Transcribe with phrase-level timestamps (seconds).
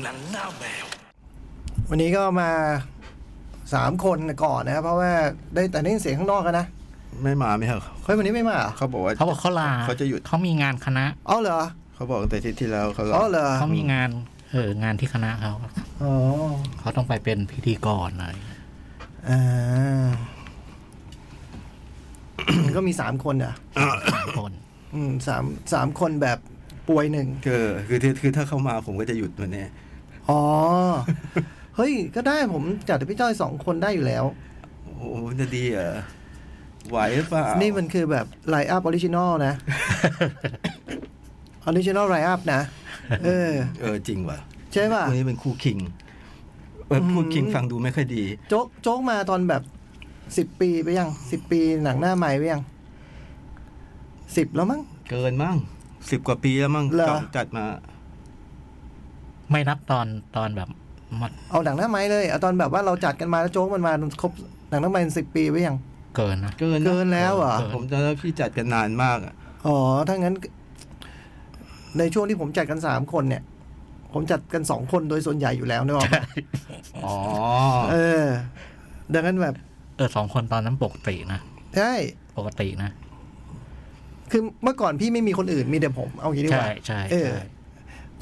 [0.00, 0.86] หนังหน้าแมว
[1.88, 2.50] วันนี้ก็มา
[3.74, 5.12] สามคนก่อนนะครับเพราะว่า
[5.54, 6.66] ได้แต่ได้ยินเสียงข้างนอกกันนะ
[7.22, 11.60] ไม่มาไหมครับเฮ้ยวันนี้ไม่มาเหรอเขาบอกว่าเขาบอกเขาลาเขาจะหยุดเขามีงานคณะอ๋อเหรอ
[11.94, 14.10] เขาบอกตั้งแต่อาที่ที่แล้วเขาอ๋อเหรอเขามีงาน
[14.52, 15.52] เอองานที่คณะเขา
[16.02, 16.12] อ๋อ
[16.80, 18.32] เขาต้องไปเป็นพิธีกรอะไร
[19.28, 20.08] อ่า
[22.76, 23.54] ก็มีสามคนอะ
[24.14, 24.52] สามคน
[24.94, 26.38] อืมสามสามคนแบบ
[26.88, 29.64] ป่วยหนึ่งคือคือคือคือถ้าเขามาผมก็จะหยุดวันนี้
[30.28, 30.42] อ๋อ
[31.76, 34.24] เฮ้ย ก็ได้ผมจัดให้พี่จ้อยสองคนได้อยู่แล้ว
[34.84, 35.04] โอ้โห
[35.40, 35.96] จะดีเหรอ
[36.90, 39.54] ไหวหรือเปล่า นี่มันคือแบบ line up original นะ
[41.64, 42.60] original line up นะ
[43.24, 44.38] เออ เออ จริงว่ะ
[44.72, 45.78] ใช่ป่ะวันนี้เป็นคู่คิง
[46.86, 49.62] เออคู่คิงฟังดูไม่ค่อยดี โจ๊กโจ๊กมาตอนแบบ
[50.36, 52.62] สิบปีไปยังสิบปีหนังหน้าแมวไปยัง
[54.36, 55.56] สิบแล้วมั้งเกินมั้ง
[56.10, 57.64] สิบกว่าปีแล้วมั้งเหรอจองจัดมา
[59.50, 60.68] ไม่นับตอนตอนแบบ
[61.20, 64.32] มันเอาหนังหน้าไม้เลยเอาตอนแบบว่าเราจัดกันมาแล้วโจ๊กมันมาครบ
[64.70, 65.76] หนังหน้าไม้สิบปีไปยัง
[66.16, 69.34] เกินนะ เกินนะเกินแล้วเหรอผมจำได้พี่จัดกันนานมากอะ
[69.66, 69.76] อ๋อ
[70.08, 70.34] ถ้างั้น
[71.98, 73.42] ในช่วงที่ผมจัดกันสามคนเนี่ย
[74.12, 76.22] ผมจัดกันสองคนโดยส่วนใหญ่อยู่แล้วนึกออกปะ
[77.04, 77.16] อ๋อ
[77.92, 78.24] เออ
[79.14, 79.54] ดังนั้นแบบ
[79.96, 81.40] เออสองคนตอนนั้นปกตินะ
[81.76, 81.92] ใช่
[82.38, 82.90] ปกตินะ
[84.32, 87.44] คือเมื่อก่อนพี่ไม่มีคนอื่นมีแต่ผม เอางี้ดีกใช่ว่าใช่เออใช่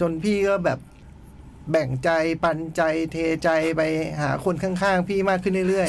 [0.01, 0.79] จนพี่ก็แบบ
[1.71, 2.11] แบ่งใจ
[2.45, 3.83] ปันใจเทใจไป
[4.21, 5.89] หาคนข้างๆ พี่มากขึ้นเรื่อย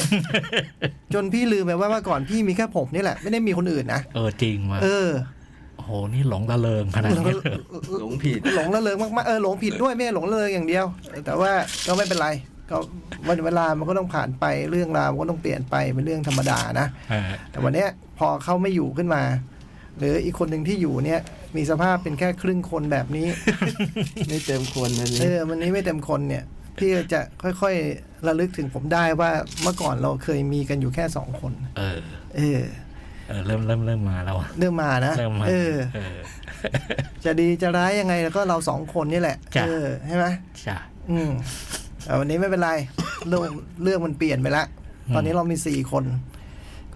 [0.56, 5.08] ๆ จนพี่ลืมไปว่าเมื่อก่อนพี่มีแค่ผมนี่แหละ ไม่ได้มีคนอื่นนะ เออจริงว่ะเออ
[5.76, 7.36] โอ้โหนี่หลงตะเลิงขนาดแล้วก็นี้
[8.00, 10.84] หลงผิดหลงละเริงมากๆเออหลงผิดด้วยไม่ใช่หลงละเริงอย่างเดียว
[11.26, 11.52] แต่ว่า
[11.86, 12.28] ก็ไม่เป็นไร
[12.70, 12.76] ก็
[13.28, 19.22] วันเวลามันก็ต้องผ่านไปเรื่องราวมันก็ต้องเปลี่ยนไปเป็นเรื่องธรรมดานะเออแต่วันเนี้ยพอเขาไม่อยู่ขึ้นมา
[19.98, 21.20] หรืออีกคนหนึ่งที่อยู่เนี่ย
[21.56, 23.26] มีสภาพเป็นแค่ครึ่งคนแบบนี้
[24.28, 26.44] ไม่เต็มคนวันเอนี้อวันนี้ไม่เต็มคนเนี่ย
[26.78, 29.30] พี่ก็จะค่อยๆระลึกถึงผมได้ว่า
[29.62, 31.98] เมื่อก่อนเราเคยมีกันอยู่แค่สองคน เออ
[32.36, 32.60] เออ
[33.28, 36.16] เออเริ่มเริ่มเริ่มมาแล้วอะเริ่มมานะเริ่มมาเออเออ
[37.24, 40.26] จะดีจะร้ายยังไงแล้วก็เราสองคนนี่แหละจ้ะเออใช่ไหม
[40.66, 40.76] จ้ะ
[41.10, 41.30] อืม
[42.04, 42.70] แต่วันนี้ไม่เป็นไร
[43.28, 43.42] เรื่อง
[43.82, 44.64] เรื่องมันเปลี่ยนไปละ
[45.08, 46.04] อืมตอนนี้เรามีสี่คน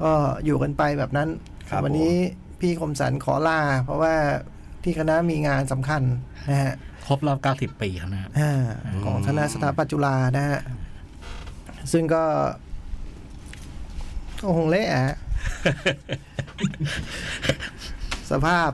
[0.03, 0.11] ก็
[0.45, 1.29] อยู่กันไปแบบนั้น
[1.71, 2.15] ครับวันนี้
[2.61, 4.15] พี่คมสันขอลา เพราะว่า
[4.83, 6.03] ที่คณะมีงานสำคัญ
[6.51, 6.75] นะฮะ
[7.07, 8.65] ครบรอบเก้าสิบปีแล้วนะอ่า
[9.05, 10.61] ของคณะสถาปัตย์จุฬานะฮะ
[11.93, 12.25] ซึ่งก็
[14.41, 15.17] ก็คงเละอะฮะ
[18.31, 18.71] สภาพ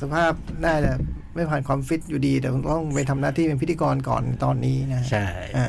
[0.00, 0.32] สภาพ
[0.64, 0.92] น่าจะ
[1.34, 5.26] ไม่ผ่านความฟิตอยู่ดีแต่ต้องไปทำหน้าที่เป็นพิธีกรก่อนตอนนี้นะฮะใช่
[5.56, 5.68] อ่า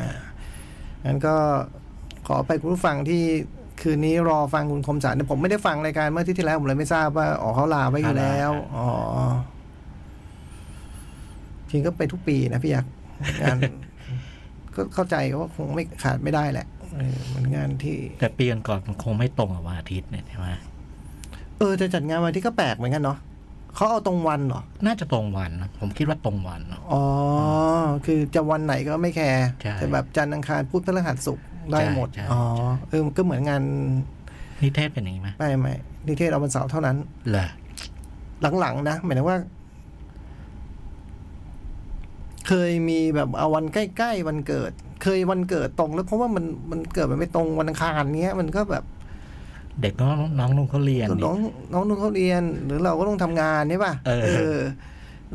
[1.05, 1.35] งั้นก็
[2.27, 3.23] ขอไปคุณผู้ฟังที่
[3.81, 8.87] คืนนี้รอฟังคุณคมสันผมไม่ได้ฟังรายการเมื่อที่ที่แล้วผมเลยไม่ทราบว่าอ๋อเขาลาไว้อยู่แล้ว อ๋อ
[11.69, 12.91] จริงก็ไปทุกปีนะพี่ยักษ์
[13.41, 13.57] งาน
[14.75, 20.47] ก็เข้าใจว่าคงไม่ขาดไม่ได้แหละเออมันงานที่ แต่ปีก่อนๆมันคงไม่ตรงกับวันอาทิตย์เนี่ยใช่ไหม
[21.59, 23.17] เออจะจัดงานวันที่ก็แปลกเหมือนกันเนาะ
[23.75, 27.03] เขาเอาตรงวันเหรอ น่าจะตรงวันนะผมคิดว่าตรงวันเนอะอ๋อ
[28.05, 32.41] คือจะวันไหนก็ไม่แคร์ใช่แต่แบบจันทร์อังคารพุธพฤหัสศุกร์ ได้หมดใช่อ๋อ
[32.89, 33.63] เออก็เหมือนงาน
[34.61, 35.73] นิเทศเป็นอย่างนี้ไหมไม่ไม่
[36.07, 36.97] นิเทศเอาวันเสาร์เท่านั้น
[37.29, 37.47] เหรอ
[38.59, 39.37] หลังๆนะหมายถึงว่า
[42.47, 44.71] เคยมีแบบเอาวันใกล้ๆวันเกิด
[45.03, 48.83] เคยวันเกิดตรงแล้วเพราะว่ามันมันเกิดมันไม่ตรงวันอังคารเนี้ย มันก็แบบ
[49.81, 51.37] เด็กน้องน้องนุ่งเขาเรียนน้อง
[51.73, 54.11] น้องนุ่งเขาเรียน หรือเราก็ต้องทำงานใช่ป่ะเอ
[54.55, 54.57] อ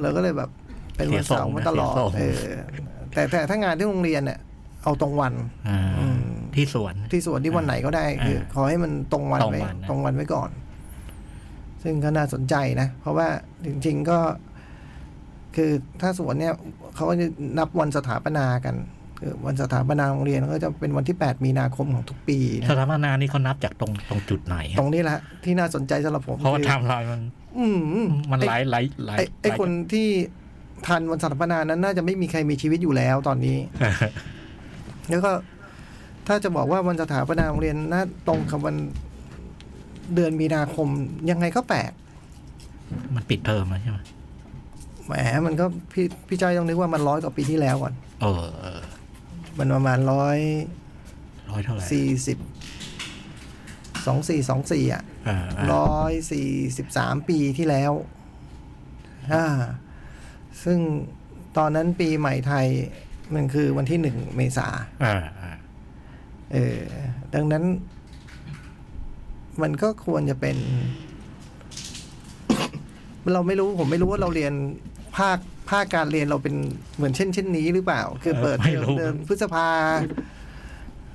[0.01, 0.51] เราก็เลยแบบ
[0.97, 2.41] เป็นวันเสาร์มาตลอดเสียทรงนะเออ
[3.13, 4.39] แต่แต่ถ้างานที่โรงเรียนเนี่ย
[4.87, 5.35] เอาตรงวัน
[5.69, 6.21] อ่าอืม
[6.55, 10.51] ที่สวนที่ส่วนที่วันไหนก็ได้คืออ่าขอให้มันตรงวันตรงไว้วันนะตรงวันไว้ก่อน
[11.83, 13.29] ซึ่งก็น่าสนใจนะ เพราะว่า
[13.67, 14.19] จริง ๆ ก็
[15.57, 15.71] คือ
[16.01, 16.55] ถ้าสวนเนี่ย
[16.95, 17.27] เขาก็จะ
[17.59, 18.75] นับวันสถาปนากัน
[19.21, 27.21] คือวันสถาปนาโรงเรียนก็จะเป็นวันที่ 8 มีนาคมของทุกปีสนะถาปนานี่เขานับจากตรงตรงจุดไหน ตรงนี้แหละที่น่าสนใจสำหรับผมเพราะว่าคือไทม์ไลน์มัน
[27.59, 30.09] อืมมันไอ้หลายหลายหลายไอ้ไอ้หลายคนที่
[30.87, 33.57] ทันวันสถาปนานั้นน่าจะไม่มีใครมีชีวิตอยู่แล้วตอนนี้
[35.11, 35.33] แล้วก็
[36.27, 38.77] ถ้าจะบอกว่าวันสถาปนาโรงเรียนน่าตรงกับวัน
[40.15, 40.89] เดือนมีนาคม
[41.31, 41.93] ยังไงก็แปลก
[43.15, 43.99] มันปิดเทอมแล้วใช่ไหม
[45.07, 45.15] แหม
[45.47, 48.81] มันก็พี่พี่จ้อยต้องนึกว่ามันร้อยกว่าปีที่แล้วก่อนเออเออ
[49.59, 50.39] มันประมาณร้อย
[51.51, 52.39] ร้อยเท่าไหร่สี่สิบ
[54.07, 57.93] สองสี่สองสี่อะอ่าอ่าร้อยสี่สิบสามปีที่แล้ว
[59.33, 59.47] อ่า
[60.65, 60.79] ซึ่ง
[61.57, 62.67] ตอนนั้นปีใหม่ไทย
[63.35, 64.69] มันคือวันที่หนึ่งเมษา
[65.05, 65.53] อ่าอ่า
[66.53, 66.81] เออ
[67.35, 67.65] ดังนั้น
[69.63, 70.57] มันก็ควรจะเป็น
[73.33, 74.53] เราไม่รู้ผมไม่รู้ว่าเราเรียน
[75.17, 75.39] ภาค
[75.71, 76.55] ภาคการเรียนเราเป็น
[76.97, 79.69] เหมือนเช่น เช่นนี้หรือเปล่า คือเปิดเออไม่เทอรู้มเดิมพฤษภา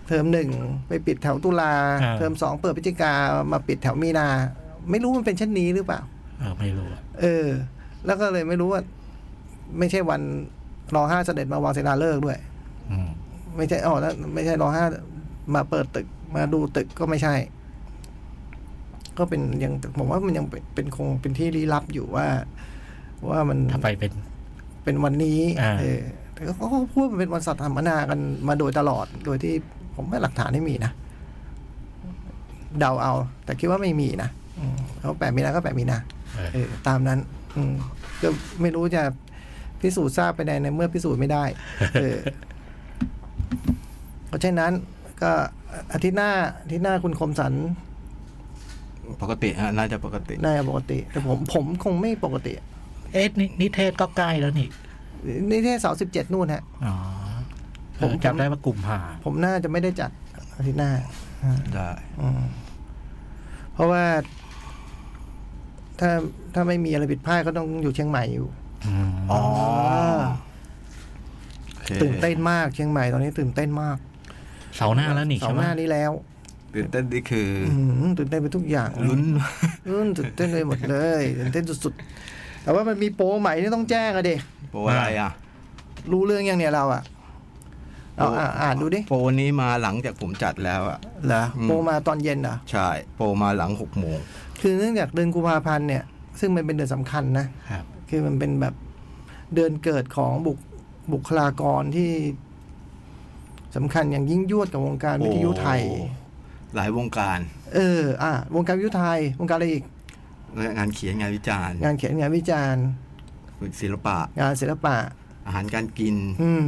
[0.07, 0.49] เทอมหนึ่ง
[0.87, 1.73] ไปปิดแถวตุลา
[2.03, 3.13] อ่าเทอมสองเปิดพฤศจิกา
[3.51, 4.27] มาปิดแถวมีนา
[4.89, 6.01] ไม่รู้มันเป็นเช่นนี้หรือเปล่า
[6.39, 7.47] เออไม่รู้อะเออ
[8.05, 8.81] แล้วก็เลยไม่รู้ว่า
[9.79, 10.21] ไม่ใช่วัน
[10.95, 12.37] รอห้าเสด็จมาวางเสนาเลิกษ์ด้วย
[12.91, 13.07] อืม
[13.57, 14.85] ไม่ใช่อ๋อแล้วไม่ใช่รอห้า
[15.55, 17.33] มาเปิดตึกมาดูตึกก็ไม่ใช่
[19.17, 22.25] ก็เป็นยังผมว่ามันยังเป็นเป็นคงเป็นที่ลี้ลับอยู่ว่า
[23.29, 24.11] ว่ามันถ้าไปเป็น
[24.83, 26.01] เป็นวันนี้อ่าเออ
[26.33, 29.53] แต่เขาก็พูดมันเป็นวันสัตว์ธรรมนากันมาโดยตลอดโดยที่
[29.95, 30.91] ผมว่าหลักฐานไม่มีนะ
[32.79, 33.13] เดาเอา
[33.45, 34.29] แต่คิดว่าไม่มีนะ
[34.59, 35.97] อืมเขาแปดมีนาก็แปดมีนา
[36.35, 37.19] เออเออตามนั้น
[37.55, 37.73] อืม
[38.21, 38.27] ก็
[38.61, 39.03] ไม่รู้จะ
[39.81, 41.43] พิสูจน์ทราบไปในในเมื่อพิสูจน์ไม่ได้
[42.01, 42.17] เออ
[44.27, 44.71] เพราะฉะนั้น
[45.21, 45.31] ก็
[45.93, 46.31] อาทิตย์หน้า
[46.63, 47.53] อาทิตย์หน้าคุณคมสัน
[49.21, 52.53] ปกติฮะน่าจะปกติน่าจะปกติ แต่ผมผมคงไม่ปกติ
[53.13, 54.67] เอ๊ะนินิเทศก็ใกล้แล้วนี่
[55.49, 56.95] นี่แค่เสาสิบเจ็ดนู่นฮะอ๋อ
[57.99, 60.11] ผมเออจำได้ว่ากลุ่มผ่าผมน่าจะไม่ได้จัด
[60.57, 60.91] อาทิตย์หน้า
[61.43, 61.89] อ่าได้
[62.21, 62.41] อืม
[63.73, 64.03] เพราะว่า
[65.99, 66.11] ถ้า
[66.53, 68.47] ถ้าไม่มีอะไรผิดพลาดก็ต้องอยู่เชียงใหม่อยู่
[68.87, 69.41] อืมอ๋อา
[71.73, 73.97] โอเคตื่นเต้นมากเชียงใหม่ตอนนี้ตื่นเต้นมาก
[74.75, 76.11] เสาร์หน้าแล้วนี่เสาใช่ร์ไหมหน้านี้แล้ว
[76.75, 79.21] ตื่นเต้นนี่คือออืมตื่นเต้นไปทุกอย่างลุ้น
[79.87, 84.35] อืมตื่นเต้นไปหมดเลยตื่นเต้นสุดๆแต่ว่ามันมีโปรใหม่ที่ต้องแจ้งอะเด็
[84.71, 85.31] โปรอะไรอะ
[86.11, 87.01] รู้เรื่องยังเนี่ยเราอะ
[88.17, 94.17] เอาอ่าอ่านดูดิโปรนี้มาหลังจากผมจัดแล้วอะเหรออืมโปรมาตอนเย็นเหรอใช่โปรมาหลังหกโมง
[94.61, 96.03] คือเนื่องจากเดือนกุมภาพันธ์เนี่ย
[96.39, 98.75] ซึ่งมันเป็นเดือนสำคัญนะครับ คือมันเป็นแบบ
[99.53, 100.57] เดือนเกิดของบุค
[101.13, 102.11] บุคลากรที่
[103.75, 105.97] สำคัญอย่างยิ่งยวดกับวงการวิทยุไทยโอ้
[106.75, 107.39] หลายวงการ
[107.75, 109.83] เออ อะวงการวิทยุไทยวงการอะไรอีก
[110.77, 112.83] งานเขียนงานวิจารณ์ งานเขียนงานวิจารณ์
[113.81, 114.95] ศิลปะ งานศิลปะ
[115.47, 116.65] อาหารการกิน อืม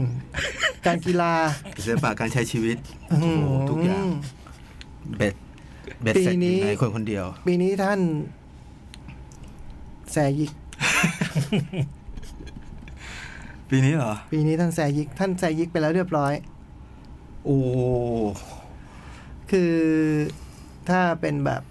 [0.85, 1.33] การกีฬา
[1.85, 2.77] ศิลปะการใช้ชีวิต
[3.11, 4.07] อืโอ้มโหทุกอย่าง
[5.17, 5.35] เบ็ด
[6.01, 7.99] เบ็ดเสร็จปีนี้อยู่ในคนคนเดียว ปีนี้ท่าน
[10.11, 10.51] แซยิก
[13.69, 16.33] ปีนี้เหรอ ปีนี้ท่านแซยิก ท่านแซยิกไปแล้วเรียบร้อย
[17.45, 17.59] โอ้
[19.51, 19.73] คือ
[20.89, 21.61] ถ้าเป็นแบบ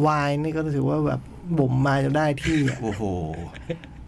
[0.00, 1.20] ไวน์นี่ก็ถือว่าแบบ
[1.58, 3.02] บ่มมาจนได้ที่อะโอ้โห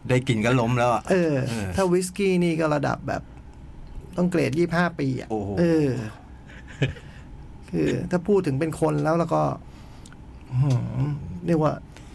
[0.08, 3.22] ได้กินก็ล้มแล้วอะเออเออ ถ้าวิสกี้นี่ก็ระดับแบบ
[4.16, 5.88] ต้องเกรดยี่ห้าปีอะโอ้โหเออ
[7.70, 9.42] คือถ้าพูดถึงเป็นคนแล้วแล้วก็
[10.50, 11.08] อื้อหือ
[11.46, 11.72] เรียกว่า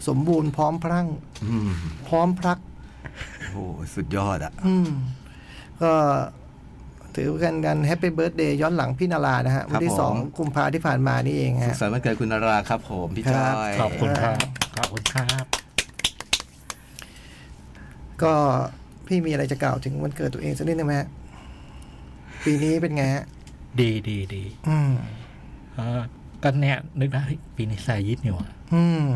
[0.08, 1.06] สมบูรณ์พร้อมพรั่ง
[1.44, 1.70] อืม
[2.08, 2.58] พร้อมพรัก
[3.40, 3.58] โอ้โห
[3.94, 4.88] สุดยอดอะอืม
[5.82, 5.92] ก็
[7.14, 14.38] ถือกันกัน Happy Birthday ย้อนหลังพี่นารานะฮะ วันที่ผมสองกุมภาที่ผ่านมานี่เองสุขฮะสันต์วันเกิดคุณนาราครับ ผมพี่คจ้รัอบยขอบคุณครับ
[14.76, 15.44] ขอบคุณครับ
[18.22, 18.34] ก็
[19.06, 21.08] พี่มีอะไรจะกล่าวถึงวันเกิดตัวเองสักนิดนึงไหมฮะ
[22.44, 23.24] ปีนี้เป็นไงฮะ
[23.80, 24.92] ดีดีดีอืม
[25.76, 26.02] เออ
[26.44, 29.06] ก็เนี่ยนึกได้เฮ้ยปีนี้แซยิดนี่หว่าอืม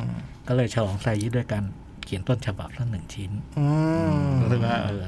[0.49, 1.65] ก็เลยฉลองแซยิดด้วยการ
[2.05, 3.67] เขียนต้นฉบับสักหนึ่งชิ้นอื
[4.11, 5.03] มรู้สึกว่าเออ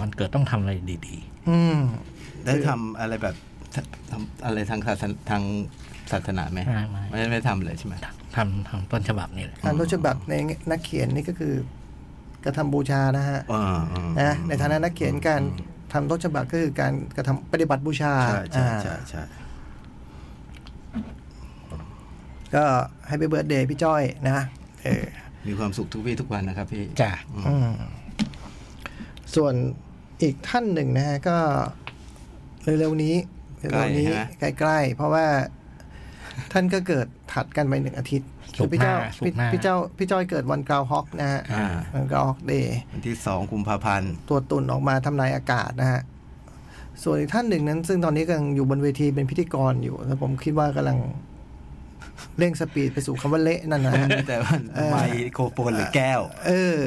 [0.00, 0.72] วันเกิดต้องทำอะไร
[1.06, 1.16] ดี
[1.48, 1.78] อืม
[2.44, 3.34] ได้ทำอะไรแบบ
[4.10, 5.42] ทำอะไรทางศาสนาทาง
[6.12, 7.94] ศาสนาไหมๆไม่ไม่ไม่ไม่ทำเลยใช่ไหม
[8.36, 10.34] ทำทำต้นฉบับนี่แหละการต้นฉบับใน
[10.70, 11.54] นักเขียนนี่ก็คือ
[12.44, 15.42] กระทำบูชานะฮะอ่าอ่านะในฐานะนักเขียนการ
[15.92, 19.22] ทำต้นฉบับก็คือการกระทำปฏิบัติบูชาใช่ใช่ใช่ อ่า ใช่
[22.54, 22.64] ก็
[23.06, 24.44] ให้ไปเบิร์ดเดย์พี่จ้อยนะ
[24.84, 25.04] เออ
[25.48, 27.10] มีความสุขทุกวี่ทุกวันนะครับพี่จ้ะ
[27.48, 27.70] อืม
[29.34, 29.54] ส่วน
[30.22, 31.36] อีกท่านหนึ่งนะฮะก็
[32.64, 33.14] เร็วๆนี้
[33.58, 34.06] เร็วๆนี้
[34.40, 35.26] ใกล้ๆเพราะว่า
[36.52, 38.28] ท่านก็เกิดถัดกันไปหนึ่งอาทิตย์
[38.58, 46.00] สุกพี่หน้าเจ้าสุพี่กหน้าพี่เจ้าพี่จ้อยเกิดวันกราวฮอกนะฮะอ่าวันกราวฮอกเดย์วันที่สองกุมภาพันธ์ตัวตุ่นออกมาทำนายอากาศนะฮะ
[47.02, 50.98] ส่วนอีกท่านหนึ่งนั้น ซึ่งตอนนี้กำลังอยู่บนเวทีเป็นพิธีกรอยู่แล้วผมคิดว่ากำลัง
[52.38, 54.96] เร่งสปีดไปสู่คำว่าเละนั่นนะฮะแต่ว่าเออไม
[55.34, 56.80] โครโฟนหรือแก้ว เออ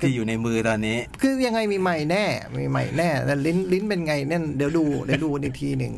[0.00, 2.24] ที่อยู่ในมือตอนนี้ คือยังไงมีใหม่แน่
[2.58, 5.94] มีใหม่แน่แต่ลิ้นลิ้นเป็นไงนั่นเดี๋ยวดูเดี๋ยวดูอีกทีหนึ่ง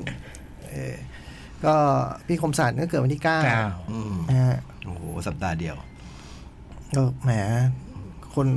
[0.70, 0.94] เออ
[1.64, 1.74] ก็
[2.26, 5.76] พี่คมสันก็เกิดวันที่เก้าเก้าอืมนะฮะโอ้โหสัปดาห์เดียว
[6.96, 7.30] ก็แหม
[8.34, 8.48] คน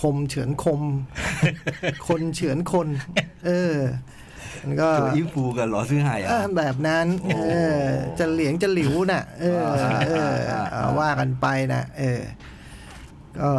[0.00, 0.82] คมเฉือนคม
[2.08, 2.88] คนเฉือนคน
[3.46, 4.15] เออมัน
[4.80, 7.82] ก็ตัวอีฟูกับหลอซื้อหายอะเออแบบนั้นโอ้เออ
[8.18, 9.62] จะเหลียงจะหลิวน่ะ เออ
[10.08, 12.20] เอออ่าเอาว่ากันไปนะเออ
[13.40, 13.50] ก็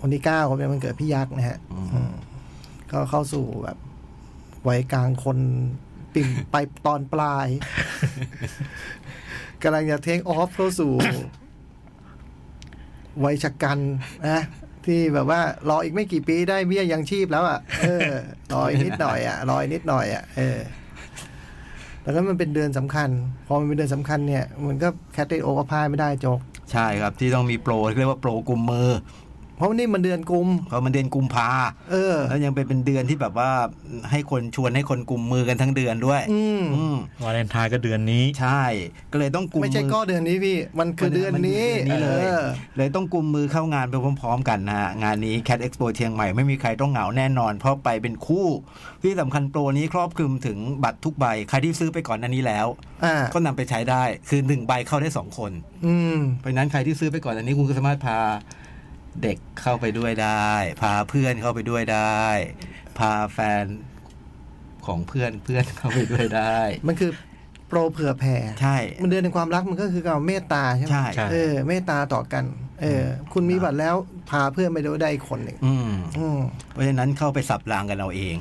[0.00, 2.12] วันที่เก้าก็เป็นวันเกิดพี่ยักษ์นะฮะอืม
[2.92, 3.76] ก็เข้าสู่แบบ
[4.68, 5.38] วัยกลางคน
[6.14, 7.48] ปิ่มไปตอนปลาย
[9.62, 10.92] กำลังจะเทคออฟเข้าสู่
[13.24, 13.78] วัยชะกัน
[14.28, 14.42] นะ
[14.86, 18.10] ที่แบบว่ารออีกไม่กี่ปีได้เบี้ยยังชีพแล้วอะเออ
[18.52, 20.58] รออีกนิดหน่อยอะรออีกนิดหน่อยอะเออ
[22.02, 23.08] แล้วก็มันเป็นเดือนสำคัญ
[23.46, 26.38] พอมันเป็นเดือนสำคัญเนี่ย มันก็แคตติโอก็พลาดไม่ได้โจก
[26.72, 28.88] ใช่ครับที่ต้องมีโปรเรียกว่าโปรกุมมือ
[29.21, 29.21] เพ
[29.62, 31.48] ราะว่านี่มันเดือนกุมเพราะมันเดือนกุมภา
[31.90, 33.50] เออ แล้วยังเป็นเป็นเดือนที่แบบว่า
[34.10, 38.62] ให้คนชวนให้คนกุมมือกันทั้งเดือนด้วย อืมอืมวาเลนไทน์ก็เดือนนี้ใช่
[39.12, 42.44] ก็เลยต้องกุมไม่ใช่มือก็เดือนนี้พี่ มันคือเดือนนี้มัเดือนนี้เลยออ
[42.76, 48.46] เลยต้องกุมมือเข้างานไปพร้อม ๆ กันนะฮะงานนี้ Cat Expo เชียงใหม่ไม่มีใครต้องเหงาแน่นอน เพราะไปเป็นคู่
[49.02, 52.66] ที่สำคัญโปรนี้ครอบคลุมถึงบัตรทุกใบใครที่ซื้อไปก่อนหน้านี้แล้ว
[53.04, 55.52] อ่าก็นำไปใช้ได้คือหนึ่งใบเข้าได้สองคน
[55.86, 58.18] อืมเพราะฉะนั้นใครที่ซื้อไปก่อนอันนี้คุณก็สามารถพา
[59.22, 60.50] เด็กเข้าไปด้วยได้
[60.82, 62.24] พาเพื่อนเข้าไปด้วยได้
[62.98, 63.64] พาแฟน
[64.86, 67.10] ของเพื่อนเพื่อนเข้าไปด้วยได้ มันคือ
[67.68, 72.44] โปรเผื่อแผ่ใช่ มันเดือนในความรักมันก็คือการเมตตาใช่ไหมใช่ใช่เออเมตตาต่อกัน
[72.80, 73.94] เออ คุณมีบัตรแล้ว
[74.30, 76.38] พาเพื่อนไปด้วยได้อีกคนหนึ่งอืมอืม
[76.70, 78.36] เพราะฉะนั้นเข้าไปสับรางกันเอาเอง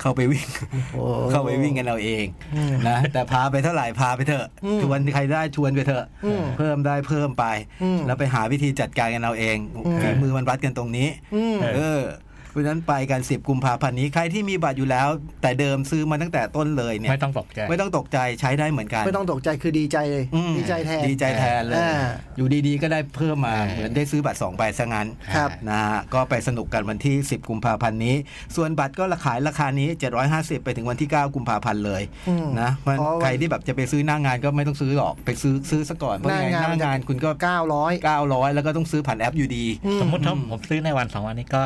[0.00, 0.46] เข้าไปวิ่ง
[0.92, 2.24] โอ้เข้าไปวิ่งกันเอาเอง
[2.54, 7.44] อืมนะแต่พาไปเท่าไหร่พาไปเถอะอืมชวนใครได้ชวนไปเถอะอืมเพิ่มได้เพิ่มไป
[7.82, 12.25] อืมแล้วไปหาวิธีจัดการกันเอาเองอืมฝีมือมันวัดกันตรงนี้อืมเออเพ
[12.56, 15.08] ราะฉะนั้นไปกันสิบกุมภาพันธ์นี้ใครที่มีบัตรอยู่แล้ว
[15.42, 21.90] แต่เดิมซื้อมาตั้งแต่ต้นเลยเนี่ยไม่ต้องตกใจไม่ต้องตกใจใช้ได้เหมือนกัน ไม่ต้องตกใจคือดีใจเลยอืมดีใจแทนดีใจแทนเลยอ่า
[22.36, 28.14] อยู่ดีๆ ก็ได้เพิ่มมาเออเหมือนได้ซื้อบัตรสองใบซะงั้นครับนะฮะก็ไปสนุกกันวันที่ 10 กุมภาพันธ์นี้
[28.56, 29.88] ส่วนบัตรก็ราขายราคานี้
[30.26, 37.92] 750 ไปถึงวันที่ 9 กุมภาพันธ์เลยอืมนะเพราะเพราะว่าใครที่แบบจะไปซื้อหน้างานก็ไม่ต้องซื้อหรอกไปซื้อซื้อซะก่อนเพราะหน้ายังไงงานหน้างานคุณก็เก้าร้อย
[38.24, 39.64] 900 แล้วก็ต้องซื้อผ่านแอปอยู่ดี
[40.00, 41.62] สมมติถ้าอืมผมซื้อในวันสองวันนี้ก็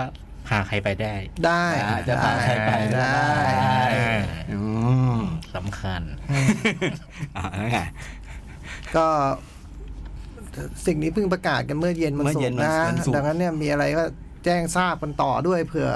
[0.49, 1.15] พาใครไปได้
[1.47, 3.21] ได้อ่าจะพาใครไปได้
[4.53, 4.61] อื
[5.17, 5.19] ม
[5.55, 6.03] สำคัญ
[7.37, 7.81] อ่าแล้วไง
[8.97, 9.07] ก็
[10.87, 14.03] สิ่งนี้เพิ่งประกาศกันเมื่อเย็นวันเมื่อศุเย็กนร์วันนะวันศุกร์ดังนั้นเนี่ยมีอะไรก็
[14.45, 15.89] แจ้งทราบกันต่อด้วยเผื่อ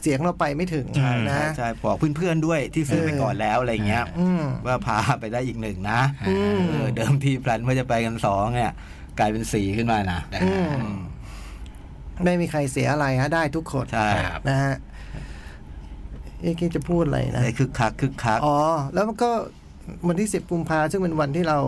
[0.00, 8.72] เสียงเราไปไม่ถึงใช่นะใช่ใช่บอกเพื่อนๆด้วยที่ซื้อไปก่อนแล้วอะไรอย่างเงี้ยอืมว่าพาไปได้อีกหนึ่งนะอืมเออเดิมทีแพลนว่าจะไปกันสองเนี่ย
[9.18, 11.00] กลายเป็นสี่ขึ้นมานะอืมอืม
[12.24, 14.74] ไม่มีใครเสียอะไรฮะได้ทุกคนใช่ครับนะฮะ
[16.40, 18.56] เอ๊ะคิดจะพูดอะไรนะได้คึกคักคึกคักอ๋อ
[18.94, 19.30] แล้วมันก็
[20.08, 21.58] วันที่ 10 กุมภาซึ่งเป็นวันที่เรา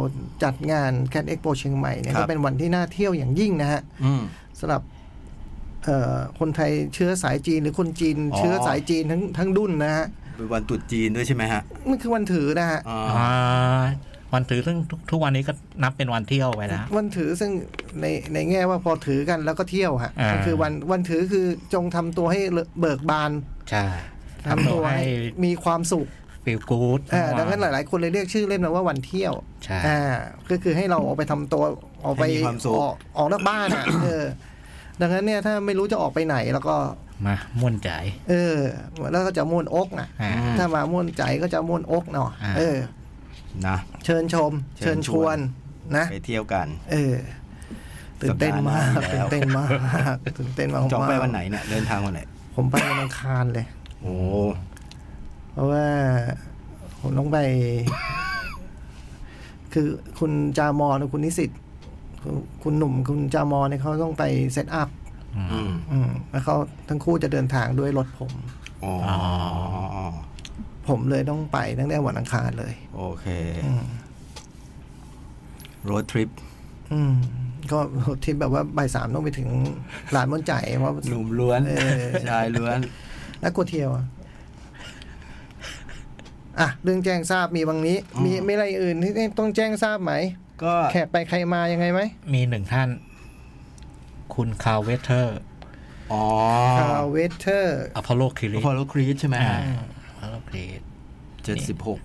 [0.44, 4.22] จัดงานแค t เอ็กโปเชียงใหม่เนี่ยก็เป็นวันที่น่าเที่ยวอย่างยิ่งนะฮะอืม
[4.58, 4.82] สำหรับ
[5.84, 13.84] เอ่อคนไทยเชื้อสายจีนหรือคนจีนอ๋อเชื้อสายจีนทั้งทั้งดุ้นนะฮะเป็นวันตรุษจีนด้วยใช่ไหมฮะมันคือวันถือนะฮะอ๋ออ่า
[14.34, 17.50] วันถือซึ่งทุกทุกวันนี้ก็นับเป็นวันเที่ยวไปแล้ววันถือซึ่ง
[18.00, 22.40] ในในแง่ว่าพอถือกันแล้วก็เที่ยวฮะอ่าก็คือวันวันถือคือจงทำตัวให้
[22.80, 23.30] เบิกบาน
[23.70, 23.86] ใช่
[24.48, 25.04] ทำตัวให้
[25.44, 26.08] มีความสุข
[26.44, 29.32] ฟิลกู๊ดอ่าดังนั้นหลาย ๆ คนเลยเรียกชื่อเล่มนะว่าวันเที่ยว
[29.64, 30.00] ใช่อ่า
[30.50, 31.62] ก็คือให้เราออกไปทำตัว
[32.04, 34.24] ออกไปให้มีความสุขออกออกนอกบ้านอะเออ
[35.00, 36.76] ดังนั้นเนี่ยถ้าไม่รู้จะออกไปไหนแล้วก็
[37.26, 37.90] มาม่วนใจ
[38.30, 38.58] เออ
[39.12, 42.76] แล้วก็จะม่วนอกอะอ่าถ้ามาม่วนใจก็จะม่วนอกเนาะอ่าเออ
[43.68, 45.40] นะเชิญชม เชิเชิญญชชววนน
[45.96, 47.14] นะไปเที่ยวกัน เออ
[48.22, 49.68] ตื่นเต้นมากสัปดาห์หน้าแล้วตื่นเต้นมาก
[50.38, 52.20] ตื่นเต้นมากจองไปวันไหนเนี่ยเดินทางวันไหน
[52.54, 53.66] ผมไปวันอังคารเลย
[54.00, 54.14] โอ้
[55.52, 55.86] เพราะว่า
[57.00, 57.38] ผมต้องไป
[59.72, 61.50] คือคุณจามอและคุณนิสิต
[62.22, 64.88] คุณคุณหนุ่มคุณจามอเนี่ยเขาต้องไปเซตอัพ
[65.52, 66.56] อืมอืมแล้วเขา
[66.88, 68.32] ทั้งคู่จะเดินทางด้วยรถผม
[68.84, 68.94] อ๋อ
[70.88, 73.26] ผมเลยต้องไปตั้งแต่วันอังคารเลย โอเค
[73.64, 73.84] อืม
[75.84, 76.28] โรดทริป
[76.92, 77.14] อืม
[77.72, 77.78] ก็
[78.22, 79.48] ที่แบบว่าบ่ายสามต้องไปถึง
[80.14, 82.78] ลานม่อนใจเพราะหนุ่มล้วนเออชายล้วน
[83.42, 84.04] นักกวเที่ยวอะ
[86.60, 90.12] อะเรื่องแจ้งทราบมีบางนี้ มีอืมมีอะไรอื่นที่ต้องแจ้งทราบไหม
[90.64, 92.00] ก็แขกไปใครมายังไงไหม
[92.34, 92.88] มีหนึ่งท่าน
[94.34, 95.38] คุณคาร์เวเทอร์
[96.12, 96.24] อ๋อ
[96.78, 99.36] คาเวเทอร์อพอลโลคิริฟอลโลครีสใช่ไหม
[100.34, 100.80] อ่าอพอลโลคิริ
[101.44, 101.98] เจ็ดสิบหก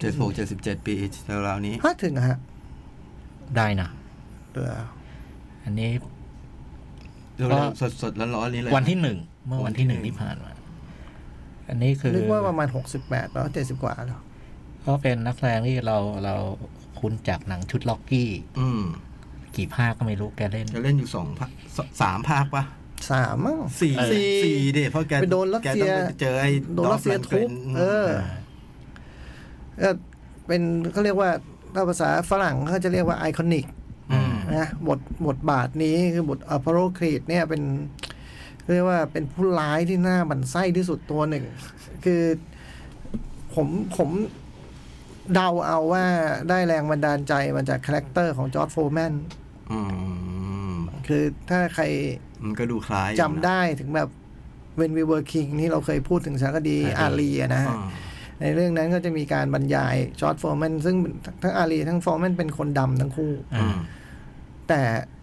[0.00, 0.94] เจ็ดหกเจ็ดสิบเจ็ดปี
[1.46, 2.38] ราวๆนี้ฮะถึงอะฮะ
[3.56, 3.88] ได้นะ
[4.52, 4.84] เดี๋ยว
[5.64, 5.90] อันนี้
[7.36, 10.52] เร็วๆสดๆแล้วร้อนๆนี้เลยวันที่หนึ่งเมื่อวันที่หนึ่งวันที่หนึ่งที่ผ่านมา
[11.68, 14.20] อันนี้คือนึกว่าประมาณหกสิบแปดแล้วเจ็ดสิบกว่าแล้ว
[14.86, 16.34] ก็เป็นนักแสดงที่เราเรา
[16.98, 18.82] คุ้นจากหนังชุดล็อกกี้ อืม
[19.56, 22.64] กี่ภาคก็ไม่รู้แกเล่นจะเล่นอยู่สองภาคสสามภาคปะ
[23.10, 24.10] สามมั้งสี่เออ
[24.42, 28.06] สี่ดิเพราะแกไปโดนรัสแกเซียต้องไปเจอไอ้โดนรัสเซียดอฟทุบแมนเออ
[29.78, 29.94] เออ
[30.46, 30.62] เป็น
[30.92, 31.30] เขาเรียกว่า
[31.74, 33.66] ถ้าภาษาฝรั่งเขาจะเรียกว่าไอคอนิก
[34.12, 37.62] อืมนะบทบทบาทนี้คือบทอพอลโลครีดเนี่ยเป็น
[38.72, 41.44] เรียกว่าเป็นผู้ร้ายที่หน้าบันไส้ที่สุดตัวหนึ่ง
[42.04, 42.22] คือ
[43.54, 44.10] ผมผม
[45.34, 46.04] เดาเอาว่า
[46.48, 49.45] ได้แรงบันดาลใจมาจากคาแรคเตอร์ของจอร์ดโฟแมนอืม
[51.06, 51.84] คือถ้าใคร
[52.44, 54.08] มันก็ดูคล้ายอยู่นะจำได้ถึงแบบ
[54.78, 57.88] When We Were King ที่เราเคยพูดถึงสารคดีอาลีอะนะฮะอ่า
[58.40, 60.96] ในเรื่องนั้นก็จะมีการบรรยายจอร์จโฟร์แมนซึ่ง
[61.42, 63.76] ทั้งอาลีทั้งโฟร์แมนเป็นคนดำทั้งคู่อืม
[64.68, 64.80] แต่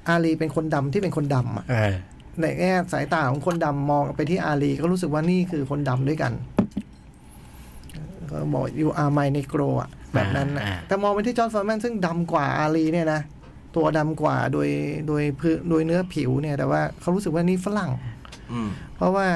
[0.10, 1.94] อาลีเป็นคนดำที่เป็นคนดำอะเออ
[2.40, 6.34] ในแง่สายตาของคนดำมองไปที่อาลีก็รู้สึกว่านี่คือคนดำด้วยกัน
[8.30, 13.22] ก็บอก you are my negro อะแบบนั้นนะอ่าแต่มองไปที่จอร์จโฟร์แมนซึ่งดำกว่าอาลีเนี่ยนะ
[13.76, 14.70] ตัวดำกว่าโดย
[15.08, 17.92] โดยพื้นโดยเนื้อผิวเนี่ยแต่ว่าเขารู้สึกว่านี่ฝรั่ง
[18.52, 19.28] อืมเพราะว่า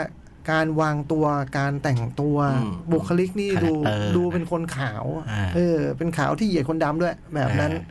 [0.52, 1.26] การวางตัว
[1.58, 7.82] การแต่งตัวอืมบุคลิกนี่ดู Character ดูเป็นคนขาวอะอ่าเออ เป็นขาวที่เหยียดคนดำด้วย แบบนั้นอ่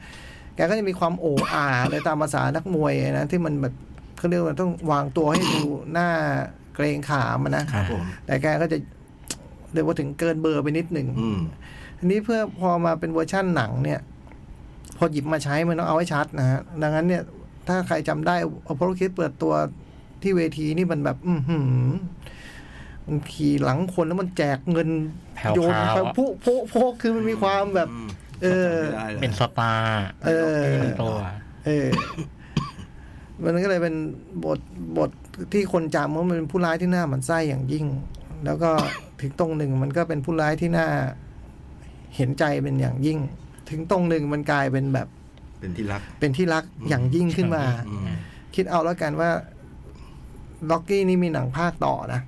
[0.57, 3.75] แกก็จะมีความโอ้อาเลยตามภาษานักมวยนะที่มันแบบ
[4.19, 5.61] เขาเรียกว่าต้องวางตัวให้ดู
[5.93, 6.09] หน้า
[6.75, 8.79] เกรงขามอะนะครับผมแต่แกก็จะ
[9.73, 11.41] เรียกว่าถึงเกินเบอร์ไปนิดหนึ่งอืม
[11.99, 14.01] ทีนี้เพื่อพอมาเป็นเวอร์ชั่นหนังเนี่ย
[14.97, 17.23] พอหยิบมาใช้มันต้องเอาให้ชัดนะฮะดังนั้นเนี่ย
[17.69, 18.37] ถ้าใครจำได้
[18.67, 19.55] อพอลคิดเปิดตัว
[20.23, 21.89] ที่เวทีนี่มันแบบ อือหือ
[23.07, 24.89] มันขี่หลังคนแล้วมันแจกเงิน
[25.37, 28.07] แผ่วๆโยนไปอะพุโพะโพะคือมันมีความแบบม
[28.43, 31.17] เออจำไม่ได้ลยเป็นสตาร์เออเป็นตัว
[31.67, 31.89] เออ
[33.43, 33.95] มันก็เลยเป็น
[34.45, 34.59] บท
[34.99, 35.11] บท
[35.53, 37.87] ที่คนจำว่ามันเป็นผู้ร้ายที่หน้าหมันไส้อย่างยิ่ง
[38.45, 38.71] แล้วก็
[39.21, 40.89] ถึงตรงหนึ่งมันก็เป็นผู้ร้ายที่น่า
[42.17, 43.19] เห็นใจเป็นอย่างยิ่ง
[43.71, 45.09] ถึงตรงหนึ่งมันกลายเป็นแบบ
[45.61, 48.07] เป็นที่รัก เป็นที่รักอย่างยิ่งขึ้นมาอืม
[48.55, 49.31] คิดเอาแล้วกันว่า
[50.71, 52.21] ล็อกกี้นี่มีหนังภาคต่อนะ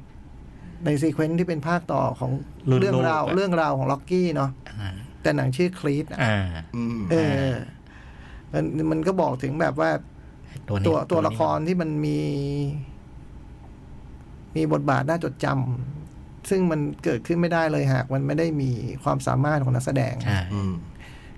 [0.85, 2.31] ในซีเควนซ์ที่เป็นภาคต่อของ
[2.71, 6.37] รุ่นเรื่องราวลูกอะเรื่องราวของล็อกกี้เนาะอ่าแต่หนังชื่อคลีตอ่า
[6.77, 7.17] อืมเอ
[7.47, 7.51] อ
[8.53, 9.91] มันมันก็บอกถึงแบบว่า
[10.69, 12.19] ตัวนี้ตัวตัวนี้ละครที่มันมี
[14.57, 18.71] มีบทบาทน่าจดจำซึ่งมันเกิดขึ้นไม่ได้เลยหาก มันไม่ได้มี
[19.05, 20.73] ความสามารถของนักแสดงใช่อืม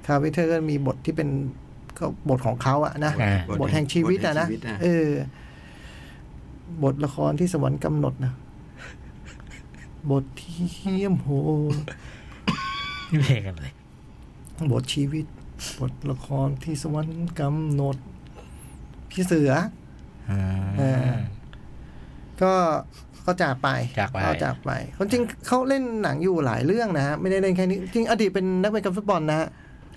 [0.06, 1.28] คาร์ลเวเธอร์สก็มีบทที่เป็น
[1.98, 5.10] ก็บทของเขาอะนะอ่าบทแห่งชีวิตอะนะบทแห่งชีวิตอะเออ
[6.82, 8.32] บทละครที่สวรรค์กำหนดนะ
[10.10, 11.28] บทที่เหี้ยมโห
[11.74, 11.76] ด
[13.10, 13.72] นี่เพลงกันเลย
[14.72, 15.26] บทชีวิต
[15.78, 17.96] บทละครที่สวรรค์กำหนด
[19.10, 19.52] พี่เสือ
[20.30, 20.42] อ่า
[20.78, 21.10] เออ
[22.42, 22.52] ก็
[23.26, 29.48] ก็จากไปจากไปเขาจากไปคนจริงเขาเล่นหนังอยู่หลายเรื่องนะฮะไม่ได้เล่นแค่นี้ จริงอดีตเป็นนักเตะฟุตบอลนะฮะ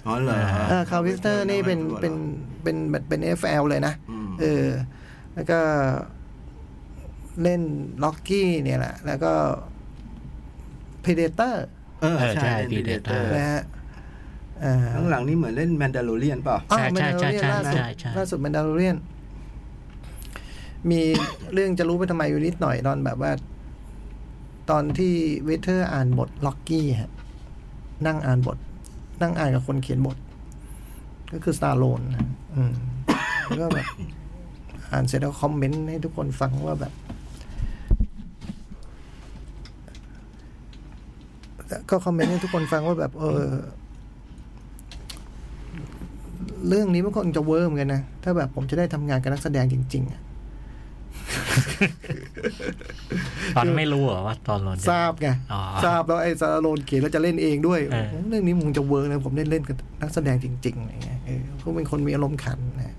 [0.08, 0.38] อ๋อเหรอ
[0.70, 2.14] เออคาร์วิสเตอร์นี่เป็นเป็น
[2.64, 4.68] เป็นเป็นเป็น NFL เลยนะอืมเออ
[5.36, 5.60] แล้วก็
[7.44, 7.62] เล่น
[8.04, 9.34] Rocky เนี่ยแหละ แล้วก็
[11.04, 11.66] พ e เดเตอร์
[12.02, 13.64] เออเออใช่ใช่ Predator นะฮะ
[14.64, 18.98] อ่าข้างหลังนี่เหมือนเล่น Mandalorian เปล่าอ้าวใช่ใช่ใช่ Mandalorian ล่าสุดใช่ใช่ล่าสุด Mandalorian
[20.92, 21.02] มี
[21.54, 23.32] เรื่องจะรู้ไปทำไมอยู่นิดหน่อยตอนแบบว่า
[24.70, 25.14] ตอนที่
[25.46, 27.12] เวเธอร์สอ่านบท Rocky ฮะ
[28.06, 28.58] นั่งอ่านบท
[29.24, 30.18] นั่งอ่านกับคนเขียนบท
[31.34, 32.74] ก็คือสตอลโลนนะอืม
[33.46, 33.88] แล้วก็แบบ
[34.92, 36.94] อ่านเสร็จแล้วคอมเมนต์ให้ทุกคนฟังว่าแบบ
[41.90, 43.44] ก็คอมเมนต์ให้ทุกคนฟังว่าแบบ เออ
[46.68, 50.22] เรื่องนี้มันคงจะ work กว่านี้นะ ถ้าแบบผมจะได้ทำงานกับนักแสดงจริงๆอะ
[53.56, 62.96] ตอนไม่รู้เหรอว่าตอนเราทราบไงอ๋อทราบแล้วไอ้สตอลโลนเขียนแล้วจะเล่นเองด้วยเออเรื่องนี้มึงจะเวิร์กนะผมได้เล่นกับนักแสดงจริงๆอะไรเงี้ยเออเขาเป็นคนมีอารมณ์ขันนะ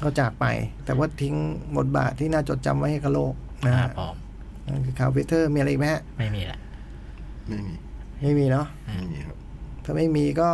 [0.00, 0.46] เขาจากไป
[0.84, 1.34] แต่ว่าทิ้ง
[1.76, 3.34] บทบาทที่น่าจดจำไว้ให้กับโลก
[3.66, 4.14] นะอ่าฮะปลอม
[4.66, 6.58] นั่นคือคาร์ลเวเธอร์สมีอะไรอีกไหมฮะไม่มีละ
[7.48, 7.74] ไม่มี
[8.22, 9.36] ไม่มีเนาะไม่มีครับ
[9.84, 10.50] ถ้าไม่มีก็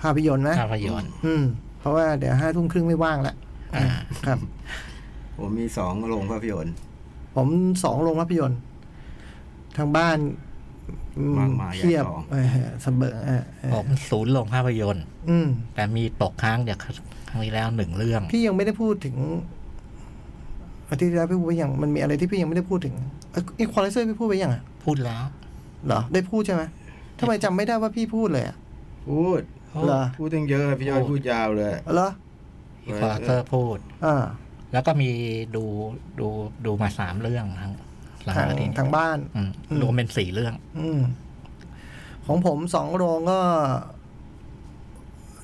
[0.00, 1.44] ภาพยนตร์นะภาพยนตร์อืม
[1.80, 3.36] เพราะว่าเดี๋ยวห้าทุ่มครึ่งไม่ว่างละอ่า
[4.26, 4.38] ครับ
[5.38, 6.74] ผมมีสองโรงภาพยนตร์
[7.36, 7.48] ผม
[7.84, 8.60] สองโรงภาพยนตร์
[9.76, 10.18] ทางบ้าน
[11.18, 12.46] อืมมากมายเทียบใหญ่สองเออ
[12.82, 16.92] เสมอเออเออผมศูนย์ลงภาพยนตร์ อืมแต่มีตกค้างจากครั้
[17.38, 19.16] งที่แล้วหนึ่งเรื่อง พี่ยังไม่ได้พูดถึง
[20.90, 22.94] อาทิตย์ที่แล้วพี่พูดไปยังมันมีอะไรที่พี่ยังไม่ได้พูดถึง
[23.58, 25.24] อีควอลิเซอร์พี่พูดไปยังอะพูดแล้ว
[25.86, 26.62] เหรอได้พูดใช่ไหม
[27.18, 28.56] ทำไมจำไม่ได้ว่าพี่พูดเลยอะ
[29.10, 29.40] พูด
[29.86, 32.08] เหรอพูดตั้งเยอะพี่ยอดพูดพูดยาวเลยเหรอ
[32.86, 34.16] อีควอเตอร์พูดอ่า
[34.72, 35.10] แล้วก็มี
[35.56, 35.64] ดู
[36.20, 36.28] ดู
[36.64, 37.72] ดูมาสามเรื่องทั้ง
[38.24, 41.00] หลังทางอาทิตย์ทางบ้านอืมอืมรวมเป็นสี่เรื่องอืม
[42.26, 43.40] ของผมสองโรงก็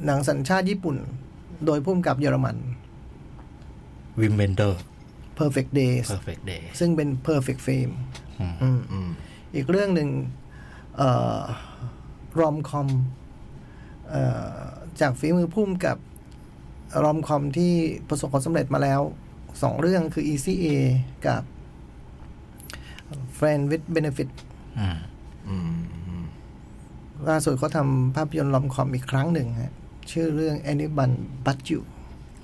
[0.07, 0.97] หนังสัญชาติญี่ปุ่น
[1.67, 2.57] โดยผู้กำกับเยอรมัน
[4.21, 4.81] วิมเวนเดอร์ส
[5.39, 7.93] Perfect Days Perfect Day ซึ่งเป็น Perfect Film
[8.41, 9.09] อืมอืมอืม
[9.55, 10.09] อีกเรื่องหนึ่ง
[10.97, 11.41] เอ่อ
[12.41, 12.89] rom-com
[14.11, 14.23] เอ่
[14.55, 14.61] อ
[15.01, 15.97] จากฝีมือผู้กำกับ
[17.05, 17.73] rom-com ที่
[18.09, 19.01] ประสบความสำเร็จมาแล้ว
[19.63, 20.67] สองเรื่องคือ Easy A
[21.27, 21.43] กับ
[23.39, 24.29] Friend with Benefit
[24.79, 24.99] อืม
[25.49, 25.75] อืม
[26.07, 26.25] อืม
[27.29, 29.73] ล่าสุดเขาทำภาพยนตร์รอมคอมอีกครั้งหนึ่งฮะ
[30.11, 31.81] ชื่อเรื่อง Anyone But You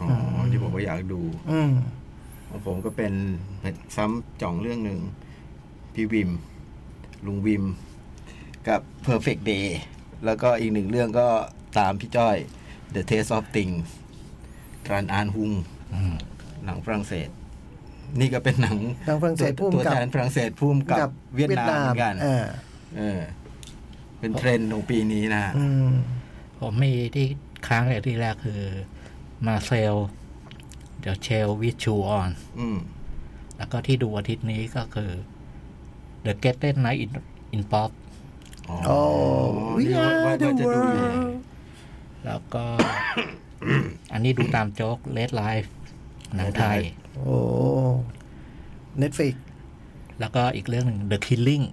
[0.00, 0.08] อ๋อ
[0.50, 1.72] ที่บอกว่าอยากดูอืม
[2.48, 3.12] ของผมก็เป็น
[3.96, 5.00] ซ้ำจ่องเรื่องหนึ่ง
[5.94, 6.30] พี่วิม
[7.26, 7.64] ลุงวิม
[8.68, 9.66] กับ Perfect Day
[10.24, 11.28] แล้วก็อีกหนึ่งเรื่องก็
[11.78, 12.36] ตามพี่จ้อย
[12.94, 14.07] The Taste of Things ก
[14.92, 15.52] รานอานฮุง
[15.94, 16.14] อืม
[16.64, 17.28] หนังฝรั่งเศส
[18.20, 22.46] นี่ก็เป็นหนังทางฝรั่งเศสตัวพุ่มตัวกับแทนฝรั่งเศสพุ่มกับเวียดนามเหมือนกันเออ
[22.98, 23.20] เออ
[24.18, 25.90] เป็นเทรนด์ของปีนี้นะอืม
[26.60, 27.26] ผมมีที่
[27.68, 28.62] ค้างเลยที่แรกคือ
[29.46, 29.94] มาเซล
[31.00, 32.78] เดี๋ยวเชลวิชูออนอืม
[33.56, 35.10] แล้วก็ที่ดูอาทิตย์นี้ก็คือ
[36.26, 37.10] The g e t t e d Night in
[37.56, 37.90] in Pop
[38.68, 38.98] อ๋อโอ้
[39.76, 41.28] we นี่ว่า are ว่า the จะดูอยู่ world
[42.24, 42.64] แล้วก็
[44.12, 45.68] อันนี้ดูตามโจ๊ก Red Life
[46.34, 46.78] หนังไทย
[47.14, 47.36] โอ้
[48.98, 49.34] Netflix
[50.20, 51.64] แล้วก็อีกเรื่องหนึ่ง The Killing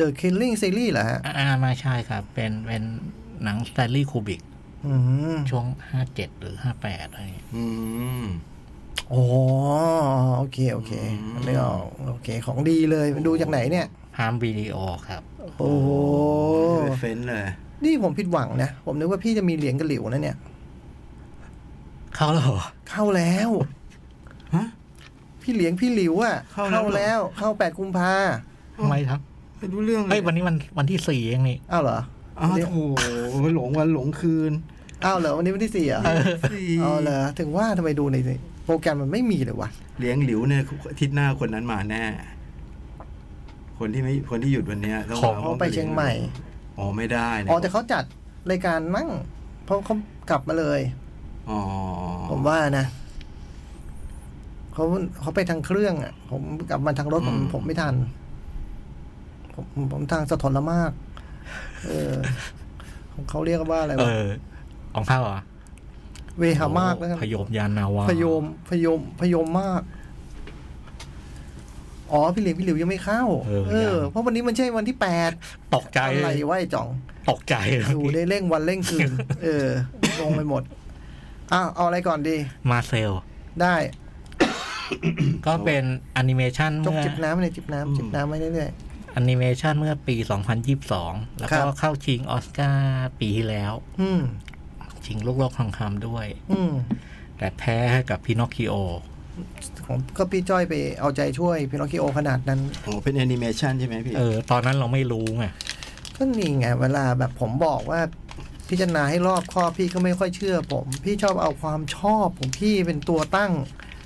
[0.00, 2.82] The Killing Series เหรอฮะ อ่าไม่ใช่ครับ เป็นเป็น
[3.44, 4.40] หนังส t ต n ลี่คูบิก
[4.86, 4.94] อื
[5.34, 7.64] มช่วงห้าเจ็ดหรือห้าแปดอะไรอย่างเงี้ยอื
[8.22, 8.24] ม
[9.10, 9.22] โอ้
[10.38, 14.76] โอเค โอเคอืมไม่ออกโอเค ของดีเลยมันดูจากไหนเนี่ย Prime Video
[15.08, 15.22] ครับ
[15.58, 15.88] โอ้โห
[16.98, 17.46] เฟนเลย
[17.84, 20.36] นี่ผมผิดหวังนะ ผมนึกว่าพี่จะมีเหรียญกระหลิวนะเนี่ย
[22.16, 23.50] เข้าแล้วเหรอเข้าแล้ว
[24.54, 24.66] ฮะ
[25.42, 28.12] พี่เหลียงพี่หลิวอะเข้าแล้วเหรอแล้ว เข้าแปดกุมภา
[28.76, 29.20] ทำไมครับ
[29.58, 31.98] ไม่รู้เรื่องเลเฮ้ยยวันนี้มันวันที่สี่เองนี่อ้าวเหรอ
[32.40, 32.72] อ้าวโถ
[33.54, 34.52] หลงวันหลงคืน
[35.04, 36.02] อ้าวเหรอวันนี้วันที่สี่เหรอ
[36.52, 38.16] สี่อ๋อเหรอถึงว่าทำไมดูใน
[38.64, 39.68] โปรแกรมมันไม่มีเลยวะ
[40.00, 42.04] เลี้ยงหลิวเนี่ยอาทิศหน้าคนนั้นมาแน่
[43.78, 46.12] คนที่ไม่คนที่หยุดวันเนี้ยต้องของมเขาไปเชียงใหม่
[46.78, 48.04] อ๋อไม่ได้นะอ๋อแต่เขาจัด
[48.50, 49.08] รายการมั่ง
[49.64, 49.94] เพราะเขา
[50.30, 51.07] กลับมาเลยอ๋อ
[52.30, 52.86] ผมว่านะ
[54.72, 54.84] เขา
[55.20, 57.94] เขาไปทางเครื่องอะ ผมกลับมาทางรถผมผมไม่ทัน
[59.54, 60.92] ผมผมทางสะทนละมาก
[61.86, 62.14] เออ
[63.12, 64.26] ของเขาเรียกว่าอะไรเอวะอ
[64.94, 65.40] ของเข้าเหรอ
[66.38, 69.82] เวหามากแล้วกันพยมยานนาวาพยมพยมพยมมาก
[72.12, 75.30] อ๋อพี่เหลียงพี่หลิวยังไม่เข้า เออยังเพราะวันนี้มันใช่วันที่แปด
[75.74, 76.88] ตกใจอะไรวะไอ้จ่อง
[77.30, 77.54] ตกใจ
[77.94, 79.10] ดูได้เร่งวันเร่งคืน
[79.42, 79.66] เออ
[80.20, 80.62] งงไปหมด
[81.52, 82.36] อ้าวเอาอะไรก่อนดี
[82.70, 83.12] Marcel
[83.62, 83.74] ได้
[85.46, 85.84] ก็เป็น
[86.14, 88.70] แอนิเมชันจกเมื่อจิบน้ำเลยจิบน้ำจิบน้ำไว้เรื่อย
[89.12, 90.16] แอนิเมชันเมื่อปี
[90.78, 94.22] 2022 แล้วก็ครับเข้าชิงออสการ์ปีที่แล้วๆอืม
[95.06, 96.72] ชิงลูกโลกทองคำด้วยอืม
[97.38, 98.74] แต่แพ้ให้กับพินอคคิโอ
[99.86, 105.46] ของก็พี่จ้อยไปเอาใจช่วยพินอคคิโอขนาดนั้นโอ้เป็นแอนิเมชันใช่ไหมพี่ เออ ตอนนั้นเราไม่รู้ไง
[106.16, 108.00] ก็นี่ไง เวลาแบบผมบอกว่า
[108.70, 113.52] พิจารณาให้รอบคอบพี่ก็ไม่ค่อยเชื่อผม พี่ชอบเอาความชอบของพี่เป็นตัวตั้ง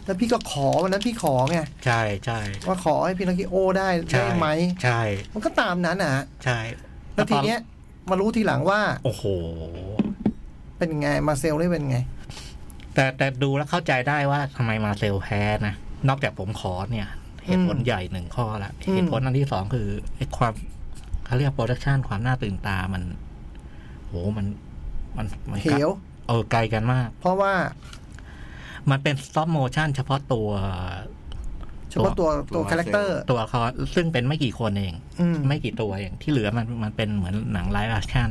[0.07, 4.49] แล้วพี่ก็ขอวันนั้นพี่ขอไงใช่ใช่ว่าขอให้พินอคคิโอได้ใช่ได้ไหม
[4.83, 5.01] ใช่
[5.35, 6.59] มันก็ตามนั้นนะฮะใช่
[7.15, 7.59] แล้วทีเนี้ย
[8.11, 9.25] มารู้ทีหลังว่า โอ้โห
[10.79, 11.99] เป็นไง Marcel ได้เป็นไง
[12.95, 15.75] แต่แต่ดูแล้วเข้าใจได้ว่าทำไม Marcel แพ้นะ
[16.09, 17.09] นอกจากผมขอเนี่ย
[17.47, 20.53] เหตุผลอืมใหญ่หนึ่งข้อละอืมเหตุผลอันที่สองคือไอ้ความ
[21.27, 23.03] เขาเรียก production ความน่าตื่นตามัน
[24.13, 24.47] โหมัน
[25.17, 25.91] มันมันเหว
[26.29, 27.53] เออไกลกันมาก เพราะว่า
[28.91, 30.49] มันเป็น stop motion เฉพาะตัว
[31.91, 38.29] เฉพาะตัวตัว character ตัวละครซึ่งเป็นไม่กี่คนเองอืมไม่กี่ตัวเองที่เหลือมันมันเป็นเหมือนหนัง live action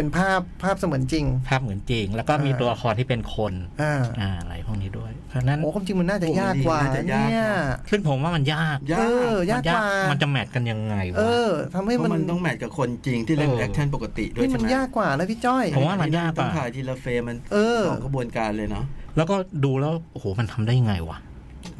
[0.00, 9.04] เป็นภาพภาพเสมือนจริง ภาพเหมือนจริง แล้วก็มีอ่าตัวละครที่เป็นคนอ่าอ่าอะไรพวกนี้ด้วย เพราะฉะนั้นโอ้ความจริงมันน่าจะยากกว่าน่าจะยากเนี่ยนะซึ่งผมว่ามันยากยาเอ
[9.36, 18.84] กอยากกว่ามันจะแมทกันยังไงวะเออทำให้เพมันราะมันต้องแมทกับคนจริงที่เล่นเออแอคชั่นปกติด้วยนี่ใช่มันไหมยากกว่านะพี่จ้อยผมว่ามันยากกต้อว่างถ่ายทีละเฟรมมันเออสองกระบวนการเลยเนาะ
[19.16, 21.18] แล้วก็ดูแล้วโอ้โหมันทำได้ยังไงวะ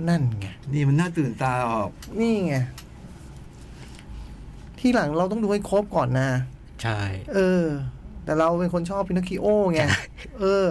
[0.09, 2.55] นั่นไงนี่มันน่าตื่นตาออกนี่ไง
[4.79, 6.29] ที่หลังเราต้องดูให้ครบก่อนนะ
[6.83, 7.01] ใช่
[7.35, 7.65] เออ
[8.25, 9.81] แต่เราเป็นคนชอบ Pinocchio ไง
[10.41, 10.69] เออ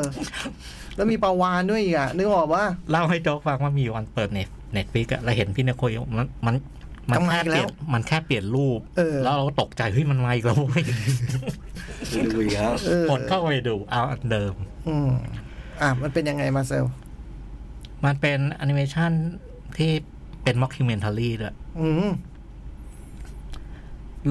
[0.95, 6.55] แล้วมีปลาวาฬด้วยอีกอะ นึกออกว่า เล่าให้โจ๊กฟังว่ามีวันเปิด Net Netflix อะเราเห็นพี่เนโคยมันมัน
[7.09, 10.83] มันทำไมแค่เปลี่ยนแล้วมันแค่เปลี่ยนรูปเออแล้วเราตกใจเฮ้ยมันมาอีกแล้วเว้ย
[12.33, 14.53] ดูอีกแล้วเออกดเข้าไปดูเอาอันเดิม
[14.87, 15.09] อืม
[15.81, 16.85] อะมันเป็นยังไง Marcel
[18.05, 19.11] มันเป็นแอนิเมชัน
[19.77, 19.91] ที่
[20.43, 22.11] เป็นม็อกคิเมนทารีด้วยอืม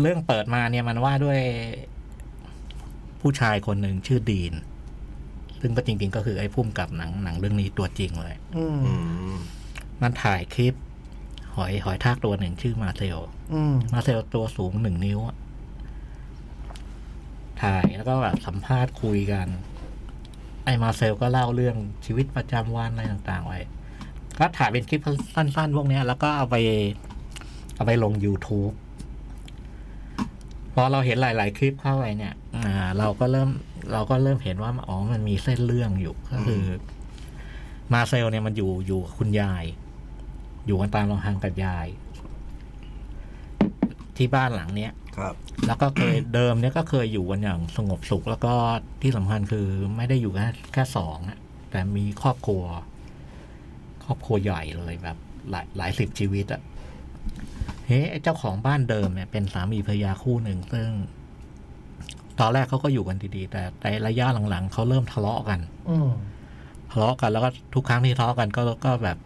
[0.00, 1.40] เรื่องเปิดมาเนี่ยมันว่าด้วย
[3.30, 4.54] ผู้ชายคนหนึ่งชื่อดีน
[5.60, 8.92] ซึ่งก็จริง ๆ ก็คือไอ้พุ่มกับหนังหนังเรื่องนี้ตัวจริงเลยอืมอื
[9.32, 9.34] ม
[10.02, 10.74] มันถ่ายคลิป
[11.56, 13.18] หอยหอยทากตัวหนึ่งชื่อมาเซล
[13.52, 15.36] อืมมาเซลตัวสูงหนึ่งนิ้วอะ
[17.62, 19.48] ถ่ายแล้วก็แบบสัมภาษณ์คุยกัน
[20.64, 23.60] ไอ้มาเซลก็เล่าเรื่องชีวิตประจำวันอะไรต่าง ๆ ไว้
[24.38, 25.00] ก็ถ่ายเป็นคลิป
[25.34, 26.56] สั้นๆ พวกเนี้ยแล้วก็เอาไป
[27.74, 28.87] เอาไปลง YouTube พ
[30.80, 33.50] อเราเห็นหลาย ๆ คลิปเข้าไปเนี่ยอ่าเราก็เริ่ม
[33.92, 39.64] เราก็เริ่มเห็นว่าอ๋อมันมีเส้นเรื่องอยู่ก็คืออมาเซลเนี่ยมันอยู่อยู่กับคุณยาย
[40.66, 41.86] อยู่กันตามลำพังกับยาย
[44.16, 45.34] ที่บ้านหลังเนี้ยครับ
[45.66, 48.52] แล้วก็เคยเดิมเนี่ยก็เคยอยู่กันอย่างสงบสุข แล้วก็
[49.02, 51.38] ที่สำคัญคือไม่ได้อยู่แค่แค่สองอะ
[51.70, 52.62] แต่มีครอบครัว
[54.04, 55.16] ครอบครัวใหญ่เลยแบบ
[55.50, 56.62] หลายหลายสิบชีวิตอะ
[57.88, 60.88] เฮ้ไอ้เจ้าของบ้านเดิมเนี่ยเป็นสามีภรรยาคู่หนึ่ง ซึ่ง
[62.40, 66.10] ตอนแรกเขาก็อยู่กันดีๆ แต่ในระยะหลังๆเขาเริ่มทะเลาะกันอืม
[66.90, 69.18] ทะเลาะกันแล้วก็ทุกครั้งที่ทะเลาะกันก็ก็แบบ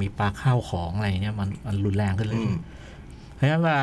[0.00, 2.56] มีปลาข้าวของอะไรเนี้ยมันมันรุนแรงขึ้นเลอืยม
[3.34, 3.78] เพราะฉะนั้นว่า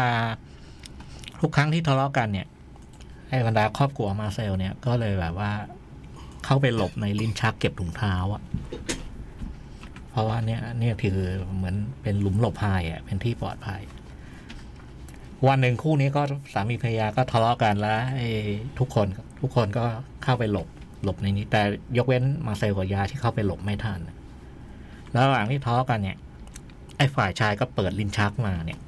[1.41, 2.47] ทุกครั้งที่ทะเลาะกันเนี่ย
[3.29, 5.51] ไอ้บรรดาครอบครัวมาเซลเนี่ยก็เลยแบบว่า
[6.45, 8.41] เข้าไปหลบในลิ้นชักเก็บถุงเท้าอะ
[10.11, 11.17] เพราะว่าเนี่ยเนี่ยคือ
[11.55, 13.81] เหมือนเป็นหลุมหลบภัยอะเป็นที่ปลอดภัย
[15.47, 16.21] วันหนึ่งคู่นี้ก็
[16.53, 18.29] สามีภรรยาก็ทะเลาะกันแล้วไอ้
[18.79, 19.07] ทุกคน
[19.41, 19.85] ทุกคนก็
[20.23, 20.67] เข้าไปหลบ
[21.03, 21.61] หลบในนี้ แต่
[21.97, 23.99] ยกเว้นมาเซลกับยาที่เข้าไปหลบไม่ทัน
[25.11, 26.17] แล้วระหว่างที่ทะเลาะกันเนี่ย
[26.97, 28.79] ไอ้ฝ่ายชายก็เปิดลิ้นชักมาเนี่ย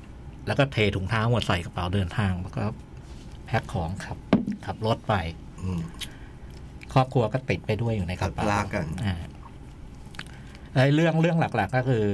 [0.47, 2.63] แล้วก็เทถุงเท้าหมดใส่กระเป๋าเดินทางแล้วก็
[3.45, 4.17] แพ็คของขับ
[4.65, 5.13] ขับรถไป
[5.61, 5.81] อืม
[6.93, 9.15] ครอบครัวก็ติดไปด้วยอยู่ในกระเป๋าลากกันอ่า
[10.73, 12.05] ไอ้เรื่องเรื่องหลัก ๆ ก็คือ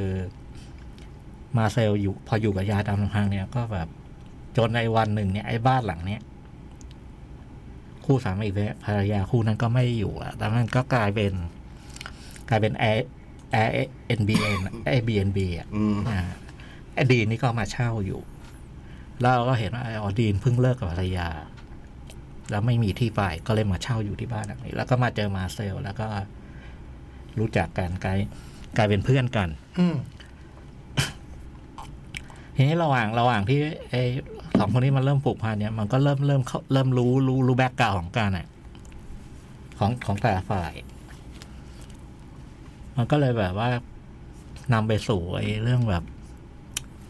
[1.58, 3.88] มาเซลอยู่ พออยู่กับยาตามลำพังเนี่ยก็แบบ
[4.58, 6.22] จนในวันหนึ่งเนี่ยไอ้บ้านหลังเนี้ย
[8.06, 8.50] คู่สามี
[8.86, 11.34] ภรรยาคู่นั้นก็ไม่อยู่อะแล้วมันก็กลายเป็น
[12.50, 14.60] กลายเป็น Air Air NBN
[14.92, 16.20] Airbnb อะอืมอ่า
[16.94, 18.22] ไอ้ดีนนี่ก็มาเช่าอยู่
[19.22, 21.30] แล้วเราก็เห็นว่าไอ้ออดีนเพิ่งเลิกกับภรรยา
[22.50, 26.08] แล้วไม่มีที่ไปก็เลยมาเช่าอยู่ที่บ้านหลังนี้ แล้วก็มาเจอ Marcel แล้วก็
[27.40, 28.20] รู้จักกันกลาย
[28.78, 29.96] กลายเป็นเพื่อนกันอืม
[32.56, 34.04] ทีนี้ระหว่างระหว่างที่ไอ้
[34.60, 38.48] สองคนนี้มันเริ่มผูกพันเนี่ยมันก็เริ่มเริ่มเข้าเริ่มรู้รู้รู้ background ของกันอะ
[39.80, 40.74] ของของแต่ละฝ่าย
[42.98, 43.70] มันก็เลยแบบว่า
[44.74, 46.04] นำไปสู่ไอ้เรื่องแบบ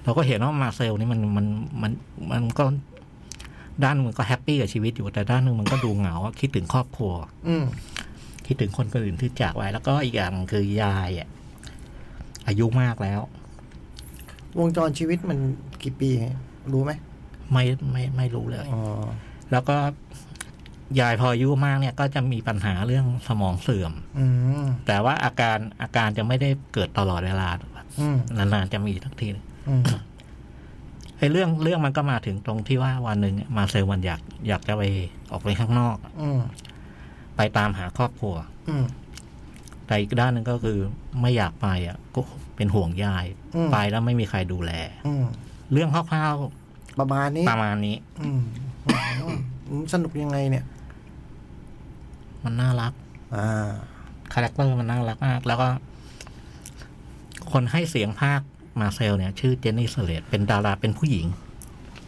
[0.04, 1.45] เราก็เห็นว่ามาเซลนี่มันมัน
[1.82, 1.91] มัน
[2.32, 2.63] มันก็
[3.84, 7.13] ด้านหนึงมันก็แฮปปี้กับชีวิตอยู่แต่ด้านหนึ่งมันก็ดูเหงาคิดถึงครอบครัว
[7.48, 7.65] อืม
[8.48, 11.30] คิดถึงคนคนอื่นที่จากไว้ แล้วก็อีกอย่างคือยายอะ
[12.47, 13.19] อายุมากแล้ว
[14.60, 15.39] วงจรชีวิตมัน
[15.84, 16.10] กี่ปี
[16.73, 16.91] รู้ไหม
[17.52, 18.82] ไม่ไม่ไม่รู้เลยอ๋อ
[19.52, 19.78] แล้วก็
[20.99, 24.25] ยายพออายุมากเนี่ย ก็จะมีปัญหาเรื่องสมองเสื่อม อื
[24.63, 27.49] มแต่ว่าอาการอาการจะไม่ได้เกิดตลอดเวลา
[27.99, 29.84] อืมนานๆจะมีทักทีหนึ่งอืม
[31.17, 34.84] ไอ้เรื่องเรื่องมันก็มาถึงตรงที่ว่าวันหนึ่งเนี่ยมาเซลมันอยากอยากจะไป
[35.32, 36.39] ออกไปข้างนอก อืม
[37.38, 38.36] ไปตามหาครอบครัว
[38.69, 38.86] อืม
[39.89, 40.78] แต่อีกด้านหนึ่งก็คือ
[41.21, 42.21] ไม่อยากไปอะก็
[42.56, 43.25] เป็นห่วงยาย
[43.56, 44.71] อืมไปแล้วไม่มีใครดูแล
[45.08, 45.25] อืม
[45.71, 46.36] เรื่องคร่าว
[46.99, 48.41] ประมาณนี้ๆประมาณนี้อืม
[49.69, 50.65] อืมสนุกยังไงเนี่ย
[52.43, 52.93] มันน่ารัก
[53.36, 53.71] อ่า
[54.34, 55.67] character มันน่ารักมาก แล้วก็
[57.52, 58.42] คนให้เสียงพากย์
[58.80, 61.25] Marcel เนี่ย ชื่อ Jenny Slate เป็นดาราเป็นผู้หญิง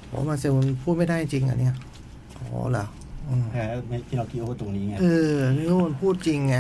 [0.08, 1.76] โอ้ Marcel มันพูดไม่ได้จริงเหรอะเนี่ย
[2.38, 2.86] อ๋อเหรอ
[3.30, 6.58] อืมแพ้ไม่ที่เราคิดว่าตรงนี้ไงเออนี่ก็มันพูดจริงไง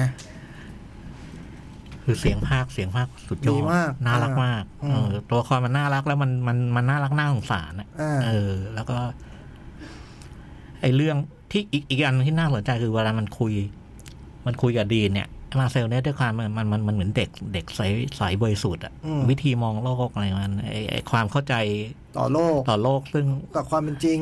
[2.12, 8.97] คือเสียงภาคเสียงภาคสุดยอดีดมากน่ารักมากอืมเออตัวละครมันน่ารักแล้วมันมันมันน่ารักน่าสงสารอะอ่าเออ แล้วก็
[10.82, 11.17] ไอเรื่อง
[11.52, 13.54] ที่อีกอีกอันที่น่าสนใจคือเวลามันคุย
[14.45, 15.28] มันคุยกับดีนเนี่ย
[15.60, 17.82] มาเซลเนี่ยด้วยความมันมันมันมันเหมือนเด็กเด็กใส
[18.17, 21.56] ใสบริสุทธิ์อะอืมวิธีมองโลกอะไรมันไอไอความเข้าใจ
[22.17, 24.19] ต่อโลกต่อโลกซึ่งกับความเป็นจริง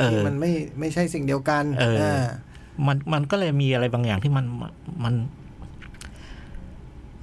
[0.00, 2.24] เออที่มันไม่ไม่ใช่สิ่งเดียวกัน เออา
[2.86, 4.46] มันมันก็เลยมีอะไรบางอย่างที่มัน
[5.04, 5.14] มัน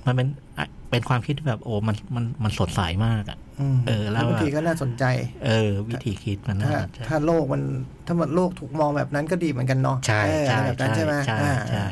[0.06, 3.38] มันเป็นอะเป็นความคิดที่แบบโอ้มันมันมันสดใสมากอะ
[3.76, 5.04] มเออ แล้วบางทีก็น่าสนใจ
[5.46, 7.62] เออ วิธีคิดมันน่าถ้าสนใจถ้าโลกมัน
[8.06, 11.86] ถ้ามันโลกถูกมองแบบนั้นก็ดีเหมือนกันเนาะใช่เออใช่แบบนั้นใช่ไหมใช่อ่าใช่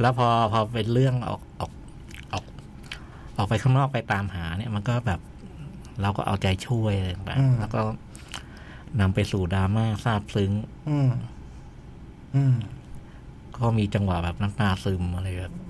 [0.00, 1.72] แล้วพอพอเป็นเรื่องออกออก
[2.32, 2.44] ออก
[3.36, 5.20] ออกไปข้างนอกไปตามหา เนี่ย มันก็แบบ
[6.02, 7.80] เราก็เอาใจช่วยอะไรต่างๆแล้วก็
[9.00, 10.52] นำไปสู่ดราม่าซาบซึ้ง
[10.88, 11.10] อืม
[12.34, 12.54] อืม
[13.58, 15.61] ก็มีจังหวะแบบน้ำตาซึมอะไรแบบอืม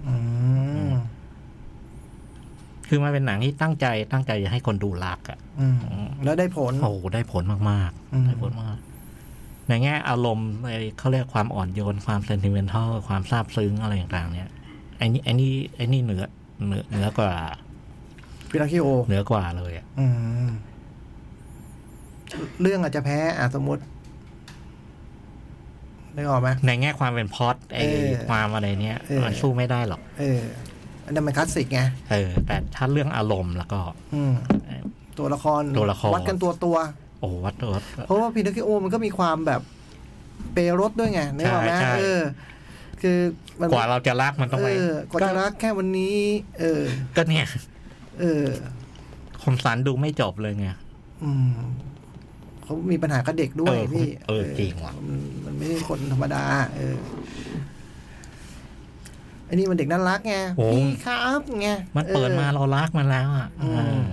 [2.88, 5.76] คือมันเป็นหนังที่ตั้งใจตั้งใจจะให้คนดูรักอะอืม
[6.24, 8.78] แล้วได้ผลโอ้โหได้ผลมากอืมๆได้ผลมาก
[9.68, 14.48] ในแง่อารมณ์ไอ้เขาเรียกความอ่อนโยนความเซนติเมนทัลความซาบซึ้งอะไรต่างๆ เนี่ย
[14.98, 16.24] ไอ้นี่ไอ้นี่ไอ้นี่เหนือ
[16.66, 17.32] เหนือเหนือกว่า
[18.50, 20.06] พิราคิโอเหนือกว่าเลยอะอื
[20.46, 20.48] ม
[22.60, 23.82] เรื่องอาจจะแพ้อะสมมติ
[26.14, 30.40] ได้ออกไหมในแง่ความเป็นพล็อดไอ้เออความอะไรเนี้ยเออมันสู้ไม่ได้หรอก เออ
[31.04, 33.80] อันนั้นมันคลาสสิกไงเออ แต่ถ้าเรื่องอารมณ์แล้วก็
[34.14, 34.32] อืม
[34.66, 34.82] เออ
[35.18, 36.76] ตัวละครตัวละครวัดกันตัวตัว
[37.20, 37.72] โอ้วัดตัว
[38.06, 39.60] เพราะว่าพินาคิโอมันก็มีความแบบ
[40.52, 42.22] เปรสด้วยไงนึกออกไหมใช่ใช่เออ
[43.02, 43.18] คือ
[43.60, 46.16] มันกว่าเราจะรักมันต้องเอไปอกว่าจะรักแค่วันนี้
[46.58, 46.82] เออ
[47.16, 47.46] ก็เนี่ย
[48.20, 48.46] เออ
[49.42, 50.68] คมสันดูไม่จบเลยไง
[51.22, 51.52] อืม
[52.64, 56.44] เขามีปัญหากับเด็กด้วยเออพี่ เออจริงว่ะมันมันไม่ใช่คนธรรมดา
[56.76, 56.96] เออ
[59.48, 64.08] อันนี้มันเด็กน่ารักไงโอ้พี่ครับไงมันเปิดมาออเรารักมันแล้วอะอืมเออ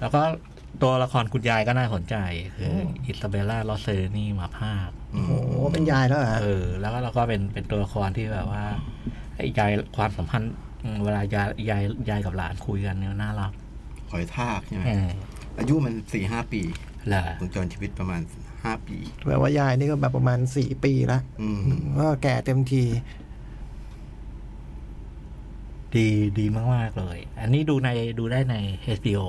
[0.00, 0.22] แล้วก็
[0.82, 2.16] ตัวละครคุณยายก็น่าสนใจ
[2.54, 5.32] คืออ Isabella Rossellini มาพากย์โอ้โห
[5.72, 8.64] เป็นยายแล้วเหรอเออแล้วก็เราก็เป็นเป็นตัวละครที่แบบว่า
[9.36, 10.52] ไอ้ยายความสัมพันธ์
[10.84, 13.52] อืมเวลายายยายยายกับหลานคุยกันเนี่ยน่ารัก
[14.10, 15.08] หอยทากใช่ไหมเออ
[15.58, 16.91] อายุมันสี่ห้าปีแหละ
[17.40, 18.20] วงจรชีวิตประมาณ
[18.64, 21.60] ห้าปีแปลว่ายายนี่ก็แบบประมาณสี่ปีละอืม
[22.00, 22.84] ก็แก่เต็มที
[25.94, 27.88] ดีดีมากๆเลย อันนี้ดูใน
[28.18, 28.56] ดูได้ใน
[28.98, 29.26] HBO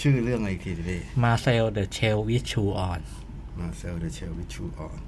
[0.00, 3.00] ชื่อเรื่องอะไรอีกทีดิ Marcel the Shell with Shoe on
[3.58, 4.98] มาเซลเดอะเชลวิชูออน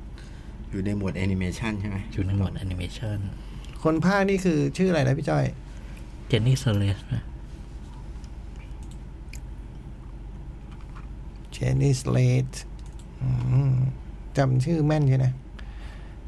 [0.71, 3.19] อยู่ในหมวดแอนิเมชันใช่ไหมอยู่ในหมวดแอนิเมชัน
[3.83, 5.45] คนพากย์นี่คือชื่ออะไรนะพี่จ้อย
[6.29, 7.23] Jenny Slate นะ
[11.61, 12.51] Jenny Slate
[14.37, 15.27] จำชื่อแม่นใช่ไหม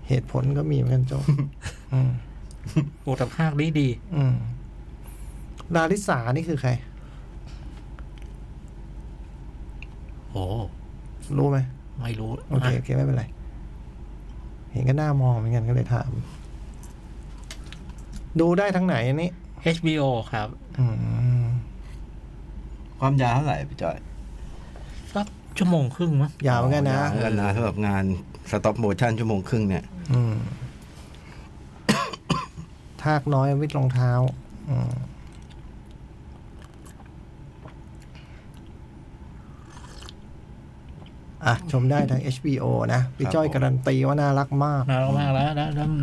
[0.09, 1.13] เหตุผลก็มีเหมือนกันโจ
[1.93, 2.11] อืม
[3.03, 4.35] โอ้แต่พากย์ดีดีอืม
[5.75, 6.71] ดาริสานี่คือใคร
[10.31, 10.45] โอ้
[11.37, 11.59] รู้ไหม
[11.99, 13.25] ไม่รู้ โอเคโอเคไม่เป็นไร
[14.73, 16.11] เห็นก็น่ามองเหมือนกันก็เลยถาม
[18.41, 20.85] ดูได้ทั้งไหนอันนี้อะ HBO ครับอื
[21.43, 21.45] ม
[22.99, 24.12] ความยาวเท่าไหร่พี่จอยสัก
[25.59, 28.05] ชั่วโมงครึ่งมั้งยาวเหมือนกันนะยาวเหมือนกันนะสำหรับงาน
[28.51, 30.35] stop motion ชั่วโมงครึ่งเนี่ยอืม
[33.03, 34.13] ทากน้อย with รองเท้า
[34.71, 34.93] อืม
[41.47, 46.03] อะ ชมได้ทาง HBO นะพี่จ้อยการันตีว่าน่ารักมาก น่ารักมากแล้วแล้วแล้วมัน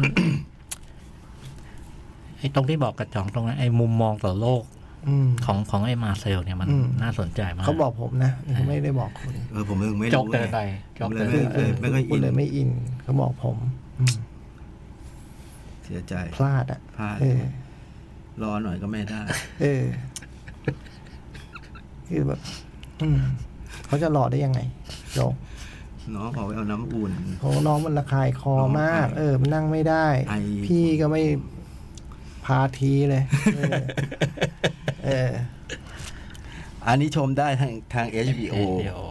[2.37, 4.78] ไอ้ตรงที่บอกกระจองตรงนั้นไอ้มุมมองต่อโลกอืม
[5.45, 10.59] ของของไอ้มาเซลเนี่ยมันอืมน่าสนใจมากเขาบอกผมนะเขาไม่ได้บอกคุณเออผมยังไม่จบรู้เกินไงไป
[10.99, 11.19] จผบมเล
[11.53, 12.69] เกิยนไม่ไปไม่ไม่ค่อยพูอิดนเลยไม่อิน
[13.03, 13.57] เขาบอกผม
[13.99, 14.15] อืม
[15.83, 17.41] เสียใจพลาดอะพลาดเออ
[18.41, 19.21] รอหน่อยก็ไม่ได้
[19.61, 19.83] เออ
[22.07, 22.39] คือแบบ
[23.01, 23.19] อืม
[23.87, 24.59] เขาจะหล่อได้ยังไง
[25.15, 25.19] โย
[26.15, 30.33] น้องขอไปเอาน้ำอุ่นเพราะน้องมันระคายคอมากน้องไอเออ มันนั่งไม่ได้ไอ
[30.67, 31.23] พี่ก็ไม่
[31.58, 33.23] พาทีเลย
[33.55, 33.83] เออ
[35.05, 35.31] เออ
[36.87, 39.01] อันนี้ชมได้ทางทาง HBO เดี๋ยว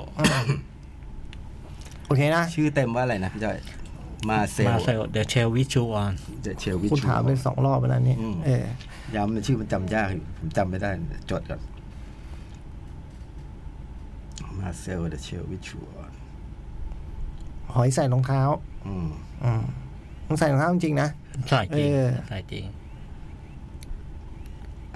[2.07, 3.59] โอเคนะ ชื่อเต็มว่าอะไรนะพี่จอย
[4.29, 6.13] มาเซลมาเซลเดอะเชลวิชูออน
[6.47, 8.65] จะเชลวิคุณถามไปสองรอบแล้วนี่อืมเออ
[9.15, 10.91] ย้ำมันชื่อมันจำยากอยู่ผมจำไม่ได้
[11.31, 11.61] จดก่อน
[14.59, 15.79] มาเซลเดอะเชลวิชู
[17.75, 18.43] หอยใส่รองเท้า
[18.87, 19.09] อืม
[19.45, 19.63] อืม
[20.27, 21.09] ต้องใส่รองเท้าจริงๆนะ
[21.49, 22.65] ใช่จริงเออใช่จริง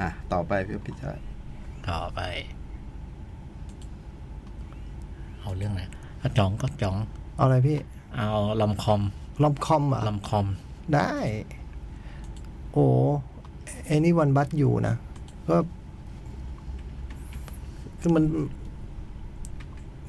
[0.00, 1.18] อะ ต่อไปพี่พี่จอย
[1.88, 2.20] ต่อไป
[5.40, 5.82] เอาเรื่องไหน
[6.22, 6.96] ก็จองก็จอง
[7.36, 7.78] เอาอะไรพี่
[8.14, 8.28] เอา
[8.60, 9.02] ลอมคอม
[9.42, 10.46] ลอมคอมเหรอะลอมคอม
[10.94, 11.14] ได้
[12.72, 12.86] โอ้
[13.86, 14.94] ไอ้นี่วันบัตอยู่นะ
[15.48, 15.56] ก็
[18.00, 18.24] คือมัน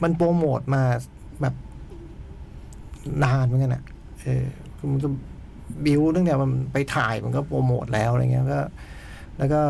[0.03, 0.83] มันโปรโมทมา
[1.41, 1.55] แบบ
[3.23, 3.83] นานเหมือนกันอะ
[4.21, 4.45] เออ
[4.77, 5.09] คือมันก็
[5.85, 8.59] บิวตั้งแต่มันไปถ่ายมันก็โปรโมทแล้วอะไรเงี้ยก็
[9.37, 9.61] แล้วก็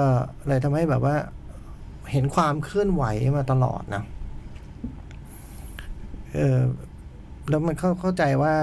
[0.47, 1.15] เลยทำให้แบบว่า
[2.11, 3.03] เห็นความเคลื่อนไหว
[3.37, 4.03] มาตลอดนะ
[6.33, 6.59] เออ
[7.49, 8.53] แล้วมันเข้าเข้าใจว่า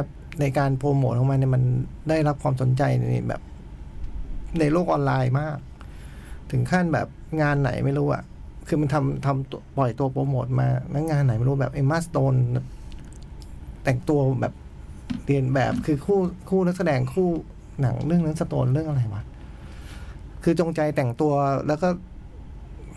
[0.40, 1.62] ในการโปรโมทของมันเนี่ยมัน
[2.08, 3.42] ได้รับความสนใจในแบบ
[4.58, 5.56] ในโลกออนไลน์มาก
[6.50, 7.06] ถึงขั้นแบบ
[7.42, 8.22] งานไหนไม่รู้อะ
[8.68, 12.34] คือมันทำทำปล่อยตัวโปรโมทมาแล้วงานไหนไม่รู้แบบเอ็มมาสโตน
[13.84, 14.54] แต่งตัวแบบ
[15.26, 17.28] เรียนแบบคือคู่คู่นักแสดงคู่
[17.80, 19.22] หนังเรื่องนั้นสโตนเรื่องอะไรวะ
[20.44, 21.32] คือจงใจแต่งตัว
[21.66, 21.88] แล้วก็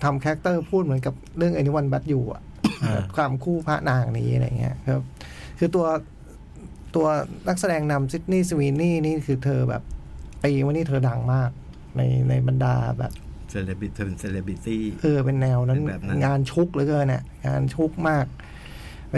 [0.03, 2.41] ทำ character พูดเหมือนกับเรื่องไอ้ Anyone But You อะ
[2.84, 5.03] อ่าความคู่พระนางนี้อะไรเงี้ยครับ
[5.60, 5.86] คือตัว
[6.95, 7.08] ตัว
[7.47, 9.84] นักแสดงนำ Sydney Sweeney นี่คือเธอแบบ
[10.43, 11.49] ปีวันนี้เธอดังมาก
[11.97, 13.11] ในในบรรดาแบบ
[13.49, 18.26] เซเลบิเธอเป็นเซเลบิตี้เออเป็นแนวนั้นเป็นแบบนั้นงานชุกเหลือเกินน่ะงานชุกมาก
[19.11, 19.15] ไป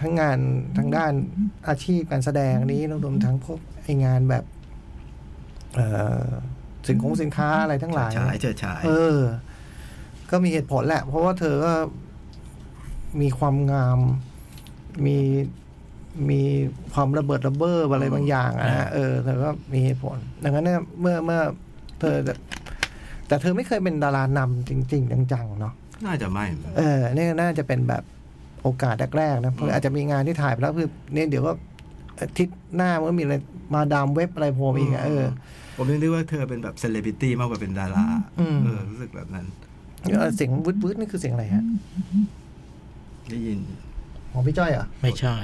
[0.00, 0.38] ทั้งงาน
[0.76, 1.12] ทั้งด้าน
[1.68, 4.44] อาชีพการแสดงนี้แล้วรวมทั้งพวกไองานแบบ
[5.74, 5.86] เอ่
[6.24, 6.28] อ
[6.86, 9.20] สินคงสินค้าอะไรทั้งหลายฉายเจอฉายเออ
[10.30, 11.72] ก็มีเหตุผลแหละ เพราะว่าเธอก็
[13.20, 13.98] มีความงาม
[15.06, 15.18] มี
[16.30, 16.40] มี
[16.92, 21.40] ความระเบิดระเบ้ออะไรบางอย่างอะนะเออเธอก็มีเหตุผล ดังนั้นเนี่ยเมื่อเมื่อ
[22.00, 22.16] เธอ
[23.26, 25.74] แต่เธอไม่เคยเป็นดารานำจริง ๆ จังๆเนาะ
[26.06, 26.44] น่าจะไม่
[26.78, 28.02] เออเนี่ยน่าจะเป็นแบบ
[28.62, 31.52] โอกาสแรกๆนะเพราะอาจจะมีงานที่ถ่ายไปแล้วคือเนี่ยเดี๋ยวก็
[32.20, 33.34] อาทิตย์หน้ามันก็มีอะไร
[33.74, 35.24] มาดามเว็บอะไรโผล่มาอีกอะเออ
[35.82, 38.06] ผมยังนึกว่าเธอเป็นแบบเซเลบริตี้มากกว่าเป็นดารา
[38.40, 39.46] อืมเออรู้สึกแบบนั้น
[40.12, 41.64] เออเสียงวืดวืดๆนี่คือเสียงอะไรฮะ
[43.30, 43.58] ได้ยิน
[44.32, 45.36] ของพี่จ้อยเหรอไม่ใช่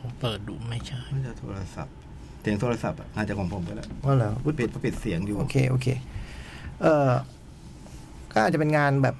[0.00, 1.94] ผมเปิดดูไม่ใช่น่าจะโทรศัพท์
[2.40, 5.86] เสียงโทรศัพท์อะน่าจะของผมก็แล้วว่าเหรอวืดปิดปิดเสียงอยู่ โอเคโอเค
[6.82, 7.10] เออ
[8.32, 9.16] ก็อาจจะเป็นงานแบบ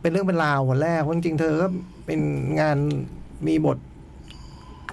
[0.00, 1.66] เป็นเรื่องเป็นราววันแรกเพราะจริงๆเธอก็
[2.06, 2.20] เป็น
[2.60, 2.76] งาน
[3.46, 3.78] มีบท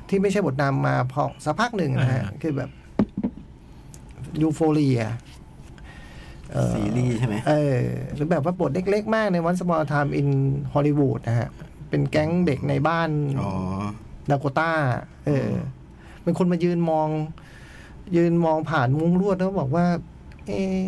[0.09, 2.69] ที่ไม่ใช่บทนำมาพอสักพักหนึ่งนะฮะอ่าคือแบบ
[4.41, 5.01] Euphoria
[6.71, 7.81] ซีรีส์ใช่ไหมเออ
[8.15, 10.29] หรือแบบว่าบทเล็กๆ มากใน Once Upon a Time in
[10.73, 11.49] Hollywood นะฮะ
[11.89, 13.09] เป็นแก๊งเด็กในบ้าน
[13.39, 13.51] อ๋อ
[14.29, 14.71] ดาโกต้า
[15.25, 15.49] เออ
[16.23, 17.09] เป็นคนมายืนมอง
[18.17, 19.86] ยืนมองผ่านมุ้งลวดแล้วบอกว่า
[20.47, 20.81] เอะ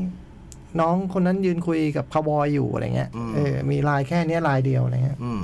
[0.79, 5.41] น้องคนนั้นยืนคุยกับคาวบอยอยู่อะไรเงี้ยอืมเออ มีลายแค่เนี้ยลายเดียวอะไรเงี้ยอืม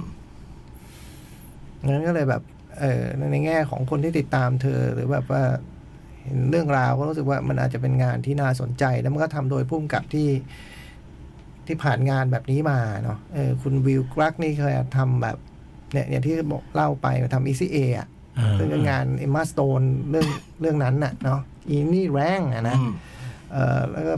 [1.87, 2.41] งั้นก็เลยแบบ
[2.79, 5.43] เออในแง่ของคนที่ติดตามเธอหรือแบบว่า
[6.23, 10.29] เห็นเรื่องราวก็รู้สึกว่ามันอาจจะเป็นงานที่น่าสนใจ แล้วมันก็ทำโดยผู้กำกับที่
[11.67, 15.37] ที่ผ่านงานแบบนี้มาเนาะเออคุณ Will Gluck นี่เคยทำแบบ
[15.93, 20.27] เนี่ยอย่างที่บอกเล่าไปทำ Easy Aอ่าซึ่งก็งาน Emma Stone เรื่อง
[20.61, 22.91] เรื่องนั้นน่ะเนาะอีนี่แรงอะนะอืม
[23.51, 24.15] เออแล้วก็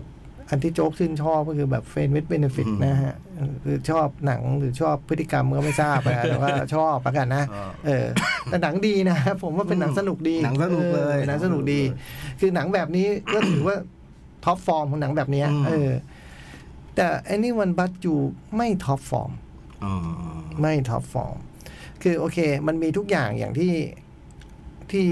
[0.50, 8.06] อันที่โจ๊กชื่นชอบก็คือแบบ Friends with Benefits อืมนะฮะเออคือชอบหนังหรือชอบพฤติกรรมก็ไม่ทราบอะแต่ว่าชอบประกันนะอ่าเออ
[8.46, 11.82] แต่หนังดีนะผมว่าเป็นหนังสนุกดีหนังสนุกเลยออหนังสนุกดี
[12.40, 13.76] คือหนังแบบนี้ก็ถือว่า
[14.46, 15.92] top form ของหนังแบบเนี้ยอืมเออ
[16.96, 18.18] แต่ anyone but you
[18.56, 19.32] ไม่ top form
[19.84, 19.94] อ๋อ
[20.62, 21.38] ไม่ top form
[22.04, 22.38] คือโอเค
[22.68, 23.74] มันมีทุกอย่างอย่างที่
[24.92, 25.06] ที่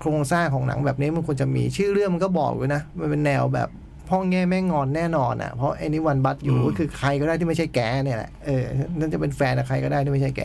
[0.00, 3.68] โครงสร้างของหนังแบบนี้มันควรจะมีชื่อเรื่องมันก็บอกอยู่นะ มันเป็นแนวแบบ
[4.08, 8.64] พ่อแง่แม่งอนแน่นอนอะเพราะ anyone but you ก็คือใครก็ได้ที่ไม่ใช่แกเนี่ยแหละเออ
[8.98, 10.42] นั่นจะเป็นแฟนกับใครก็ได้ที่ไม่ใช่แก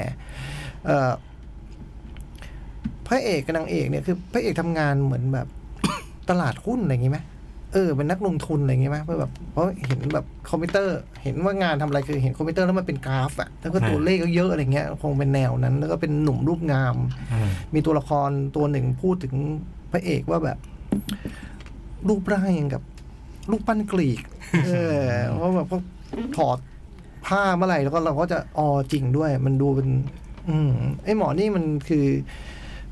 [0.86, 1.10] เออ
[3.08, 5.48] พระเอกกับนางเอกเนี่ยคือพระเอกทำงานเหมือนแบบ
[6.30, 7.20] ตลาดหุ้นอะไรอย่างงี้ไหม
[7.74, 16.96] เออเป็นนักลงทุนอะไรอย่างงี้ไหมเพราะแบบเพราะเห็นแบบคอมพิวเตอร์ เห็นว่างานทำอะไรคือเห็นคอมพิวเตอร์แล้วมันเป็นกราฟอะแล้วก็ตัวเลขก็เยอะอะไรเงี้ยคงเป็นแนวนั้น แล้วก็เป็นหนุ่มรูปงาม
[17.34, 19.34] อืมมีตัวละครตัวหนึ่งพูดถึง
[19.92, 20.58] พระเอกว่าแบบ
[22.08, 22.82] รูปร่างอย่างกับ
[23.50, 24.22] ลูกปั้นกรีก
[24.66, 25.80] เออเพราะแบบพอ
[26.38, 26.58] ถอด
[27.26, 29.90] ผ้าเมื่อไหร่แล้วก็เราก็จะออจริงด้วย มันดูเป็น
[30.50, 30.74] อืม
[31.04, 32.06] ไอ้หมอนี่มันคือ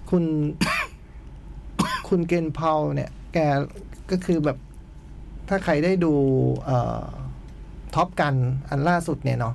[0.10, 0.24] คุณ
[2.10, 3.38] คุณเกนเพาเนี่ย แก
[4.12, 4.58] ก็คือแบบ
[5.50, 6.14] ถ้าใครได้ดู
[6.66, 7.06] เอ่อ
[7.96, 8.36] ท็อปกัน
[8.70, 9.54] อันล่าสุดเนี่ยเนาะ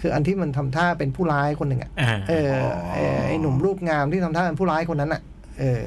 [0.00, 2.52] คืออันที่มันทำท่าเป็นผู้ร้ายคนหนึ่งอะอ่าเออ
[2.94, 5.22] เออไอ้หนุ่มรูปงามที่ทำท่าเป็นผู้ร้ายคนนั้นอะ
[5.60, 5.82] เออ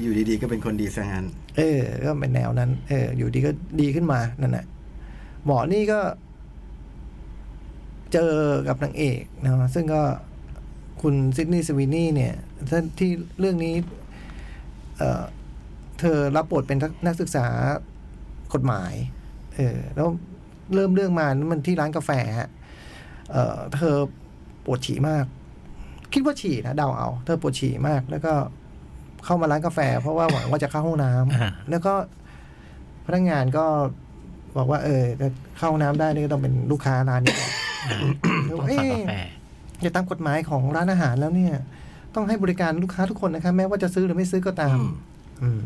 [0.00, 1.26] อยู่ดีๆก็เป็นคนดีซะงั้น
[1.56, 3.50] เออ ก็เป็นแนวนั้น เออ อยู่ดีก็
[3.80, 4.66] ดีขึ้นมานั่นแหละ
[5.44, 6.00] หมอนี่ก็
[8.12, 8.32] เจอ
[8.68, 10.02] กับนางเอกนะซึ่งก็
[11.02, 12.34] คุณซิดนีย์สวีนี่เนี่ย
[12.70, 13.74] ท่านที่เรื่องนี้
[14.98, 15.22] เออ
[16.00, 17.46] เธอรับบทเป็นนักศึกษา
[18.54, 18.92] กฎหมาย
[19.56, 20.08] เออ แล้ว
[20.74, 22.50] เริ่มเรื่องมามันที่ร้านกาแฟฮะ
[23.30, 23.96] เออเธอ
[24.64, 25.24] ปวดฉี่มาก
[26.12, 28.32] คิดว่าฉี่นะเดาเอา เธอปวดฉี่มาก แล้วก็
[29.26, 31.94] เข้ามาร้านกาแฟ เพราะว่าหวังว่าจะเข้าห้องน้ำอ่าแล้วก็
[33.06, 33.64] พนักงานก็
[34.56, 37.50] บอกว่า เออจะเข้าห้องน้ำได้นี่ก็ต้องเป็นลูกค้าร้านนี้ก่อน
[37.88, 37.98] อ่า
[38.46, 39.26] แล้วต้องเอ๊สั่งกาแฟะ
[39.84, 41.54] จะตามกฎหมายของร้านอาหารแล้วเนี่ย
[42.14, 44.78] ต้องให้บริการลูกค้าทุกคนนะคะแม้ว่าจะซื้อหรือไม่ซื้อก็ตาม
[45.42, 45.62] อืม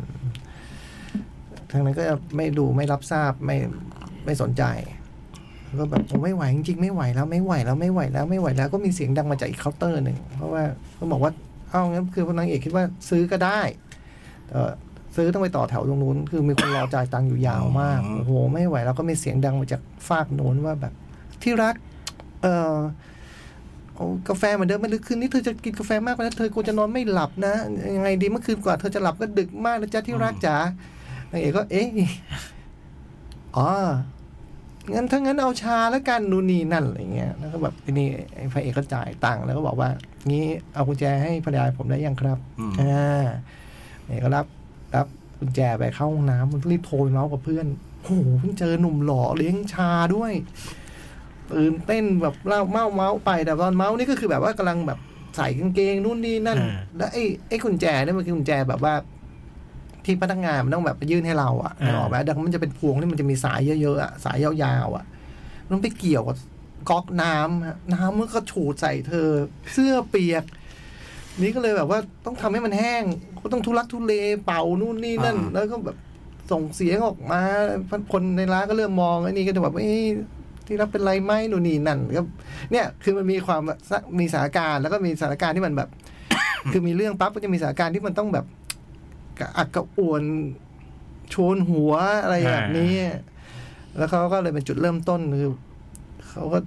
[1.70, 2.02] ทางนั้นก็
[2.36, 3.56] ไม่ดูไม่รับทราบไม่
[4.24, 4.64] ไม่สนใจ
[5.78, 10.62] ก็แบบผมไม่ไหวจริงๆไม่ไหวแล้วไม่ไหวแล้วไม่ไหวแล้วไม่ไหวแล้วก็มีเสียงดังมาจากอีกเคาน์เตอร์หนึ่งเพราะว่า
[10.94, 11.32] เขาบอกว่า
[11.70, 13.60] เอ้างั้นคือพนางเอกคิดว่าซื้อก็ได้
[14.50, 14.72] เออ
[15.16, 20.92] ซื้อต้องไปต่อแถวตรงนู้น คือมีคนรอจ่ายตังค์อยู่ยาวมากอ๋อโอ้โห ไม่ไหว แล้วก็มีเสียงดังมาจากฝากโน้นว่าแบบ
[21.42, 21.74] ที่รัก
[22.42, 22.76] เออ
[23.94, 27.54] เอากาแฟเหมือนเดิมไหม่ลึกคืนนี้เธอจะกินกาแฟมากไปแล้วเธอควรจะนอนไม่หลับนะ
[27.96, 30.56] ยังไงดีเมื่อคืนกว่าเธอจะหลับก็ดึกมากนะจ๊ะที่รักจ๋า
[31.30, 31.88] นางเอกก็ เอ๊ะ
[33.56, 33.68] อ๋อ
[34.94, 39.88] งั้นถ้างั้นเอาชาแล้วกันนูนนี่นั่นอะไรเงี้ยแล้วก็แบบทีนี้ไอ้พระเอกก็จ่ายตังค์แล้วก็บอกว่า
[40.28, 43.26] งี้เอากุญแจให้ภรรยาผมได้ยังครับอืมอ่า
[44.06, 44.46] เนี่ยก็รับ
[44.94, 45.06] รับ
[45.38, 47.66] กุญแจไปเข้าห้องน้ำมันรีบโทรไปเม้าท์กับเพื่อน
[48.02, 50.32] โอ้โหเพิ่งเจอหนุ่มหล่อเลี้ยงชาด้วย
[51.52, 54.98] ตื่นเต้นแบบเล่าเม้าเม้าท์ไปแต่ตอนเม้าท์นี่ก็คือแบบว่ากำลังแบบ
[55.36, 58.94] ใส่กางเกงนู่นนี่นั่นอ่าแล้วไอ้ไอ้กุญแจเนี่ยมันคือกุญแจแบบว่า
[60.10, 65.04] ที่พนักงานมันต้องแบบไปยื่นให้เราอะนึกออกไหมดังนั้นมันจะเป็นพวงที่มันจะมีสายเยอะๆอะสายยาวๆอะ
[65.70, 66.36] มันไปเกี่ยวกับ
[66.90, 69.28] ก๊อกน้ำฮะน้ำมันก็ฉูดใส่เธอ
[69.72, 70.44] เสื้อเปียก
[71.40, 73.02] นี่ก็เลยแบบว่าต้องทำให้มันแห้ง
[73.42, 74.12] ก็ต้องทุลักทุเล
[74.44, 75.96] เป่านู่นนี่นั่นอ่าแล้วก็แบบ
[76.50, 77.40] ส่งเสียงออกมา
[78.12, 80.04] คนในร้านก็เริ่มมองไอ้นี่ก็จะแบบเอ้ย
[80.66, 82.22] ที่รับเป็นไรไหมนู่นนี่นั่นก็
[82.72, 83.62] เนี่ยคือมันมีความ
[84.18, 85.88] มีสถานการณ์แล้วก็มีสถานการณ์ที่มันแบบ
[86.72, 88.44] คือมีเรื่องปั๊บก็จะมีสถานการณ์ที่มันต้องแบบ
[89.40, 90.22] กระอักกระอ่วน
[91.30, 92.94] โชนหัวอะไรแบบนี้
[93.96, 95.50] แล้วเขาก็เลยเป็นจุดเริ่มต้นคือ
[96.28, 96.58] เขาก็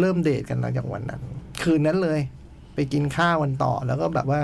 [0.00, 1.22] เริ่มเดทกันหลังจากวันนั้น
[1.62, 2.20] คืนนั้นเลย
[2.74, 4.40] ไปกินข้าววันต่อ แล้วก็แบบว่า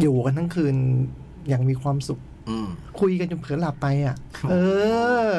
[0.00, 0.76] อยู่กันทั้งคืน
[1.48, 2.68] อย่างมีความสุขอืม
[3.00, 4.16] คุยกันจนเผลอหลับไปอะ
[4.50, 4.54] เอ
[5.30, 5.32] อ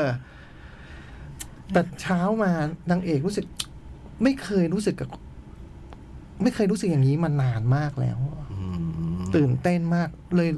[1.72, 2.52] แต่เช้ามา
[2.92, 3.46] นางเอกรู้สึก
[4.24, 5.10] ไม่เคยรู้สึกกับ
[6.44, 8.18] ไม่เคยรู้สึกอย่างนี้มานานมากแล้ว
[8.54, 8.60] อื
[9.18, 10.50] มตื่นเต้นมากเลย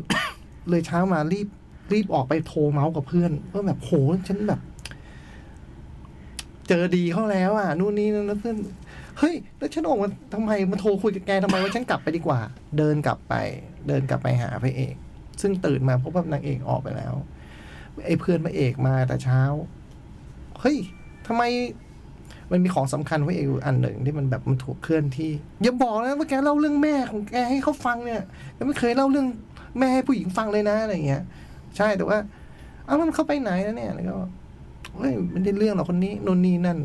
[0.70, 1.47] เลยเช้ามารีบ
[1.93, 3.91] รีบออกไปโทรเมาส์กับเพื่อนว่าแบบโห
[4.28, 4.59] ฉันแบบ
[6.68, 8.55] เจอดีเขาแล้วอะนู่นนี่นั่นแล้วเพื่อน
[9.20, 12.39] เฮ้ย แล้วฉันออกมาทำไมมาโทรคุยกับแกทำไมว่าฉันกลับไปดีกว่า
[12.78, 13.34] เดินกลับไป
[13.88, 14.95] เดินกลับไปหาพระเอก
[15.41, 17.13] ซึ่งตื่นมาพบว่านางเอกออกไปแล้ว
[18.05, 19.41] ไอ้เพื่อนพระเอกมาแต่เช้า
[20.59, 20.78] เฮ้ย
[21.28, 21.43] ทำไม
[22.51, 25.32] มันมีของสำคัญพระเอกอันหนึ่งที่มันแบบมันถูกเคลื่อนที่
[25.63, 28.22] อย่าบอกนะว่าแกเล่าเรื่องแม่ของแกให้เขาฟังเนี่ย
[28.55, 29.28] แกไม่เคยเล่าเรื่อง
[29.80, 31.23] แม่ให้ผู้หญิงฟังเลยนะอะไรเงี้ย
[31.78, 32.17] ใช่แต่ว่า
[32.86, 34.17] เอ้ามันเข้าไปไหนแล้วเนี่ยแล้วก็
[34.97, 36.78] เฮ้ยไม่ได้เรื่องหรอกคนนี้นนนี่นั่น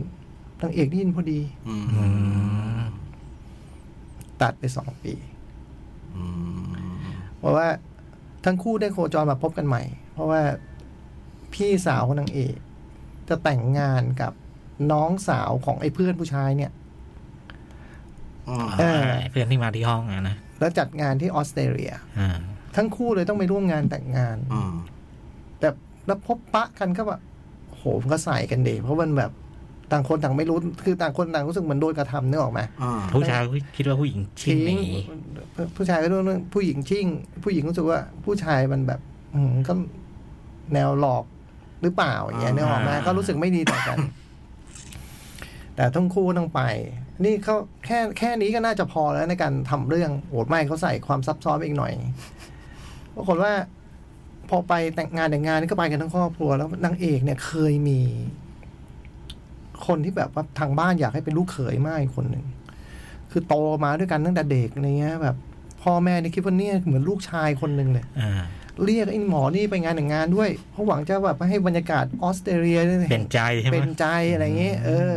[0.62, 2.04] นางเอกได้ยินพอดีอืมอื
[2.78, 2.82] ม
[4.42, 5.14] ตัดไปสองปี
[6.16, 6.24] อื
[6.62, 6.70] ม
[7.38, 7.66] เพราะว่า
[8.44, 9.82] ทั้งคู่ได้โคจรมาพบกันใหม่
[10.12, 10.42] เพราะว่า
[11.54, 12.56] พี่สาวของนางเอก
[13.28, 14.32] จะแต่งงานกับ
[14.92, 16.72] น้องสาวของไอ้เพื่อนผู้ชายเนี่ย
[18.48, 22.38] อืมเออเพื่อนที่มาที่ห้องอะนะแล้วจัดงานที่ออสเตรเลียอ่า
[22.76, 24.72] ทั้งคู่เลยต้องไปร่วมงานแต่งงานอืม
[25.60, 25.68] แต่
[26.06, 27.20] แล้วพบปะกันก็แบบ
[27.70, 29.30] โหมันก็ใส่กันเดเพราะมันแบบ
[29.92, 33.40] ต่างคนต่างไม่รู้คือต่างคนต่างรู้สึกเหมือนโดนกระทำนึกออกไหมอ่าผู้ชาย
[33.76, 35.02] คิดว่าผู้หญิงชิงหนี
[35.76, 37.06] ผู้ชายก็รู้เรื่องผู้หญิงชิ่ง
[37.44, 39.00] ผู้หญิงรู้สึกว่าผู้ชายมันแบบ
[39.34, 39.72] อืมก็
[40.74, 41.24] แนวหลอก
[41.82, 43.98] หรือเปล่าอย่างเงี้ยนึกออกไหมก็รู้สึกไม่ดีต่อกัน
[45.76, 46.60] แต่ทั้งคู่ต้องไป
[47.24, 47.56] นี่เขา
[47.86, 51.92] แค่แค่นี้ก็น่าจะพอแล้วในการทำเรื่องโอดไม่เขาใส่ความซับซ้อนไปอีกหน่อย
[53.16, 53.52] ปรากฏว่า
[54.48, 58.00] พอไปแต่งงานแต่งงานนี่ก็ไปกันทั้งครอบครัวแล้วนางเอกเนี่ยเคยมี
[59.86, 62.44] คนที่แบบว่าทางบ้านอยากให้เป็นลูกเขยมากอีกคนหนึ่ง
[63.30, 63.54] คือโต
[63.84, 65.36] มาด้วยกันตั้งแต่เด็กอะไรเงี้ย แบบ
[65.82, 68.42] พ่อแม่นี่คิดว่าเนี่ยเหมือนลูกชายคนหนึ่งเลยอ่า
[68.84, 75.16] เรียกไอ้หมอนี่ไปงานแต่งงานด้วย เพราะหวังจะแบบให้บรรยากาศออสเตรเลียเนี่ยเป็นใจใช่ไหมเป็นใจอะไรเงี้ยเออ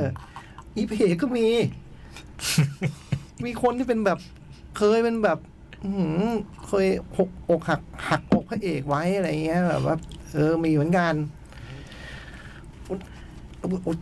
[0.76, 1.48] อีเพจก็มี
[3.46, 4.20] มีคนที่เป็นแบบ
[4.78, 5.55] เคยเป็นแบบอื้อหือ
[6.68, 9.96] เคยหกอกหักหักอกพระเอกไว้อะไรเงี้ยแบบว่า
[10.34, 11.14] เออมีเหมือนกัน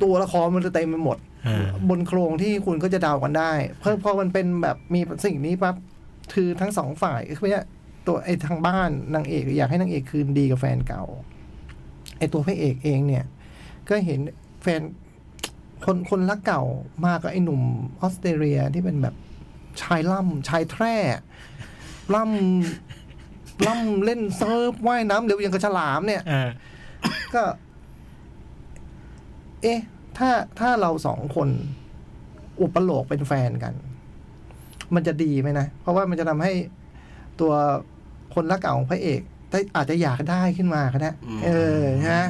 [0.04, 1.18] ตัวละครมันจะเต็มไปหมด
[1.48, 5.76] อ่าบนโครงที่คุณก็จะเดากันได้ เพราะพอมันเป็นแบบมีสิ่งนี้ปั๊บ
[6.34, 7.66] คือทั้งสองฝ่ายคือเนี่ย
[8.08, 11.04] ตัวไอ้ทางบ้านนางเอกอยากให้นางเอกคืนดีกับแฟนเก่า
[12.18, 13.26] ไอ้ตัวพระเอกเองเนี่ย
[13.90, 14.20] ก็เห็น
[14.64, 14.82] แฟน
[15.86, 16.64] คนคนรักเก่า
[17.06, 17.62] มากับไอ้หนุ่ม
[18.02, 19.16] ออสเตรเลียที่เป็นแบบ
[19.82, 20.96] ชายล่ำชายแทร่
[22.16, 26.50] ล่ำล่ำเล่นเซิร์ฟว่ายน้ำเร็วอย่างกับฉลามเนี่ยอ่า
[27.36, 27.44] ก็
[29.62, 29.80] เอ๊ะ
[30.18, 30.30] ถ้า
[30.60, 31.50] ถ้าเราสองคน
[32.62, 33.74] อุปโลกเป็นแฟนกัน
[34.96, 36.54] มันจะดีไหมนะ เพราะว่ามันจะทำให้
[37.42, 37.54] ตัว
[38.34, 41.12] คนรักเก่าของพระเอกได้อาจจะอยากได้ขึ้นมาก็ได้
[41.46, 42.24] เออฮะ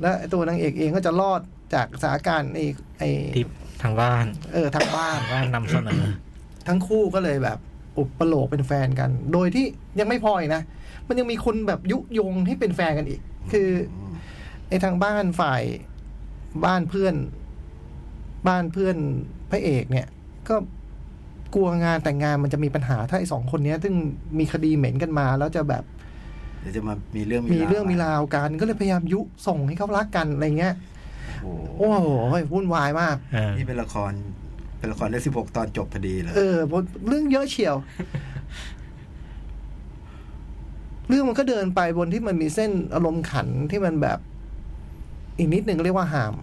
[0.00, 1.40] แล้วไอ้ตัวนางเอกเองก็จะรอด
[1.74, 2.66] จากสถานการณ์ไอ้
[2.98, 3.44] ไอ้ที่
[3.82, 6.02] ทางบ้าน เออทางบ้านทางบ้านนำเสนอ
[6.68, 7.58] ทั้งคู่ก็เลยแบบ
[7.98, 9.66] อุปโลกเป็นแฟนกัน โดยที่
[9.98, 10.62] ยังไม่พออีกนะ
[11.08, 13.20] มันยังมีคนแบบยุยงให้เป็นแฟนกันอีก
[13.52, 13.68] คือ
[14.68, 15.62] ไอ้ทางบ้านฝ่าย
[16.64, 17.14] บ้านเพื่อน
[18.48, 18.96] บ้านเพื่อน
[19.50, 20.06] พระเอกเนี่ย
[20.48, 20.56] ก็
[21.54, 23.94] กลัวงานแต่งงานมันจะมีปัญหาถ้าไอ้สองคนเนี้ยซึ่ง
[24.38, 25.84] มีคดีเหม็นกันมา แล้วจะแบบ
[26.60, 30.74] เดี๋ยวจะมามีเรื่องมีเรื่องมีราวกันก็เลยพยายามยุส่งให้เขารักกันอะไรเงี้ย
[31.42, 32.08] โอ้โหโอ้โห
[32.52, 34.12] วุ่นวายมากอ่านี่เป็นละคร
[34.78, 37.76] เป็นละครได้สิบหกตอนจบพอดีเลยเออเพราะเรื่องเยอะเฉียว
[41.08, 44.18] เรื่องมันก็เดินไปบนที่มันมีเส้นอารมณ์ขันที่มันแบบ
[45.38, 46.34] อีกนิดหนึ่งเรียกว่าหาม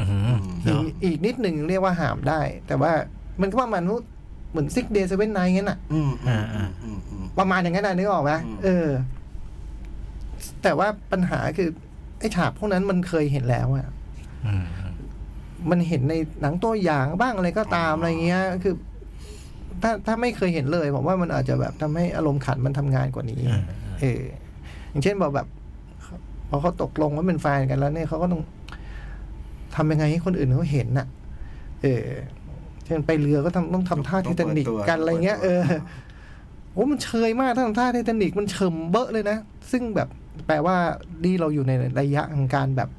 [0.00, 2.92] อืมอีเนาะกอีกนิดหนึ่งเรียกว่าหามได้ แต่ว่า
[3.40, 4.02] มันก็ประมาณนู้น
[4.50, 8.88] เหมือนซิกเดย์เซเว่นไนงั้นอะอืมอืมอืมอืมอืมประมาณอย่างนั้นนะนึกออกไหมอืมเออ
[10.62, 11.68] แต่ว่าปัญหาคือ
[12.20, 13.86] ไอ้ฉากพวกนั้นมันเคยเห็นแล้วอะ
[14.46, 14.54] อื
[15.66, 18.74] มมันเห็นในหนังตัวอย่างบ้างอะไรก็ตามอะไรเงี้ยคือ
[19.82, 23.62] ถ้าถ้าไม่เคยเห็นเลยผมว่ามันอาจจะแบบทำให้อารมณ์ขันมันทำงานกว่านี้อ่า
[24.00, 24.22] เออ
[24.90, 25.46] อย่างเช่นบอกแบบ
[26.48, 28.42] พอเขาตกลงว่าเป็นแฟนกันแล้วเนี่ยเขาก็ต้อง
[29.76, 31.06] ทำยังไงให้คนอื่นเขาเห็นน่ะ
[31.82, 32.06] เออ
[32.84, 35.60] เช่นไปเรือก็ทำต้องทำท่าไททานิกกันอะไรเงี้ยเออ
[36.72, 39.38] โอ้มันเชยมากถ้าทำท่าไททานิกมันเฉิมเบอะเลยนะ
[39.70, 40.08] ซึ่งแบบ
[40.46, 40.76] แปลว่า
[41.24, 42.90] นี่เราอยู่ในระยะของการแบบ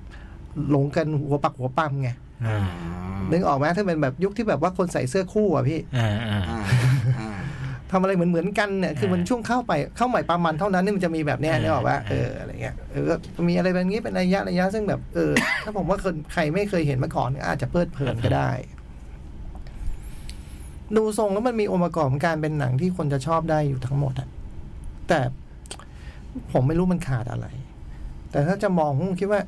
[0.70, 2.18] หลงกันหัวปักหัวปั๊มไงอ่า
[3.32, 6.60] นึกออกไหมถ้าเป็นแบบยุคที่แบบว่าคนใส่เสื้อคู่อะพี่อ่าอ่าอ่า
[7.20, 7.30] อ่า
[7.90, 15.32] เทำอะไรเหมือนเหมือนๆกันเนี่ยคือมันช่วงเข้าไปเข้าใหม่ปลามันเท่านั้นนี่มันจะมีแบบเนี้ยนี่บอกว่าเอออะไรเงี้ยเออก็มีอะไรแบบนี้เป็นระยะระยะซึ่งแบบเออ
[15.64, 18.52] ถ้าผมว่าคนใครไม่เคยเห็นมาก่อนอาจจะเพลิดเพลินก็ได้
[20.98, 24.30] ดูทรงแล้วมันมีองค์ประกอบของการเป็นหนังที่คนจะชอบได้อยู่ทั้งหมดอะ
[25.08, 25.20] แต่
[26.52, 27.48] ผมไม่รู้มันขาดอะไร
[28.32, 29.42] แต่ถ้าจะมองผมคิดว่า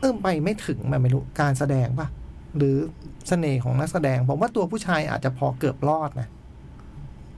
[0.00, 2.08] เอิ่มไปไม่ถึงมันไม่รู้การแสดงปะ
[2.56, 2.76] หรือ
[3.28, 6.28] เสน่ห์ของนักแสดง ผมว่าตัวผู้ชายอาจจะพอเกือบรอดนะ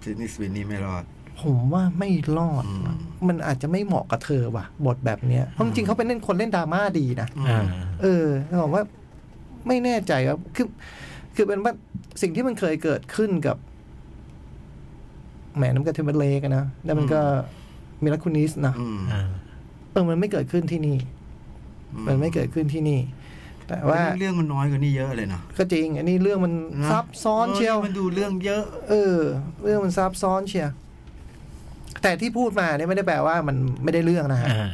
[0.02, 1.04] Sydney Sweeney ไม่รอด
[1.42, 2.96] ผมว่าไม่รอดอืม
[3.28, 7.64] มันอาจจะไม่เหมาะกับเธอว่ะ บทแบบเนี้ยเพราะจริงๆเขาเป็นเล่นคนเล่นดราม่าดีนะอ่า
[8.02, 8.82] เออแล้วผมว่า
[9.66, 10.66] ไม่แน่ใจว่าคือ
[11.36, 11.72] คือเป็นว่า
[12.22, 13.56] สิ่งที่มันเคยเกิดขึ้นกับ
[15.56, 17.20] แหมน้ำกระเทมเบอร์เลกอะนะแล้วมันก็
[18.02, 19.22] มิลาคุนิสนะอืมอ่า
[19.92, 20.98] เออมันไม่เกิดขึ้นที่นี่
[22.06, 23.00] มันไม่เกิดขึ้นที่นี่
[23.68, 29.18] แต่ว่าเรื่องมันน้อยกว่านี้เยอะเลยนะก็จริง อันนี้เรื่องมันนะซับซ้อนเชียวมันดูเรื่องเยอะ เออ
[29.62, 30.70] เรื่องมันซับซ้อนเชียว
[32.02, 34.68] แต่ที่พูดมาเนี่ยไม่ได้แปลว่ามันไม่ได้เรื่องนะฮะอ่า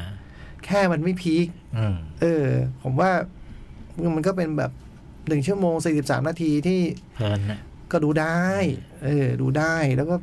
[0.65, 2.47] แค่มันไม่พีคอืมเออ
[2.83, 3.11] ผมว่า
[4.17, 4.73] มันก็เป็นแบบ
[5.29, 6.81] หนึ่งชั่วโมงสี่สิบสามนาทีที่
[7.17, 7.61] เพลินนะ
[7.93, 8.43] ก็ดูได้
[9.05, 10.17] เออ ดูได้แล้วก็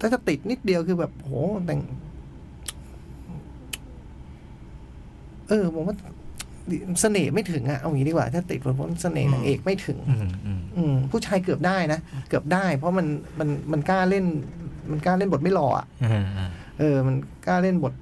[0.00, 1.32] ถ้าจะติดนิดเดียวคือแบบโห
[1.66, 1.80] แต่ง
[5.41, 5.96] เออผมว่า
[7.00, 13.06] เสน่ห์ไม่ถึงอะเอางี้ดีกว่า ถ้าติดผมว่าเสน่ห์นางเอกไม่ถึงอืมอืมอืมผู้ชายเกือบได้นะ เกือบได้ เพราะมัน
[13.38, 14.24] มันมันกล้าเล่น
[14.90, 16.48] มันกล้าเล่นบทไม่หล่ออะอ่าอ่า
[16.78, 17.14] เออ มัน
[17.46, 17.94] กล้าเล่นบท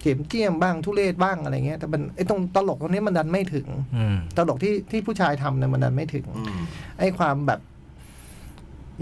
[0.00, 3.66] เข็มเจียมบ้างทุเรศบ้างอะไรเงี้ยแต่มันไอ้ตรงตลกตรงนี้มันดันไม่ถึง
[3.96, 6.60] อืมตลกที่ที่ผู้ชายทำเนี่ยมันดันไม่ถึงอืม
[6.98, 7.60] ไอ้ความแบบ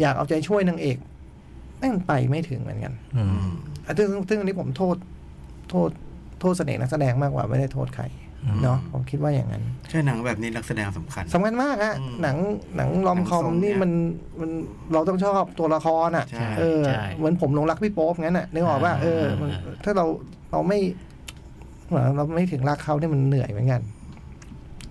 [0.01, 0.97] อยากเอาใจช่วยนางเอก
[1.79, 3.51] แม่งไปไม่ถึงเหมือนกันอือืมม
[3.87, 4.97] อะซึ่งซึ่งอันนี้ผมโทษ
[5.71, 5.91] โทษ
[6.41, 8.05] โทษเสน่ห์นักแสดงมากกว่าไม่ได้โทษใคร
[8.45, 12.37] อืมเนาะผมคิดว่าอย่างนั้น ใช่หนังแบบนี้นักแสดงสำคัญสำคัญมากฮะอืมหนัง
[12.77, 13.91] หนังลอมคอมหนังทรงนี่เนี่ยมัน
[14.41, 14.51] มัน
[14.93, 20.05] เราต้องชอบตัวละครอะใช่เออใช่เหมือนผมหลงรักพี่โป๊ปงั้นอะนึกออกว่าเออมันอ่าถ้าเรา
[20.51, 20.79] เราไม่
[21.89, 23.81] เหมือนเราไม่ถึงรักเขาเนี่ยมันเหนื่อยเหมือนกัน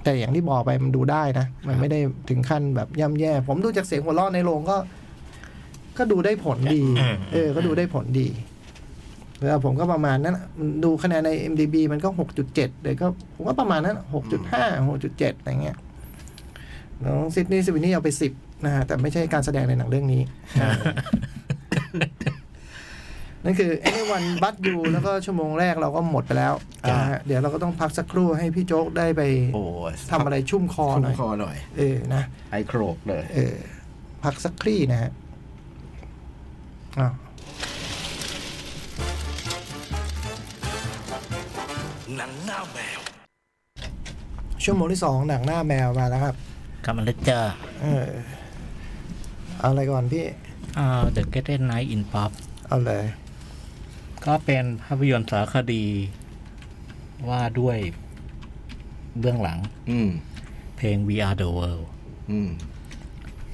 [0.04, 4.78] แต่อย่างที่บอกไปมันดูได้นะ มันไม่ได้ถึงขั้นแบบย่ำแย่ ผมดูจากเสียงหัวเราะในโรงก็
[5.98, 6.82] ก็ดูได้ผลดี
[7.34, 8.28] เออ ก็ดูได้ผลดี
[9.46, 10.46] แล้วผมก็ประมาณนั้นอะ
[10.84, 15.78] ดูคะแนนใน MDB มันก็หกจุดเจ็ดเลยก็ผมว่าประมาณนั้นหกจุดห้าหกจุดเจ็ดอะไรเงี้ย
[17.06, 18.34] น้องซิดนีย์สวินนี่เอาไปสิบ
[18.66, 20.22] นะฮะแต่ไม่ใช่การแสดงในหนังเรื่องนี้
[23.44, 26.54] นั่นคือ anyone but you แล้วก็ชั่วโมงแรกเราก็หมดไปแล้ว
[26.90, 29.22] จ้ะนะฮะเดี๋ยวเราก็ต้องพักสักครู่ให้พี่โจ๊กได้ไป
[29.56, 33.56] โอ้ยทำอะไรชุ่มคอชุ่หมน่อยคอหน่อย เออนะไอโครกเลย เออ
[34.24, 35.12] พักสักครี่นะฮะ
[37.00, 37.14] อ้าว
[42.18, 43.00] หนังหน้าแมว
[44.64, 46.36] ชั่วโมงที่สองหนังหน้าแมวมาแล้วครับ
[46.86, 47.46] กำลังจะเจอ
[47.82, 48.08] เออ
[49.60, 50.26] เอาอะไรก่อนพี่
[50.78, 52.32] อ่า The Get Night in Pop
[52.68, 53.06] เอาเลย
[54.26, 55.86] ก็เป็นภาพยนตร์สารคดี
[57.30, 57.78] ว่าด้วย
[59.20, 60.10] เบื้องหลัง อืม
[60.78, 61.86] เพลง We Are the World
[62.32, 62.50] อืม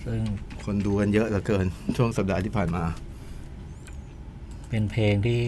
[0.03, 0.19] ซึ่ง
[0.63, 1.65] คนดูกันเยอะเหลือเกิน
[1.97, 2.83] ช่วงสัปดาห์ที่ผ่านมา
[4.69, 5.41] เป็นเพลงที่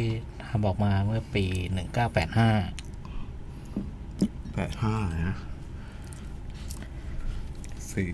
[0.48, 1.46] ทำออกมาเมื่อปี
[2.18, 2.87] 1985
[4.58, 4.96] แปดห้า
[5.28, 5.36] นะ
[7.92, 8.08] สี่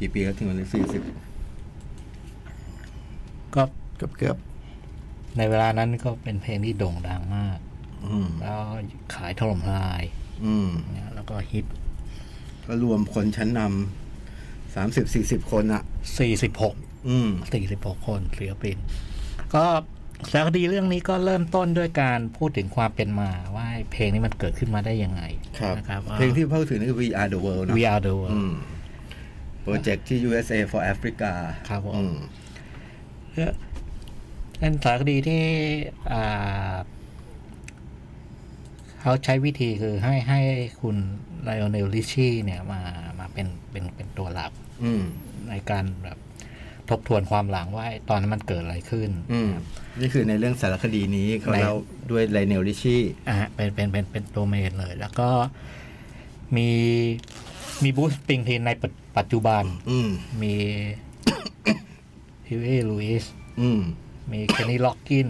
[0.00, 1.02] กี่ปีแล้วถึงวันนี้สี่สิบ
[3.54, 3.62] ก็
[3.96, 4.36] เกือบเกือบ
[5.36, 7.58] ในเวลานั้นก็เป็นเพลงที่โด่งดังมาก
[8.06, 8.58] อืมแล้ว
[9.14, 10.02] ขายถล่มทลาย
[10.44, 11.64] อืมเนี่ยแล้วก็ฮิต
[12.66, 15.82] ก็รวมคนชั้นนำสามสิบสี่สิบคนอะ
[16.44, 17.30] 46อืม
[17.68, 18.76] 46คนศิลปิน
[19.54, 19.64] ก็
[20.32, 25.22] สารคดีเรื่องนี้ก็เริ่มต้นด้วยการพูดถึงความเป็นมาว่าไอ้เพลงนี้มันเกิดขึ้นมาได้ยังไง
[25.58, 28.52] ครับนะครับเพลงที่พูดถึงนี่คือ We Are the World นะ We Are the อื World ม
[29.62, 31.32] โปรเจกต์ที่ USA for Africa
[31.68, 32.16] ครับผมอืม
[34.58, 35.42] เป็นสารคดีที่
[36.12, 36.74] อ่า
[39.00, 40.40] เขาใช้วิธีคือให้ให้
[40.82, 40.96] คุณ
[41.42, 42.80] ไลโอเนลลิชี่เนี่ยมา
[43.18, 44.52] มาเป็นเป็นเป็นตัวหลัก
[44.84, 45.02] อืม
[45.48, 46.18] ในการแบบ
[46.90, 49.50] ทบทวนความหลังว่าไอ้ตอนนั้นมันเกิดอะไรขึ้นอืม
[50.00, 51.74] นี่คือในเรื่องสารคดีนี้เขาในเล่า
[52.10, 55.28] ด้วย Lionel Richieอะฮะเป็นเป็นเป็นเป็นตัว main เลย แล้วก็
[56.56, 56.68] มี
[57.82, 60.10] มี Bruce Springsteen ในปัจปัจจุบัน อืม
[60.42, 60.54] มี
[62.48, 63.24] Huey Lewis
[63.60, 63.80] อืม
[64.32, 65.28] มี Kenny Loggins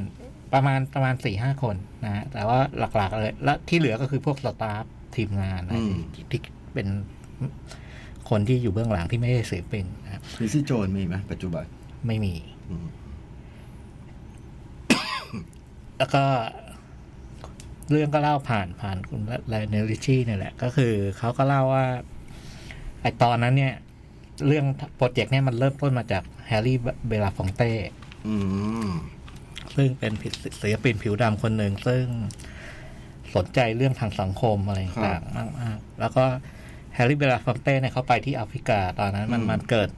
[0.53, 4.85] ประมาณประมาณสี่ห้าคนนะฮะแต่ว่าหลักๆเลย และที่เหลือก็คือพวก staff
[5.17, 6.41] ทีมงานนะอืมที่ที่
[6.75, 6.89] เป็น
[8.31, 11.65] คนที่อยู่เบื้องหลังที่ไม่ใช่ศิลปินนะครับ Quincy Jones มีไหมปัจจุบัน
[12.07, 12.35] ไม่มี
[12.71, 12.87] อืม
[15.99, 16.25] แล้วก็
[17.91, 21.87] เรื่องก็เล่าผ่านผ่านคุณ Lionel Richie เนี่ยแหละ ก็คือเขาก็เล่าว่า
[23.03, 23.75] ไอตอนนั้นเนี่ย
[24.47, 27.71] เรื่องโปรเจกต์เนี่ยมันเริ่มต้นมาจาก Harry Belafonte
[28.27, 28.37] อื
[28.87, 28.89] ม
[29.77, 30.13] ซึ่งเป็น
[30.61, 32.05] ศิลปินผิวดำคนหนึ่ง ซึ่ง
[33.35, 36.25] สนใจเรื่องทางสังคมอะไรต่างๆมากๆแล้วก็
[36.95, 39.89] แฮร์รี่เบลาฟองเต้เนี่ยเขาไปที่แอฟริกาตอนนั้นมันมันเกิด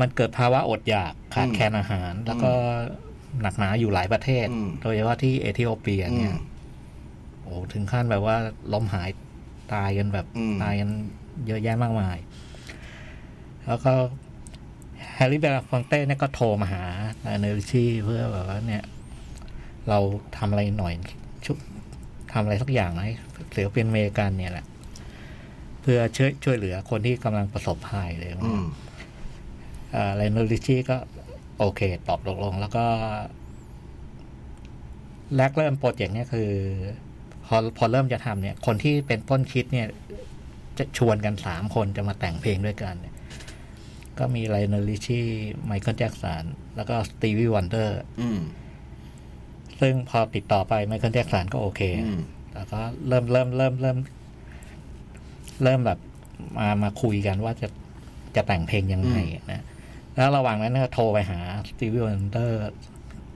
[0.00, 2.52] มันเกิดภาวะอดอยากขาดแคลนอาหาร แล้วก็
[3.42, 6.36] หนักหนาอยู่หลายประเทศอืมโดยเฉพาะที่เอธิโอเปียอืเนี่มย
[7.42, 8.36] โอ้ถึงขั้นแบบว่า
[8.72, 9.10] ล้มหาย
[9.74, 10.90] ตายกันแบบอืมตายกัน
[11.46, 12.18] เยอะแยะมากมาย
[13.66, 13.92] แล้วก็
[15.14, 16.82] Harry Belafonte เนี่ยก็โทรมาหา
[17.40, 18.84] Lionel Richie เพื่อแบบว่าเนี่ย
[19.88, 19.98] เรา
[20.36, 20.94] ทำอะไรหน่อย
[21.44, 21.56] ชุบ
[22.32, 23.12] ทำอะไรสักอย่างให้
[23.54, 24.66] ศิลปินอเมริกันเนี่ยแหละ
[25.82, 28.64] เพื่อช่วยช่วยเหลือคนที่กำลังประสบภัยเลยอืม
[29.94, 30.96] อะไร Lionel Richie ก็
[31.58, 32.84] โอเค ตอบตกลงแล้วก็
[35.36, 36.50] แรกเริ่มโปรเจกต์เนี่ยคือ
[37.46, 39.88] พอพอเริ่มจะทำเนี่ย คนที่เป็นต้นคิดเนี่ย
[40.78, 43.14] จะชวนกันสามคนจะมาแต่งเพลงด้วยกันเนี่ย
[44.18, 46.44] ก็มี Lionel Richie Michael Jackson
[46.76, 48.40] แล้วก็ Stevie Wonder อืม
[49.80, 52.20] ซึ่งพอติดต่อไป Michael Jackson ก็โอเคอืม
[52.54, 53.98] แล้วก็เริ่มเริ่มเริ่มเริ่ม
[55.62, 55.98] เริ่มแบบ
[56.58, 57.68] มามาคุยกันว่าจะ
[58.36, 59.16] จะแต่งเพลงยังไง
[59.52, 59.62] นะ
[60.16, 62.58] แล้วระหว่างนั้นก็โทรไปหา Stevie Wonder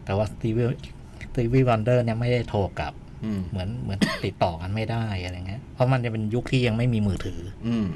[0.05, 7.87] แต่ว่า Stevie Stevie Wonder เนี่ยไม่ได้โทรกลับอืมเหมือนเหมือนติดต่อกันไม่ได้อะไรเงี้ย เพราะมันจะเป็นยุคที่ยังไม่มีมือถือ อืม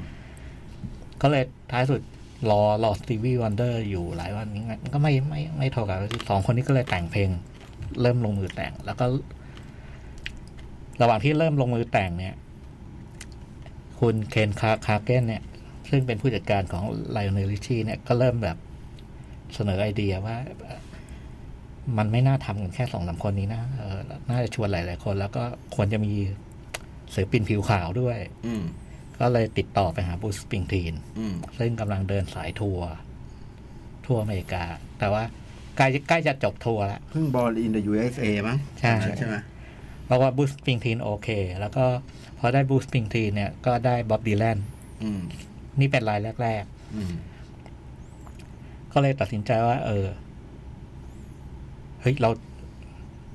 [1.21, 2.01] ก็เลยท้ายสุด
[2.49, 4.63] รอรอ Stevie Wonder อยู่หลายวันนี้
[4.93, 5.97] ก็ไม่ไม่ไม่โทรกลับ
[6.29, 7.29] สองคนนี้ก็เลยแต่งเพลง
[8.01, 9.05] เริ่มลงมือแต่ง แล้วก็
[11.01, 12.35] ระหว่างที่เริ่มลงมือแต่งเนี่ย
[13.99, 15.43] คุณ Ken Kra Kragen เนี่ย
[15.89, 18.57] ซึ่งเป็นผู้จัดการของ Lionel Richie เนี่ยก็เริ่มแบบ
[19.55, 20.37] เสนอไอเดียว่า
[21.97, 23.99] มันไม่น่าทำกันแค่สองสามคนนี้นะเออ
[24.29, 25.43] น่าจะชวนหลาย ๆ คน แล้วก็
[25.75, 26.13] ควรจะมี
[27.13, 28.63] ศิลปินผิวขาวด้วยอืม
[29.19, 32.89] ก็เลยติดต่อไปหา Bruce Springsteen อืมซึ่งกำลังเดินสายทัวร์
[34.05, 34.63] ทั่วอเมริกา
[34.99, 35.23] แต่ว่า
[35.77, 38.25] ใกล้ใกล้จะจบทัวร์แล้วเพิ่ง Born in the U.S.A.
[38.47, 39.35] มั้งใช่ใช่ไหม
[40.05, 41.29] เพราะว่า Bruce Springsteen โอเค
[41.59, 41.85] แล้วก็
[42.39, 44.57] พอได้ Bruce Springsteen เนี่ยก็ได้ Bob Dylan
[45.03, 45.21] อืม
[45.79, 46.63] นี่เป็นรายแรก
[46.95, 47.32] อืมๆ
[48.93, 50.07] ก็เลยตัดสินใจว่า เออ
[52.01, 52.29] เฮ้ยเรา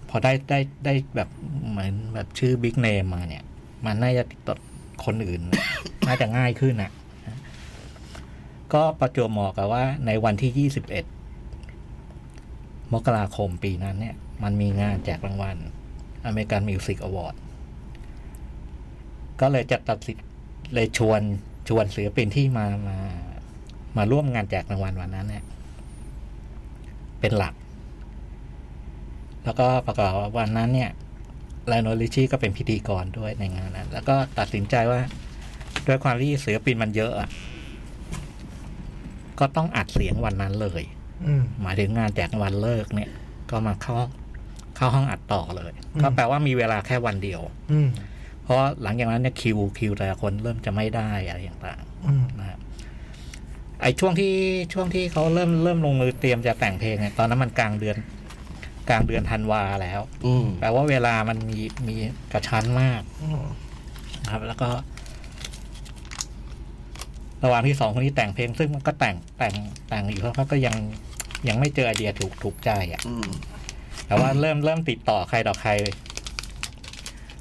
[0.09, 1.28] พอได้ได้ได้แบบ
[1.68, 3.44] เหมือนแบบชื่อ big name มาเนี่ย
[3.84, 4.56] มันน่าจะติดต่อ
[5.04, 5.40] คนอื่น
[6.06, 6.92] น่าจะง่ายขึ้นอะ
[8.74, 15.56] ก็ประจวบเหมาะกับว่า ในวันที่21มกราคมปีนั้นเนี่ย มันมีงานแจกรางวัล
[16.26, 17.34] American Music Awards
[19.40, 20.16] ก็เลยจะตัดสิน
[20.74, 21.20] เลยชวน
[21.68, 22.98] ชวนศิลปินที่มามา
[23.96, 25.44] มาร่วมงานแจกรางวัลวันนั้นเนี่ย
[27.20, 27.54] เป็นหลัก
[29.44, 30.90] แล้วก็ประกอบกับวันนั้นเนี่ย
[31.68, 35.00] ไลโนลิชี่ก็เป็นพิธีกรด้วยในงานนั้น แล้วก็ตัดสินใจว่า
[35.86, 37.28] ด้วยความที่ศิลปินมันเยอะอะ
[39.38, 40.82] ก็ต้องอัดเสียงวันนั้นเลย
[41.26, 43.10] อืมหมายถึงงานแจกรางวัลเลิกเนี่ย
[43.50, 43.96] ก็มาเข้า
[44.76, 47.40] เข้าห้องอัดต่อเลยอืมก็แปลว่ามีเวลาแค่วันเดียว
[47.72, 47.88] อืม
[48.42, 52.57] เพราะหลังจากนั้นเนี่ยคิวคิวแต่ละคนเริ่มจะไม่ได้อะไรต่างอืมๆนะครับ
[53.82, 54.34] ไอ้ช่วงที่
[54.72, 57.96] ช่วงที่เขาเริ่มเริ่มลงมือเตรียมจะแต่งเพลงเนี่ยตอนนั้นมันกลางเดือน
[58.88, 61.58] กลางเดือนธันวาแล้ว อืมแปลว่าเวลามันมี
[61.88, 61.96] มี
[62.32, 63.42] กระชั้นมากอืม
[64.22, 64.68] นะครับ แล้วก็
[67.44, 69.54] ระหว่างที่สองคนนี้แต่งเพลง ซึ่งมันก็แต่งแต่ง
[69.88, 70.76] แต่งอยู่เพราะก็ยัง
[71.48, 73.28] ยังไม่เจอไอเดียถูกถูกใจอะ อืม
[74.06, 75.70] แต่ว่าเริ่มเริ่มติดต่อใครต่อใคร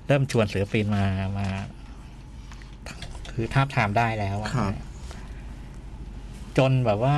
[0.07, 1.05] เริ่มชวนศิลปินมา
[1.39, 1.47] มา
[3.33, 4.73] คือทาบทามได้แล้วอะครับ
[6.57, 7.15] จนแบบว่า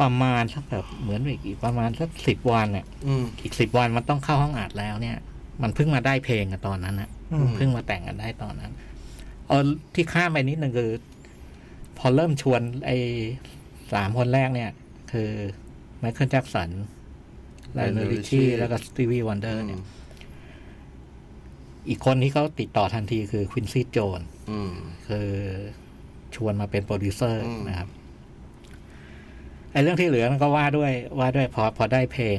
[0.00, 5.16] ประมาณสักแบบเหมือนอีกประมาณสักสิบวันเนี่ยอืมอีกสิบวันมันต้องเข้าห้องอัดแล้วเนี่ย
[5.62, 8.72] มันเพิ่งมาได้เพลงกันตอนนั้นอะอืมเพิ่งมาแต่งกันได้ตอนนั้น
[9.48, 9.62] เออ
[9.94, 10.90] ที่ข้ามไปนิดนึงคือ
[11.98, 12.96] พอเริ่มชวนไอ้
[13.92, 14.70] สามคนแรกเนี่ย
[15.12, 15.30] คือ
[15.98, 16.70] Michael Jackson
[17.74, 19.80] Lionel Richie แล้วก็ Stevie Wonder เนี่ย
[21.88, 24.35] อีกคนที่เขาติดต่อทันทีคือ Quincy Jones อืม
[25.08, 25.28] คือ
[26.34, 27.88] ชวนมาเป็นโปรดิวเซอร์อืมนะครับ
[29.72, 32.38] ไอ้เรื่องที่เหลือมันก็ว่าด้วยว่าด้วยพอพอได้เพลง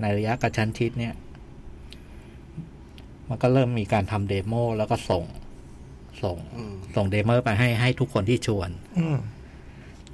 [0.00, 1.14] ในระยะกระชั้นชิดเนี่ย
[3.28, 5.24] มันก็เริ่มมีการทำเดโมแล้วก็ส่ง
[6.22, 9.18] ส่งอืมส่งเดโมไปให้ให้ทุกคนที่ชวนอืม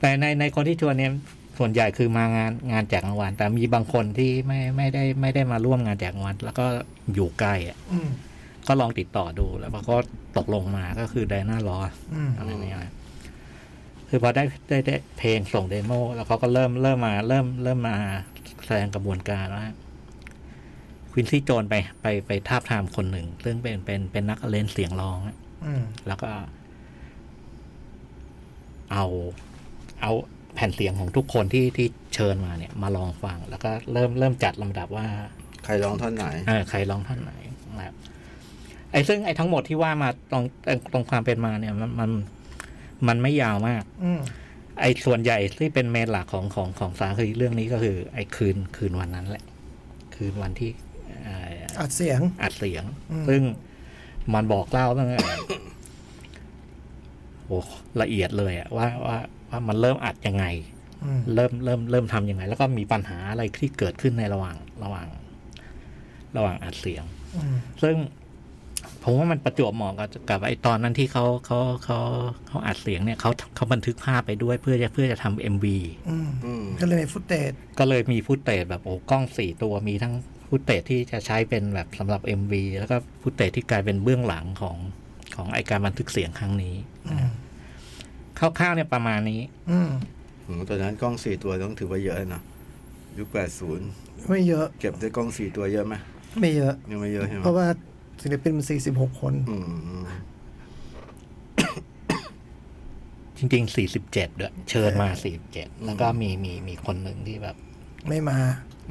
[0.01, 1.13] แต่ในในคนที่ชวนเนี่ย
[1.59, 6.67] ส่วนใหญ่คือมางานงานแจกรางวัลแต่มีบางคนที่ไม่ไม่ได้ไม่ได้มาร่วมงานแจกรางวัลแล้วก็
[7.15, 8.11] อยู่ไกลอะอืม
[8.69, 9.97] ก็ลองติดต่อดูแล้วมันก็
[10.37, 11.79] ตกลงมาก็คือ Diana Ross
[12.15, 12.93] อืมอะไรเนี่ยนะ
[14.09, 17.97] คือพอได้ได้ได้เพลงส่งเดโมแล้วเขาก็เริ่มเริ่มมาเริ่มเริ่มมา
[18.67, 19.67] แสดงกระบวนการว่า
[21.13, 26.31] ควินซี่โจนไปไปไปทาบทามคนหนึ่ง ซึ่งเป็นเป็นเป็นนักเล่นเสียงร้องอะอืมแล้วก็
[28.93, 29.05] เอา
[30.03, 30.13] เอา
[30.55, 35.07] แผ่นเสียงของทุกคนที่ที่เชิญมาเนี่ย มาลองฟัง แล้วก็เริ่มเริ่มจัดลำดับว่า
[35.65, 37.52] ใครร้องท่อนไหน เออใครร้องท่านไหนนะครับ
[38.93, 40.45] ไอ้ซึ่งไอ้ทั้งหมดที่ว่ามาตรง
[40.93, 42.11] ตรงความเป็นมาเนี่ย มันมัน
[43.09, 44.21] มันไม่ยาวมากอืม
[44.81, 49.45] ไอ้ส่วนใหญ่ที่เป็นเมนหลักของของของสารคดีเรื่องนี้ก็คือ ไอ้คืนคืนวันนั้นแหละ
[50.15, 50.71] คืนวันที่
[51.25, 53.43] เอ่ออัดเสียงอัดเสียงอืมซึ่ง
[54.35, 55.19] มันบอกเล่าตั้งแต่
[57.47, 57.59] โอ้
[58.03, 59.17] ละเอียดเลยอะว่าว่า
[59.51, 60.45] ว่ามันเริ่มอัดยังไง
[61.05, 65.09] อืมเริ่มเริ่มเริ่มทำยังไง แล้วก็มีปัญหาอะไรที่เกิดขึ้นในระหว่างระหว่าง
[66.37, 67.05] ระหว่างอัดเสียง
[67.37, 67.97] อืมซึ่ง
[69.03, 71.99] ผมว่ามันประจวบเหมาะกับกับไอ้ตอนนั้นที่เขาเขาเขา
[72.49, 75.79] เขาอัดเสียงเนี่ยเขาเขาบันทึกภาพไปด้วยเพื่อจะเพื่อจะทำเอ็มวี
[76.11, 80.15] อืมอืมก็เลยมี footageก็เลยมี footage แบบโอ้กล้องสี่ตัวมีทั้ง
[80.49, 84.77] footage ที่จะใช้เป็นแบบสำหรับ MV แล้วก็ footage ที่กลายเป็นเบื้องหลังของ
[85.37, 86.75] ของไอการบันทึกเสียงครั้งนี้
[87.07, 87.31] อืม
[88.39, 89.41] คร่าวๆเนี่ยประมาณนี้
[89.71, 89.91] อืม
[90.43, 92.43] โอ้โหตอนนั้นกล้องสี่ตัวต้องถือว่าเยอะนะ
[93.19, 93.87] ยุคแปดศูนย์
[94.29, 95.95] ไม่เยอะ เก็บด้วยกล้องสี่ตัวเยอะไหม
[96.41, 97.67] ไม่เยอะยังไม่เยอะใช่ไหมเพราะว่า
[98.23, 100.05] ศิลปินมันสี่สิบหกคนอืมอืม
[103.37, 105.09] จริงๆ47ด้วย เชิญมา
[105.47, 107.57] 47แล้วก็มีมีมีคนหนึ่งที่แบบ
[108.09, 108.39] ไม่มา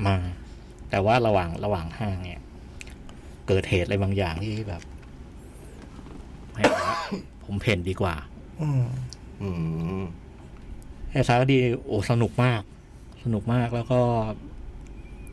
[0.07, 0.15] มา
[0.89, 2.41] แต่ว่าระหว่างระหว่างห้างเนี่ย
[3.47, 4.81] เกิดเหตุอะไรบางอย่างที่แบบ
[6.53, 6.97] ไม่เอาละ
[7.43, 8.15] ผมเพ่นดีกว่า
[8.61, 8.83] อืม
[9.41, 9.49] อื
[10.01, 10.03] ม
[11.11, 12.61] ไอ้สารคดีโอ้สนุกมาก
[13.23, 13.99] สนุกมากแล้วก็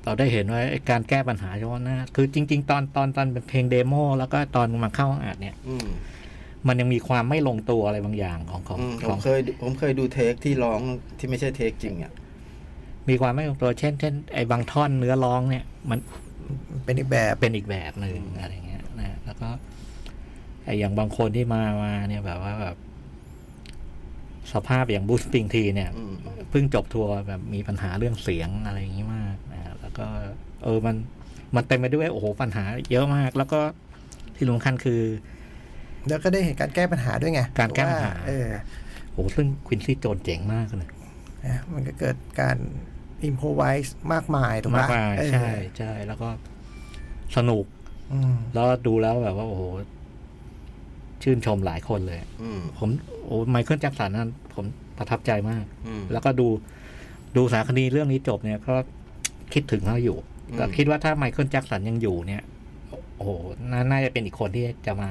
[0.05, 5.89] เราได้เห็นว่าไอ้การแก้ปัญหาเฉพาะหน้าคือจริง ๆ ตอนตอนตอนเป็นเพลงเดโมแล้วก็ตอนมาเข้าห้องอัดเนี่ยอืม
[6.67, 10.81] มันยังมีความไม่ลงตัวอะไรบางอย่างของของอืมผขอมงเคยผมเคยดูเทคที่ร้อง
[11.19, 12.13] ที่ไม่ใช่เทคจริงอะ
[13.09, 15.99] มีความไม่ลงตัวเช่นเช่นไอ้บางท่อนเนื้อร้องเนี่ย มัน
[16.85, 19.49] เป็นอีกแบบเป็นอีกแบบหนึ่งอะไรเงี้ยนะแล้วก็
[20.65, 22.77] ไอ้อย่างบางคนที่มามาเนี่ยแบบว่าแบบ
[24.53, 26.15] สภาพอย่างบูสติงทีเนี่ยอืม
[26.51, 29.48] เพิ่งจบทัวร์แบบมีปัญหาเรื่องเสียงอะไรอย่างนี้มากนะแล้ว
[29.99, 30.07] ก็
[30.65, 30.97] เออมัน
[31.57, 33.61] มันเต็มไปด้วยโอ้โหปัญหา เยอะมาก แล้วก็
[34.37, 35.03] ที่สำคัญคือ
[36.09, 38.47] แล้วก็ได้เห็นการแก้ปัญหาด้วยไงการแก้ปัญหาว่เออ
[39.13, 40.89] โอ้โหซึ่งควินซี่โจนเจ๋งมากเลย
[41.47, 42.57] นะมันก็เกิดการ
[43.25, 46.29] อิมพ o ไวส์มากมายถูกไหมมากมายเออใช่ใช่แล้วก็
[47.37, 47.65] สนุก
[48.13, 49.63] อืมแล้วดูแล้วแบบว่า โอ้โห
[51.23, 52.89] ชื่นชมหลายคนเลยอืมผม
[53.25, 54.65] โอ้ไมเคิลแจ็คสันนั้นผม
[54.99, 56.49] ประทับใจมากอืมแล้วก็ดู
[57.37, 58.75] ดูสารคดีเรื่องนี้จบเนี่ยก็
[59.55, 60.19] คิดถึงเขาอยู่
[60.51, 62.43] อืมแต่คิดว่าถ้าไมเคิลแจ็คสันยังอยู่เนี่ย
[63.17, 63.31] โอ้โห
[63.71, 65.11] นาน่าจะเป็นอีกคนที่จะมา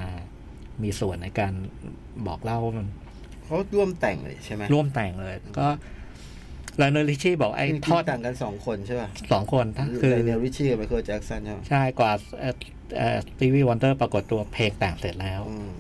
[0.84, 1.54] มีส่วนในการ
[2.28, 2.88] บอกเล่ามัน
[3.46, 5.68] เขาร่วมแต่งเลยใช่ไหมร่วมแต่งเลย ก็
[6.78, 12.12] ไลโอเนลริชชี่บอกไอ้จริงๆทอดแต่งกันสองคนใช่ป่ะสองคนถ้าคือไลโอเนลริชชี่กับไมเคิลแจ็คสันใช่ไหมใช่กว่า
[13.26, 15.74] สตีวีวอนเดอร์ปรากฏตัวเพลงแต่งเสร็จแล้วอืม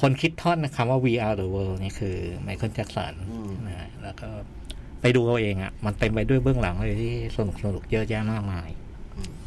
[0.00, 4.28] คนคิดท่อนคำว่า We Are the World นี่คือไมเคิลแจ็คสันอืมนะแล้วก็
[5.02, 8.68] ไปดูเอาเองอะ่ะ มันเต็มไปด้วยเบื้องหลังเลยที่สนุกสนุกเยอะแยะมากมาย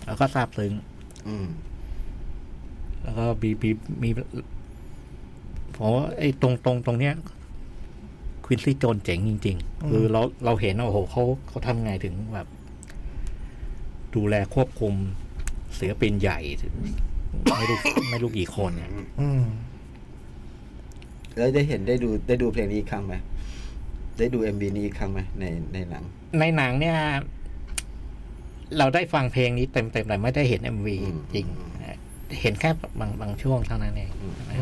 [0.05, 0.73] แล้วก็ซาบซึ้ง
[1.27, 1.47] อืม
[3.03, 3.69] แล้วก็มีมี
[4.03, 4.09] มี
[5.75, 7.13] ผมว่าไอ้ตรงตรงตรงเนี้ย
[8.45, 12.47] ควินซี่โจนเจ๋งจริง ๆ คือเราเราเห็นว่าโอ้โหเขาเขาทำไงถึงแบบ
[14.15, 14.93] ดูแลควบคุม
[15.77, 16.73] ศิลปินใหญ่ถึง
[17.57, 17.77] ไม่รู้
[18.09, 19.43] ไม่รู้กี่คนเนี่ยอืม
[21.37, 23.15] แล้วได้เห็นได้ดูได้ดูเพลงนี้อีกครั้งไหม
[24.17, 26.03] ได้ดูเอ็มบีนี้อีกครั้งไหมในในหนัง
[26.39, 26.97] ในหนังเนี่ย
[28.77, 31.47] เราได้ฟังเพลงนี้เต็มๆแต่ไม่ได้เห็นเอ็มวีอืมจริง
[31.83, 31.97] นะ
[32.41, 34.57] เห็นแค่บางบางช่วงเท่านั้นเองอืมนะ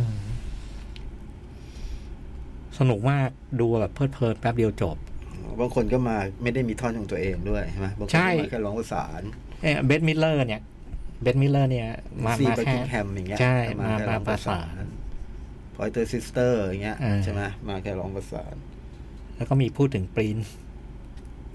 [2.80, 3.30] สนุกมาก
[3.60, 4.98] ดูแบบเพลิดเพลินแป๊บเดียวจบ
[5.60, 9.22] บางคนก็มาไม่ได้มีท่อนของตัวเองด้วยใช่ไหมบางคนใช่ก็มาแค่ร้องประสาน
[9.86, 10.62] เบตต์ มิดเลอร์เนี่ย
[11.22, 11.88] เบตต์ มิดเลอร์เนี่ย
[12.26, 14.84] ลินด์ซีย์ บักกิงแฮมอย่างเงี้ยใช่ก็มาแค่มาร้องประสาน
[15.76, 18.56] พอยเตอร์ซิสเตอร์อย่างเงี้ยอ่าใช่ไหมมาแค่ร้องประสาน
[19.44, 20.38] แล้วก็มีพูดถึงปรินซ์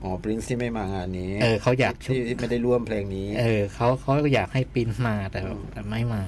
[0.02, 6.22] อ๋อปรินซ์ที่ไม่มางานนี้ เออเขาอยากช่วยที่ไม่ได้ร่วมเพลงนี้ เออเขาเขาก็อยากให้ปรินซ์มาแต่อืมแต่ไม่มา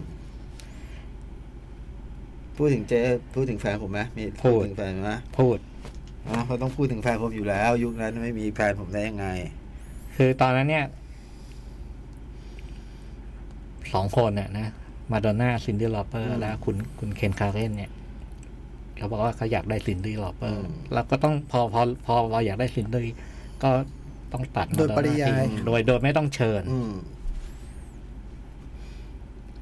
[0.00, 0.02] ม
[2.56, 2.92] พูดถึงเจ
[3.34, 5.58] พูดถึงแฟนผมไหมมีพูดถึงแฟนไหมพูด
[6.26, 9.26] อ๋อเขาต้องพูดถึงแฟนผมอยู่แล้ว ยุคนั้นไม่มีแฟนผมได้ยังไง
[10.16, 10.84] คือตอนนั้นเนี่ย
[13.92, 14.68] สองคนเนี่ยนะ
[15.12, 17.90] มาดอนน่าซินดี้ลอเปอร์อืมแล้วคุณคุณเคน เครเกนเนี่ย
[18.98, 23.06] เขาบอกว่าเขาอยากได้ซินดี้ลอเปอร์อืมแล้วก็ต้องพอพอพอเราอยากได้ซินดี้
[23.62, 23.70] ก็
[24.32, 26.92] ต้องตัดโดยปริยายทิ้งโดยโดยไม่ต้องเชิญอืม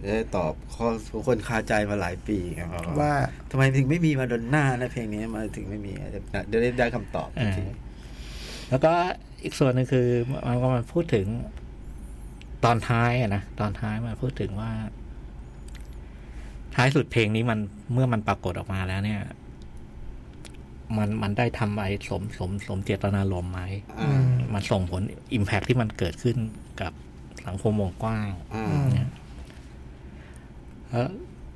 [0.03, 0.87] จะได้ตอบข้อ
[1.26, 2.68] คนคาใจมาหลายปีครับ
[3.01, 3.12] ว่า
[3.51, 5.93] ทำไมถึงไม่มีมาดอนน่านะเพลงนี้มาถึงไม่มี
[6.49, 7.64] เดี๋ยวได้ได้คำตอบอ่าที
[8.70, 8.93] แล้วก็
[9.45, 10.07] อีกส่วนหนึ่งคือ
[10.47, 11.26] มันก็มันพูดถึง
[12.64, 14.70] ตอนท้ายอะนะตอนท้ายมันพูดถึงว่า
[16.75, 17.59] ท้ายสุดเพลงนี้มัน
[17.93, 19.20] เมื่อมันปรากฏออกมาแล้วเนี่ย
[20.97, 23.61] มันมันได้ทำไอ้สมสมสมเจตนารมณ์ไหม
[24.01, 25.03] อ่าอืมมันส่งผล
[25.35, 26.37] อิมแพ t ที่มันเกิดขึ้น
[26.81, 26.93] กับ
[27.47, 28.87] สังคมวงกว้างอ่าอืม
[30.91, 31.11] เออ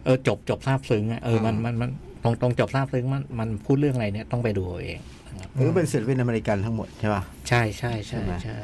[0.05, 1.91] เออจบจบซาบซึ้งอะเออมันมันมัน
[2.23, 4.99] ตรงตรงจบซาบซึ้งมันมันพูดเรื่องอะไรเนี่ยต้องไปดูเอาเอง
[5.29, 8.59] นะครับมันก็เป็นศิลปินอเมริกันทั้งหมดใช่ป่ะใช่ใช่ใช่ใช่ไหมใช่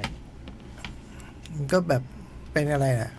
[1.54, 2.02] มันก็แบบ
[2.52, 3.12] เป็นอะไรนะ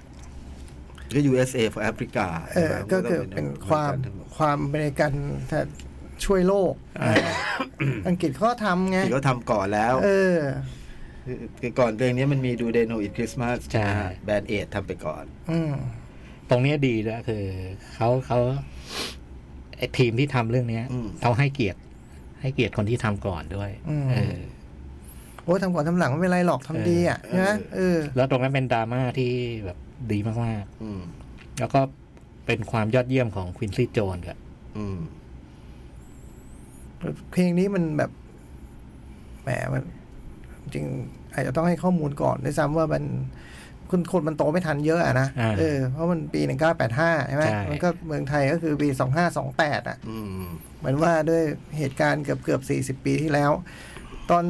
[1.16, 3.94] ก็ USA for Africa เออก็คือเป็นความ
[4.38, 5.12] ความอเมริกัน
[5.50, 5.62] ถ้า
[6.26, 6.74] ช่วยโลก
[8.08, 10.38] อังกฤษเขาก็ทำไงที่เขาทำก่อนแล้ว เออ
[11.62, 13.58] คือก่อนเพลงนี้มันมี Do They Know It's Christmas
[14.26, 15.74] แบนเอดทำไปก่อนอืม
[16.50, 17.44] ตรงเนี้ยดีด้วยคือ
[17.96, 18.40] เขาเขา
[19.78, 21.80] ไอ้ทีมที่ทำเรื่องเนี้ยอืมเขาให้เกียรติ
[22.42, 24.38] ให้เกียรติคนที่ทำก่อนด้วยอืมเออ
[25.44, 29.32] โอ้ยทำก่อนทำหลังไม่เป็นไรหรอกทำดีอะใช่ไหมเออแล้วตรงนั้นเป็นดราม่าที่
[29.66, 29.78] แบบ
[30.12, 31.82] ดีมากอืมๆแล้วก็
[32.46, 34.40] เป็นความยอดเยี่ยมของควินซี่โจนด้วย
[34.78, 34.98] อืม
[37.32, 38.12] เพลงนี้มันแบบ
[39.44, 39.84] แหมมัน
[40.74, 40.86] จริง
[41.34, 43.04] อาจจะต้องให้ข้อมูลก่อนด้วยซ้ำว่ามัน
[43.90, 50.46] คนคนมันโตไม่ทันเยอะอะนะอ่าเออเพราะมันปีหนึ่งเก้าแปดห้าใช่ไหมใช่มันก็เมืองไทยก็คือปีสองห้าสองแปดอะอืม
[50.78, 51.44] เหมือนว่าด้วย
[51.78, 53.52] เหตุการณ์เกือบเกือบสี่สิบปีที่แล้ว
[54.30, 54.44] ตอน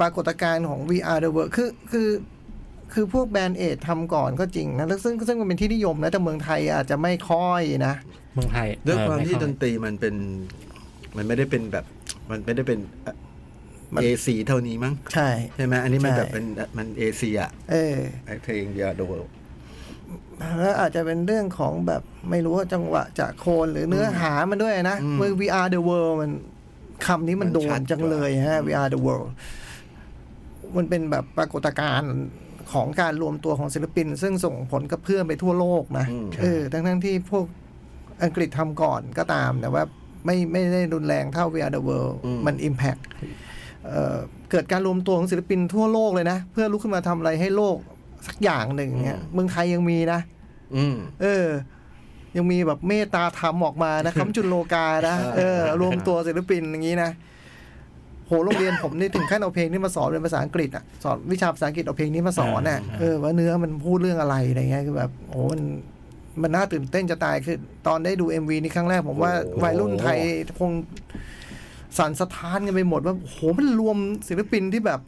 [0.00, 2.08] ปรากฏการณ์ของ VR the World คือคือ
[2.94, 7.94] คือพวกแบรนด์เอททำก่อนก็จริงนะแล้วซึ่งซึ่งมันเป็นที่นิยมนะแต่เมืองไทยอาจจะไม่ค่อยนะ
[8.34, 10.14] เมืองไทยด้วยความเออที่ไดนตรีมันเป็น
[11.16, 11.84] มันไม่ได้เป็นแบบ
[12.30, 12.78] มันไม่ได้เป็น
[13.94, 16.44] มันเอซีเท่านี้มั้งใช่ใช่ไหมอันนี้มันใช่แบบเป็น
[16.78, 19.02] มันเอซีอะเออไอเพลงเดียวโด
[20.58, 26.30] แล้วอาจจะเป็นเรื่องของแบบไม่รู้ว่าจังหวะจากโคนหรือเนื้อหามันด้วยนะอืมเมื่อ VR the world มัน
[27.06, 29.28] คำนี้มันมันโดชันดจังเลยฮะ VR the world
[30.76, 32.14] มันเป็นแบบปรากฏการณ์
[32.72, 37.44] ของการรวมตัวของศิลปิน ซึ่งส่งผลกระเพื่อมไปทั่วโลกนะอืมเออทั้งทั้งๆที่พวก
[38.22, 39.82] อังกฤษทำก่อนก็ตามแต่ว่า
[40.26, 42.14] ไม่ไม่ได้รุนแรงเท่า VR the world
[42.46, 43.00] มัน impact
[43.86, 44.16] เอ่อ
[44.50, 47.76] เกิดการรวมตัวของศิลปินทั่วโลกเลยนะ เพื่อลุกขึ้นมาทำอะไรให้โลก
[48.26, 50.20] สักอย่างหนึ่งเนี่ยเมืองไทยยังมีนะ
[50.76, 51.46] อืมเออ
[52.36, 57.10] ยังมีแบบเมตตาธรรมออกมานะคำจุลโลกานะเออเออ รวมตัวศิลปินอย่างนี้นะ
[58.30, 65.60] โหโรงเรียนผมนี่ถึงขั้นเอาเพลงนี้มาสอนเป็นภาษาอังกฤษอะสอนวิชาภาษาอังกฤษเอาเพลงนี้มาสอนอะเออว่าเนื้อมันพูดเรื่องอะไรอะไรเงี้ยคือแบบโอ้มัน
[66.42, 67.56] มันน่าตื่นเต้นจะตายคือ
[67.86, 70.18] ตอนได้ดู MV นี้ครั้งแรกผมว่าวัยรุ่นไทย
[70.60, 70.72] คง
[71.98, 73.96] สั่นสะท้านกันไปหมดว่าโหมันรวม
[74.28, 75.00] ศิลปินที่แบบ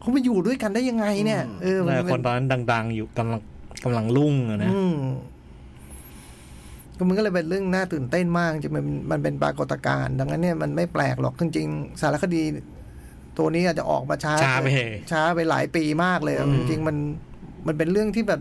[0.00, 3.40] เขามาอยู่ด้วยกันได้ยังไงเนี่ย เออเอมันอเป็คนตอนนั้นดัง ๆ อยู่กำลัง
[3.84, 4.82] กำลังรุ่งอะนะอื
[6.94, 12.42] มก็มันก็เลยเป็นเรื่องน่าตื่นเต้นมากจริงๆมันมันเป็นปรากฏการณ์ดังนั้นเนี่ยมันไม่แปลกหรอกจริงๆสารคดี
[13.38, 14.68] ตัวนี้อาจจะออกมาช้าช้าไป
[15.10, 16.96] ช้าไปหลายปีมากเลยอืมจริงๆมัน
[17.66, 18.40] มันเป็นเรื่องที่แบบ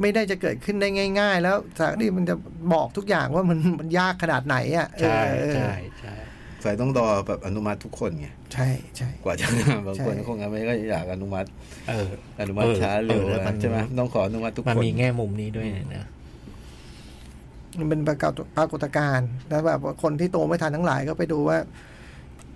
[0.00, 0.88] ไม่ได้จะเกิดขึ้นได้
[1.20, 2.34] ง่าย ๆ แล้วสารคดีมันจะ
[2.72, 6.14] บอกทุกอย่างว่ามันมันยากขนาดไหนอะเอใช่อเออใช่ใช่
[6.62, 9.46] ฝ่ายต้องรอแบบอนุมัติทุกคนไงใช่ใช่กว่าจะ
[9.86, 11.48] บางคนใช่คงไม่ก็อยากอนุมัติ
[11.88, 12.08] เออ
[12.40, 15.66] อนุมัติเออช้าเร็วเออมันใช่ไหมต้องขออนุมัติทุกมันคนมีแง่มุมนี้ด้วย
[15.96, 16.06] นะ
[17.78, 21.58] มันเป็นปรากฏปรากฏการณ์แล้วแบบว่าคนที่โตไม่ทันทั้งหลายก็ไปดูว่า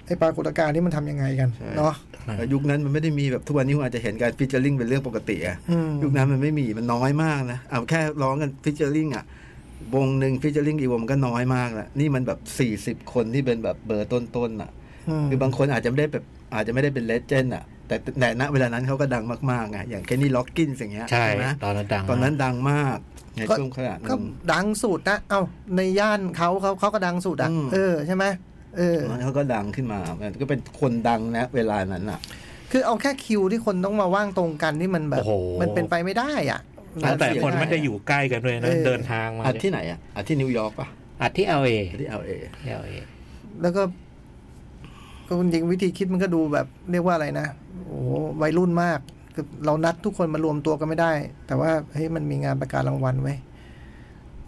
[0.07, 1.95] ไอ้ปรากฏการณ์นี่มันทำยังไงกันใช่เนาะ
[2.37, 9.25] แต่ยุคนั้นมันไม่ได้มีแบบทุกวันนี้คุณอาจจะเห็นการ featuring เป็นเรื่องปกติอะอืมยุคนั้นมันไม่มีมันน้อยมากนะเอาแค่ร้องกัน featuring อะ
[9.95, 14.71] วงหนึ่ง featuring อีกวงมันก็น้อยมากแล้วนี่มันแบบสี่สิบคนที่เป็นแบบเบอร์ต้นๆอะ
[15.25, 22.99] มคือบางคนอาจจะไม่ได้แบบอาจจะไม่ได้เป็น legend อะแต่แต่ณเวลานั้นเขาก็ดังมากๆไงอย่างเคนนี่ล็อกกินส์อย่างเงี้ยใช่ไหมตอนนั้นดังตอนนั้นมากดังมาก
[23.37, 24.23] ในช่วงขนาดก็นั้น
[24.53, 25.41] ดังสุดนะเอ้า
[25.77, 28.25] ในย่านเขาเขาเขาก็ดังสุดอะอืมเออใช่ไหม
[28.77, 32.21] เออตอนนั้นเขาก็ดังขึ้นมามันก็เป็นคนดังนะเวลานั้นอะ
[32.71, 36.61] คือเอาแค่คิวที่คนต้องมาว่างตรงกันนี่มันแบบโอ้โหมันเป็นไปไม่ได้อะ
[37.01, 40.89] แล้วแต่คนเสียดายไม่ได้อยู่ใกล้กันด้วยนะเออเดินทางมาอัดที่ไหนอะอัดที่นิวยอร์กป่ะ
[41.23, 42.31] อัดที่เอลเออัดที่เอลเอ
[42.65, 42.93] เอลเอ
[43.63, 43.83] แล้วก็
[45.29, 47.47] ก็จริงๆวิธีคิดมันก็ดูแบบเรียกว่าอะไรนะ
[47.87, 48.13] โอ้โห
[48.43, 49.01] วัยรุ่นมาก
[49.35, 51.13] คือเรานัดทุกคนมารวมตัวกันไม่ได้
[51.47, 53.39] แต่ว่าเฮ้ยมันมีงานประกาศรางวัลไว้ย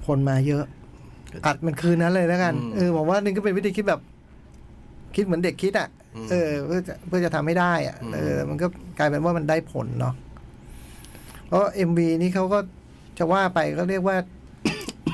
[0.06, 0.64] คนมาเยอะ
[1.46, 4.00] อัดมันคืนนั้นเลยแล้วกันเออผมว่านี่ก็เป็นวิธีคิดแบบ
[5.16, 5.88] คิดเหมือนเด็กคิดอะ
[6.30, 8.66] เออ เพื่อจะเพื่อจะทำให้ได้อะเออ มันก็
[8.98, 10.14] กลายเป็นว่ามันได้ผลเนาะ
[11.46, 12.58] เพราะ MV นี่เขาก็
[13.18, 14.16] จะว่าไปก็เรียกว่า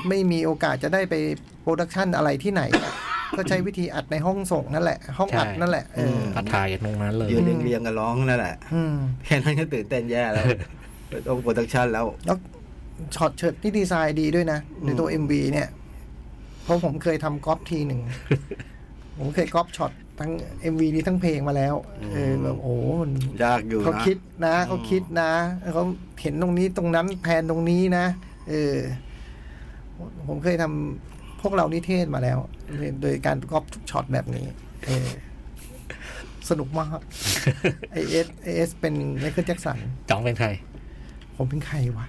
[0.09, 1.15] ไม่มีโอกาสจะได้ไป
[1.61, 2.93] production อะไรที่ไหนอะ
[3.37, 10.45] ก็ใช้วิธีอัดในห้องส่งนั่นแหละ ห้องอัดนั่นแหละเอออัดถ่ายกันตรงนั้นเลยยืนเรียงๆกันร้องนั่นแหละอืมแค่นั้นก็ตื่นเต้นแย่แล้ว
[11.27, 12.37] ต้อง production แล้วแล้ว
[13.15, 15.67] ช็อตเฉิดที่ดีไซน์ดีด้วยนะในตัว MV เนี่ย
[16.63, 18.01] เพราะผมเคยทำก๊อปทีหนึ่ง
[19.19, 20.31] ผมเคยก๊อปช็อตทั้ง
[20.73, 21.75] MV นี้ทั้งเพลงมาแล้ว
[22.13, 23.11] เออแบบโอ้โหมัน
[23.43, 25.31] ยากอยู่เขานะคิดนะเขาคิดนะ
[25.73, 25.83] เขา
[26.21, 28.05] เห็นตรงนี้ตรงนั้น pan ตรงนี้นะ
[28.49, 28.75] เออ
[30.27, 31.12] ผมเคยทำผ
[31.43, 32.37] พวกเรานิเทศมาแล้ว
[33.01, 34.45] โดยการก๊อปทุกช็อตแบบนี้
[34.85, 35.09] เออ
[36.49, 36.99] สนุกมาก
[37.91, 39.77] ไอเอสไอเอสเป็นไมเคิลแจ็คสัน
[40.09, 40.47] จ๋องเป็นใคร
[41.35, 42.07] ผมเป็นใครวะ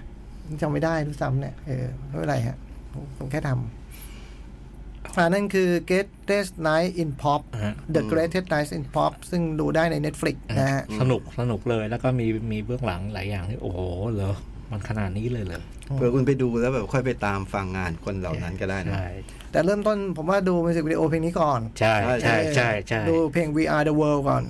[0.61, 2.57] จำไม่ได้ด้วยซ้ำเนี่ย เออไม่เป็นไรฮะ
[2.93, 13.79] ผมผมแค่ทำอ่านั่นคือ Greatest Night in Pop อ่าฮะ The Greatest Night in Pop ซึ่งดูได้ใน Netflix นะฮะ สนุกสนุกเลยแล้วก็มีมีเบื้องหลังหลายอย่างที่โอ้โห
[14.13, 14.33] เหรอ
[14.75, 15.61] มันขนาดนี้เลยเหรอ
[15.95, 19.09] เผื่อคุณไปดูแล้วแบบค่อยไปตามฟังงานคนเหล่านั้นก็ได้นะใช่
[19.51, 24.43] แต่เริ่มต้นผมว่าดูมิวสิกวิดีโอเพลงนี้ก่อน ใช่ใช่ใช่ใช่ดูเพลง We Are the World ก่อน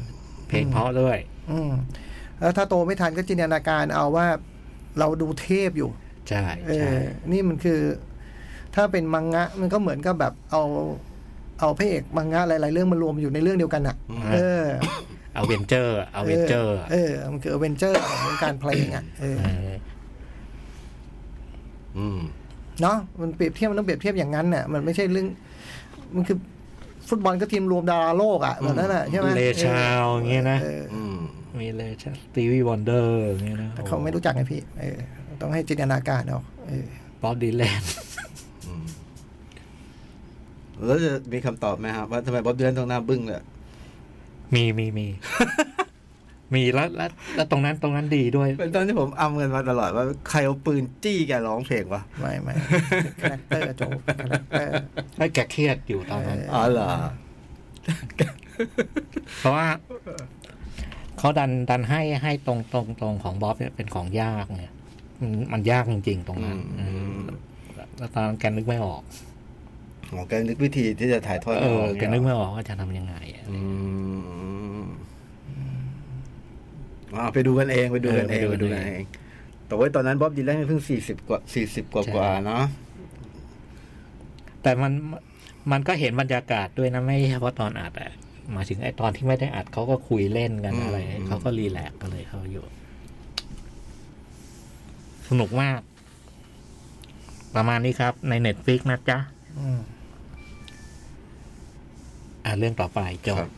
[0.50, 1.18] เพลงเพราะด้วย
[1.52, 1.72] อืม
[2.40, 4.28] แล้วถ้าโตไม่ทันก็จินตนาการเอาว่า
[5.00, 5.90] เราดูเทพอยู่
[6.30, 7.00] ใช่เอใช่อ
[7.32, 7.80] นี่มันคือ
[8.76, 10.64] ถ้าเป็นมังงะมันก็เหมือนกับแบบเอา
[11.60, 13.96] เอาพระเอกมังงะหลาย ๆ เรื่องมารวมอยู่ในเรื่องเดียวกันอะ
[14.34, 14.66] เออ
[15.34, 19.72] เอาเวนเจอร์เอาเวนเจอร์ เออ มันคือเวนเจอร์ของวงการเพลงอะเอออืม
[22.82, 25.28] เนาะมันเปรียบเทียบมันต้องเปรียบเทียบอย่างนั้นน่ะมันไม่ใช่เรื่อง
[26.16, 26.38] มันคือ
[27.10, 31.18] ฟุตบอลก็ทีมรวมดาราโลกอะแบบนั้นอะใช่ไหมเรย์ชาร์ลส์อย่างเงี้ยนะเอออืม
[31.60, 34.98] มีเรย์ชาร์ลส์สตีวีวอนเดอร์อย่างเงี้ยนะแต่เขาไม่รู้จักไงพี่เออ
[35.42, 36.86] ต้องให้จินตนาการเอาเออ
[37.22, 37.82] บ๊อบดีแลน
[38.68, 38.86] อืม
[40.86, 43.44] แล้วจะมีคำตอบไหมครับว่าทำไมบ๊อบดีแลนต้องหน้าบึ้งเลย
[44.54, 45.08] มีมีมี
[46.54, 52.54] มีแล้วแล้วแล้วตรงนั้นตรงนั้นดีด้วย เป็นตอนที่ผมอำกันมาตลอดว่าใครเอาปืนจี้แกร้องเพลงวะไม่ไม่
[53.22, 53.82] คาแรคเตอร์โจ
[54.20, 54.72] คาแรคเตอร์
[55.18, 56.90] ให้แกเครียดอยู่ตอนนั้นอ๋อเหรอ
[59.40, 59.68] เพราะว่า
[61.18, 64.74] เขาดันดันให้ให้ตรงตรงตรงของบ๊อบเนี่ยเป็นของยากเนี่ย
[65.22, 66.84] มันมันยากจริงๆตรงนั้นอืมเอ
[67.16, 67.20] อ
[67.98, 69.02] แล้วตอนนั้นแกนึกไม่ออก
[70.10, 73.60] ของแกนึกวิธีที่จะถ่ายทอดเอออแกนึกไม่ออกว่าจะทำยังไงอะอื
[74.14, 74.85] มอ่า
[77.34, 79.04] ไปดูกันเองไปดูกันเองไปดูกันเอง
[79.68, 82.64] แต่ว่าตอนนั้นบ๊อบดีแลนเพิ่งสี่สิบกว่าสี่สิบกว่ากว่าเนาะ
[84.62, 84.92] แต่มัน
[85.72, 88.12] มันก็เห็นบรรยากาศด้วยนะไม่เฉพาะตอนอัดอะ
[88.52, 90.98] หมายถึงไอ้ตอนที่ไม่ได้อัดเขาก็คุยเล่นกันอะไร
[91.28, 92.66] เขาก็รีแลกซ์กันเลยเขาอยู่
[95.30, 95.80] สนุกมาก
[97.56, 99.18] ประมาณนี้ครับ ในเน็ตฟิกนะจ๊ะ
[99.60, 99.80] อืม
[102.46, 103.52] อ่าเรื่องต่อไปจบครับ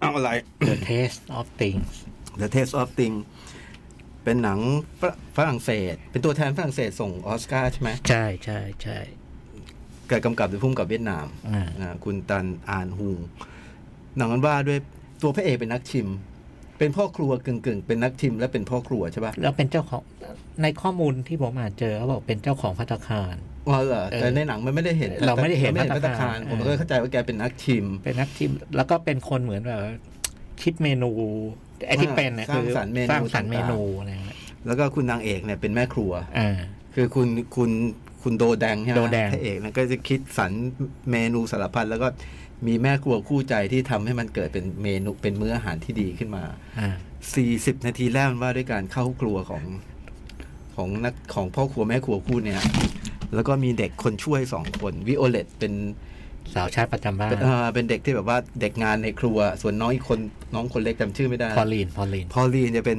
[0.00, 0.30] เอาอะไร
[0.68, 1.92] The Taste of Things
[2.40, 3.14] The Taste of Thing
[4.24, 4.60] เป็นหนัง
[5.00, 8.98] ฝรฝรั่งเศส เป็นตัวแทนฝรั่งเศสส่งออสการ์ใช่ไหมใช่ใช่ใช่
[10.08, 13.20] เกิดกำกับโดยพุ่มกับเวียดนามอ่านะคุณตันอานฮูง
[14.16, 14.78] หนังมันว่าด้วย
[15.22, 16.08] ตัวพระเอกเป็นนักชิม
[16.78, 20.02] เป็นพ่อครัวกึ่งกึ่งๆเป็นนักชิม และเป็นพ่อครัวใช่ปะแล้วเป็นเจ้าของ
[20.62, 23.36] ในข้อมูลที่ผมอ่านเจอเขาบอกเป็นเจ้าของพัตตาคาร
[23.70, 29.94] ว่าเหรอเออแต่ในหนังมันไม่ได้เห็น เราไม่ได้เห็นไม่เห็นภัพัตตตาตาคาคารรเออผมก็เข้าใจว่าแกเป็นนักชิม เป็นนักชิม แล้วก็เป็นคนเหมือนแบบว่า
[30.62, 31.10] คิดเมนู
[31.86, 34.36] ไอ้ที่เป็นเนี่ยสร้างสรรค์เมนูคือสร้างสรรค์เมนูต่างๆอะไรเงี้ย
[34.66, 36.56] แล้วก็คุณนางเอกเนี่ยเป็นแม่ครัวอ่า
[36.94, 37.70] คือคุณคุณ
[38.22, 40.52] คุณโดแดงใช่ไหมโดแดงพระเอกนะก็จะคิดสรรค์
[41.10, 42.08] เมนูสารพัดแล้วก็
[42.66, 46.44] มีแม่ครัวคู่ใจที่ทำให้มันเกิดเป็นเมนูเป็นมื้ออาหารที่ดีขึ้นมา
[46.78, 46.88] อ่า
[47.34, 49.62] สี่สิบนาทีแรกมันว่าด้วยการเข้าครัวของ
[50.76, 52.60] ของนักของพ่อครัวแม่ครัวคู่เนี่ย
[53.34, 55.72] แล้วก็มีเด็กคนช่วยสองคนวิโอเลตเป็น
[56.54, 60.18] สาวใช้ประจำบ้านเป็นเอ่อเป็นเด็กที่แบบว่าเด็กงานในครัว ส่วนน้องอีกคน
[60.54, 62.98] น้องคนเล็กจำชื่อไม่ได้พอลีนพอลีนพอลีนจะเป็น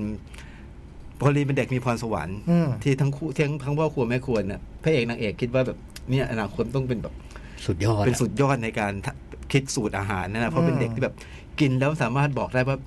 [1.22, 5.78] พอลีนเป็นเด็กมีพรสวรรค์อืมที่ทั้งคู่ทั้งทั้งพ่อครัวแม่ครัวเนี่ยพระเอกนางเอกคิดว่าแบบ
[6.10, 7.14] เนี่ยอนาคตต้องเป็นแบบ
[7.66, 9.14] สุดยอดเป็นอะสุดยอดในการทะ
[9.52, 11.16] คิดสูตรอาหารนะนะเพราะเป็นเด็กที่แบบ
[11.60, 12.78] กินแล้วสามารถบอกได้ว่า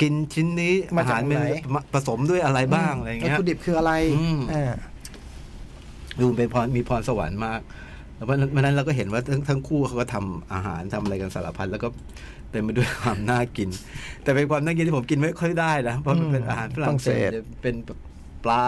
[0.00, 4.28] กินชิ้นนี้มาอาจากหารมันไหนมาผสมด้วยอะไรบ้างอะไรวัตเงี้ยถุดิบคืออะไรอื
[6.24, 7.60] มอ่าดูเป็นพรมีพรสวรรค์มาก
[8.16, 11.88] แล้ววันนั้นวันนั้นเราก็เห็นว่าทั้งทั้งคู่เขาก็ทำอาหารทำอะไรกันสารพัดแล้วก็
[12.50, 13.68] เต็มไปด้วยความน่ากิน
[14.22, 17.30] แต่เป็นความน่ากินที่ผมกินไม่ค่อยได้นะเพราะมันเป็นอาหารฝรั่งเศส
[17.62, 17.98] เป็นแบบ
[18.44, 18.66] ปลา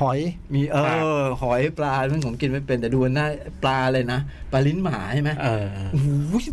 [0.00, 0.18] หอย
[0.54, 0.76] มีเอ
[1.20, 3.26] อ หอยปลาเรื่องผมกินไม่เป็นแต่ดูหน้า
[3.62, 4.20] ปลาเลยนะ
[4.52, 6.08] ปลาลิ้นหมาใช่ไหมเออโอ้โห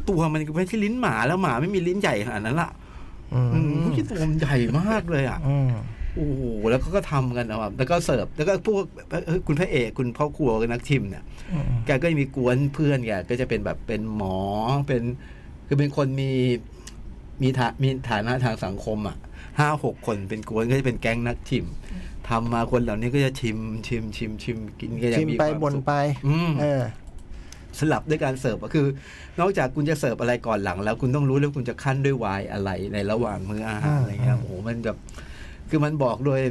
[0.09, 2.71] ตัวมันไม่ใช่ลิ้นหมาแล้วหมาไม่มีลิ้นใหญ่ขนาดนั้นละ
[3.33, 3.61] อืมโอ้
[3.93, 5.71] โหตัวมันใหญ่มากเลยอะอืม
[6.17, 8.83] โอ้โหแล้วก็ก็ทำกันนะแบบแล้วก็เสิร์ฟแล้วก็พวก
[9.25, 11.23] เอ้ยคุณพระเอกคุณพ่อครัวกับนักชิมเนี่ย
[11.53, 14.37] อืมแกก็มีกวนเพื่อนแกก็จะเป็นแบบเป็นหมอ
[14.87, 15.01] เป็น
[15.67, 16.31] คือเป็นคนมี
[17.41, 19.17] มีฐามีฐานะทางสังคมอะ
[19.59, 21.65] ห้าหกคนเป็นกวนก็จะเป็นแก๊งนักชิม
[22.29, 23.57] ทำมาคนเหล่านี้ก็จะชิม
[23.87, 25.93] ชิมชิมชิมกินก็ยังชิมมีไปความบนสุขไป
[26.27, 26.83] อืมเออ
[27.79, 28.85] สลับด้วยการเสิร์ฟก็คือ
[29.39, 34.97] นอกจากคุณจะเสิร์ฟอะไรก่อนหลัง แล้วคุณต้องรู้แล้วคุณจะขั้นด้วยไวน์อะไรในระหว่างมื้ออาหารอ่าอะไรเงี้ยโอ้โหมันแบบ
[35.69, 36.41] คือมันบอกโดย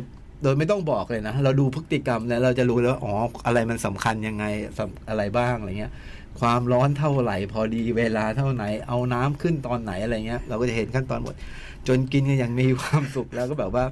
[0.42, 3.14] โดยไม่ต้องบอกเลยนะ เราดูพฤติกรรมแล้วเราจะรู้แล้วอ๋อ
[3.46, 4.44] อะไรมันสำคัญยังไง
[4.78, 5.92] สำอะไรบ้างอะไรเงี้ย
[6.40, 11.34] ความร้อนเท่าไหร่ พอดีเวลาเท่าไหน เอาน้ำขึ้นตอนไหนอะไรเงี้ย เราก็จะเห็นขั้นตอนหมด
[11.88, 13.84] จนกินกันอย่างมีความสุขแล้วก็แบบว่า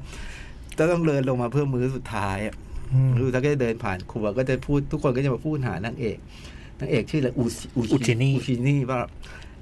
[0.79, 2.55] จะต้องเดินลงมาเพื่อมื้อสุดท้ายอะ
[2.93, 6.17] อืมรู้ถ้าก็จะเดินผ่านครัวก็จะพูดทุกคนก็จะมาพูดหานางเอก
[6.81, 9.01] นางเอกชื่ออะไรอูชิอูชินี่อูชินี่ว่า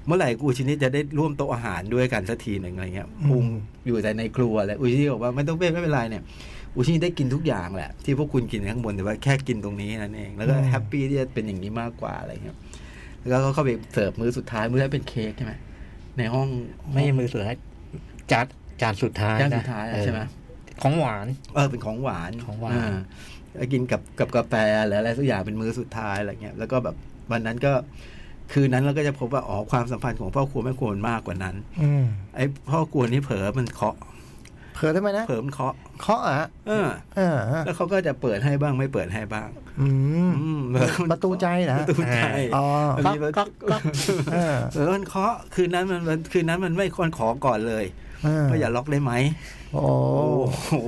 [0.07, 3.45] เมื่อไหร่อูชินี่จะได้ร่วมโต๊ะอาหารด้วยกันสักทีหนึ่งอะไรเงี้ยพุง
[3.87, 6.23] อยู่แต่ในครัวแหละอูชินี่บอกว่าไม่ต้องเป็นไม่เป็นไรเนี่ย
[6.75, 12.57] อูชินี่ได้กินทุกอย่างแหละ ที่พวกคุณกินข้างบนแต่ว่าแค่กินตรงนี้นั่นเองแล้วก็แฮปปี้ที่จะเป็นอย่างนี้มากกว่าอะไรเงี้ย
[13.29, 15.53] แล้วก็เข้าไปเสิร์ฟมื้อสุดท้ายมื้อแรกเป็นเค้กใช่ไหม
[16.17, 16.47] ในห้อง
[16.93, 17.55] ไม่มื้อสุดท้าย
[18.31, 18.45] จาน
[18.81, 22.91] จานสุดท้ายย่างนะสุดท้ายอะใช่ไหมเออของหวาน เออเป็นของหวานของหวาน
[23.53, 24.53] แล้วกินกับกับกาแฟ
[24.85, 26.95] หรืออะไรสักอย่างเป็นมื้อสุดท้ายอะไรเงี้ยแล้วก็แบบ
[27.31, 27.73] วันนั้นก็
[28.53, 32.03] คืนนั้นเราก็จะพบว่าอ๋อความสัมพันธ์ของพ่อครัวแม่ครัวมันมากกว่านั้นอืม
[32.35, 33.95] ไอ้พ่อครัวนี่เผลอมันเคาะ
[34.75, 39.49] เผลอทำไมนะเผลอมันเคาะเคาะอะเออเออ แล้วเขาก็จะเปิดให้บ้างไม่เปิดให้บ้าง
[39.81, 39.87] อื
[40.29, 40.61] มอืม
[41.11, 42.19] ประตูใจนะประตูใจ
[42.55, 42.65] อ๋อ
[42.95, 43.77] บางทีมันก็ก็
[44.33, 47.85] เออเออมันเคาะคืนนั้นมันมันคืนนั้นมันไม่ควรขอก่อนเลย
[48.23, 49.13] เออว่าอย่าล็อกได้ไหม
[49.73, 49.83] โอ้
[50.69, 50.87] โอ้โ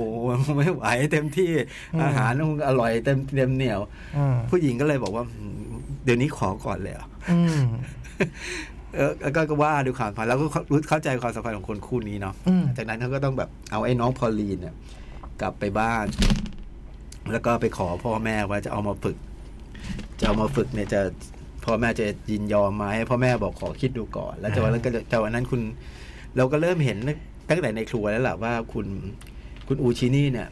[0.58, 1.52] ไม่ไหวเต็มที่
[1.94, 3.80] อืมอาหารต้องอร่อยเต็มเต็มเหนียว
[4.16, 5.58] อืมผู้หญิงก็เลยบอกว่าอืม
[6.06, 7.62] เดี๋ยวนี้ขอก่อนเลยเหรออืม
[8.96, 14.74] เออแล้วก็ก็ว่าดูความสัมพันธ์แล้วก็รู้เข้าใจความสัมพันธ์ของคนคู่นี้เนาะอืมจากนั้นเขาก็ต้องแบบเอาไอ้น้องพอลลีนเนี่ย
[15.40, 16.06] กลับไปบ้าน
[17.32, 19.16] แล้วก็ไปขอพ่อแม่ว่าจะเอามาฝึก
[20.18, 21.00] จะเอามาฝึกเนี่ยจะ
[21.64, 25.60] พ่อแม่จะยินยอมไหมพ่อแม่บอกขอคิดดูก่อน แล้วจากวันนั้นก็จากวันนั้นคุณ
[26.36, 26.98] เราก็เริ่มเห็น
[27.50, 28.86] ตั้งแต่ในครัวแล้วล่ะว่าคุณ
[29.68, 30.48] คุณอูชินี่เนี่ย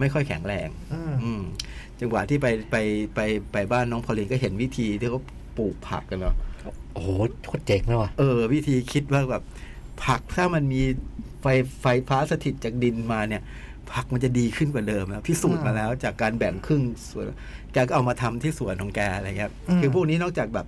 [0.00, 1.42] ไม่ค่อยแข็งแรง อืมอืม
[2.00, 2.76] จังหวะที่ไปไป
[3.14, 3.20] ไป
[3.52, 5.20] ไปบ้านน้องพอลลีนก็เห็นวิธีที่เขา
[5.56, 6.34] ปลูกผักกันเนาะ
[6.94, 7.08] โอ้โห
[7.46, 9.42] โคตรเจ๋งเลยว่ะเออ วิธีคิดว่าแบบ
[10.04, 10.82] ผักถ้ามันมี
[11.42, 11.46] ไฟ
[11.82, 13.42] ไฟฟ้าสถิตจากดินมาเนี่ย
[13.92, 17.24] ผักมันจะดีขึ้นกว่าเดิมแล้วพิสูจน์มาแล้วจากการแบ่งครึ่งส่วน
[17.72, 20.66] แกก็เอามาทำที่สวนของแกอะไรเงี้ยอืมคือพวกนี้นอกจากแบบ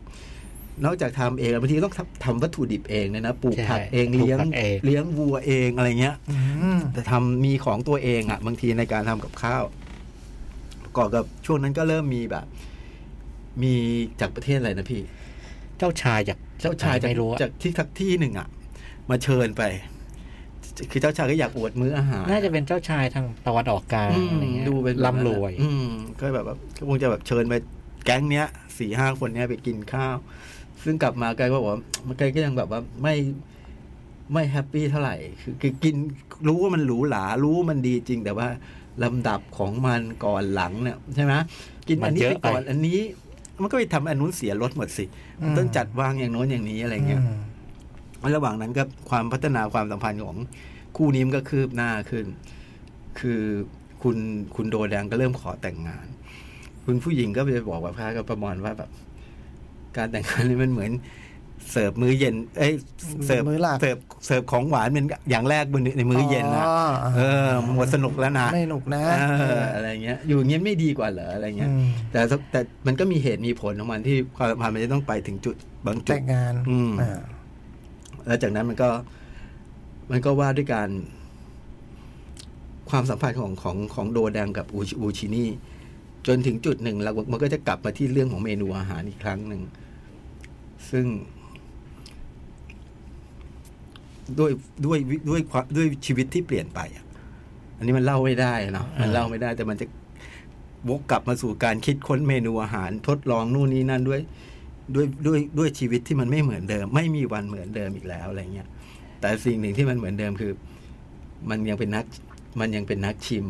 [0.84, 6.38] นอกจากทำเองแล้วบางทีต้องทำทำวัตถุดิบเองเนี่ยนะปลูกใช่ผักเองปลูกเลี้ยงผักเองเลี้ยงวัวเองอะไรเงี้ยอื
[6.76, 9.85] มแต่ทำมีของตัวเองอะ่ะ บางทีในการทำกับข้าวประ
[10.96, 12.46] ก่อนกับช่วงนั้นก็เริ่มมีแบบ
[13.62, 13.74] มี
[14.20, 15.02] จากประเทศอะไรนะพี่
[15.78, 18.48] เจ้าชายจากเจ้าชายจากไม่รู้อะจากที่ทักที่หนึ่งอะ
[19.10, 19.62] มาเชิญไป
[20.90, 25.90] คือเจ้าชายก็อยากอวดมื้ออาหาร น่าจะเป็นเจ้าชายทางตะวันออกกลางอืมอะไรเงี้ยดูเป็นร่ำรวย อืม
[26.20, 27.54] ก็แบบว่าก็คงจะแบบเชิญไป
[28.04, 28.46] แก๊งเนี้ย
[28.78, 30.16] สี่ห้าคนเนี้ยไปกินข้าว
[30.84, 33.14] ซึ่งกลับมาแกก็บอกว่ามันแกก็ยังแบบว่าไม่
[34.32, 35.94] ไม่แฮปปี้เท่าไหร่คือคือกิน
[36.48, 38.48] รู้ว่ามันหรูหรารู้ว่ามันดีจริง แต่ว่า
[39.04, 41.34] ลำดับของมันก่อนหลังเนี่ยใช่ไหม
[41.88, 42.98] กินอันนี้มันเยไปอะไปก่อนอันนี้
[43.60, 45.04] มันก็ไปทำอันนู้นเสียรสหมดสิ
[45.42, 47.22] มันต้องจัดวางอย่างโน้นอย่างนี้อะไรเงี้ย
[48.36, 50.36] ระหว่างนั้นก็ความพัฒนาความสัมพันธ์ของ
[50.96, 52.26] คู่นี้มันก็คืบหน้าขึ้น
[53.20, 53.40] คือ
[54.02, 54.16] คุณ
[54.56, 56.06] คุณโดแดงก็เริ่มขอแต่งงาน
[56.84, 58.90] คุณผู้หญิงก็ไปบอกว่าพระก็ประมาณว่าแบบ
[59.96, 60.92] การแต่งงานนี่มันเหมือน
[61.70, 62.72] เสิร์ฟมื้อเย็น เอ้ย
[63.26, 66.78] เสิร์ฟมื้อหลักเสิร์ฟเสิร์ฟของหวานเป็นอย่างแรกบนในมื้อเย็นนะอ๋อ
[67.16, 69.02] เออหมดสนุกแล้วนะไม่หนุกนะ
[69.40, 72.20] เอออะไรเงี้ย อยู่อย่างเงี้ยไม่ดีกว่าเหรออะไรเงี้ย อืม แต่
[72.50, 75.56] แต่มันก็มีเหตุมีผลของมันที่ความสัมพันธ์มันจะต้องไปถึงจุด
[75.86, 77.20] บางจุแต่ด งงานอืม อ่า
[78.26, 78.88] แล้วจากนั้นมันก็
[80.10, 80.88] มันก็ว่าด้วยการ
[82.90, 85.48] ความสัมพันธ์ของของของโดแดงกับอูอูชินี่
[86.26, 89.62] จนถึงจุดหนึ่งแล้วมันก็จะกลับมาที่เรื่องของเมนูอาหารอีกครั้งหนึ่ง
[90.90, 91.06] ซึ่ง
[94.38, 94.50] ด้วย
[94.86, 94.98] ด้วย
[95.28, 97.04] ด้วยความด้วยชีวิตที่เปลี่ยนไปอะ
[97.76, 99.86] อันนี้มันเล่าไม่ได้เนาะมันเล่าไม่ได้แต่มันจะ
[100.88, 104.20] วกกลับมาสู่การคิดค้นเมนูอาหารทดลองนู่นนี่นั่นด้วย
[104.94, 108.68] ด้วยด้วยด้วยชีวิตที่มันไม่เหมือนเดิม ไม่มีวันเหมือนเดิมอีกแล้วอะไรเงี้ย
[109.20, 110.52] แต่สิ่งหนึ่งที่มันเหมือนเดิมคือ
[111.50, 112.04] มันยังเป็นนัก
[112.60, 113.46] มันยังเป็นนักชิม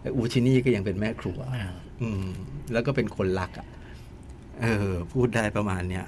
[0.00, 1.70] และอูชินี่ก็ยังเป็นแม่ครัวอ่า
[2.02, 2.24] อืม
[2.72, 3.66] แล้วก็เป็นคนรักอะ
[4.60, 6.04] เออ พูดได้ประมาณเนี้ย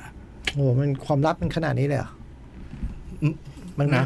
[0.55, 2.11] โอ้มันความลับมันขนาดนี้เลยเหรอ
[3.23, 3.29] อื
[3.77, 4.05] มมันนะ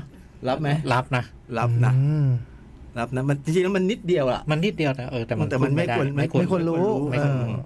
[0.49, 1.25] รับไหมรับนะ
[1.59, 2.29] รับนะอืม
[2.99, 6.77] รับนะมันจริงๆแล้วมันนิดเดียวอะมันนิดเดียวแต่เออแต่มันแต่มันไม่พูดควรด้ไม่ควรไม่ควรรู้
[7.11, 7.63] ไม่ควรเอรู้อ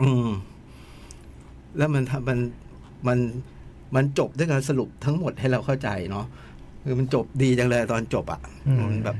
[0.00, 0.28] อืม
[1.76, 2.38] แล้วมันทำมัน
[3.08, 3.18] มัน
[3.94, 6.26] มันจบด้วยการสรุปทั้งหมดให้เราเข้าใจเนาะ
[6.84, 9.16] คือมันจบดีจังเลยตอนจบอะอืมมันแบบ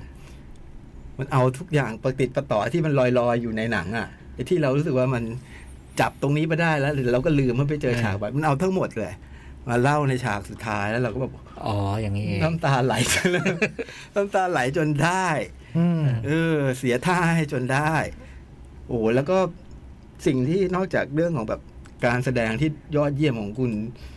[1.19, 5.23] มันเอาทุกอย่างประติดประต่อที่มันลอยๆอยู่ในหนังอะไอ้ที่เรารู้สึกว่ามัน
[6.01, 9.13] จับตรงนี้ไปได้แล้วหรือเราก็ลืมมันไปเจอฉากไปมันเอาทั้งหมดเลย
[9.69, 11.33] มาเล่าในฉากสุดท้ายแล้วเราก็แบบ
[11.67, 13.51] อ๋ออย่างนี้เองน้ำตาไหลจนเลย
[14.15, 15.27] น้ำตาไหลจนได้
[15.79, 17.95] อืมเออ เสียท่าให้จนได้
[18.89, 19.39] โอ้แล้วก็
[20.27, 21.61] สิ่งที่นอกจากเรื่องของแบบ
[22.07, 23.71] การแสดงที่ยอดเยี่ยมของคุณ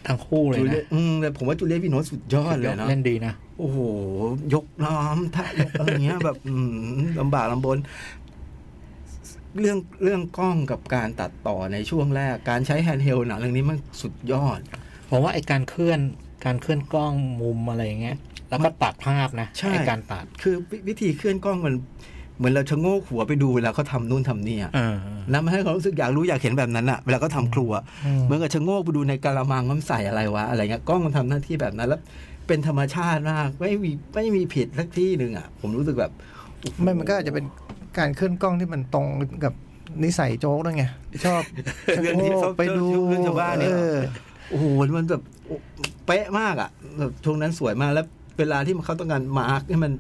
[0.07, 3.78] ทั้งคู่เลยจูเลีนะยอืมแต่ผมว่าจูเลียพี่โน้ตสุดยอดเลยเนาะเล่นดีนะโอ้โห
[4.53, 6.56] ยกน้ำท่ายกอะไรเงี้ย แบบอื
[6.95, 7.78] มลำบากลำบน
[9.60, 14.60] เรื่องเรื่องกล้องกับการตัดต่อในช่วงแรก การใช้แฮนด์เฮลหนังเรื่องนี้มันสุดยอด
[15.09, 15.99] ผมว่าไอการเคลื่อน
[16.45, 18.17] การเคลื่อนกล้องมุมอะไรอย่างเงี้ย
[18.49, 21.75] แล้วก็ตัดภาพนะใช่ไอการตัด คือวิวิธีเคลื่อนกล้องมัน
[22.38, 24.95] เหมือนเราชะโงกหัวไปดูเวลาเขาทำนู่นทำนี่อะเออ
[25.31, 27.71] แล้วมันให้ความรู้สึกอยากรู้อยากเห็นแบบนั้นอะเวลาเขาทำครัว
[28.05, 32.01] อืมเหมือนกับชะโงกไปดูในกะละมังมันใส่อะไรวะอะไรเงี้ยกล้องมันทำหน้าที่แบบนั้น แล้ว
[32.47, 36.11] เป็นธรรมชาติมากไม่มีไม่มีผิดสักที่หนึ่งอะผมรู้สึกแบบ
[36.59, 37.45] โอ้โหไม่มันก็อาจจะเป็น
[37.97, 39.05] การเคลื่อนกล้องที่มันตรง
[39.43, 39.53] กับ
[40.03, 40.85] นิสัยโจ๊กด้วยไง
[41.25, 41.41] ชอบ
[42.01, 43.97] เรื่องที่ชะโงชอกบไปดูเรื่องชาวบ้านเนี่ยเออ
[44.49, 44.65] โอ้โห
[44.98, 45.22] มันแบบ
[46.06, 46.69] เป๊ะมากอะ
[46.99, 48.06] แบบช่วงนั้นสวยมากแล้ว
[48.40, 49.94] เวลาที่เขาต้องการมาร์กให้มัน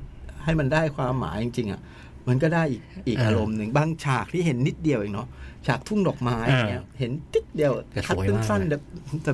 [0.45, 1.81] ให้มันได้ความหมายจริงๆอะ
[2.27, 5.27] มันก็ได้อีกอีกอ่าอารมณ์หนึ่งบางฉากที่เห็นนิดเดียวเองเนาะ
[5.67, 8.81] ฉากทุ่งดอกไม้อย่างเงี้ยเห็นติดเดียวแต่คัดสวยมากสั้นๆแบบ
[9.23, 9.31] แต่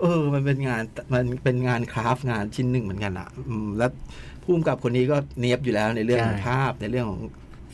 [0.00, 0.82] เออ มันเป็นงาน
[1.14, 3.90] มันเป็นงานคราฟต์งานชิ้นหนึ่งเหมือนกันอะอืมแล้ว
[4.42, 7.20] ผู้กำกับคนนี้ก็เนียบอยู่แล้วในเรื่องของภาพในเรื่องของ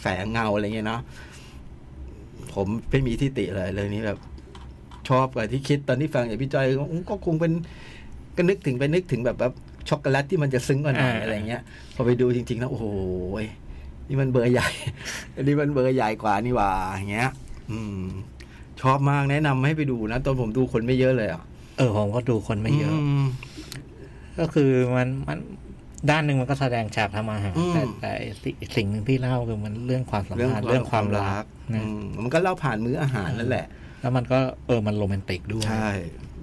[0.03, 1.01] แสงเงาอะไรเงี้ยเนาะ
[2.55, 4.32] ผมไม่มีที่ติเลยเลยนี้แบบช
[5.19, 7.53] อบกว่าที่คิดตอนที่ฟังจากพี่จอยก็ก็คงเป็น
[8.37, 9.53] ก็นึกถึงไปนึกถึงแบบแบบ
[9.89, 11.63] ช็อกโกแลตที่มันจะซึ้งกว่าหน่อยอ่าอะไรเงี้ย
[11.95, 12.87] พอไปดูจริงๆแล้วโอ้โห
[13.43, 13.45] ย
[14.09, 14.69] นี่มันเบอร์ใหญ่
[15.35, 17.31] อันนี้มันเบอร์ใหญ่กว่านี่หว่าอย่างเงี้ย
[17.71, 18.05] อืม
[18.83, 21.43] ชอบมากแนะนำให้ไปดูนะตอนผมดูคนไม่เยอะเลยอะ
[21.79, 23.27] เออผมก็ดูคนไม่เยอะม
[24.39, 25.39] ก็คือมันมัน
[26.11, 28.13] ด้านหนึ่งมันก็แสดงฉากทำอาหารอืมแต่แต่
[28.43, 33.67] สิ่งสิ่งหนึ่งที่เล่าคือมันเรื่องความสัมพันธ์เรื่องความรักอืนะมมันก็เล่าผ่านมื้ออาหารนั่นแหละ
[34.03, 35.89] แล้วมันก็เออมันโรแมนติกด้วย ใช่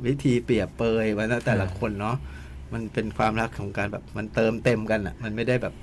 [0.06, 2.16] วิธีเปรียบเปยไว้นะแต่ละอ่าคนเนาะ
[2.74, 5.74] มันเป็นความรักของการแบบมันเติมเต็มกันอะ มันไม่ได้แบบ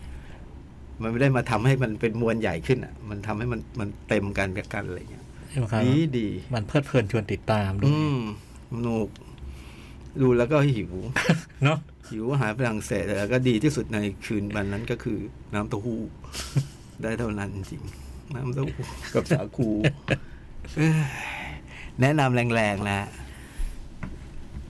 [1.03, 5.25] มันไม่ได้มาทำให้มันเป็นมวลใหญ่ขึ้นอะ มันทำให้มันมันเต็มกันกับกันอะไรเงี้ย
[5.73, 8.19] ครับดีดี มันเพลิดเพลินชวนติดตามด้วยอืม
[8.73, 9.09] สนุก
[10.23, 10.93] ดูแล้วก็หิว
[11.65, 11.79] เนาะ
[12.09, 15.19] หิวอาหารฝรั่งเศสแล้วก็ดีที่สุดในคืนวันนั้นก็คือ
[15.55, 16.01] น้ำเต้าหู้
[17.03, 17.83] ได้เท่านั้นจริง
[18.35, 18.85] น้ำเต้าหู้
[19.15, 19.69] กับสาคู
[20.75, 20.93] เอ้ย
[22.01, 23.09] แนะนำแรงๆนะ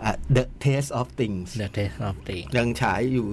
[0.04, 3.26] อะ The Taste of Things The Taste of Things ยังฉายอยู่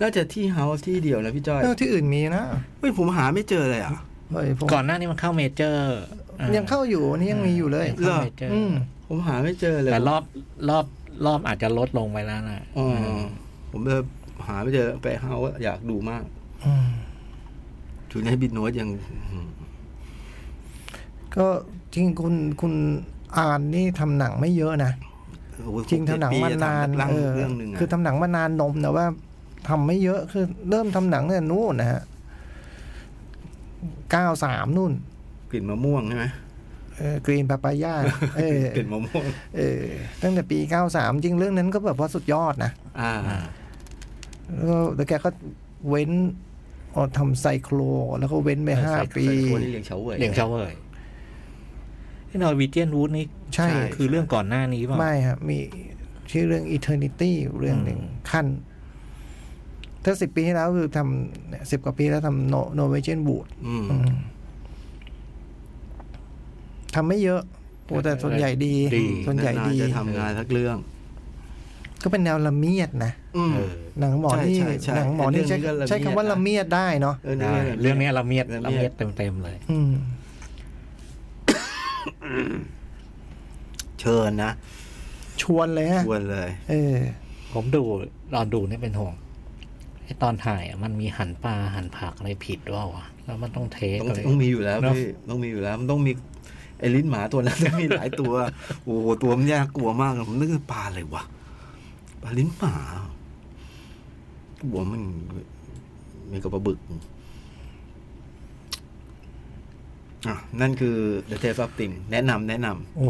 [0.00, 2.44] น่าจะที่เฮาส์ที่เดียวนะพี่จ้อยเออที่อื่นมีนะ
[2.78, 3.92] เฮ้ยผมหาไม่เจอเลยอะ
[4.30, 5.98] เฮ้ยผมก่อนหน้านี้มันเข้าเมเจอร์
[6.40, 8.72] อ่ยังเข้าอยู่อันนี้ยังมีอยู่เลยงเข้าเมเจอร์อืม
[9.08, 10.22] ผมหาไม่เจอเลย แต่รอบ
[10.68, 10.84] รอบ
[11.26, 13.18] รอบอาจจะลดลงไปแล้วนะอ๋อ
[13.70, 14.02] ผมเลย
[14.46, 16.24] หาไม่เจอไปเฮาส์อยากดูมาก
[16.64, 16.88] อืม
[18.10, 18.88] ทูนให้บิดโนตยัง
[19.30, 19.48] อืม
[21.36, 21.46] ก็
[21.94, 22.72] จริงคุณคุณ
[23.38, 24.92] อ่านนี่ทำหนังไม่เยอะนะ
[25.64, 29.06] โอ้โจริงทำหนังมานานเจ็ดปีจะทำเออเรื่องหนึ่งอะคือทำหนังมานานนมแต่ว่า
[29.68, 32.02] ทำไม่เยอะคือ เริ่มทำหนังเนี่ยนู่นนะฮะ
[34.10, 34.92] เก้าสามนู่น
[35.50, 36.26] กลิ่นมะม่วงใช่ไหม
[37.26, 37.94] กรีนปาปายา
[38.36, 39.24] เออกลิ่นมะม่วง
[39.56, 39.84] เออ
[40.22, 43.12] ตั้งแต่ปีเก้าสามจริงเรื่องนั้นก็แบบว่าสุดยอดนะอ่า
[44.54, 45.30] แล้วก็แล้วแกก็
[45.88, 46.10] เว้น
[46.94, 47.78] ออทำไซโคล
[48.18, 50.89] แล้วก็เว้นไปห้าปีใส่ตัวนี้เลี้ยงเฉาเว่ยเลียงเชาเว่ยที่
[52.42, 53.24] นอร์วีเจียนวูดนี่
[53.54, 53.66] ใช่
[53.96, 55.58] คือเรื่องก่อนหน้านี้ป่ะไม่ครับมี
[56.30, 58.00] ชื่อเรื่อง eternity อยู่เรื่องหนึ่ง
[58.30, 58.46] ขั้น
[60.04, 64.18] ถ้าสิบปีที่แล้วคือทำสิบกว่าปีแล้วทำ no norwegian wood อืมอืม
[66.94, 67.42] ทำไม่เยอะ
[67.86, 68.74] โอ้แต่ส่วนใหญ่ดี
[69.26, 70.76] ส่วนใหญ่ดีาจะทำงานสักเรื่อง
[72.02, 79.92] ก็เป็นแนวละเมียดนะอืมเออหนังหมอนี่ใช่ใช่ใช่หนังหมอนี่ใช้เรื่องนี้ก็ละเมียดใช้คำว่าละเมียดได้เนาะเออได้นี่เรื่องนี้ละเมียดละละเมีเมียยดดเต็มๆเลย อืม
[84.00, 84.52] เชิญนะ
[85.42, 86.96] ชวนเลยฮะชวนเลย เออ
[87.54, 87.82] ผมดู
[88.34, 89.14] ตอนดูเนี่ยเป็นห่วง
[90.04, 96.12] ไอตอนถ่ายอะมันมีหั่นปลาหั่นผักอะไรผิดด้วยวะแล้วมันต้องเทคต้องเลยต้องมีอยู่แล้วเนอะพี่ต้องมีอยู่แล้ว มันต้องมี
[96.78, 98.32] ไอ้ลิ้นหมาตัวนั้นต้องมีหลายตัว
[98.84, 101.22] โอ้โหตัวมันยากกลัวมากผมนึกว่าปลาอะไรวะ
[102.22, 102.74] ปลาลิ้นหมา
[104.68, 105.02] หัวมัน
[106.30, 106.78] มีกับปลาบึก
[110.28, 110.96] อะนั่นคือ
[111.30, 113.08] The Taste of Things แนะนำแนะนำโอ้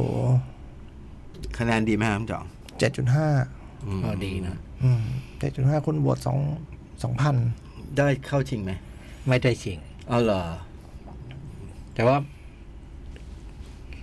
[1.59, 2.45] คะแนนดีไหมครับจ่อง
[2.79, 3.29] เจ็ดจุดห้า
[3.99, 5.05] มก็ดีนะอืม
[5.39, 6.39] เจ็ดจุดห้าคนบวชสอง
[7.03, 7.37] สองพัน
[7.97, 8.73] ได้เข้าชิงไหม
[9.29, 9.79] ไม่ได้ชิง
[10.09, 10.43] เอาเหรอ
[11.95, 12.17] แต่ว่า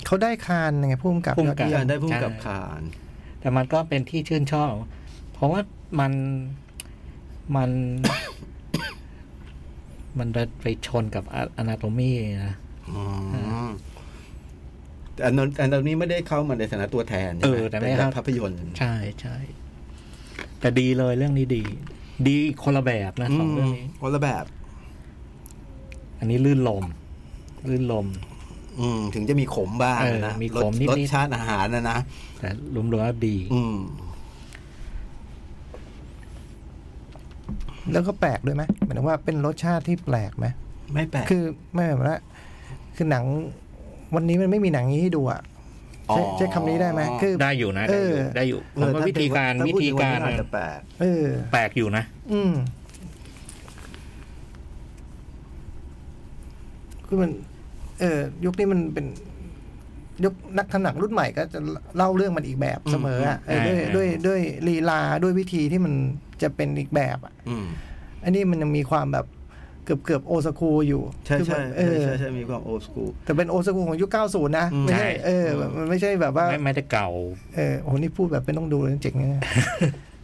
[0.05, 2.81] เขาได้คานไงพุ่มกับภูยมิอดกับเยี่ยกามรได้พุ่มกับใช่คาน
[3.39, 4.71] แต่มันก็เป็นที่ชื่นชอบ
[5.33, 5.61] เพราะว่า
[5.99, 6.11] มัน
[7.55, 7.69] มัน
[10.17, 10.27] มัน
[10.61, 11.23] ไปชนกับ
[11.57, 12.11] อนาโตมี
[12.45, 12.66] นะอ๋อ
[15.13, 19.37] แต่อันนั้นอันนี้ไม่ได้เข้ามาในฐานะตัวแทนใช่ไหมเออแต่ไม่ครับภาพยนตร์ใช่ใช่
[20.59, 21.63] แต่ดีเลยเรื่องนี้ดี
[22.27, 24.45] ดีคนละแบบนะสองเรื่องนี้คนละแบบ
[26.19, 26.83] อันนี้ลื่นลม
[27.69, 28.07] ลื่นลม
[28.79, 31.97] อืม ถึงจะมีขมบ้างเออนะมีรสขมนิดๆรสชาติอาหารนะนะ
[32.39, 33.77] แต่รวมๆแล้วดี อืม
[37.91, 40.47] แล้วก็แปลกด้วยไหมหมายถึงว่าเป็นรสชาติที่แปลกไหม
[40.93, 41.43] ไม่แปลกคือ
[41.73, 42.19] ไม่แบบว่า
[42.97, 43.25] คือหนัง
[44.15, 45.41] วันนี้มันไม่มีหนังนี้ให้ดูอะ
[46.09, 52.53] ใช้ใช้คำนี้ได้ไหมคือได้อยู่นะได้อยู่เออได้อยู่ผเอมอว่าถ้วิธีการถ้วิพูดธีถึงวันการนี้อาจจะแปลกเออ แปลกอยู่นะ อืม
[57.07, 57.31] คือมัน
[57.99, 59.05] เออยุคนี้มันเป็น
[60.23, 61.59] ยุคนักทำหนังรุ่นใหม่ก็จะ
[61.95, 65.93] เล่าเรื่องมันอีกแบบเสมออะเออด้วยด้วยด้วยลีลาด้วยวิธีที่มัน
[66.41, 67.65] จะเป็นอีกแบบอะอืม
[68.23, 69.25] อันนี้มันยังมีความแบบ
[69.87, 77.09] เกือบเกือบโอสคูอยู่ ใช่คือใช่แบบเอใช่อใช่ใช่มีความโอสกูแต่เป็นโอสคูของยุค 90 นะอืมไม่ใช่ใช่เออแบบมันไม่ใช่แบบว่า ไม่ไม่ได้เก่า
[77.55, 79.41] เออโอ้โหนี่พูดแบบเป็นต้องดูเลยเจ๋งนะ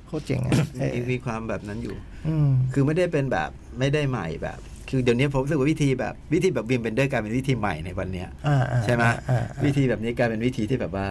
[0.08, 1.96] โคตรเจ๋งอะเออมีความแบบนั้นอยู่
[2.28, 3.50] อืมคือไม่ได้เป็นแบบ
[3.80, 4.60] ไม่ได้ใหม่แบบ
[4.90, 11.08] คือเดี๋ยวนี้ผมรู้สึกว่าวิธีแบบวิธีแบบวิมเบนเดอร์กลายเป็นวิธีใหม่ในวันเนี้ยอ่าอ่าใช่ไหมอ่าอ่าวิธีแบบนี้กลายเป็นวิธีที่แบบว่า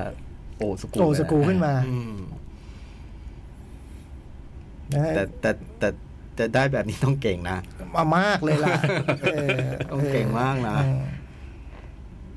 [0.59, 2.15] โอสกูโอสกูขึ้นมาอืม
[4.93, 5.89] นะฮะแต่แต่แต่
[6.43, 7.59] แต่ได้แบบนี้ต้องเก่งนะ
[7.95, 8.77] มามากเลยล่ะ
[9.23, 9.49] เออ
[9.93, 11.03] ต้องเก่งมากนะอืม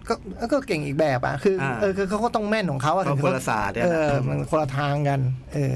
[0.07, 0.13] ก็
[0.53, 5.19] ก็เก่งอีกแบบอะคืออ่าเออคือเขาก็ต้องแม่นของเขาอะเขาถึงคนละศาสตร์เนี่ยเอนะอมันคนละทางกัน
[5.53, 5.75] เออ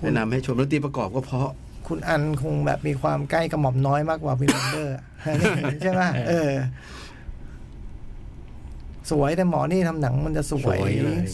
[0.00, 1.48] แนะนำให้ชมดนตรีประกอบก็เพราะ
[1.86, 4.96] คุณอันคงแบบมีความใกล้กับหม่อมน้อยมากกว่าวินเดอร์
[5.82, 6.52] ใช่ไหมเออ
[9.10, 10.80] สวยแต่หมอนี่ทำหนังมันจะสวย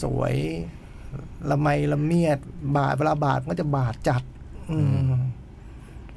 [0.05, 2.39] สวยเลยสวยละไมละเมียด
[2.77, 4.23] บาดเวลาบาดมันก็จะบาดจัด
[4.70, 5.12] อืม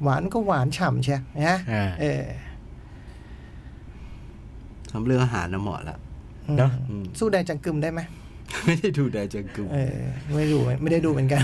[0.02, 2.22] หวานก็หวานฉ่ำใช่ไหมอ่าเออ
[4.90, 5.98] ทำเรื่องอาหารนะเหมาะละ
[6.58, 8.00] เนอะอืมสู้แดจังกึมได้ไหม
[8.64, 9.98] ไม่ได้ดูแดจังกึมเออ
[10.36, 11.42] ไม่ดูไม่ได้ดูเหมือนกัน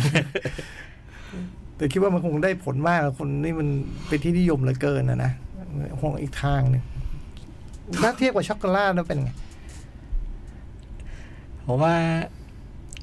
[1.77, 3.69] แต่คิดว่ามันคงได้ผลมากอะคนนี่มัน
[4.09, 5.33] เป็นที่นิยมเหลือเกินนะนะ
[6.01, 6.83] คงอีกทางหนึ่ง
[8.03, 9.31] ถ้าเทียบกับช็อกโกแลตแล้วเป็นไง
[11.63, 11.95] เพราะว่า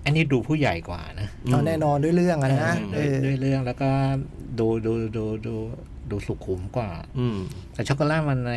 [0.05, 3.89] อันนี้ดูผู้ใหญ่กว่านะเอาแน่นอนด้วยเรื่องอะนะเอด้วยอด้วยเรื่องแล้วก็
[4.59, 5.55] ดูดูดูดู
[6.11, 7.37] ดูสุขุมกว่า อืม
[7.73, 8.53] แต่ช็อกโกแลตมันใน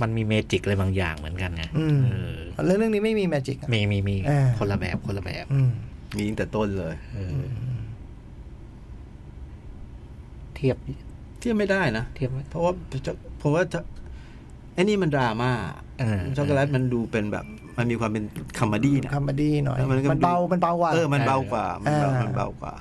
[0.00, 5.70] มันมี magic อะไรบางอย่างเหมือนกันไงอืมเออเรื่องเรื่องนี้ไม่มี magic อะมีมีมีอ่าคนละแบบคนละแบบอืม
[6.16, 7.30] มีตั้งแต่ต้นเลยเออ
[10.54, 10.76] เทียบ
[11.38, 12.72] เทียบไม่ได้นะเทียบไหมเพราะว่า
[13.38, 13.80] เพราะว่าจะ
[14.74, 15.52] ไอ้นี่มันดราม่า
[16.00, 17.46] เออช็อกโกแลตมันดูเป็นแบบ
[17.78, 18.24] มันมีความเป็น
[18.58, 22.74] comedy นะ comedy หน่อยแล้วมันก็มันเบา มันเบากว่า เออ มันเบากว่า มันเบาอ่ามัมันเบากว่า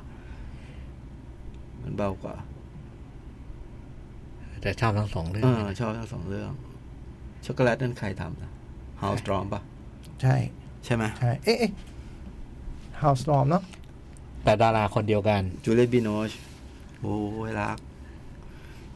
[1.83, 2.35] มันเบากว่า
[4.61, 6.51] แต่ชอบทั้งสองเรื่องเออชอบทั้งสองเรื่อง
[7.45, 8.51] ช็อกโกแลตนั่นใครทำนะ
[9.01, 9.61] House Strong ป่ะ
[10.21, 10.35] ใช่
[10.85, 11.71] ใช่ไหมใช่ เอ๊ะเอ๊ะ
[13.01, 13.63] Hallström เนาะ
[14.43, 16.31] แต่ดาราคนเดียวกัน จูเลียบิโนช
[17.01, 17.15] โอ้
[17.49, 17.77] ยรัก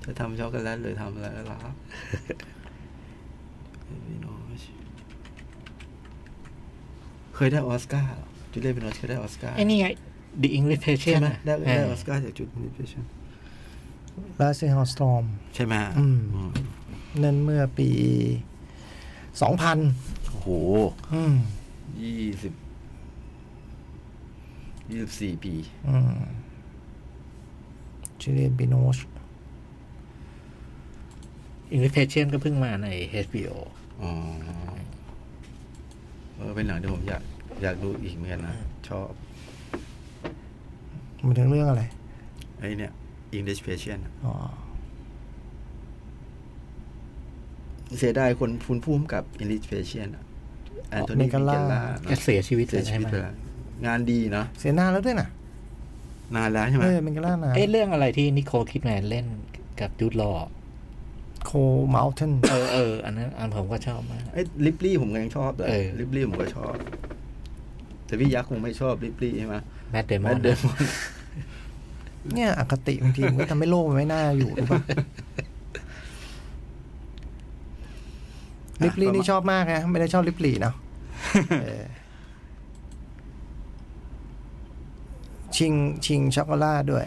[0.04, 1.74] จะทำช็อกโกแลตหรือทำอะไรก็รัก
[4.08, 4.28] บิโน
[4.62, 4.64] ช
[7.36, 9.88] เคยได้ออสการ์เหรอจูเลียบิโนชเคยได้ออสการ์ไอ้นี่ไง
[10.42, 13.06] The English ใช่ Patient ไหมอะได้ได้เออออสการ์จากจุดนี้ใช่ไหม
[14.40, 15.26] Last in House Storm
[15.56, 16.52] ใช่ไหมอืมอืม
[17.24, 17.90] นั่นเมื่อปี
[19.42, 19.78] สองพัน
[20.28, 20.48] โอ้โห
[21.14, 21.34] อืม
[22.02, 22.54] ยี่สิบ
[24.90, 25.54] ยี่สิบสี่ปี
[25.88, 26.22] อืม
[28.22, 28.98] จูเลียนบิโนช
[31.74, 32.88] English Patient ก็เพิ่งมาใน
[33.26, 33.56] HBO
[34.02, 34.12] อ๋อ
[34.81, 37.22] เออเป็นหนังที่ผมอยาก
[37.64, 38.56] อยากดูอีกเหมือนกันนะ
[38.90, 39.10] ชอบ
[41.26, 41.84] มันถึงเรื่องอะไร
[42.60, 42.92] ไอ้เนี่ย
[43.38, 44.36] English Patient อะอ๋อ
[47.98, 50.24] เสียดายคนคุณพุ่มกับ English Patient อะ
[50.90, 53.36] แอนโทนีเมมิกาเกล่าล่าแกเสียชีวิตเลเสียยชีใช่วิตไหมไปแล้ว
[53.86, 55.28] งานดีเนาะเสียหน้าแล้วด้วยนะ
[56.36, 59.26] นานแล้วใช่ไหมเออเมกาล่านะเอ้เรื่องอะไรที่นิโคลคิดแมนเล่น
[59.80, 60.32] กับจูดลอ
[61.46, 61.52] โค
[61.92, 66.74] เมลตันเออเอออันนั้นอันผมก็ชอบมากไอ้ลิปลี่ผมก็ยังชอบเลยเออลิปลี่ผมก็ชอบ
[68.06, 69.56] แต่พี่ยักษ์คงไม่ชอบลิปลี่ใช่ไหม
[69.92, 70.80] แมดเดมแมอดนเดมอน
[72.34, 74.82] เนี่ยอคติบางทีมันก็ทำให้โลกมันไม่น่าอยู่รู้ป่ะ
[78.84, 80.76] ลิปลี่นี่ชอบมากนะไม่ได้ชอบลิปลี่เนาะ
[81.64, 81.84] เออ
[85.56, 85.74] ชิง
[86.06, 87.06] ชิงช็อกโกแลตด้วย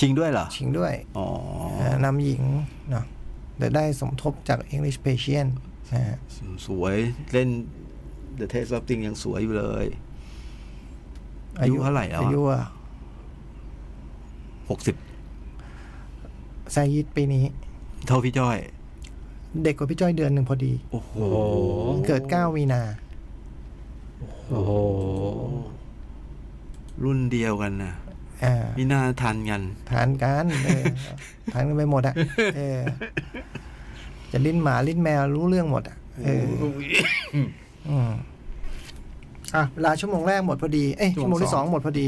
[0.00, 1.26] จริงด้วยเหรอ ชิงด้วย อ๋อ
[1.78, 2.42] เอ่อนำหญิง
[2.90, 3.04] เนาะ
[3.62, 5.50] แต่ได้สมทบจาก English Patient
[5.92, 6.18] นะฮะ
[6.66, 6.96] สวย
[7.32, 7.48] เล่น
[8.40, 9.86] The Taste of Thing ยังสวยอยู่เลย
[11.60, 12.62] อายุเท่าไหร่แล้วอะอายุอะ
[14.70, 14.96] หกสิบ
[16.72, 17.44] แซยิดปีนี้
[18.06, 18.58] เท่าพี่จ้อย
[19.62, 21.56] เด็กกว่าพี่จ้อยเดือนหนึ่งพอดี โอ้โหโอ้โห
[22.06, 22.82] เกิด9มีนา
[24.48, 24.72] โอ้โห
[27.02, 28.01] รุ่นเดียวกันนะอ่า
[28.78, 30.84] มีหน้าทันกันทานกันเออ
[31.52, 32.14] ทานกันไปหมดอะ
[32.56, 32.80] เออ
[34.32, 36.44] จะลิ้นหมาลิ้นแมวรู้เรื่องหมดอะเออ
[37.34, 37.40] อื
[38.08, 38.10] ม
[39.54, 42.06] อะเวลาชั่วโมงแรกหมดพอดี เอ้ยชั่ชั่ววโมโมงงที่สสอองงหมดพอดี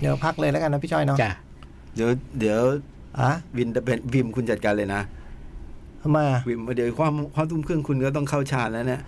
[0.00, 1.30] เดี๋ยวพักเลยแล้วกันนะพี่จ้อยเนาะจ้ะ
[1.96, 2.60] เดี๋ยวเดี๋ยว
[3.20, 5.00] อะวินเป็นวิมคุณจัดการเลยนะ
[6.02, 9.00] ทำไมอะวิมเดี๋ยวความความตุ้มเครื่องคุณก็ต้องเข้าฌานแล้วเนี่ย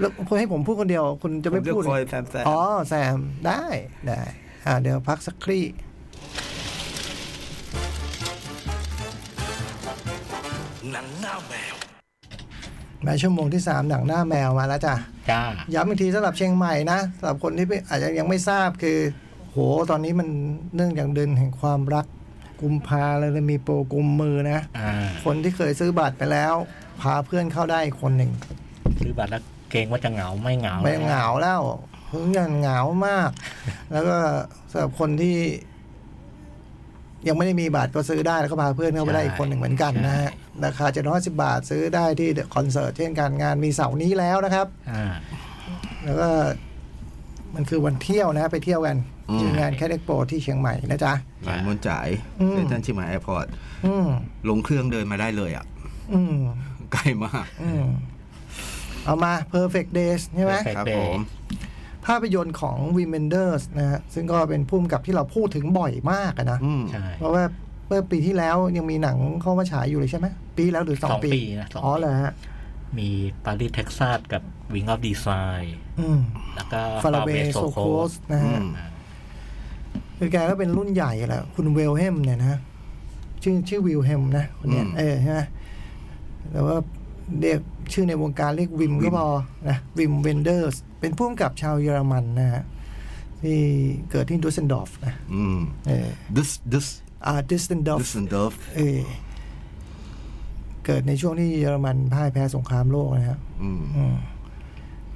[0.00, 2.58] แล้วคุณให้ผมพูดคนเดียว คุณจะไม่ผมจะพูดคอยแซมแซมอ๋อ
[2.88, 3.16] แซม
[3.46, 3.64] ได้
[4.06, 4.20] ได้
[4.66, 5.64] อ่าเดี๋ยวพักสักครี่
[10.90, 11.74] หนังหน้าแมว
[13.06, 14.94] มาชั่วโมงที่สามหนังหน้าแมวมาแล้วจ้ะ
[15.30, 15.42] จ้า
[15.74, 18.98] ย้ำอีกทีสำหรับเชียงใหม่นะสำหรับคนที่ไม่อาจจะยังไม่ทราบคือ
[19.50, 19.56] โห
[19.90, 20.28] ตอนนี้มัน
[20.76, 22.06] เนื่องจากเดือนแห่งความรัก
[22.60, 24.90] กุมภาเลยเลยมีโปรกุมมือนะอ่า
[25.24, 26.54] คนที่เคยซื้อบัตรไปแล้ว
[27.00, 28.30] พาเพื่อนเข้าได้อีกคนหนึ่ง
[29.00, 31.60] ซื้อบัตรแล้วเกรงว่าจะเหงาไม่เหงา ไม่เหงาแล้ว
[32.12, 33.30] เพิ่งยังเหงามาก
[33.92, 34.16] แล้วก็
[34.70, 35.36] สำหรับคนที่
[37.28, 40.30] ยังไม่ได้มีบัตรก็ซื้อได้แล้วก็พาเพื่อนเข้าไปได้อีกคนหนึ่งเหมือนกันนะฮะ
[40.64, 45.14] ราคาเจ็ดร้อยสิบาทซื้อได้ที่เดอะคอนเสิร์ตเช่นกันงานมีเสาร์นี้แล้วนะครับอ่า
[46.04, 46.28] แล้วก็
[47.54, 48.96] มันคือวันเที่ยวนะ ไปเที่ยวกัน
[49.30, 51.12] อืมที่งาน Cat Expo ที่เชียงใหม่นะจ๊ะ
[51.44, 52.08] หลานมนจ่าย
[52.40, 53.46] อืมเซ็นทรัลเชียงใหม่แอร์พอร์ต
[53.86, 54.08] อืม
[54.48, 55.64] ลงเครื่องเดินมาได้เลยอะ
[56.12, 56.36] อืม
[56.92, 57.84] ใกล้มากอืม
[59.04, 61.18] เอามา perfect days ใช่ไหม Perfect ครับ Day ผม
[62.06, 67.44] ภาพยนตร์ของ w i m e n d e r s นะฮะซึ่งก็เป็นผู้กำกับที่เราพูดถึงบ่อยมากอะนะอืมใช่เพราะว่า
[67.86, 70.26] เมื่อปีที่แล้วยังมีหนังเข้ามาฉายอยู่เลยใช่ไหม
[70.56, 72.32] ปีแล้วหรือสองสองปีปีนะสองปีอ๋อเหรอฮะ
[72.98, 73.08] มี
[73.44, 74.42] ปารีสเท็กซัสกับ
[74.74, 75.26] วิงออฟดีไซ
[75.62, 76.20] น์อืม
[76.54, 78.66] แล้วก็ฟาราเบ Far West โซ So โค Cold สนะอืฮะม
[80.18, 82.58] คือแกก็เป็นรุ่นใหญ่แหละคุณเวลเฮมเนี่ยนะ
[83.42, 85.40] ชื่อชื่อวิลเฮมนะคนเนี้ยอืมเออใช่ไหม
[86.50, 86.76] แต่ว่า
[87.40, 87.60] เรียก
[87.92, 89.28] ชื่อในวงการเรียกวิมวิก็มพอ
[89.68, 92.62] นะวิมเวนเดอร์สเป็นผู้กำกับชาวเยอรมันนะฮะ
[93.42, 93.58] ที่
[94.10, 96.86] เกิดที่ดุสเซนดอร์ฟนะอืมเออ this this
[97.26, 99.00] อ่าดุสเซนดอร์ฟ this and Dove เออ
[100.84, 104.16] เกิดในช่วงที่เยอรมันพ่ายแพ้สงครามโลกนะครับอืมอืม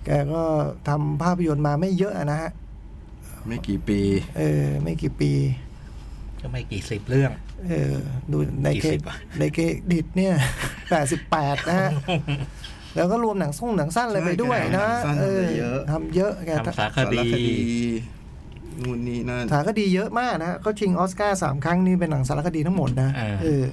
[0.05, 0.43] แกก็
[0.88, 2.51] ทำภาพยนตร์มาไม่เยอะนะฮะ
[3.47, 4.01] ไม่กี่ปี
[4.38, 5.32] เออ ไม่กี่ปี
[6.40, 7.30] ก็ไม่กี่สิบเรื่อง
[7.69, 7.95] เออ
[8.33, 10.35] ดูในกี่เครสิบอะในเครดิตเนี่ย
[10.91, 11.91] แปดสิบแปดนะฮะ
[12.97, 17.57] แล้วก็รวมหนังส่งหนังสั้นอะไรไปด้วยนะใช่แกทำหนังสั้นเออเยอะทำเยอะแกทำสารคสารดีคดี
[18.83, 23.65] นู่นนี่นั่นสารคดีเยอะมากนะฮะก็ชิงออสการ์สามครั้งนี่เป็นหนังสารคดีทั้งหมดนะอ่าเออ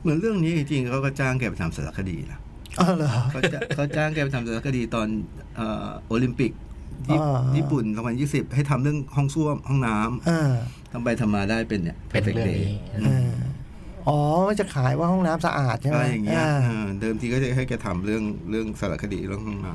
[0.00, 2.38] เหมือนเรื่องนี้จริงๆเขาก็จ้างแกไปทำสารคดีนะ
[2.80, 5.08] อ๋อเหรอเขาจะเขาจ้างแกไปทำสารคดีตอน
[5.56, 6.52] เอ่อโอลิมปิก
[7.08, 7.84] ญี่อ่าญี่ปุ่น
[8.20, 10.52] 2020ให้ทำเรื่องห้องส้วมห้องน้ำอ่า
[10.92, 13.30] ทำไปทำมาได้เป็นเนี่ยเป็น Perfect เรื่อง Day นี้เออ
[14.08, 14.18] อ๋อ
[14.48, 19.74] มันจะขายว่าห้องน้ำสะอาดใช่ไหมอะไรอย่างเงี้ยอ่าเออเดิมทีก็จะให้แกทำเรื่องเรื่องสารคดีเรื่องห้องน้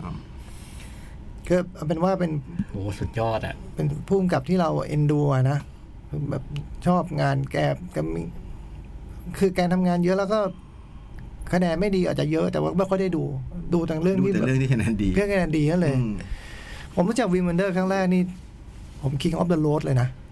[1.50, 2.32] ก็เอาเป็นว่าเป็น
[2.72, 5.60] โอ้สุดยอดอะ เป็นผู้กำกับที่เราเอ็นดูอะนะ
[6.32, 6.44] แบบ
[6.86, 7.58] ชอบงานแก
[7.94, 8.22] แกมี
[9.38, 10.40] คือแกทำงานเยอะแล้วก็
[11.54, 13.24] คะแนนไม่ดีอาจจะเยอะแต่ว่าไม่ค่อยได้ดู
[13.74, 16.14] ดูแต่ำเรื่องดูที่แต่แบบเรื่องที่คะแนนดีเพื่อคะแนนดีนั่นเลยอืม
[16.96, 18.22] ผมรู้จักวิมเวนเดอร์ครั้งแรกนี่
[19.02, 20.25] ผม King of the Road เลยนะเออผมว่าคิงออฟเดอะโรดเ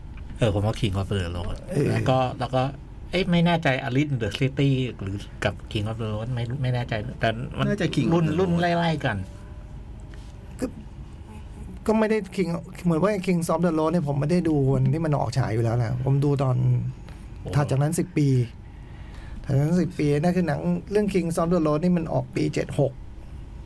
[1.73, 2.63] ออแล้วก็แล้วก็
[3.11, 8.31] เอ้ยไม่แน่ใจ Alice in the City หรือกับ King of the Road ไม่ไม่แน่ใจ แต่มันน่าจะ King of รุ่น the
[8.31, 9.17] Road รุ่นไล่ๆกัน
[11.85, 12.49] ก็ไม่ได้ King
[12.85, 16.55] เหมือนว่า King of the Road เนี่ยผมไม่ได้ดูวันที่มันออกฉายอยู่แล้วแหละผมดูตอน
[17.39, 18.27] โอ้ถัดจากนั้นสิบปี
[19.43, 20.59] ถัดจากนั้นสิบปีนั่นคือหนัง
[20.91, 22.91] เรื่อง King of the Road นี่มันออกปีเจ็ดหก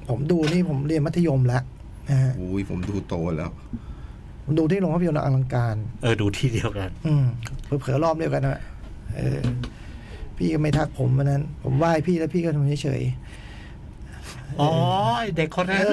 [0.10, 1.64] ผมดูนี่ผมเรียนมัธยมแล้ว
[2.10, 3.97] นะฮะอุ้ยผมดูโตแล้วผม
[4.57, 7.26] ดูที่โรงภาพยนตร์อลังการ เออ ดูที่เดียวกัน อืม
[7.82, 8.61] เผลอๆรอบเดียวกันนะ
[9.18, 9.40] เออ
[10.38, 13.02] พี่ก็ไม่ทักผมวันนั้น ผมไหว้พี่แล้วพี่ก็ทำเฉย
[14.60, 14.69] อ๋อ
[15.19, 15.84] ไอ้เด็กคนนั้น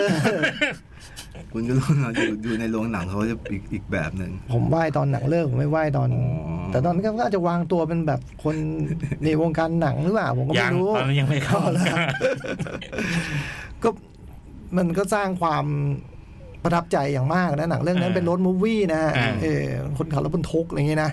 [1.53, 8.57] คุณก็รู้นะอยู่อยู่ในโรงหนังเขาจะอีกอีกแบบหนึ่งๆผมไหว้ตอนหนังเลิกผมไม่ไหว้ตอนอ๋อแต่ตอนนั้นก็อาจจะวางตัวเป็นแบบคน
[9.25, 11.85] ในวงการหนังหรือเปล่าผมก็ยัไม่งรู้ตอนนั้นยังไม่เข้าเอาละ
[13.83, 13.89] ก็
[14.77, 15.65] มันก็สร้างความ
[16.65, 19.63] ประทับใจอย่างมากนะ หนังเรื่องนั้นเป็นรถมูฟวี่นะฮะอ่าเออ
[19.99, 21.11] คนขับรถบรรทุกอะไรอย่างงี้นะ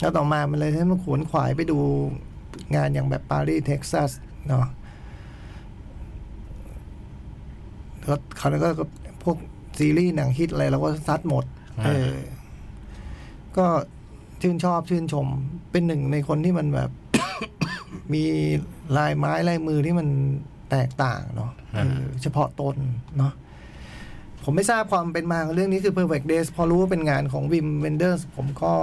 [0.00, 1.78] แล้วต่อมามันเลยให้มันขวนขวายไปดู
[2.76, 4.10] งานอย่างแบบ Paris, Texas
[4.48, 4.66] เนาะ
[8.06, 8.84] ก็เขาวนั้นก็ก็
[9.24, 9.36] พวก
[9.78, 11.44] ซีรีส์หนังฮิตอะไรเราก็ซัดหมด
[11.84, 12.12] เออ
[13.56, 13.66] ก็
[14.42, 15.26] ชื่นชอบชื่นชม
[15.70, 16.90] เป็นหนึ่งในคนที่มันแบบ
[18.12, 18.24] มี
[18.96, 20.08] ลายไม้ลายมือที่มัน
[20.70, 22.76] แตกต่างเนาะอ่าเออเฉพาะตน
[23.18, 23.32] เนาะ
[24.44, 28.74] ผมไม่ทราบความเป็นมาของเรื่องนี้คือ Perfect Days พอรู้ว่าเป็นงานของวิมเวนเดอร์สผมก็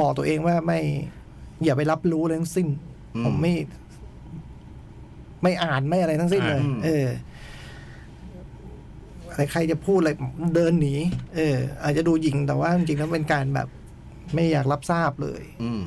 [0.00, 0.80] บอกตัวเองว่าไม่
[1.64, 2.68] อย่าไปรับรู้เลยทั้งสิ้น
[3.16, 3.54] อืมผมไม่
[5.42, 7.06] ไม่อ่านไม่อะไรทั้งสิ้นเลยอ่าเออ
[9.30, 10.10] อะไรใครจะพูดอะไร
[10.54, 10.94] เดินหนี
[11.36, 13.68] เออ อาจจะดูหยิงแต่ว่าจริงๆแล้วเป็นการแบบ
[14.34, 15.82] ไม่อยากรับทราบเลยอืม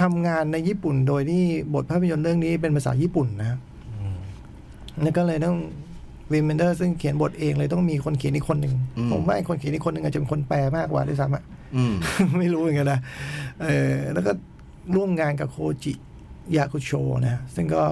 [0.00, 1.42] ทำงานในญี่ปุ่นโดยที่
[1.74, 3.58] บทภาพยนตร์เรื่องนี้เป็นภาษาญี่ปุ่นนะ
[4.00, 4.18] อืม
[5.02, 5.56] แล้วก็เลยต้อง
[6.32, 11.44] วิมเบนเดอร์ซึ่งเขียนบทเองเลยต้องมีคนเขียนอีกคนหนึ่งอืมผมว่าไอ้คนเขียนอีกคนหนึ่งอาจจะเป็นคนแปลมากกว่าด้วยซ้ำอะ
[11.76, 11.94] อืม
[12.38, 13.00] ไม่รู้เหมือนกันนะ
[13.62, 14.32] เออแล้วก็
[14.96, 15.92] ร่วมงานกับโคจิ
[16.56, 16.90] ยากุโช
[17.26, 17.82] นะซึ่งก็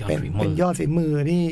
[0.00, 1.42] ยอดเป็นฝีมืเป็นอยอดฝีมือที่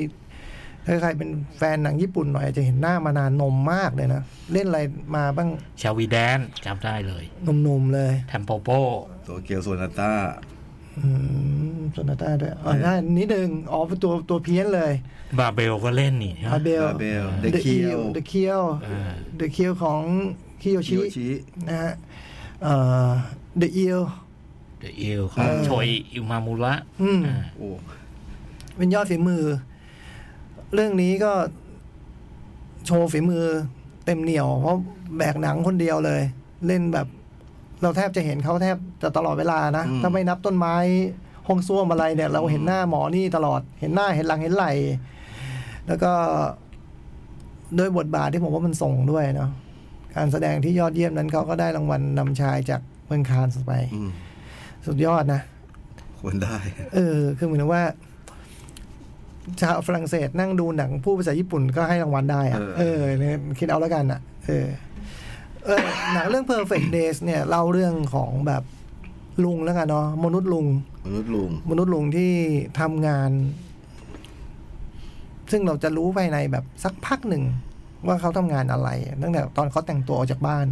[0.87, 4.23] ถ้าใครเป็นแฟนหนังญี่ปุ่นหน่อยอาจจะเห็นหน้ามานานนมมากเลยนะ
[4.53, 4.81] เล่นอะไร
[5.17, 5.49] มาบ้าง
[5.83, 8.69] ชาวีแดนจำได้เลยหนุ่มๆเลย Tampopo
[9.27, 10.13] Tokyo Sonata
[10.51, 10.54] อืม
[11.93, 14.93] Sonata ด้วยอ๋อได้นิดนึงอ๋อเป็นตัวตัวเพี้ยนเลย
[15.39, 20.01] บาเบลก็เล่นนี่ใช่ไหมอาเบล Barbell The The Kill Kill The Kill อ่า The Kill ของ
[20.63, 21.29] คิโยชิชิชิ
[21.69, 21.95] นะฮะ
[22.63, 22.75] เอ่
[23.09, 23.11] อ
[23.61, 24.03] The Eel
[24.81, 27.69] The Eel ของเออโชเฮอิมามุระอืมอ่าโอ้
[28.77, 29.45] เป็นยอดฝีมือ
[30.75, 31.33] เรื่องนี้ก็
[32.87, 33.45] โชว์ฝีมือ
[34.05, 34.77] เต็มเหนียวเพราะ
[35.17, 36.23] แบกหนังคนเดียวเลย
[36.67, 37.07] เล่นแบบ
[37.83, 40.75] เราแทบจะเห็นเขาแทบจะตลอดเวลานะ ถ้าไม่นับต้นไม้
[41.49, 44.67] ห้องส้วมอะไรเนี่ย เราเห็นหน้าหมอนี่ตลอด เห็นหน้าเห็นหลังเห็นไหล
[45.87, 46.13] แล้วก็
[47.79, 49.51] ด้วยบทบาทที่ผมว่ามันส่งด้วยเนาะ
[50.17, 54.11] การแสดงที่ยอดเยี่ยมนั้นเขาก็ได้รางวัลนำชายจากเมืองคานส์ไปอืม
[54.87, 55.41] สุดยอดนะ
[56.21, 56.57] ควรได้
[56.95, 57.83] เออ คือเหมือนว่า
[59.61, 64.67] ชาวฝรั่งเศสนั่งดูหนังผู้ภาษาญี่ปุ่นก็ให้รางวัลได้อะเออเออเนี่ยคิดเอาแล้วกันอะเออ
[65.65, 65.81] เออ
[66.13, 68.63] หนังเรื่อง Perfect Days เนี่ยเล่าเรื่องของแบบ
[69.45, 70.67] ลุงแล้วกันเนาะมนุษย์ลุง
[71.07, 72.33] มนุษย์ลุง มนุษย์ลุงที่
[72.81, 73.31] ทำงาน
[75.51, 77.45] ซึ่งเราจะรู้ภายในแบบสักพักหนึ่ง
[78.07, 78.89] ว่าเขาทำงานอะไร
[79.23, 80.67] ตั้งแต่ตอนเขาแต่งตัวออกจากบ้าน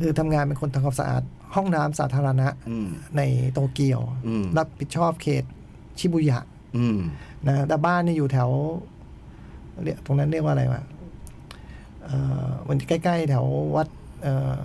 [0.00, 1.22] คือทำงานเป็นคนทำความสะอาด
[1.54, 5.44] ห้องน้ำสาธารณะอืม ในโตเกียว อืม รับผิดชอบเขต
[5.98, 6.38] ชิบุยะ
[6.76, 6.98] อืม
[7.46, 8.50] นะแต่บ้านนี่อยู่แถว
[9.82, 10.99] เรียกตรงนั้นเรียกว่าอะไรวะเอ่อ
[12.68, 13.44] มันใกล้ๆแถว
[13.76, 13.88] วัด
[14.22, 14.58] เอ่อ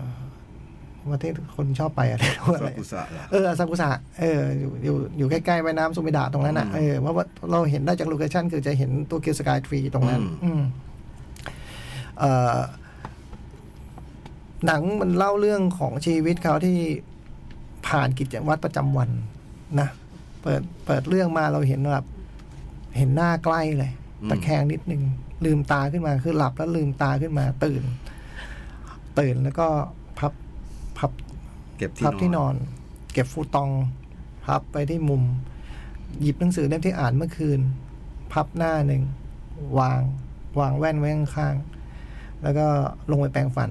[1.10, 3.90] วัดที่คนชอบไปอะไรเรียกว่าอะซาไรกุสะเหรอเอออาซากุสะ
[4.20, 10.62] เอออยู่อยู่อยู่ใกล้ๆแม่น้ำสุมิดะตรงนั้นอะอืมเออเพราะว่าเราเห็นได้จากโลเคชันคือจะเห็นตัวเกียวสกายทรีตรงนั้น อืมอืม
[12.20, 12.60] เอ่อ
[14.66, 16.78] หนังมันเล่าเรื่องของชีวิตเขาที่
[17.88, 19.10] ผ่านกิจวัตรประจำวัน
[19.80, 19.88] นะ
[20.42, 22.06] เปิดเปิดเรื่องมาเราเห็นแบบ
[22.98, 23.92] เห็นหน้าใกล้เลย
[24.22, 25.02] อืมตะแคงนิดนึง
[25.46, 27.84] ลืมตาขึ้นมาคือหลับแล้วลืมตาขึ้นมาตื่น
[29.20, 29.68] ตื่นแล้วก็
[30.20, 30.34] พับ
[30.98, 31.12] พับ
[31.78, 32.56] เก็บที่พับที่นนออนน
[33.14, 33.70] เก็บฟูตอง
[34.46, 35.24] พับไปที่มุม
[36.22, 37.60] หยิบหนังสือเล่มที่อ่านเมื่อคืน
[38.34, 39.04] พับหน้าหนึ่ง
[39.80, 40.02] วาง
[40.60, 42.68] วางแว่นไว้ข้างๆแล้วก็
[43.12, 43.70] ลงไปแปรงฟัน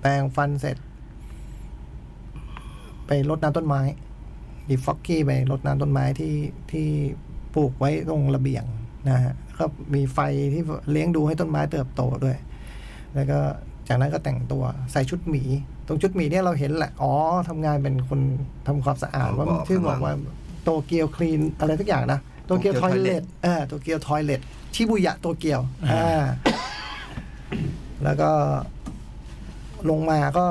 [0.00, 0.76] แปรงฟันเสร็จ
[3.06, 3.82] ไปรดน้ำต้นไม้
[4.66, 6.34] หยิบฟอกกี้ไปรดน้ำต้นไม้ที่
[6.72, 6.86] ที่
[7.54, 8.64] ปลูกไว้ตรงระเบียง
[9.10, 9.64] นะฮะก็
[9.94, 10.18] มีไฟ
[10.52, 12.36] ที่เลี้ยงดูให้ต้นไม้เติบโตด้วย
[13.14, 13.38] แล้วก็
[13.88, 15.42] จากนั้นก็แต่งตัวใส่ชุดหมี
[15.86, 17.12] ตรงชุดหมีเนี่ยเราเห็นแหละ อ๋อ
[17.48, 18.20] ทำงานเป็นคน
[18.66, 20.14] ทำความสะอาดว่ามันชื่อบอกว่า
[20.64, 24.40] โตเกียวคลีนอะไรทุกอย่างนะโตเกียวทอยเลทเออโตเกียวทอยเลท
[24.74, 25.60] ชิบุยะโตเกียว
[25.92, 26.24] อ่า
[28.04, 28.30] แล้วก็
[29.90, 30.46] ลงมาก็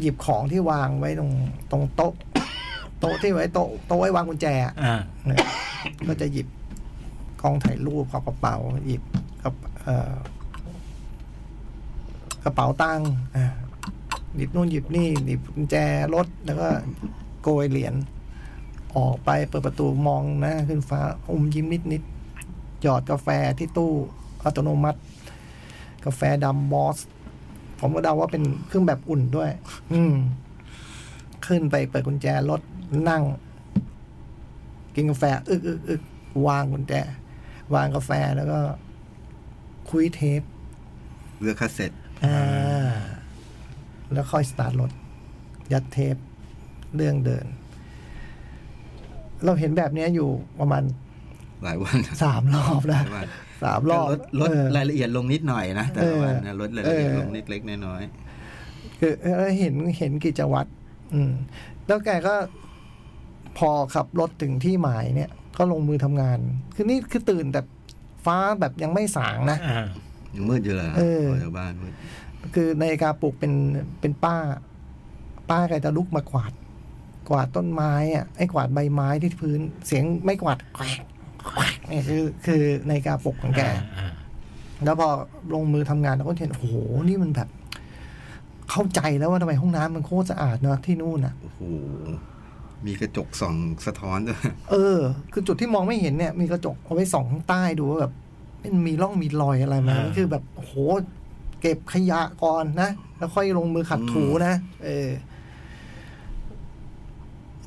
[0.00, 1.30] หยิบของที่วางไว้ตรง
[1.70, 2.12] ตรงโต๊ะ
[3.00, 4.96] โต๊ะที่ไว้โต๊ะโต๊ะไว้วางกุญแจอะอ่า
[5.26, 5.38] เนี่ย
[6.08, 6.46] ก็จะหยิบ
[7.40, 8.56] กล้องถ่ายรูปกับกระเป๋า
[8.86, 9.02] หยิบ
[9.42, 13.10] กับเกระเป๋าตังค์
[14.36, 15.76] หยิบนู่นหยิบนี่หยิบกุญแจ
[16.14, 16.68] รถแล้วก็
[17.42, 17.94] โกยเหรียญ
[18.96, 21.00] ออกไปเปิดประตูมองหน้าขึ้นฟ้า
[21.30, 22.02] อมยิ้มนิดนิด
[22.82, 23.92] หยอดกาแฟที่ตู้
[24.44, 25.00] อัตโนมัติ
[26.04, 26.98] กาแฟดำบอส
[27.78, 29.50] ผมก็เดาว่าเป็นเครื่องแบบอุ่นด้วย
[29.92, 30.14] อืม
[31.46, 32.60] ขึ้นไปเปิดกุญแจรถ
[33.08, 33.22] นั่ง
[34.94, 36.02] กินกาแฟ อึกอึกอึก
[36.46, 36.94] วางกุญแจ
[37.74, 38.60] วางกาแฟแล้วก็
[39.90, 40.42] คุ้ยเทป
[41.40, 41.92] เลือกคาสเซ็ต
[42.24, 42.92] อ่า
[44.12, 44.90] แล้วค่อยสตาร์ทรถ
[45.72, 46.16] ยัดเทป
[46.96, 47.46] เรื่องเดิน
[49.44, 50.28] เราเห็นแบบเนี้ยอยู่
[50.60, 50.82] ประมาณ
[51.64, 53.26] หลายวันสามรอบแล้วหลายวัน
[53.62, 58.02] สามรอบลดลดเออรายละเอียดลงนิดหน่อยนะแต่ละวันเอนะอลดรายละเอียดเออลงนิดเล็กน้อย
[59.00, 60.70] คือเออเห็นเห็นกิจวัตร
[61.14, 61.32] อืม
[61.86, 62.34] แล้วแกก็
[63.58, 66.38] พอขับรถถึงที่หมายเนี่ย ก็ลงมือทำงาน
[66.74, 67.60] คือนี่คือตื่นแต่
[68.24, 71.92] ฟ้าแบบยังไม่สางนะอ่าๆยังมืดอยู่เลยเออออกจากบ้านมืด
[72.54, 73.52] คือนาฬิกาปลุกเป็น
[74.00, 74.36] เป็นป้า
[75.50, 76.52] ป้าแกจะลุกมากวาด
[77.28, 80.98] กวาดต้นไม้อะไอ้กวาดใบไม้ที่พื้น เสียงไม่กวาดแควก
[81.46, 83.62] แควกเนี่ยคือ คือนาฬิกาปลุกของแก
[83.98, 84.10] อ่า
[84.84, 85.08] แล้วพอ
[85.54, 86.76] ลงมือทำงานเราก็เห็นโอ้โห
[87.08, 87.48] นี่มันแบบ
[88.70, 91.60] เข้าใจแล้วว่าทำไมห้องน้ำมันโคตรสะอาดเนอะที่นู่นอะโอ้โห
[92.86, 94.40] มีกระจกส่องสะท้อนด้วย
[94.70, 94.98] เออ
[95.32, 98.12] คือจุดที่มองไม่เห็นเนี่ย มีกระจกเอาไว้ส่องข้างใต้ดูว่าแบบ
[98.62, 100.74] มันมีร่องมีรอยอะไรไหมนี่คือแบบโอ้โห
[101.60, 104.54] เก็บขยะก่อนนะ แล้วค่อยลงมือขัดถูนะ
[104.84, 105.08] เออ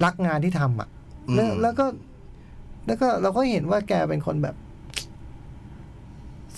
[0.06, 0.88] รักงานที่ทำอะ
[1.35, 1.85] แล้วอืมแล้วก็
[2.85, 4.56] แล้วก็เราก็เห็นว่าแกเป็นคนแบบ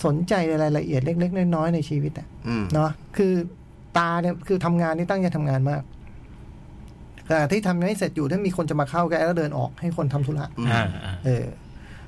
[0.04, 3.32] สนใจในรายละเอียดเล็ก ๆ น้อยๆในชีวิตอะอืมเนาะคือ
[3.98, 5.82] ตาเนี่ยคือทำงานนี่ตั้งใจทำงานมาก
[7.28, 11.44] แต่ที่ทำไม่เสร็จอยู่ถ้ามีคนจะมาเข้าแกก็เดินออกให้คนทำธุระอืมอ่าอ่าเออ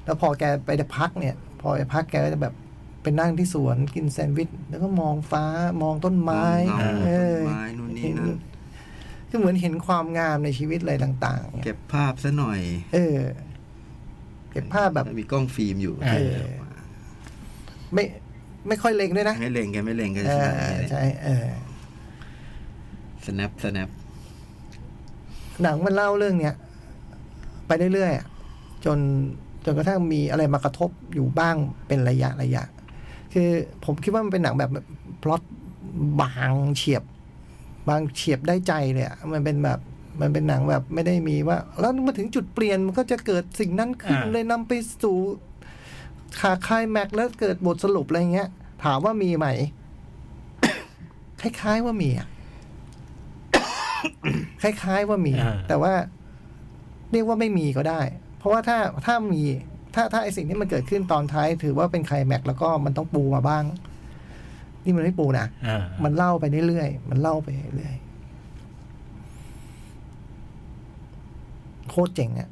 [0.04, 2.54] แล้วพอแกไปพักเนี่ย พอไปพักแกก็จะแบบ
[3.02, 5.44] ไปนั่งที่สวนกินแซนด์วิช แล้วก็มองฟ้า
[5.82, 6.44] มองต้นไม้
[6.78, 8.38] เงาเอต้อนไม้นู่นนี่นั่น
[9.30, 12.60] ก็เหมือนเห็นความงามในชีวิตอะไรต่างๆเนี่ยเก็บภาพซะหน่อย
[12.94, 13.18] เออ
[14.50, 16.36] เก็บภาพแบบมีกล้องฟิล์มอยู่เออ
[17.94, 18.04] ไม่
[18.68, 21.48] ไม่ค่อยเล็งด้วยนะ ไม่เล็งแกไม่เล็งแกเอใช่อใช่เออ
[23.26, 23.88] สแนปสแนป
[25.62, 26.54] หนังมันเล่าเรื่องเนี้ย
[27.66, 28.26] ไปเรื่อยๆอะ
[28.84, 28.98] จน
[29.64, 31.56] จนกระทั่งมีอะไรมากระทบอยู่บ้าง
[31.88, 32.62] เป็นระยะระยะ
[33.32, 33.48] คือ
[33.84, 34.70] ผมคิดว่ามันเป็นหนังแบบ
[35.22, 35.42] พล็อต
[36.20, 37.02] บางเฉียบ
[37.88, 39.78] บางเฉียบได้ใจเลยอะมันเป็นแบบ
[40.20, 44.72] มันเป็นหนังแบบไม่ได้มีว่า แล้วมาถึงจุดเปลี่ยนมันก็จะเกิดสิ่งนั้นขึ้นอ่าเลยนำไป
[45.02, 45.16] สู่
[46.40, 48.48] ขาคายแม็กซ์แล้วเกิดบทสรุปอะไรเงี้ย
[48.84, 49.46] ถามว่ามีไหม
[51.40, 52.28] คล้าย ๆว่ามีอะ
[54.62, 55.92] คล้ายๆว่ามีอ่าแต่ว่า
[57.12, 58.00] เรียกว่าไม่มีก็ได้
[58.38, 59.42] เพราะว่าถ้าถ้ามี
[59.94, 63.62] ถ้าถ้าไอสิ่งที่มันเกิดขึ้นตอนท้าย ถือว่าเป็นไคลแม็กซ์แล้วก็มันต้องปูมาบ้าง
[64.84, 68.08] นี่มันไม่ปูนะอ่ามันเล่าไปเรื่อยๆมันเล่าไปเรื่อยๆ
[71.90, 72.48] โคตรเจ๋งอะ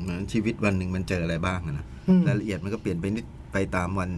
[0.00, 4.10] เหมือนชีวิตวันหนึ่งมันเจออะไรบ้างอะนะอืมรายละเอียดมันก็เปลี่ยนไปนิดไปตามวัน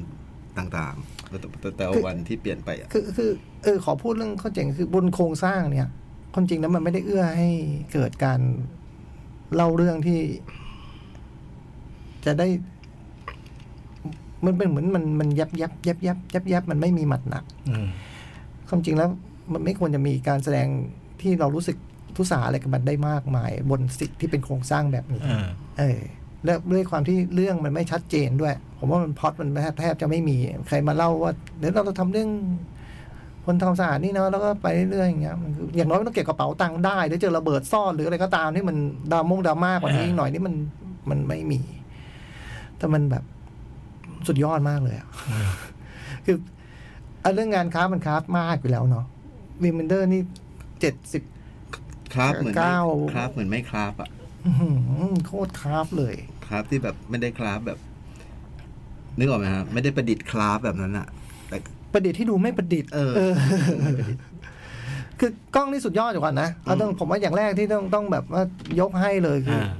[0.58, 3.30] ต่างๆ แต่แต่แต่ละวันที่เปลี่ยนไปอะคือคือ
[3.62, 5.88] เออขอพูดเรื่องข้อเจ๋งคือบนโครงสร้างเนี่ย
[6.34, 7.50] ความจริงแล้วมันไม่ได้เอื้อให้
[7.92, 8.40] เกิดการ
[9.54, 10.20] เล่าเรื่องที่
[12.24, 12.48] จะได้
[14.44, 17.88] มันเป็นเหมือนมันมันยับยับยับยับยับยับมันไม่มีหมัดหนักอืม
[18.68, 19.08] ความจริงแล้ว
[19.52, 20.68] มันไม่ควรจะมีการแสดง
[21.20, 21.76] ที่เรารู้สึก
[22.16, 25.46] ทุสาอะไรกับมันได้มากมาย บนสิ่งที่เป็นโครงสร้างแบบนี้อ่า
[25.78, 26.00] เออ
[26.46, 30.36] และด้วยความที่เรื่องมันไม่ชัดเจนด้วย ผมว่ามันพล็อดมันแทบแทบจะไม่มี
[30.68, 32.28] ใครมาเล่าว่าเดี๋ยวเราจะทำเรื่อง
[33.44, 38.76] คนทำความสะอาดนี่เนาะแล้วก็ไปเรื่อยๆอย่างเงี้ยมันคืออย่างน้อยมันต้องเก็บกระเป๋าตังค์ได้หรือเจอระเบิดซ่อนหรืออะไรก็ตามที่มัน
[39.12, 40.54] ดรามงดราม่ากว่านี้อีกหน่อยนี่มัน
[41.10, 41.60] มันไม่มี
[42.78, 43.24] แต่มันแบบ
[44.26, 45.08] สุดยอดมากเลยอะ
[46.26, 46.36] คือ
[47.20, 49.04] เอาเรื่องงานค้ามันค้ามากอยู่แล้วเนาะ
[49.62, 50.20] วิมเบนเดอร์นี่
[50.80, 51.22] เจ็ดสิบ
[52.14, 52.80] ครับเหมือนไม่เก้า
[53.14, 54.08] ครับเหมือนไม่ครับอะ
[55.26, 56.14] โคตรคราฟเลย
[56.50, 57.78] ครับที่แบบไม่ได้ครับแบบ
[59.18, 61.06] นึกออกไหมครับไม่ได้ประดิษฐ์ครับแบบนั้นอะ
[61.48, 61.56] แต่
[61.92, 63.12] ประดิษฐ์ที่ดูไม่ประดิษฐ์เออ
[65.20, 68.42] คือกล้องนี่สุดยอดอยู่ก่อนนะเอาต้องผมว่าอย่างแรกที่ต้องต้องแบบว่า
[68.80, 69.74] ยกให้เลยคืออ่า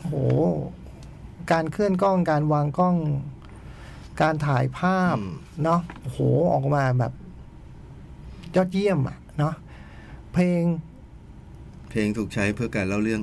[0.00, 0.12] อโห
[1.52, 2.96] การเคลื่อนกล้องการวางกล้อง
[4.22, 5.34] การถ่ายภาพอืม
[5.64, 6.18] เนาะโอ้โห
[6.54, 7.12] ออกมาแบบ
[8.56, 9.54] ยอดเยี่ยมอะ เนาะ
[10.32, 10.62] เพลง
[11.90, 13.22] เพลงถูกใช้เพื่อการเล่าเรื่อง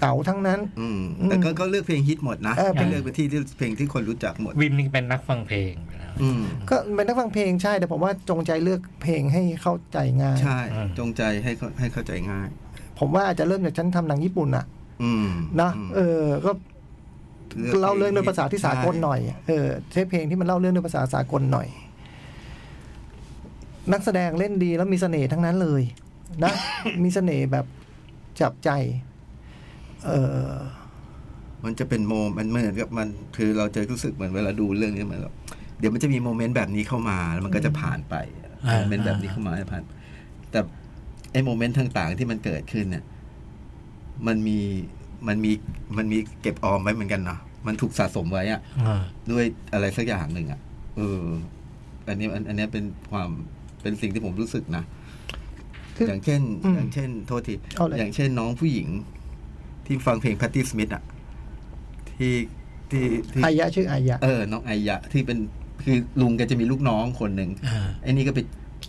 [0.00, 12.48] เก่าทั้งนั้น อืมอืมแต่ก็ก็เลือกเพลงฮิตหมดนะเออเป็นเลือกไปที่ที่เพลงที่คนรู้จักหมด วิมนี่เป็นนักฟังเพลงอยู่แล้วอืมก็เป็นนักฟังเพลงใช่แต่ผมว่าจงใจเลือกเพลงให้เข้าใจง่ายใช่อืมจงใจให้เขาให้เข้าใจง่าย
[12.98, 14.64] ผมว่าอาจจะเริ่มจากฉันทำหนังญี่ปุ่นอะ
[15.02, 15.28] อืม
[15.60, 16.52] นะมเออก็
[17.62, 21.68] ลือกเล่าเรื่องด้วยภาษาที่สากลใช่หน่อย เออใช้เพลงที่มันเล่าเรื่องด้วยภาษาสากลหน่อย
[23.92, 25.82] นักแสดงเล่นดีแล้วมีเสน่ห์ทั้งนั้นเลย
[26.44, 26.52] นะ
[27.04, 27.66] มีเสน่ห์แบบ
[28.40, 28.70] จับใจ
[30.06, 30.12] เอ
[30.46, 30.50] อ
[31.64, 35.32] มันจะเป็นโมมันเหมือนกับมันคือเราจะรู้สึกเหมือนเวลาดูเรื่องนี้เหมือนกับ
[35.78, 38.14] เดี๋ยวมันจะมีโมเมนต์แบบนี้เข้ามาแล้วมันก็จะผ่านไป
[38.66, 39.82] อ่าโมเมนต์แบบนี้เข้ามาจะผ่าน
[40.50, 40.60] แต่
[41.32, 43.04] ไอ้โมเมนต์ต่างๆที่มันเกิดขึ้นเนี่ย
[44.26, 44.58] มันมี
[45.28, 45.52] มันมี
[45.96, 50.60] มันมีเก็บออมไว้เหมือนกันเนาะมันถูกสะสมไว้อะอ่าด้วยอะไรสักอย่างหนึ่งอะ
[50.96, 51.22] เออ
[52.08, 53.30] อันนี้อันอันนี้เป็นความ
[53.82, 54.84] เป็นสิ่งที่ผมรู้สึกนะ
[55.96, 58.88] คืออย่างเช่นอืมอย่างเช่น โทษทีเอาเลยอย่างเช่นน้องผู้หญิง
[59.86, 61.02] ที่ฟังเพลง Patti Smith อะ
[62.10, 62.34] ที่
[62.90, 65.38] ที่ที่อายะชื่ออายะ เออ น้องไอยะที่เป็น
[65.84, 68.40] คือลุงแกจะมีลูกน้องคนหนึ่งอ่าไอ้นี่ก็ไป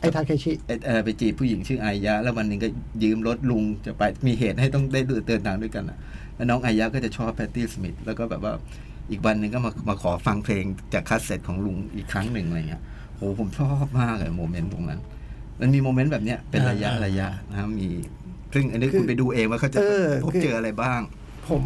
[0.02, 2.68] ไอทาเคชิเอ่อเออไปจีบผู้หญิงชื่อไอยะ แล้ววันหนึ่งก็
[3.04, 5.98] ยืมรถลุงจะไปมีเหตุให้ต้องได้เดินทางด้วยกันอะ
[6.36, 8.54] แล้วน้องไอยะก็จะชอบ Patti Smith แล้วก็แบบว่า
[9.12, 10.64] อีกวันหนึ่งก็มามาขอฟังเพลง
[10.94, 12.82] จากคาสเซ็ตของลุงอีกครั้งหนึ่งอะไรเงี้ย
[13.16, 15.00] โหผมชอบมากเลย moment ตรงนั้น
[15.62, 17.90] มันมี moment แบบเนี้ยเป็นระยะอ่าระยะนะครับมี
[18.54, 21.00] ซึ่งอันนี้คุณไปดูเองว่าเขาจะเออพบคือเจออะไรบ้าง
[21.50, 21.64] ผม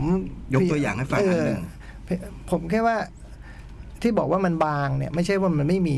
[0.53, 1.61] ยกตัวอย่างให้ฟังอันหนึ่ง
[2.05, 2.17] เออ
[2.51, 2.97] ผมแค่ว่า
[4.01, 5.97] ที่บอกว่ามันบางเนี่ย ไม่ใช่ว่ามันไม่มี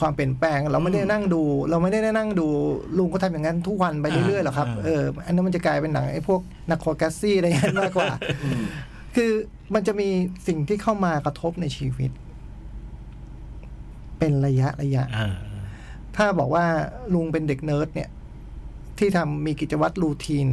[0.00, 2.48] ความเปลี่ยนแปลง เราไม่ได้นั่งดู เราไม่ได้นั่งดู
[2.98, 6.40] ลุงก็ทำอย่างนั้นทุกวันไปเรื่อยๆหรอกครับอ่าเอออันนั้นมันจะกลายเป็นหนังไอ้พวก
[6.70, 8.10] ทาร์คอฟสกีอะไรอย่างนั้นมากกว่า
[9.16, 9.30] คือ
[9.74, 10.08] มันจะมี
[10.46, 12.10] สิ่งที่เข้ามากระทบในชีวิต
[14.18, 15.34] เป็นระยะระยะอ่า
[16.16, 16.64] ถ้าบอกว่า
[17.14, 18.10] ลุงเป็นเด็กเนิร์ดเนี่ย
[18.98, 20.46] ที่ทำมีกิจวัตรรูทีน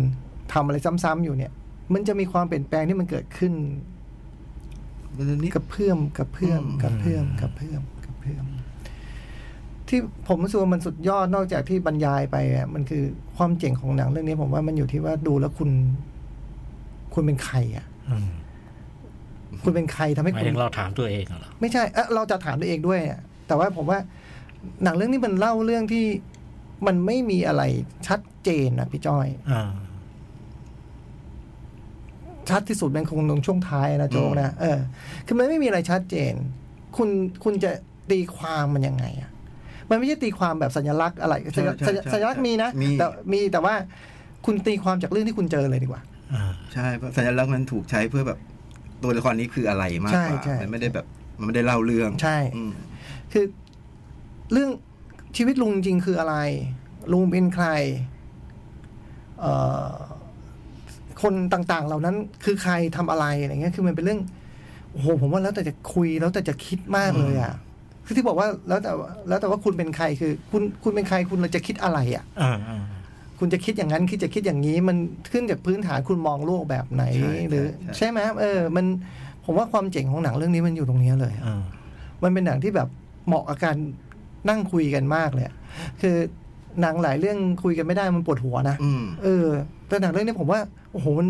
[0.54, 1.52] ทำอะไรซ้ำๆอยู่เนี่ย
[1.94, 3.54] มันจะมีความเปลี่ยนแปลงที่มันเกิดขึ้น
[5.16, 8.46] มันนิดกับเพื่อมกับเพื่อมอืมกับเพื่อมกับเพื่อมกับเพื่อม
[9.88, 13.04] ที่ผมรู้สึกว่ามันสุดยอดนอกจากที่บรรยายไปอะมันคือ
[13.38, 15.70] ความเจ๋งของหนังเรื่องนี้ ผมว่ามันอยู่ที่ว่าดูแล้วคุณ
[17.14, 18.30] คุณเป็นใครอะอืม
[19.64, 24.00] คุณเป็นใครทำให้หมายคุณถึงเราถามตัวเองเหรอไม่ใช่เอ้อเราจะถามตัวเองด้วยอะแต่ว่าผมว่า
[24.84, 26.06] หนังเรื่องนี้มันเล่าเรื่องที่
[26.88, 27.64] มันไม่มีอะไร
[28.08, 29.64] ชัดเจนนะพี่จ้อยอ่า
[32.50, 34.80] ชัดที่สุดเป็นคงตรงช่วงท้ายนะโจ๊กนะเออ
[35.26, 36.34] คือมันไม่มีอะไรชัดเจน
[36.98, 37.10] คุณ
[37.44, 37.72] คุณจะ
[38.12, 39.30] ตีความมันยังไงอะ
[39.90, 43.74] มันไม่ใช่ตีความแบบสัญลักษณ์อะไร สัญใช่ใช่ใช่สัญลักษณ์มีนะมีแต่มีแต่ว่า
[44.46, 46.02] คุณตีความจากเรื่องที่คุณเจอเลยดีกว่า
[46.34, 46.44] อ่า
[46.74, 48.40] ใช่เพราะสัญลักษณ์มันถูกใช้เพื่อแบบ
[49.04, 51.06] ตัวละครนี้คืออะไรมากใช่กว่าใช่มันไม่ได้แบบ
[51.38, 52.72] มันไม่ได้เล่าเรื่อง ใช่อืม
[53.34, 53.46] คือ
[54.52, 54.70] เรื่อง
[55.38, 56.36] ชีวิตลุงจริงๆคืออะไร
[57.12, 57.68] ลุงเป็นใคร
[59.40, 59.54] เอ่
[59.90, 59.92] อ
[61.22, 62.16] คนต่างๆ เหล่านั้น
[62.46, 64.22] คือใครทำอะไรอะไรเงี้ย คือมันเป็นเรื่อง
[64.92, 67.54] โอ้โหผมว่าแล้วแต่จะคุยแล้วแต่จะคิดมากเลยอะ
[68.06, 72.84] คือที่บอกว่าแล้วแต่ว่าแล้วแต่ว่าคุณเป็นใครคือ คุณคุณเป็นใครคุณจะคิดอะไรอะอ่าอ่า
[73.40, 74.98] คุณจะคิดอย่างนั้นคิดจะคิดอย่างนี้ มัน
[75.32, 78.86] ขึ้นจากพื้นฐานคุณมองโลกแบบไหนใช่หรือใช่ใช่ไหมเออ มัน
[79.46, 81.62] ผมว่าความเจ๋งของหนังเรื่องนี้มันอยู่ตรงนี้เลยอะอ่า
[82.24, 82.88] มันเป็นหนังที่แบบ
[83.28, 83.78] เหมาะกับการ
[84.50, 85.56] นั่งคุยกันมากเลยอะ
[86.02, 86.16] คือ
[86.82, 89.48] หนังหลายเรื่องคุยกันไม่ได้มันปวดหัวนะอืมเออ
[89.88, 90.60] แต่หนังเรื่องนี้ผมว่า
[90.92, 91.28] โอ้โหมัน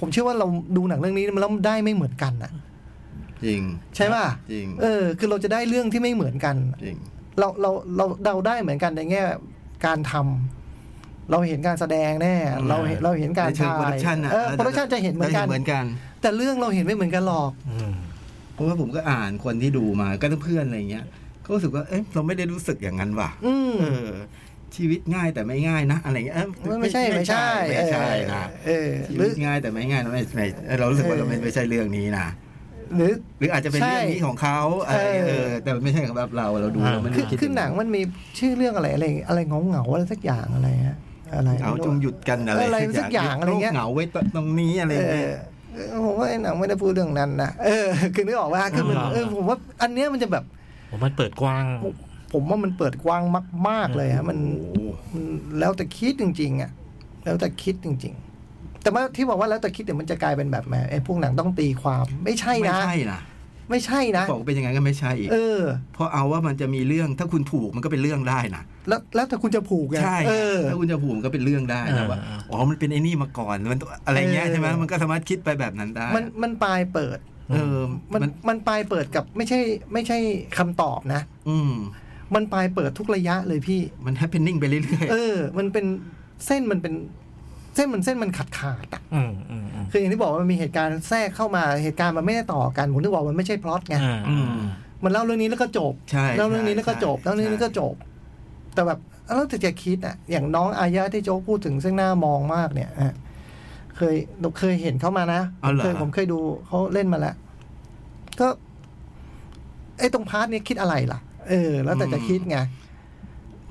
[0.00, 0.46] ผมเชื่อว่าเรา
[0.76, 2.52] ดูหนังเรื่องนี้มันแล้วได้ไม่เหมือนกันอะ
[3.44, 3.60] จริง
[3.96, 6.96] ใช่ป่ะจริงเออ คือเราจะได้เรื่องที่ไม่เหมือนกันจริง
[7.38, 9.22] เราเราเราเดาได้เหมือนกันในแง่
[9.86, 12.34] การทำเราเห็นการแสดงแน่
[12.68, 15.84] เราเห็นเราเห็นการในเชิงถ่าย production น่ะเออโปรดักชันจะเห็นเหมือนกันเหมือนกัน
[16.20, 17.92] แต่เรื่องเราเห็นไม่เหมือนกันหรอกอืม
[18.54, 21.04] เพราะว่าผมก็อ่านคนที่ดูมาก็เพื่อนอะไรเงี้ย
[21.44, 24.10] ก็รู้สึกว่าเอ๊ะเราไม่ได้รู้สึกอย่างนั้นว่ะอืมเออ
[24.76, 32.26] ชีวิตง่ายแต่ไม่ง่ายนะอะไรเงี้ยเอ้ยมันไม่ใช่ไม่ใช่ไม่ใช่นะเออชีหรืวิอตง่ายแต่ไม่ง่ายนะไม่ไม่เออเรารู้สึกว่าเราไม่ไม่ใช่เรื่องนี้นะ
[32.96, 38.00] หรือหรืออาจจะเป็นใช่เรื่องนี้ของเขาอะไรเงี้ยเอเอออแต่ไม่ใช่สำหรับเราเราดูเราไม่คืได้อคิดคือหนังมันมี
[38.38, 40.98] ชื่อเรื่องอะไรอะไรอะไรเงาเงาๆอะไรสักอย่างอะไรฮะ
[41.34, 44.04] อะไรเอาจงหยุดกันอะไรอะไรสักอย่างอะไรเงี้ยโเหงาไว้
[44.36, 45.38] ตรงนี้อะไรเอเงี้ยอ
[45.74, 50.44] เออผมว่าไอ้หนังไม่ได้พูดเรื่องนั้นนะเออคือนึกออกว่าคือมันเออผมว่าอันเนี้ยมันจะแบบ
[50.94, 51.64] ผมมันเปิดกว้าง
[52.32, 53.22] ผมว่ามันเปิดกว้าง
[53.68, 55.24] มาก ๆ เลยฮะมันโอ้โหมัน
[55.58, 56.70] แล้วแต่คิดจริง ๆอะ
[57.24, 58.14] แล้วแต่คิดจริง
[58.48, 63.20] ๆ แต่ว่าที่บอกว่าแล้วแต่คิดเดี๋ยวมันจะกลายเป็นแบบแหมไอ้พวกหนังต้องตีความไม่ใช่ไม่นะใช่นะ
[63.70, 65.62] ไม่ใช่นะบอกว่าเป็นยังไงก็ไม่ใช่อีกเออ
[65.94, 72.18] เพราะเอาว่ามันจะมีเรื่องถ้าคุณถูกมันก็เป็นเรื่องได้นะแล้วแล้วแต่คุณจะผูกไงใช่เออถ้าคุณจะผูกมันก็เป็นเรื่องได้เอนะอว่า
[72.50, 77.18] อ๋อมันเป็นไอ้นี่มาก่อนมันอะไรเงี้ยเออใช่ไหมมันก็สามารถคิดไปแบบนั้นได้ มันมันปลายเปิด
[77.52, 77.76] เออ
[78.12, 79.60] มันมันมันปลายเปิดกับไม่ใช่
[79.92, 80.18] ไม่ใช่
[80.58, 81.72] คำตอบนะ อืม
[82.34, 85.86] มันปลายเปิดทุกระยะเลยพี่ มัน happening ไปเรื่อยเออ มันเป็น
[86.46, 86.94] เส้นมันเป็น
[87.74, 94.58] เส้นมันเส้นมันขาดขาดๆอะอืมอืมอืมคืออย่างที่บอกว่ามันมีเหตุการณ์แทรกเข้ามาเหตุการณ์มันไม่ได้ต่อกันผมถึงบอกว่ามันไม่ใช่พล็อตไงอ่าๆอืม
[95.04, 97.94] มันเล่าเรื่องนี้แล้วก็จบใช่เล่าเรื่องนี้แล้วก็จบใช่เล่าเรื่องนี้แล้วก็จบ
[98.74, 103.14] แต่แบบแล้วแต่จะคิดอะ อย่างน้องอายะที่โจ๊กพูดถึงซึ่งหน้ามองมากเนี่ยฮะ
[103.96, 104.14] เคย
[104.58, 107.34] เคยเห็นเขามานะเอาเหรอเคยผมเคยดูเขาเล่นมาแล้ว
[108.40, 108.48] ก็
[109.98, 112.58] ไอ้ตรงพาร์ทนี้คิดอะไรล่ะ เออ แล้วแต่จะคิดไง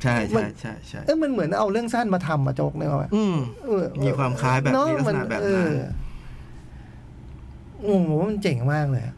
[0.04, 3.36] ใช่มัใช่นใช่ใช่เออมันเหมือนเอาเรื่องสั้นมาทำมาโจ๊กเนี่ยว่าอืม
[3.66, 5.74] เออมีความคล้ายแบบเอะมีลักษณะแบบนั้นเออ
[7.82, 9.16] โอ้โหมันเจ๋งมากเลยอะ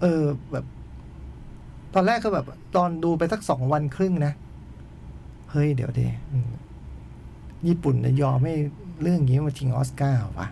[0.00, 0.64] เออ แบบ
[1.94, 2.46] ตอนแรกก็แบบ
[2.76, 4.32] ตอนดูไปสักสองวันครึ่งนะ
[5.50, 6.50] เฮ้ย เดี๋ยวดิอืม
[7.68, 8.54] ญี่ปุ่นจะยอมให้
[9.02, 10.48] เรื่องอย่างนี้มาชิงออสการ์วะ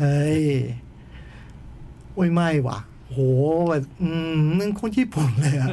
[0.00, 0.44] เฮ้ย
[2.14, 2.78] โอ้ยไม่ว่ะ
[3.08, 3.18] โห
[3.70, 4.08] แบบอื
[4.38, 5.68] มนั่นโคตรญี่ปุ่นเลยอะ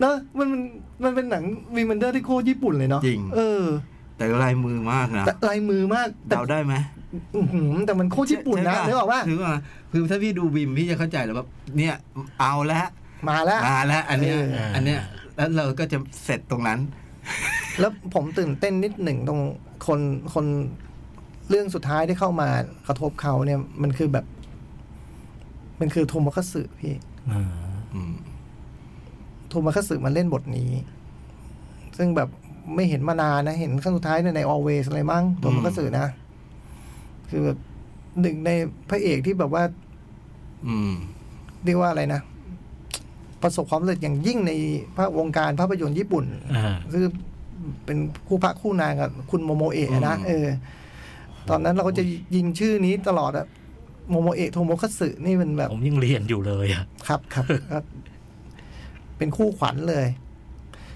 [0.00, 0.60] เนอะมันมัน
[1.04, 1.44] มันเป็นหนัง
[1.74, 3.64] วีมันเดอร์ที่โคตรญี่ปุ่นเลยเนาะจริงเออ
[4.16, 6.74] แต่ลายมือมากนะแต่ลายมือมากแต่เดาได้ไหม
[7.34, 9.56] อื้อหือแต่มันโคตรญี่ปุ่นนะใช่ปนึกออกว่าคือว่า
[9.92, 11.94] คือถ้าพี่ดูวิมพี่จะเข้าใจแล้วว่าเนี่ย
[12.40, 12.80] เอาละ
[13.28, 15.00] มาแล้วมาแล้วอันเนี้ยเอออันเนี้ย
[15.36, 16.78] แล้วเราก็จะเสร็จตรงนั้น
[17.80, 19.40] แล้วผมตื่นเต้นนิดหนึ่งตรง
[19.86, 20.00] คน
[20.34, 20.46] คน
[21.48, 22.48] เรื่องสุดท้ายที่เข้ามา
[22.86, 24.24] กระทบเขาเนี่ย มันคือแบบ
[25.80, 26.94] มันคือโทโมคัตสึพี่
[27.30, 27.42] อ่า
[27.94, 28.14] อืม
[29.48, 30.70] โทโมคัตสึมันเล่นบทนี้
[31.98, 32.28] ซึ่งแบบ
[32.74, 36.06] ไม่เห็นมานานนะ เห็นครั้งสุดท้ายในใน always อะไรมั้งโทโมคัตสึนะ
[37.30, 37.58] คือแบบ
[38.20, 38.50] หนึ่งใน
[38.90, 39.62] พระเอกที่แบบว่า
[40.68, 40.92] อืม
[41.64, 42.20] เรียกว่าอะไรนะ
[43.42, 44.52] ประสบความสำเร็จอย่างยิ่งใน
[44.96, 46.24] ภาควงการภาพยนตร์ญี่ปุ่น
[46.56, 47.02] อ่าซึ่ง
[47.84, 50.46] เป็นคู่พระคู่นางกับคุณโมโมเอะนะอืมเออ
[51.50, 52.04] ตอนนั้นเราก็จะ
[52.34, 53.46] ยินชื่อนี้ตลอดอะ
[54.10, 57.78] โมโมเอะโทโมคาสึนี่เป็นแบบ ผมยังเรียนอยู่เลยอะครับครับก็
[59.18, 60.06] เป็นคู่ขวัญเลย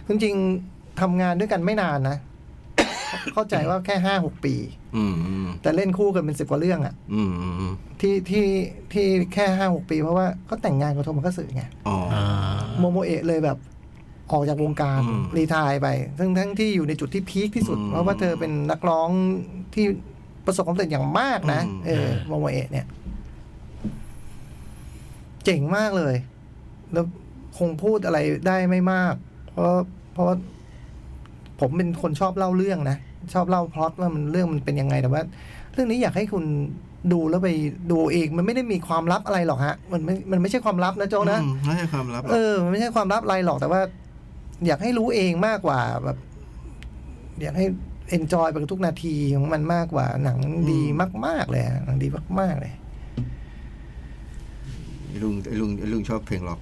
[0.08, 2.16] จริงๆทำงานด้วยกันไม่นานนะ
[3.34, 4.54] เข้าใจว่าแค่ห้าหกปี
[4.96, 8.46] อืมอืมแต่เล่นคู่กันเป็นสิบกว่าเรื่องอะอืมอืมที่ที่
[8.92, 12.24] ที่แค่ห้าหกปีเพราะว่าเขาแต่งงานกับโทโมคาสึไงอ๋ออ่า
[12.78, 13.58] โมโมเอะเลยแบบ
[14.32, 15.88] ออกจากวงการอืม retire ไป
[16.18, 19.08] ทั้งทั้งที่อยู่ในจุดที่พีคที่สุดอืมเพราะว่าเธอเป็นนักร้อง
[19.74, 19.86] ที่
[20.48, 22.86] ประสบความสำเร็จอย่างมากนะอืมเออโมโมเอะเนี่ย
[25.44, 26.14] เจ๋งมากเลย
[26.92, 27.06] แล้ว
[27.58, 29.14] คงพูดอะไรได้ไม่มาก
[29.52, 29.66] เพราะ
[30.12, 30.36] เพราะว่า
[31.60, 32.96] ผมเป็นคนชอบเล่าเรื่องนะ
[33.34, 35.22] ชอบเล่าพล็อตว่ามันเรื่องมันเป็นยังไงแต่ว่า
[35.72, 36.44] เรื่องนี้อยากให้คุณ
[37.12, 37.48] ดูแล้วไป
[37.90, 43.80] ดูเอง มันไม่ได้มีความลับอะไรหรอกฮะ มันไม่มันไม่ใช่ความลับนะโจกนะอืมไม่ใช่ความลับหรอกเออมันไม่ใช่ความลับอะไรหรอกแต่ว่า
[44.66, 46.18] อยากให้รู้เองมากกว่าแบบ
[47.42, 47.66] อยากให้
[48.10, 50.39] enjoy ไปกับทุกนาทีของมันมากกว่า หนัง
[50.70, 50.80] ดี
[51.26, 52.09] มาก ๆ เลยอะหนังดี
[52.40, 52.72] มาก ๆ เลย
[55.06, 56.60] ไอ้ลุงไอ้ลุงไอ้ลุงชอบเพลงร็อก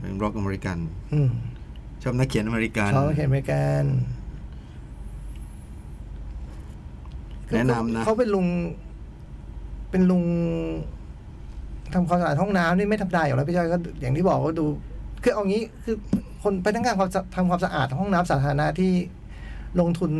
[0.00, 0.78] เพลงร็อกอเมริกัน
[1.12, 1.30] อืม
[2.02, 3.84] ชอบนักเขียนอเมริกันเขาเขียนเหมือนกัน
[7.54, 8.46] แนะนำนะเขาเป็นลุง
[9.90, 10.24] เป็นลุง
[11.94, 14.66] ทำความสะอาดห้องน้ำนี่ไม่ธรรมดาอยู่แล้วพี่จอยก็อย่างที่บอกว่าดู
[15.22, 15.96] คือเอางี้คือ
[16.42, 18.92] คนไปทั้งการความสะทำความสะอาดห้องน้ำสาธารณะที่
[19.80, 20.12] ลงทุน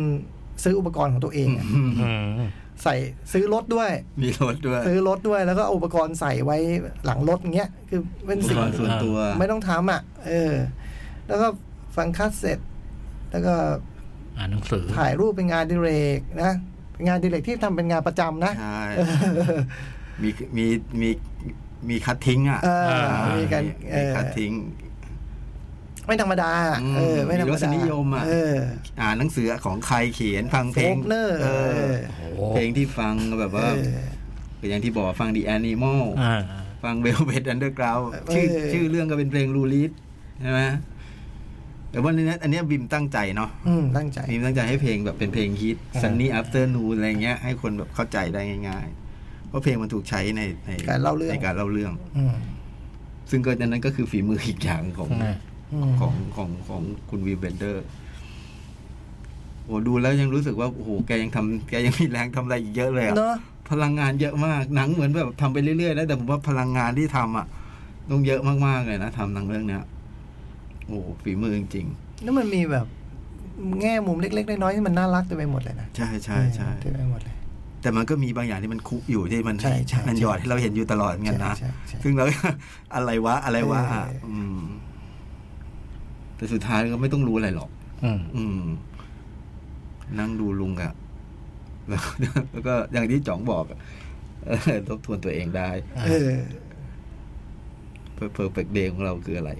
[0.63, 2.09] ซื้ออุปกรณ์ของตัวเองอะอืมอื
[2.39, 2.49] ม
[2.83, 2.95] ใส่
[3.33, 3.91] ซื้อรถด้วย
[4.23, 6.57] มีรถด้วย ซื้อรถด้วยแล้วก็เอาอุปกรณ์ใส่ไว้
[7.05, 10.53] หลังรถอย่างเงี้ย คือเป็นอุปสิ่งกรณ์ส่วนตัว ไม่ต้องทำอะ เออ
[11.27, 11.47] แล้วก็
[11.95, 12.59] ฟังคัสเซ็ต
[13.31, 13.53] แล้วก็
[14.37, 16.51] อ่านหนังสือ ถ่ายรูปเป็นงานอดิเรกนะ
[16.93, 19.01] เป็นงานอดิเรกที่ทำเป็นงานประจำนะ ใช่เอ
[19.55, 19.57] อ
[20.21, 20.65] มีมี
[21.01, 21.09] มี
[21.89, 22.69] มีคัดทิ้งอะเอ
[23.01, 23.05] อ
[23.37, 24.51] มีการเอมีอคัดทิ้ง
[26.07, 26.51] ไม่ธรรมดา
[26.83, 28.55] อืมเออ ไม่ธรรมมีรดาสนิยมอะเออ
[29.01, 31.95] อ่านหนังสือของใครเขียนฟังเพลง Faulkner เออเออ
[32.35, 34.01] โอ้เพลงที่ฟังแบบว่าเออ
[34.59, 36.41] เป็นอย่างที่บอกฟัง The Animal อ่า
[36.83, 39.91] ฟัง Velvet Underground เออชื่อชื่อเรื่องก็เป็นเพลงลูลิส
[40.41, 40.61] ใช่ไหม
[41.91, 52.35] แต่ว่าในนี้อันเนี้ยบิมตั้งใจเนาะอืมตั้งใจบิมตั้งใจให้เพลงแบบเป็นเพลงฮิต Sunny Afternoon อะไรเงี้ยให้คนแบบเข้าใจได้ง่ายๆเพราะเพลงมันถูกใช้ในในการเล่าเรื่องในการเล่าเรื่องอืม
[53.31, 55.35] ซึ่งก็อันนั้นก็คือฝีมืออีกอย่างของอืมอืม
[55.99, 57.85] ของของของคุณวีเบนเดอร์
[59.65, 63.35] โอ้ดูแล้วยังรู้สึกว่าโอ้โหแกยังทำแกยังมีแรงทำอะไรอีกเยอะเลยอะเนาะ
[63.69, 67.45] พลังงานเยอะมากหนังเหมือนแบบทำไปเรื่อยๆแล้วแต่ผมว่าพลังงานที่ทำอะ
[68.09, 69.83] ต้องเยอะมากๆเลยนะทำหนังเรื่องเนี้ย
[70.87, 71.85] โอ้โหฝีมือจริง
[72.23, 72.85] แล้วมันมีแบบ
[73.81, 77.35] แง่มุมเล็กๆน้อยๆที่มันน่ารักเต็มไปหมดเลยนะๆใช่ใช่ใช่เต็มไปหมดเลย
[77.81, 82.25] แต่มันก็มีบางอย่างที่มันคุกอยู่ที่มันใช่ใช่มันหยอดให้เราเห็นอยู่ตลอดเหมือนกันนะใช่ใช่ใช่ซึ่งเรา
[82.95, 84.61] อะไรวะอะไรวะอะเอออือืม
[86.35, 87.69] แต่สุดท้ายก็ไม่ต้องรู้อะไรหรอก
[88.03, 88.63] อืมอืม
[90.19, 90.93] นั่งดูลุงอะ
[91.89, 92.01] แล้ว
[92.51, 93.79] แล้วก็อย่างที่จ๋องบอกอะ
[94.45, 95.69] เออทบทวนตัวเองได้
[96.05, 96.31] เออ
[98.13, 99.51] Perfect Day ของเราคืออะไร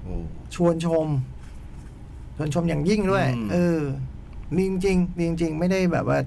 [0.00, 0.14] โอ้
[0.54, 1.06] ชวนชม
[2.36, 3.80] ชวนชมอย่างยิ่งด้วยอืมเออ
[4.56, 6.18] ดีจริงๆดีจริงๆไม่ได้แบบว่า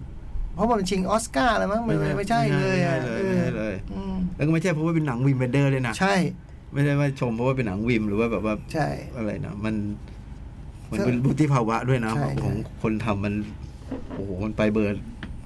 [0.53, 6.15] เพราะว่ามันชิงออสการ์แล้วมั้งมันไม่ใช่เลยอะไม่เอใช่อเลยอืมแล้วก็ไม่ใช่เพราะว่าเป็นหนังวิมเบนเดอร์เลยนะ ใช่
[6.73, 8.87] ไม่ใช่ว่าชมเพราะว่าเป็นหนังวิมหรือว่าแบบว่าใช่
[9.17, 9.75] อะไรนะมัน
[10.91, 13.33] มันเป็นวุฒิภาวะด้วยนะใช่ของใช่คนทำมัน
[14.15, 14.95] โอ้โหมันไปเบิร์ด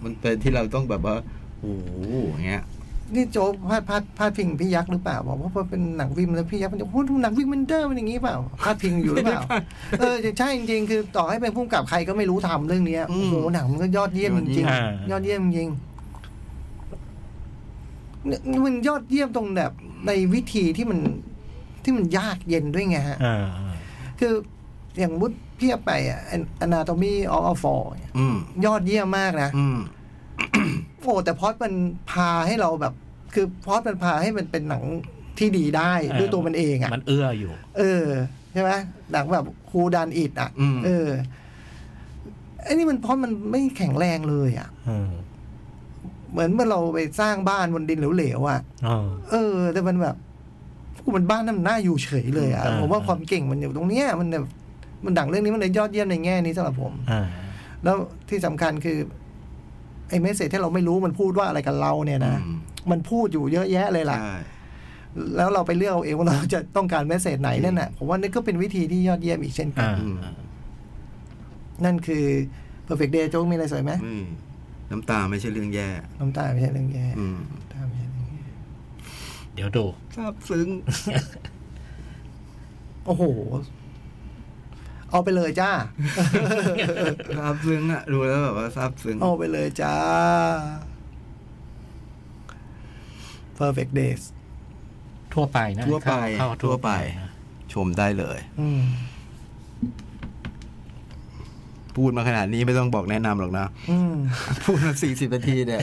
[0.04, 1.16] มันเป็นที่เราต้องแบบว่า
[1.60, 1.90] โอ้โห
[2.30, 2.64] อย่างเงี้ย
[3.16, 9.42] นี่โจ๊กพาดพาดพาดพิงพี่ยักษ์หรือเปล่าบอกว่าพอเป็นหนังวิมแล้วพี่ยักษ์มันจะพูดหนังวิมมันเดอร์มันอย่างนี้เปล่าพาดพิงอยู่หรือเปล่า
[10.00, 15.70] เออใช่จริงๆคือต่อให้เป็นผู้กำกับใครก็ไม่รู้ทำเรื่องเนี้ยอืโอ้มโหหนังมันก็ยอดเยี่ยมจริงอ่าๆยอดเยี่ยมจริง
[18.28, 19.72] เนี่ยมันยอดเยี่ยมตรงแบบ
[20.08, 21.00] ในวิธีที่มัน
[21.84, 23.46] ที่มันยากเย็นด้วยไงฮะอ่า
[24.20, 24.34] คือ
[25.00, 26.22] อย่างมุดเพียบไปอะ
[26.66, 29.78] Anatomy of a Fall เนี่ยอืมยอดเยี่ยมมากนะอืม
[31.02, 31.74] โอ้แต่พอดมัน
[32.12, 32.94] พาให้เราแบบ
[33.34, 34.84] คือพอดมันพาให้มันเป็นหนัง
[35.38, 38.06] ที่ดีได้เออด้วยตัวมันเองอะ มันเอื้ออยู่ เออ
[38.54, 38.72] ใช่ไหม
[39.12, 41.08] หนังแบบคูดันอิดอะอืมเออ
[42.64, 45.12] ไอ้นี่มันเพราะมันไม่แข็งแรงเลยอะอืม
[46.32, 48.98] เหมือนเมื่อเราไปสร้างบ้านบนดินเหลวๆอะอ๋อ
[49.32, 50.16] เออ แต่มันแบบ
[51.04, 54.46] กูมันบ้านนั้นมันน่าอยู่เฉยเลยอะอ่าผมว่าความเก่งมันอยู่ตรงเนี้ยมันแบบ
[55.06, 57.26] มันดังเรื่องนี้มันเลยยอดเยี่ยมในแง่นี้สำหรับผมอ่า
[57.84, 57.96] แล้ว
[58.30, 58.98] ที่สำคัญคือ
[60.10, 62.58] ไอ้เมสเซจที่เราไม่รู้มันพูดว่าอะไรกับเราเนี่ยนะอืม
[62.92, 64.36] มันพูดอยู่เยอะแยะเลยล่ะใช่
[65.36, 70.16] แล้วเราไปเลือกเอาเองว่าเราจะต้องการเมสเซจไหนนั่นน่ะผมว่านี่ก็เป็นวิธีที่ยอดเยี่ยมอีกเช่นกันอ่าอืม
[71.86, 72.26] นั่นคือ
[72.88, 74.20] perfect day โจ๊กมีอะไรสวยไหมไม่
[74.92, 75.90] น้ำตาไม่ใช่เรื่องแย่
[76.20, 78.46] น้ำตาไม่ใช่เรื่องแย่อืมน้ำตาไม่ใช่เรื่องแย่
[79.54, 79.86] เดี๋ยวดู
[80.16, 80.68] ซาบซึ้ง
[83.06, 83.24] โอ้โห
[85.10, 85.72] เอาไปเลยจ้า
[87.38, 89.96] ซาบซึ้งอะดูแล้วแบบว่าซาบซึ้ง เอาไปเลยจ้า
[93.60, 94.24] perfect days
[95.34, 96.92] ทั่วไปนะทั่วไป เข้าทั่วไป
[97.22, 97.32] นะ
[97.74, 98.82] ชมได้เลย อืม
[101.98, 104.16] พูดมาขนาดนี้ไม่ต้องบอกแนะนำหรอกนะอืม
[104.64, 105.82] พูดมาสี่สิบนาทีเนี่ย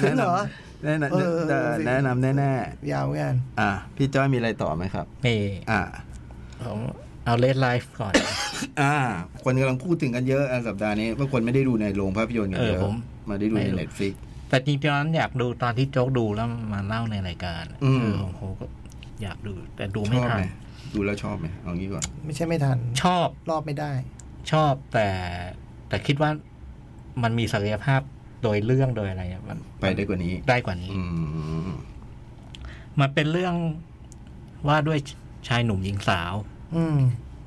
[0.00, 0.34] ถึงเหรอ
[0.84, 2.52] แนะนำเออเออแนะนำแน่
[2.92, 5.40] ยาวเหมือนกันๆอะพี่จ้อยมีอะไรต่อไหมครับนี่
[5.70, 5.80] อ่า
[6.64, 6.78] ผม
[7.24, 8.12] เอา Red Life ก่อน
[8.80, 8.94] อ่า
[9.44, 12.94] คนกำลังพูดถึงกันเยอะอะสัปดาห์นี้ว่าคนไม่ได้ดูในโรงภาพยนตร์กันเยเออะอผม
[13.28, 14.14] มาได้ดูในไม่รู้ Netflix
[14.48, 18.64] แต่จริงๆตอนนั้นอยากดูตอนที่โจ๊กดูแล้วมาเล่าในรายการอืมเออโอ้โหก็
[19.22, 20.48] อยากดู แต่ดูชไม่อบทัไหนม
[20.94, 23.92] ดูแล้วชอบไหมเอางี้ก่อน ไม่ใช่ไม่ทัน ชอบรอบไม่ได้
[24.52, 25.08] ชอบแต่
[25.88, 26.30] แต่คิดว่า
[27.22, 28.00] มันมีศักยภาพ
[28.42, 31.02] โดยเรื่องโดยอะไรเนี่ยมันไปได้กว่านี้ได้กว่านี้อื
[31.68, 31.70] ม
[33.00, 33.54] มันเป็นเรื่อง
[34.68, 34.98] ว่าด้วย
[35.48, 36.34] ชายหนุ่มหญิงสาว
[36.76, 36.98] อืม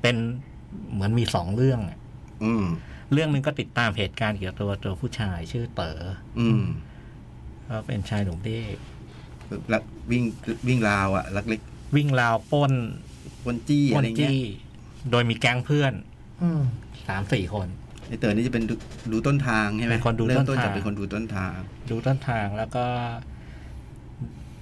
[0.02, 0.16] เป็น
[0.92, 1.98] เหมือนมีสองเรื่องอะ
[2.44, 2.64] อืม
[3.12, 6.00] เรื่องหนึ่งก็ติดตามเหตุการณ์เกี่ยวกับตัวตัวผู้ชายชื่อเต๋อ
[6.38, 6.62] อืม
[7.68, 8.60] ก็เป็นชายหนุ่มที่
[9.72, 10.24] ลักวิ่ง
[10.68, 11.60] วิ่งราวอะลักเล็ก
[11.96, 12.72] วิ่งราวปล้น
[13.44, 14.42] ปนจี้ปอะล้นไรเงี้ยจี้
[15.10, 15.92] โดยมีแก๊งเพื่อน
[16.42, 16.60] อืม
[17.10, 17.68] สามสี่คน
[18.08, 18.74] ไอเต๋อนี่จะเป็นดู
[19.12, 21.56] ดูต้นทางใช่ไหมเป็นคนดูเริ่มต้ต้นนทางจากเป็นคนดูต้นทาง
[21.90, 22.84] ดูต้นทางแล้วก็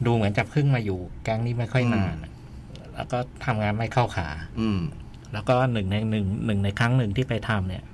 [0.06, 2.32] ดูเหมือนจะเพิ่งมาอยู่แก๊งนี้ไม่ค่อยนานอะ
[2.94, 4.28] แล้วก็ทำงานไม่เข้าขา
[4.60, 4.80] อืม
[5.32, 7.84] แล้วก็หนึ่งในหนึ่งหนึ่งในครั้งหนึ่งที่ไปทำเนี่ย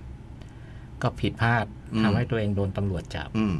[1.03, 3.57] ก็ผิดพลาดอืมทำให้ตัวเองโดนตำรวจจับ อืม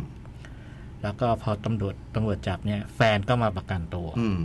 [1.03, 4.39] แล้วก็พอตำรวจตำรวจจับเนี่ย แฟนก็มาประกันตัวอืม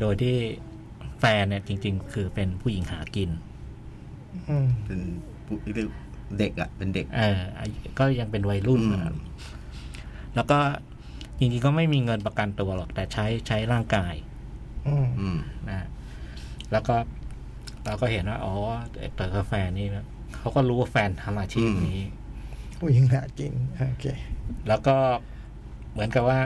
[0.00, 0.36] โดยที่
[1.20, 3.53] แฟนเนี่ยจริง ๆ คือเป็นผู้หญิงหากินอืม
[4.84, 5.00] เป็น
[5.46, 5.88] ผู้เรียก
[6.38, 9.14] เด็กอะ เป็นเด็กเอออายุก็ยังเป็นวัยรุ่นอืมนะครับ
[10.34, 10.58] แล้วก็
[11.38, 14.14] จริงๆก็ไม่มีเงินประกันตัวหรอก แต่ใช้ใช้ร่างกาย
[14.88, 15.38] อืมอืม
[15.68, 15.88] นะฮะ
[16.72, 16.96] แล้วก็
[17.84, 18.54] เราก็เห็นว่าอ๋อ
[19.14, 20.06] เต๋อกับแฟนนี่นะ
[20.36, 22.00] เขาก็รู้ว่าแฟนทำอาชีพนี้
[22.80, 23.52] ผู้หญิงหากิน
[23.88, 24.06] โอเค
[24.68, 24.96] แล้วก็
[25.92, 26.38] เหมือนกับว่า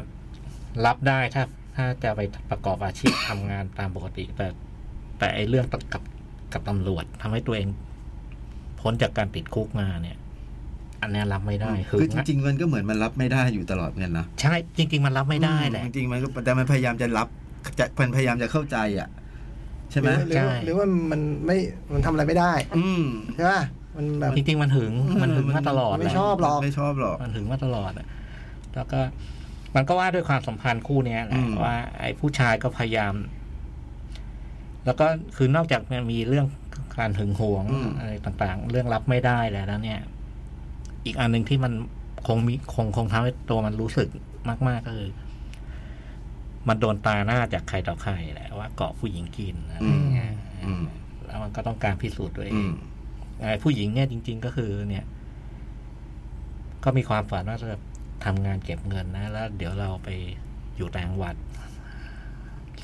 [0.86, 1.44] รับได้ถ้า
[1.76, 2.20] ถ้าจะไป
[2.50, 4.46] ประกอบอาชีพทำงานตามปกติ แต่
[5.18, 6.02] แต่ไอเรื่องกับ
[6.52, 7.68] กับตำรวจทำให้ตัวเอง
[8.80, 10.16] พ้นจากการติดคุกมาเนี่ย
[11.02, 17.28] อันเนี้ยรับไม่ได้หึคืองจอะริงๆมันก็เหมือนมันรับไม่ได้อยู่ตลอดเหมือนกันนะใช่จริง ๆ มันรับไม่ได้แหละจริงๆมันก็แต่มันพยายามจะรับ
[17.78, 19.08] จะมันพยายามจะเข้าใจอะ
[19.90, 21.56] ใช่ไหมหรือใช่หรือว่ามันไม่
[21.92, 23.04] มันทำอะไรไม่ได้ อืม
[23.34, 23.62] ใช่ป่ะ
[23.96, 24.92] มันแบบจริงๆมันหึง
[25.22, 28.06] มันหึงมาตลอดไม่แหละชอบหรอกไม่ชอบหรอกมันถึงมาตลอดอะ
[28.74, 29.00] แล้วก็
[29.76, 33.14] มันก็ว่าด้วยความสัมพันธ์คู่เนี้ยแหอืละมว่าไอ้ผู้ชายก็พยายาม
[34.88, 35.06] แล้วก็
[35.36, 36.46] คือนอกจากมันมีเรื่อง
[36.98, 37.64] การหึงหวง
[37.98, 40.00] อะไรต่างๆ เรื่องรับไม่ได้แล้วเนี่ย
[41.04, 41.72] อีกอันหนึ่งที่มัน
[42.26, 44.08] คงมีคงคงทำให้ตัวมันรู้สึก
[44.48, 45.10] มาก ๆ ก็คือ
[46.68, 50.30] มันโดนตาหน้าจากใครต่อใครแหละว่าเกาะผู้หญิงกินอะไรอย่างเงี้ย
[50.64, 50.84] อืม
[51.26, 52.72] แล้วมันก็ต้องการพิสูจน์ตัวเออืงม
[53.40, 55.04] ไอ้ผู้หญิงเนี่ยจริง ๆ ก็คือ เนี่ย
[56.84, 57.78] ก็มีความฝันว่าจะ
[58.24, 60.08] ทำงานเก็บเงินนะ แล้วเดี๋ยวเราไป
[60.76, 61.34] อยู่ต่างจังหวัด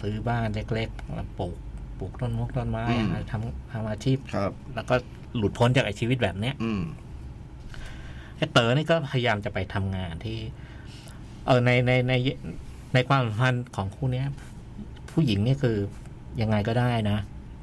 [0.01, 1.74] ซื้อบ้านเล็กๆแล้วปลูกป
[2.05, 4.95] ลูกต้นมกต้นไม้อืมอะไรทำทำอาชีพครับ แล้วก็
[5.37, 6.83] หลุดพ้นจากไอ้ชีวิตแบบเนี้ยอืม
[8.37, 10.39] ไอ้เต๋อนี่ก็พยายามจะไปทำงานที่
[11.47, 12.13] เออในในใน
[12.95, 14.27] ในความสัมพันธ์ของคู่เนี้ย
[15.13, 15.77] ผู้หญิงนี่คือ
[16.41, 17.19] ยังไงก็ได้นะ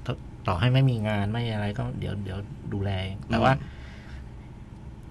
[0.05, 0.07] ต
[0.47, 2.39] ต่อให้ไม่มีงานไม่อะไรก็เดี๋ยวเดี๋ยว
[2.73, 3.53] ดูแลเองแต่ว่า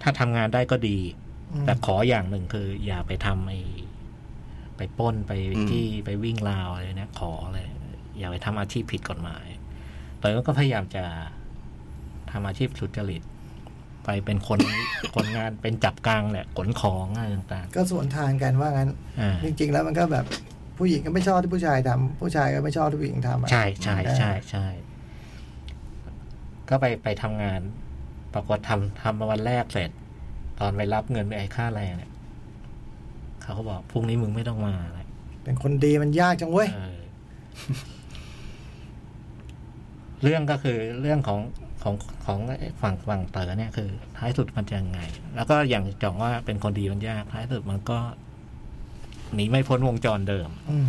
[0.02, 0.98] ถ้าทำงานได้ก็ดี
[1.52, 3.60] อืมแต่ขออย่างหนึ่งคือ อย่าไปทำไอ้
[4.76, 7.68] ไปปล้นไปอืมที่ไปวิ่งราวอะไรเนี่ยขอเลย
[8.20, 9.46] อย่าไปทำอาชีพผิดกฎหมาย
[10.18, 11.04] แต่ก็พยายามจะ
[12.32, 13.22] ทำอาชีพสุจริต
[14.04, 14.58] ไปเป็นคน
[15.14, 20.24] คนงานเป็นจับกลางแหละขนของอะไรต่างก็ส่วนทางกันว่างั้นๆอ่าจริง ๆ แล้วมันก็แบบ
[20.78, 24.66] ผู้หญิงก็ไม่ชอบที่ผู้ชายทำผู้ชายก็ไม่ชอบที่ผู้หญิงทำอะใช่ใช่ใช่ใช่
[26.68, 27.60] ก็ไปไปทำงาน
[28.34, 29.90] ปรากฏทำทำมาวันแรกเสร็จ
[30.60, 32.10] ตอนไปรับเงินไอ้ค่าแรงเนี่ย
[33.42, 35.06] เขาก็บอกพรุ่งนี้มึงไม่ต้องมาแล้ว
[35.44, 36.68] เป็นคนดีมันยากจังเว้ย
[40.20, 41.40] เออเรื่องก็คือเรื่องของ
[41.82, 41.94] ของ
[42.26, 42.38] ของ
[42.82, 45.00] ฝั่งฝั่งเต๋อเนี่ยคือ ท้ายสุดมันจะยังไง
[45.36, 47.98] แล้วก็อย่างจ่องว่าเป็นคนดีมันยาก ท้ายสุดมันก็
[49.34, 50.88] หนีไม่พ้นวงจรเดิมอืม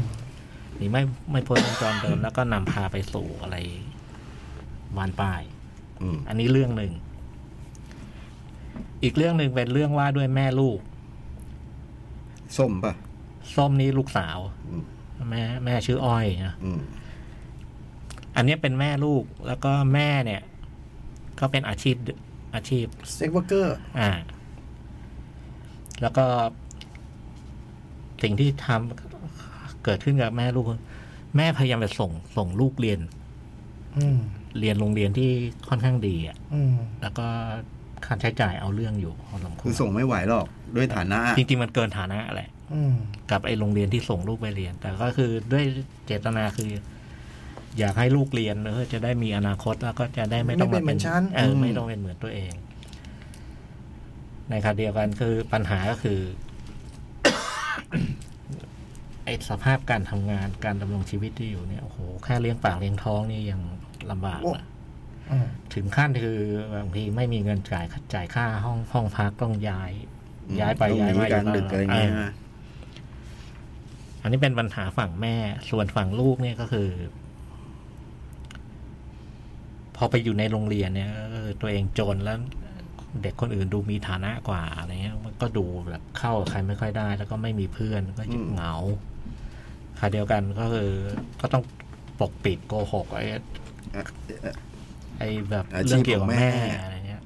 [0.77, 1.01] หนีไม่
[1.31, 3.57] ไม่พ้นวงจรเดิม แล้วก็นำพาไปสู่อะไร
[4.97, 5.41] บานปลาย
[6.01, 6.91] อืมอันนี้เรื่องหนึ่ง
[9.03, 10.79] อีกเรื่องหนึ่งเป็นเรื่องว่าด้วยแม่ลูก
[12.57, 12.93] ส้มป่ะ
[13.55, 14.37] ส้มนี่ลูกสาว
[14.67, 14.83] อืม
[15.29, 16.55] แม่แม่ชื่ออ้อยนะ
[18.31, 20.41] อืมอันนี้เป็นแม่ลูกแล้วก็แม่เนี่ย
[21.39, 21.95] ก็เป็นอาชีพ
[22.55, 24.11] อาชีพ sex worker อ่า
[26.01, 26.25] แล้วก็
[28.23, 30.65] สิ่งที่ทำเกิดขึ้นกับแม่ลูก
[31.37, 32.99] แม่พยายามไปส่งส่งลูกเรียน
[33.97, 34.17] อืม
[34.59, 35.29] เรียนโรงเรียนที่
[35.69, 37.27] ค่อนข้างดีอะอืมแล้วก็
[38.05, 40.45] ค่าใช้จ่ายเอาเรื่องอยู่พอสมควคือรส่งไม่ไหวหรอก
[40.75, 42.93] ด้วยฐานะ จริงๆมันเกินฐานะแหละอืม
[43.31, 45.63] กับไอ้โรงเรียนที่ส่งลูกไปเรียน แต่ก็คือด้วย
[46.05, 46.71] เจตนาคือ
[47.79, 52.53] อยากให้ลูกเรียนเพื่อจะได้มีอนาคตแล้วก็จะได้ไม่ต้องไม่เป็นเหมือนฉันเออไม่ต้องเป็นเหมือนตัวเอง
[54.49, 56.19] ในขณะเดียวกันคือปัญหาก็คือ
[59.25, 63.61] ไอ้สภาพการทำงานการดำรงชีวิตที่อยู่เนี่ยโอ้โหแค่เลี้ยงปากเลี้ยงท้องนี่ยัง
[64.11, 64.67] ลำบากโอ้นะ
[65.31, 66.39] อืมถึงขั้นคือ
[66.75, 69.91] บางทีไม่มีเงินจ่ายจ่ายค่าห้องห้องพักต้องย้าย
[70.59, 72.29] ย้ายไปต้องย้ายหนีมากลางดึกอะไรอย่างเงี้ยา
[74.21, 75.35] อันนี้เป็นปัญหาฝั่งแม่
[75.69, 76.87] ส่วนฝั่งลูกเนี่ยก็คือ
[77.20, 77.20] พ
[80.03, 82.37] อไปอยู่ในโรงเรียนเนี่ยก็คือตัวเองจนแล้ว
[83.21, 88.73] เด็กคนอื่นดูมีฐานะกว่าอะไรเงี้ยมันก็ดูแบบเข้ากับใครไม่ค่อยได้ แล้วก็ไม่มีเพื่อนก็จะเหงา
[89.99, 90.91] ค่ะเดียวกันก็คือ
[91.41, 91.63] ก็ต้อง
[92.19, 93.43] ปกปิดโกหกไอ้อะ
[94.41, 94.55] เอ่อ
[95.17, 97.21] ไอ้แบบอาชีพเรื่องเกี่ยวกับของแม่แม่อะไรเงี้ย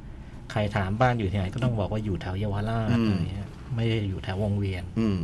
[0.51, 5.17] ใครถามบ้านอยู่ที่ไหนก็ต้องบอกว่าอยู่แถวเยาวราชอืมอะไรเงี้ย ไม่ได้อยู่แถววงเวียน อืม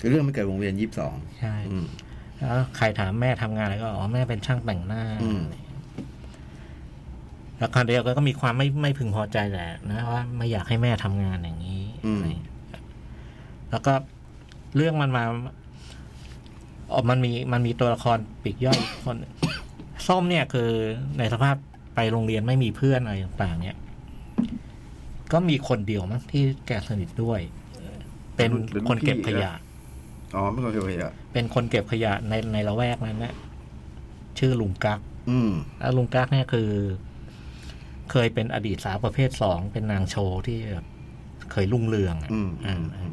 [0.00, 1.86] คือเรื่องมันเกิดวงเวียนยี่สิบสองใช่อืม
[2.38, 5.63] แล้วใครถามแม่ทำงานอะไรก็อ๋อแม่เป็นช่างแต่งหน้าอืมอะไรเงี้ย
[7.58, 12.54] แล้วคราวเดียวกันก็มีความไม่ไม่พึงพอใจแหละนะว่าไม่อยากให้แม่ทำงานอย่างนี้อืมอะไรเงี้ย
[13.70, 13.94] แล้วก็
[14.76, 15.24] เรื่องมันมา
[16.92, 19.16] อ๋อมันมีมันมีตัวละครปลีกย่อยคน
[20.06, 20.70] ส้มเนี่ยคือ
[21.18, 21.56] ในสภาพ
[21.94, 23.76] ไปโรงเรียนไม่มีเพื่อนอะไรต่างๆ เนี่ย
[25.32, 27.40] ก็มีคนเดียวมั้งที่แกสนิทด้วย
[28.36, 28.50] เป็น
[28.88, 29.52] คนเก็บขยะ
[30.34, 33.34] อ๋อไม่คนเดียวอะเป็นคนเก็บขยะในในละแวกนั้นนะ
[34.38, 35.00] ชื่อลุงกัก
[35.30, 36.70] อืมแล้วลุงกักเนี่ยคือ
[38.10, 40.86] เคยเป็นอดีตสาวประเภทสองเป็นนางโชว์ที่แบบ
[41.52, 43.12] เคยรุ่งเรืองอะอืมอือ่ามอืม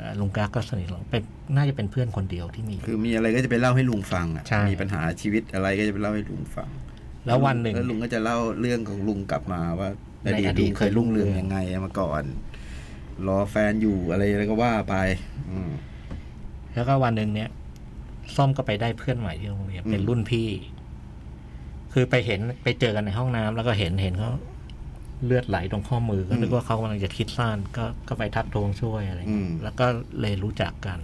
[0.00, 1.22] อ่าลุงกักก็สนิทเราเป็น
[1.56, 6.68] น่าจะเป็นเพื่อนคนเดียวที่มี คือมีอะไรก็จะไปเล่าให้ลุงฟังอะใช่มีปัญหาชีวิตอะไรก็จะไปเล่าให้ลุงฟัง
[7.26, 9.88] แล้ววันหนึ่งแล้วลุงก็จะเล่าเรื่องของลุงกลับมาว่า
[10.24, 12.22] ในในออดีดีตตเคยรุ่งเรืองเคยรุ่งเรืองยังไงมาก่อน
[13.26, 14.96] รอแฟนอยู่อะไรอะไรก็ว่าไป
[15.50, 15.70] อืม
[16.74, 17.48] แล้วก็วันหนึ่งเนี่ย
[18.36, 20.48] ส้มก็ไปได้เพื่อนใหม่ที่โรงเรียนอืมเป็นรุ่นพี่
[21.96, 24.32] คือไปเห็นไปเจอกันในห้องน้ำแล้วก็เห็นเห็นเขา
[25.24, 29.86] เลือดไหลตรงข้อมือก็นึกว่าเขากำลังจะคิดสั้นก็ก็ไปทักทวงช่วยอะไรอย่างเงี้ยแล้วก็
[30.20, 30.98] เลยรู้จักกัน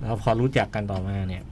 [0.00, 1.44] แล้วพอรู้จักกันต่อมาเนี่ย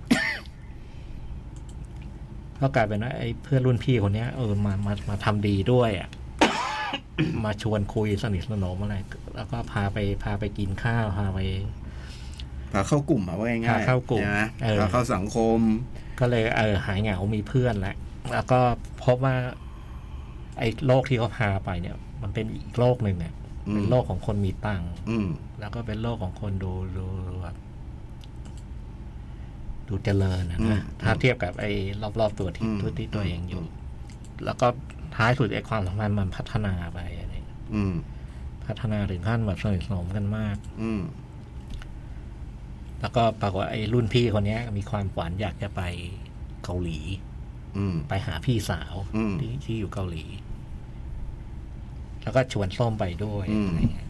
[2.60, 6.08] ก็กลายเป็นว่าไอ้เพื่อนรุ่นพี่คนเนี้ยเออมามามาทำดีด้วยอะ
[7.44, 8.96] มาชวนคุยสนิทสนมอะไร
[9.36, 11.38] แล้วก็พาไปพาไปกินข้าวพาไป
[12.72, 15.58] พาเข้ากลุ่มอะว่าง่ายๆพาเข้ากลุ่มใช่ไหมเออพาเข้าสังคม
[16.20, 17.96] ก็เลยเออหายเหงามีเพื่อนแล้ว
[18.32, 18.60] แล้วก็
[19.04, 19.36] พบว่า
[20.58, 23.34] ไอ้โลกที่เขาพาไปเนี่ย มันเป็นอีกโลกหนึ่งเนี่ย
[23.68, 25.28] อืมเป็นโลกของคนมีตังค์อืม
[25.60, 27.06] แล้วก็เป็นโลกของคนดูดู
[27.42, 27.56] แบบ
[29.88, 31.70] ดูเจริญนะอืมนะ ถ้าเทียบกับไอ้
[32.20, 33.62] รอบๆตัวที่อืมตัวที่ตัวเองอยู่
[34.44, 34.66] แล้วก็
[35.16, 37.34] ท้ายสุดไอ้ความสัมพันธ์มันพัฒนาไปอะไร
[37.74, 37.94] อืม
[38.66, 41.02] พัฒนาถึงขั้นแบบสนิทสนมกันมาก อืม
[43.00, 45.82] แล้วก็ปรากฏว่าไอ้รุ่นพี่คนเนี้ยมีความฝันอยากจะไป
[46.64, 47.35] เกาหลีอืม
[48.08, 50.24] ไปหาพี่สาวอืมที่ที่อยู่เกาหลี
[52.22, 54.08] แล้วก็ชวนส้มไปด้วยอืมอะไรเงี้ย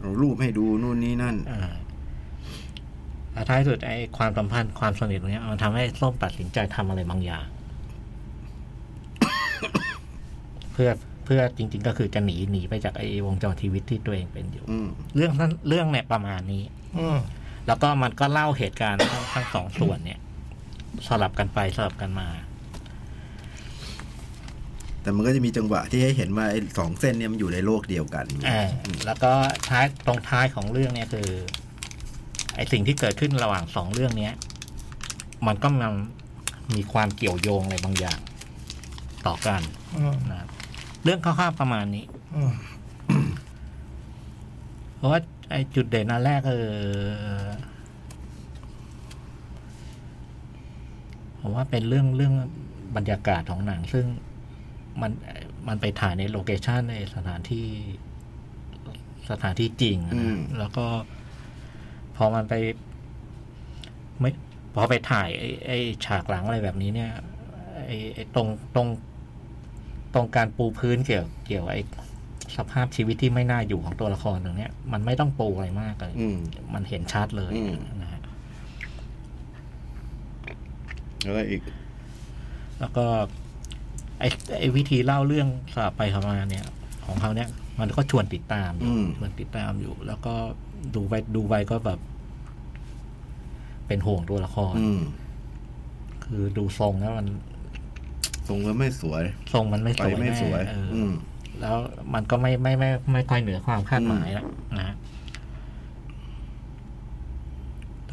[0.00, 1.60] เอารูปให้ดูนู่นนี่นั่นอ่า
[3.32, 7.46] แล้วท้ายสุดไอ้ความสัมพันธ์ความสนิทตรงเนี้ยมันทำให้ส้มตัดสินใจทำอะไรบางอย่าง
[10.72, 10.90] เพื่อ
[11.24, 16.64] เพื่อจริง ๆ ก็คือจะหนีหนีไปจากไอ้วงจรชีวิตที่ตัวเองเป็นอยู่อืมเรื่องนั้นเรื่องเนี่ยประมาณนี้
[16.98, 17.18] อืม
[17.66, 20.18] แล้วก็มันก็เล่าเหตุการณ์ทั้งทั้งสองส่วนเนี่ย
[21.08, 22.28] สลับกันไปสลับกันมา
[25.08, 28.68] แต่มันก็จะมีจังหวะที่ให้เห็นว่าไอ้สองเส้นเนี่ยมันอยู่ในโลกเดียวกันอ่า
[29.06, 29.32] แล้วก็
[29.68, 31.28] ท้ายตรงท้ายของเรื่องเนี่ยคือ
[32.56, 34.34] ไอสิ่งที่เกิดขึ้นระหว่างสองเรื่องเนี้ย
[35.46, 35.94] มันก็มัน
[36.74, 38.18] มีความเกี่ยวโยงอะไรบางอย่าง
[39.26, 39.60] ต่อกัน
[39.96, 40.48] อืมนะครับ
[41.04, 42.04] เรื่องคร่าวๆประมาณนี้
[42.34, 42.52] อืม
[44.96, 45.20] เพราะว่า
[45.50, 47.48] ไอจุดเด่นอันแรกเออ
[51.40, 52.34] ผมว่าเป็นเรื่องเรื่อง
[52.96, 54.06] บรรยากาศของหนัง ซึ่ง
[55.02, 55.12] มัน
[55.68, 57.66] มันไปถ่ายในโลเคชันในสถานที่
[59.30, 60.86] สถานที่จริงอะอืนะมแล้วก็
[62.16, 62.54] พอมันไป
[64.20, 64.30] ไม่
[64.74, 67.10] พอไปถ่ายไอ้ไอ้ฉากหลังอะไรแบบนี้เนี่ย
[67.86, 68.88] ไอ้ไอ้ตรงตรง
[70.14, 71.80] ตรงการปูพื้นเกี่ยวเกี่ยวไอ้
[72.56, 76.38] สภาพชีวิตที่ไม่น่าอยู่ของตัวละครตรงเนี้ย มันไม่ต้องปูอะไรมากเลยอืม
[76.74, 78.20] มันเห็นชัดเลยอืมนะฮะ
[81.22, 81.60] แล้วก็อีก
[82.80, 83.06] แล้วก็
[84.18, 84.28] ไอ้
[84.58, 86.66] ไอ้วิธีเล่าเรื่องสลับไปสลับมาเนี่ย
[87.06, 87.48] ของเขาเนี่ย
[87.80, 90.34] มันก็ชวนติดตามอยู่อืม ชวนติดตามอยู่ แล้วก็
[90.94, 92.00] ดูไปดูไปก็แบบ
[93.86, 95.00] เป็นห่วงตัวละคร อืม
[96.24, 97.26] คือดูทรงแล้วมัน
[98.48, 99.22] ทรงแล้วไม่สวย
[99.52, 101.12] ทรงมันไม่ไปสวยไม่แน่สวยเออออืม
[101.60, 101.76] แล้ว
[102.14, 104.46] มันก็ไม่ไม่ไม่ไม่ค่อยเหนือความคาดหมายแล้ว
[104.78, 104.96] นะฮะ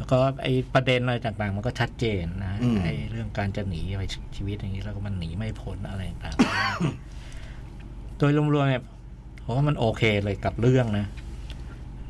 [0.06, 4.02] แล้วก็ไอประเด็นอะไรต่างๆ มันก็ชัดเจนนะอืมไอเรื่องการจะหนีไป
[4.36, 8.82] ชีวิตอย่างนี้แล้วก็มันหนีไม่พ้นอะไรต่างๆโดยรวมๆเนี่ย
[9.44, 11.06] ผมว่ามันโอเคเลยกับเรื่องนะ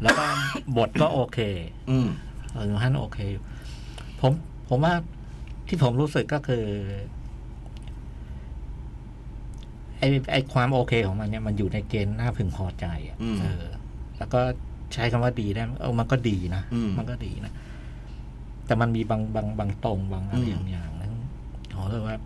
[0.02, 0.24] แล้วก็
[0.77, 1.39] บทก็โอเค
[1.90, 2.09] อืม
[2.52, 3.43] เออท่านโอเคอยู่
[4.20, 4.32] ผม
[4.68, 4.94] ผมว่า
[5.68, 6.64] ที่ผมรู้สึกก็คือ
[9.98, 10.02] ไอ
[10.32, 13.64] ไอความโอเคของมันเนี่ยมันอยู่ในเกณฑ์น่าพึงพอใจอะอืมเออ
[14.18, 14.40] แล้วก็
[14.94, 17.52] ใช้คำว่าดีได้ไหมเออมันก็ดีนะอืมมันก็ดีนะ
[18.67, 21.13] แต่มันมีบางบางบางตรงบางอะไรอืมอย่างอย่างนั้น
[21.75, 22.17] ผมรู้สึกว่า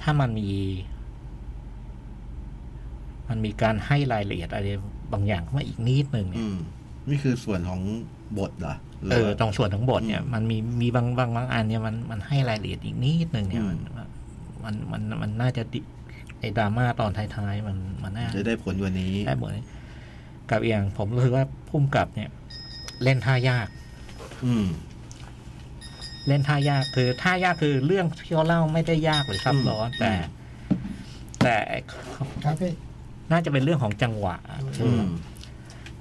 [0.00, 0.48] ถ้ามันมี
[3.28, 4.68] มันมีการให้รายละเอียดอะไร
[5.12, 6.58] บางอย่างเข้ามาอีกนิดหนึ่งเนี่อืยม
[7.08, 7.80] นี่คือส่วนของ
[8.38, 8.74] บทเหรอ
[9.06, 13.68] หรืเออว่าตรงส่วนของบทเนี่ยอืมมันมีมีบางบางบางอันเนี่ยมันมันให้รายละเอียดอีกนิดหนึ่งเนี่ยอื
[14.64, 15.80] มัมนมันมันมันน่าจะดิ
[16.38, 19.64] ไอ้ดราม่าตอนท้ายๆมันมันน่าจะได้ผลกว่านี้ได้หมดเลย
[20.50, 22.30] กับอีกอย่างผมรู้สึกว่าพุ่มกับเนี่ย
[23.02, 23.79] เล่นท่ายากอืม
[26.26, 30.12] เล่นท่ายากคือท่ายากคือเรื่องที่เขาเล่าไม่ได้ยากหรือซับซ้อนอืมแต่
[31.42, 31.78] แต่ไอ้
[32.44, 32.72] ครับพี่
[33.30, 34.36] น่าจะเป็นเรื่องของจังหวะ
[34.76, 35.08] คือือม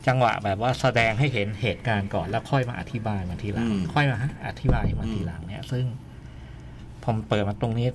[0.07, 4.17] จังหวะแบบว่าแสดงให้เห็นเหตุการณ์ก่อนแล้วค่อยมาอธิบายมาทีหลังอืมค่อยมา
[4.47, 5.85] อธิบายมาทีหลังเนี่ย ซึ่ง
[7.03, 7.87] ผมเปิดมาตรงนี้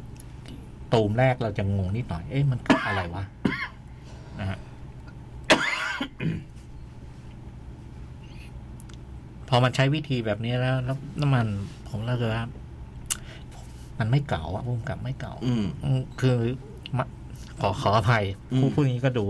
[0.93, 3.25] ตูมแรกเราจะงงนิดหน่อย เอ๊ะมันคืออะไรวะ
[4.41, 4.59] นะฮะ
[9.44, 11.47] พ อมันใช้วิธีแบบนี้แล้วแล้วแล้วมัน
[11.89, 12.45] ผมเลิกเลยว่า
[13.99, 16.37] มันไม่เก่าอะพุ่มกับไม่เก่า อืมอืมคือ
[16.97, 17.07] มะ
[17.61, 19.25] ขอขออภัยอืมผู้ผู้นี้ก็ดู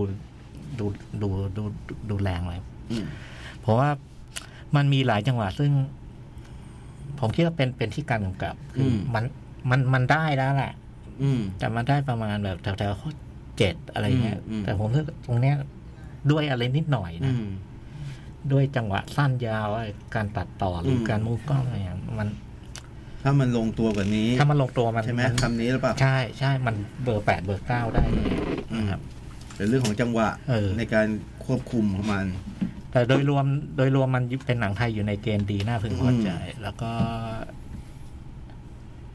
[0.78, 0.86] ดู
[1.22, 1.62] ดูดู
[2.10, 2.60] ดูแรงเลย
[2.90, 3.04] อืม
[3.60, 3.88] เพราะว่า
[4.76, 5.70] มันมีหลายจังหวะซึ่ง
[7.20, 9.24] ผมคิดว่าเป็นเป็นที่การกำกับคืออมมัน
[9.70, 10.72] มันมันได้แล้วแหละ
[11.22, 13.10] อืมแต่มันได้ประมาณแบบแถวๆข้อ
[13.58, 15.56] เจ็ดอะไรเงี้ยอืมอืมแต่ผมรู้สึกตรงเนี้ย
[16.30, 17.46] ด้วยอะไรนิดหน่อยอืนะม
[18.52, 22.28] ด้วยจังหวะสั้นยาวไอ้การตัดต่อหรืออมการมูฟกล้องอะไรเงี้ยมัน
[23.24, 28.28] ถ้ามันลงตัวกว่านี้ ถ้ามันลงตัวมันใช่ไหมนคำนี้หรือเปล่าใช่ใช่มันเบอร์แปดเบอร์เก้าได้เลย
[28.74, 29.00] นะครับ
[29.56, 31.06] เป็นเรื่องของจังหวะเออในการ
[31.44, 32.26] ควบคุมของมัน
[32.92, 33.46] แต่โดยรวม
[33.76, 36.30] โดยรวมมันเป็นหนังไทยอยู่ในเกณฑ์ดีน่าพึงพอใจ
[36.62, 36.90] แล้วก็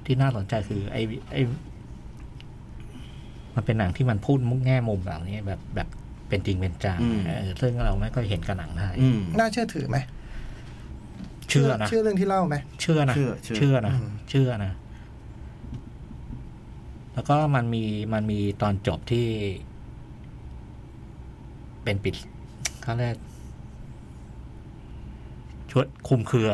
[0.05, 1.01] ที่น่าสนใจคือไอ้
[1.31, 1.41] ไอ้
[3.55, 5.87] มันเป็นหนังที่มันพูดมุกแง่มุมแบบนี้แบบแบบ
[6.29, 9.97] เป็นจริงเป็นจังอืมเออซึ่งเราไม่ค่อยเห็นกับหนังไทยอืมน่าเชื่อถือไหม
[11.49, 14.71] เชื่อนะเชื่อเรื่องที่เล่าไหมเชื่อนะเชื่อเชื่อเชื่อนะอืมเชื่อนะ
[17.13, 17.83] แล้วก็มันมี
[18.13, 19.27] มันมีตอนจบที่
[21.83, 22.15] เป็นปิด
[22.81, 23.15] เขาเรียก
[25.71, 26.49] ชวดคุมเครือ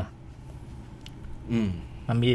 [1.52, 1.70] อืม
[2.08, 2.32] มันมี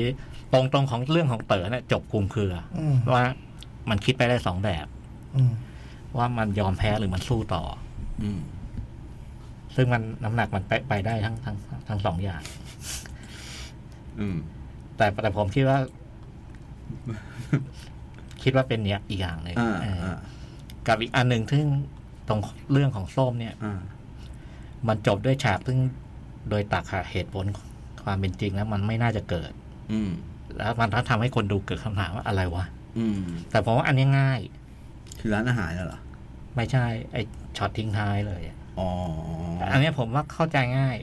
[0.52, 3.24] ตรงตรงของเรื่องของเต๋อเนี่ยจบคุมเครืออืมว่า
[3.90, 4.86] มันคิดไปได้สองแบบ
[5.36, 5.52] อืม
[6.18, 7.62] ว่ามันยอมแพ้หรือมันสู้ต่อ
[8.22, 8.40] อืม
[9.76, 11.56] ซึ่งมันน้ำหนักมันไปไปได้ทั้งทั้ง
[11.88, 12.42] ทั้งสองอย่าง
[14.18, 14.36] อืม
[14.96, 15.78] แต่แต่ผมคิดว่า
[18.42, 20.18] คิดว่าเป็นเนี้ยอีกอย่างหนึ่งอ่าเอออ่า
[20.86, 21.66] กับอีกอันหนึ่งซึ่ง
[22.28, 22.40] ตรง
[22.72, 23.80] เรื่องของส้มเนี่ย อ่า
[24.88, 25.78] มันจบด้วยฉากซึ่ง
[26.50, 27.44] โดยตักหาเหตุผล
[28.04, 29.52] ความเป็นจริงแล้วมันไม่น่าจะเกิด
[29.92, 30.10] อืม
[30.56, 32.64] แล้วมันทำให้คนดูเกิดคำถามว่าอะไรวะ
[32.98, 33.20] อืม
[33.50, 34.40] แต่ผมว่าอันนี้ง่าย
[35.20, 36.00] คือร้านอาหารน่ะเหรอ
[36.56, 37.22] ไม่ใช่ ไอ้
[37.56, 38.88] ช็อตทิ้งท้ายเลยอะอ๋อ
[39.72, 40.96] อันเนี้ยผมว่าเข้าใจง่าย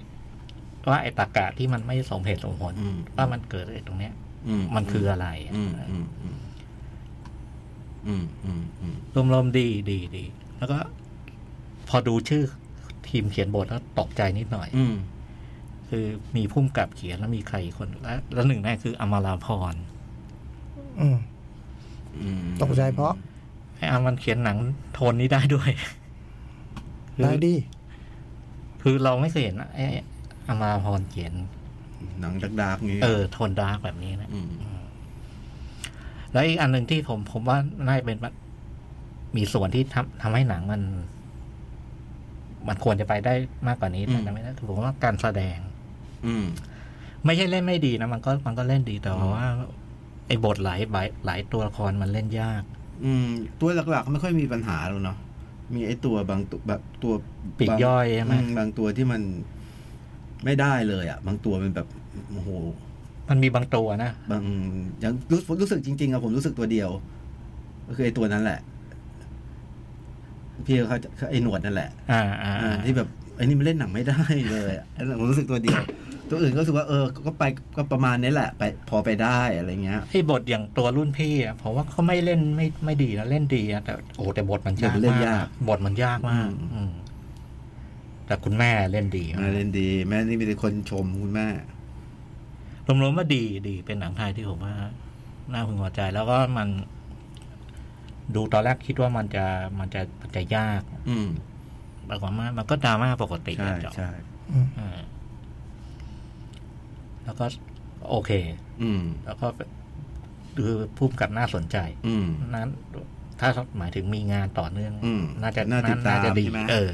[0.89, 4.14] ว่าไอ้ตากะที่มันไม่สมเหตุสมผลอืมว่ามันเกิดไอ้ตรงเนี้ย
[4.48, 6.38] อืมันคืออะไรอืมอืมอืม
[8.07, 8.95] อืมอืมอืม
[9.34, 10.26] รวมๆดีดีดี
[10.57, 10.77] แล้วก็
[11.89, 12.44] พอดูชื่อ
[13.07, 14.95] ทีมเขียนบทแล้วตกใจนิดหน่อยอืม
[15.89, 19.73] คือมีพุ่มกับเขียนแล้วมีใครอีกคนและแล้วหนึ่งนั่นคืออมราพร
[20.99, 21.18] อืม
[22.22, 23.14] อืมตกใจเพราะ
[23.77, 24.57] ไอ้อามันเขียนหนัง
[24.93, 25.69] โทนนี้ได้ด้วย
[27.15, 27.55] คือได้ดี
[28.81, 29.85] คือเราไม่เคยเห็นไอ้
[30.47, 31.33] อมราพรเขียน
[32.19, 34.49] หนัง dark dark ๆนี้ เออโทน dark แบบนี้นะอืม
[36.33, 38.17] แล้วอีกอันหนึ่งที่ผมผมว่าน่าจะเป็น
[39.35, 40.81] มีส่วนที่ทำทำให้หนังมัน
[42.67, 43.33] มันควรจะไปได้
[43.67, 45.57] มากกว่านี้แต่ไม่ได้คือผมว่าการแสดง
[46.25, 46.45] อืม
[47.25, 49.45] ไม่ใช่เล่นไม่ดีนะมันก็มันก็เล่นดีแต่ว่า
[50.27, 52.63] ไอ้บทหลายหลายหลายตัวละครมันเล่นยาก
[53.03, 53.27] อืม
[53.59, 55.17] ตัวหลักๆไม่ค่อยมีปัญหาหรอกเนาะ
[55.73, 57.13] มีไอ้ตัวบางตัวแบบตัว
[57.59, 59.21] ปีกบางย่อยใช่ไหมอืบางตัวที่มัน
[60.45, 61.87] ไม่ได้เลยอะ บางตัวเป็นแบบ
[62.31, 62.49] โอ้โห
[63.29, 64.43] มันมีบางตัวนะบาง
[65.03, 66.89] ยังรู้รู้สึกจริงๆอะผมรู้สึกตัวเดียว
[67.87, 68.59] ก็คือไอ้ตัวนั้นแหละ
[70.65, 74.21] พี่เขาเขาไอ้หนวดนั่นแหละอ่าอ่าอ่าที่แบบไอ้นี่มันเล่นหนังไม่ได้
[74.51, 75.81] เลยอะอันนั้นผมรู้สึกตัวเดียว
[76.29, 77.43] ตัวอื่นก็รู้สึกว่าเออก็ไป
[77.77, 86.91] ก็ประมาณนี้แหละไปพอไปได้อะไรเงี้ยไอ้บทอย่างตัวรุ่นพี่อะผมว่าเขาไม่เล่นไม่ไม่ดีนะเล่นดีอะแต่โอ้แต่บทมันยากบทมันเล่นมากยากบทมันยากมากอืมอืม
[88.25, 91.47] แต่คุณแม่เล่นดีแม่เล่นดี แม่นี่มีแต่คนชมคุณแม่
[92.87, 94.75] รวมๆว่าดีดีเป็นหนังไทยที่ผมว่า
[95.51, 96.67] น่าพึงพอใจแล้วก็มัน
[98.35, 99.45] ดูตอนแรกคิดว่ามันจะ
[99.79, 101.29] มันจะมันจะยาก อืม
[102.09, 104.09] ปรากฏว่ามันก็ดราม่าปกติใช่อะจ๊ะใช่
[104.79, 104.99] อ่า
[107.27, 107.45] แล้วก็
[108.09, 108.31] โอเค
[108.81, 109.47] อืม แล้วก็
[110.57, 111.77] คือพุ่มกับน่าสนใจ
[112.07, 112.69] อืมนั้น
[113.39, 116.93] ถ้าหมายถึงมีงานต่อเนื่องอืมน่าจะน่าติดตามจะดีใช่ไหมเออ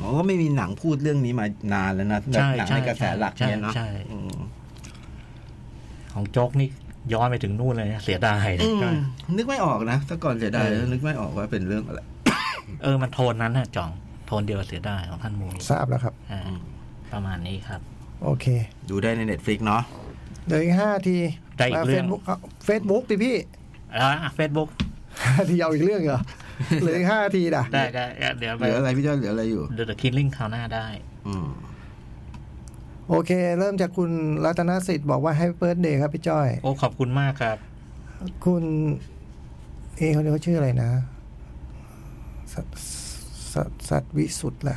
[0.00, 4.38] อ๋อก็ไม่มีหนังพูดเรื่องนี้มานานแล้วนะใช่หนังใช่ในกระแสหลักเนี่ยเนาะใช่อืม
[6.12, 6.68] ของโจ๊กนี่
[7.12, 8.90] ย้อนไปถึงนู่นเลยนะเสียดายอืมใช่
[9.36, 12.00] นึกไม่ออกนะถ้าก่อนเสียดายเออนึกไม่ออกว่าเป็นเรื่องอะไร
[12.82, 13.90] เออ มันโทนนั้นน่ะจ่อง
[14.26, 16.60] โทนเดียวกับเสียดายของท่านมุ้ยทราบแล้วครับอ่าอืม
[17.12, 17.80] ประมาณนี้ครับ
[18.24, 18.46] โอเค
[18.90, 19.82] ดูได้ใน Netflix เนาะ
[20.46, 21.16] เดี๋ยวอีกห้าที
[21.56, 22.22] ได้อีกเรื่องเฟซบุ๊ก
[22.64, 23.36] เฟซบุ๊กดิพี่
[23.96, 24.68] แล้วเฟซบุ๊ก
[25.24, 26.20] ห้าทีเอาอีกเรื่องเหรอ
[26.82, 28.04] เหลืออีกห้าทีนะได้ได้
[28.38, 30.86] เดี๋ยวเหไปลืออะไรพี่จ้อยเหลืออะไรอยู่ The Killing คราวหน้าได้
[31.28, 31.46] อืม
[33.08, 34.10] โอเค เริ่มจากคุณ
[34.44, 37.56] รัตนสิทธิ์บอกว่า Happy Birthday ครับพี่จ้อย โอ้ขอบคุณมากครับ
[38.44, 38.64] คุณ
[39.96, 40.90] เอะเขาเรียกว่าชื่ออะไรนะ
[42.52, 42.66] สัต
[43.52, 44.76] สัตสัตว์วิสุทธ์ล่ะ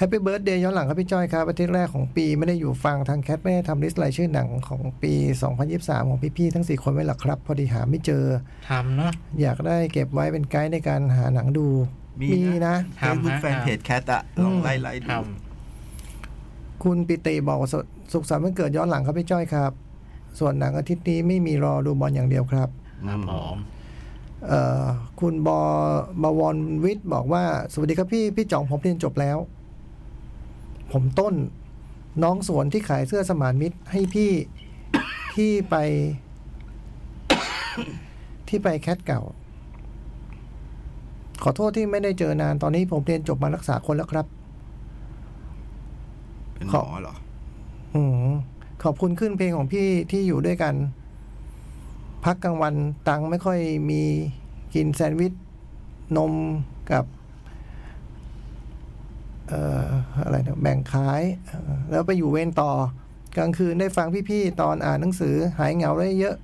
[0.00, 5.12] Happy Birthday ย้อนหลังครับพี่จ้อยครับอาทิตย์แรกของปีไม่ได้อยู่ฟังทางแคทไม่ได้ทำ list รายชื่อหนังของปี
[5.60, 8.24] 2023 ของพี่ๆทั้ง 4 คนไว้หรอกครับ พอดีหาไม่เจอ
[8.70, 11.66] ทำเนาะอยากได้เก็บไว้เป็นไกด์ในการหาหนังดู
[12.20, 15.16] มีมีนะนะเฟซบุ๊กทำฮะแฟนเพจแคทอะลองไล่ไล่ทดู
[16.84, 17.74] คุณปิติบอกว่าส
[18.12, 19.72] สุขสันต์วันเกิดย้อนหลังครับพี่จ้อยครับ
[20.38, 23.56] ส่วนหนังอาทิตย์นี้ไม่มีรอดูบอลอย่างเดียวครับำครับผม
[24.48, 24.84] เอ่อ
[25.20, 25.60] คุณบอ
[26.22, 29.38] บวรวิทย์บอกว่า สวัสดีครับพี่พี่จ่องผมเรียนจบแล้ว
[30.92, 31.34] ผมต้น
[32.22, 34.30] น้องสวนที่ขายเสื้อสมานมิตรให้พี่
[35.34, 35.76] ที่ไป
[38.48, 39.20] ที่ไปแคทเก่า
[41.42, 44.26] ขอโทษที่ไม่ได้เจอนานตอนนี้ผมเรียนจบมารักษาคนแล้วครับ
[46.54, 47.14] เป็นหมอเหรอ
[47.94, 48.30] อืม
[48.82, 50.74] ขอบคุณขึ้นเพลงของพี่ที่อยู่ด้วยกัน
[52.24, 52.74] พักกลางวัน
[53.08, 53.58] ตังค์ไม่ค่อย
[53.90, 54.02] มี
[54.74, 55.32] กินแซนด์วิช
[56.16, 56.32] นม
[56.92, 59.88] กับเอ่อ
[60.24, 62.72] อะไรนะแบ่งขายเอ่อแล้วไปอยู่เวรต่อ
[63.36, 66.36] กลางคืนได้ฟังพี่ๆ ตอนอ่านหนังสือหายเหงาได้เยอะ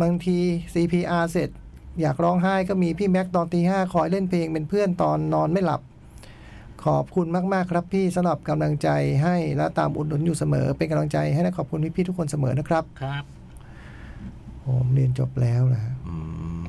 [0.00, 0.38] บางที
[0.74, 1.50] CPR เสร็จ
[2.00, 5.80] อยากร้องไห้ก็มีพี่แม็กตอนตีห้าคอยเล่นเพลงเป็นเพื่อนตอนนอนไม่หลับ
[6.84, 8.88] ขอบคุณมากๆครับพี่สำหรับกำลังใจ
[9.22, 13.24] ให้และตามอุดหนุนอยู่เสมอ เป็นกำลังใจให้และขอบคุณพี่ๆทุกคนเสมอนะครับครับ
[14.66, 16.14] ผมเรียนจบแล้วนะอื
[16.62, 16.64] ม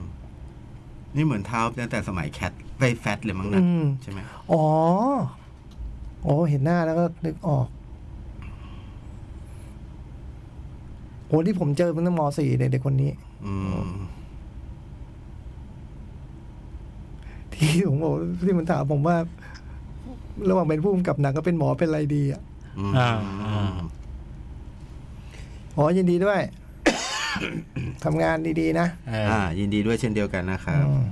[1.16, 4.20] นี่เหมือนเท้าตั้งแต่สมัยแคทไปแฟตเลยมั้งนะอืมใช่ไหม
[4.52, 4.66] อ๋อ
[6.24, 7.68] โอ้เห็นหน้าแล้วก็นึกออก
[11.28, 13.12] โอ้ที่ผมเจอมันตั้งมสี่เด็กๆคนนี้
[13.46, 13.56] อื
[13.86, 13.90] ม
[17.54, 18.16] ที่ผมบอก
[18.46, 19.18] ที่มันถามผมว่า
[20.50, 22.42] ระหว่างเป็นผู้กำกับหนังก็เป็นหมอเป็นอะไรดีอะ
[22.80, 23.10] อืมอ่า
[23.44, 23.72] อ่า
[25.78, 26.42] อ๋อยินดีด้วย
[28.04, 31.04] ทำงานดีๆนะเออออ่า ยินดีด้วยเช่นเดียวกันนะครับอืม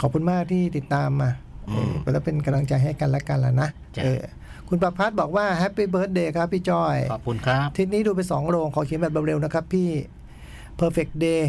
[0.00, 4.22] ขอบคุณมากที่ติดตามมาอื มเออแล้วเป็นกำลังใจให้กันและกันแล้วนะจ้ะเออ
[4.68, 9.88] คุณประพัฒน์บอกว่า Happy Birthday ครับพี่จอย ขอบคุณครับ ทีนี้ดูไปสองโรงขอเขียนแบบเร็วๆนะครับพี่
[10.80, 11.42] Perfect Day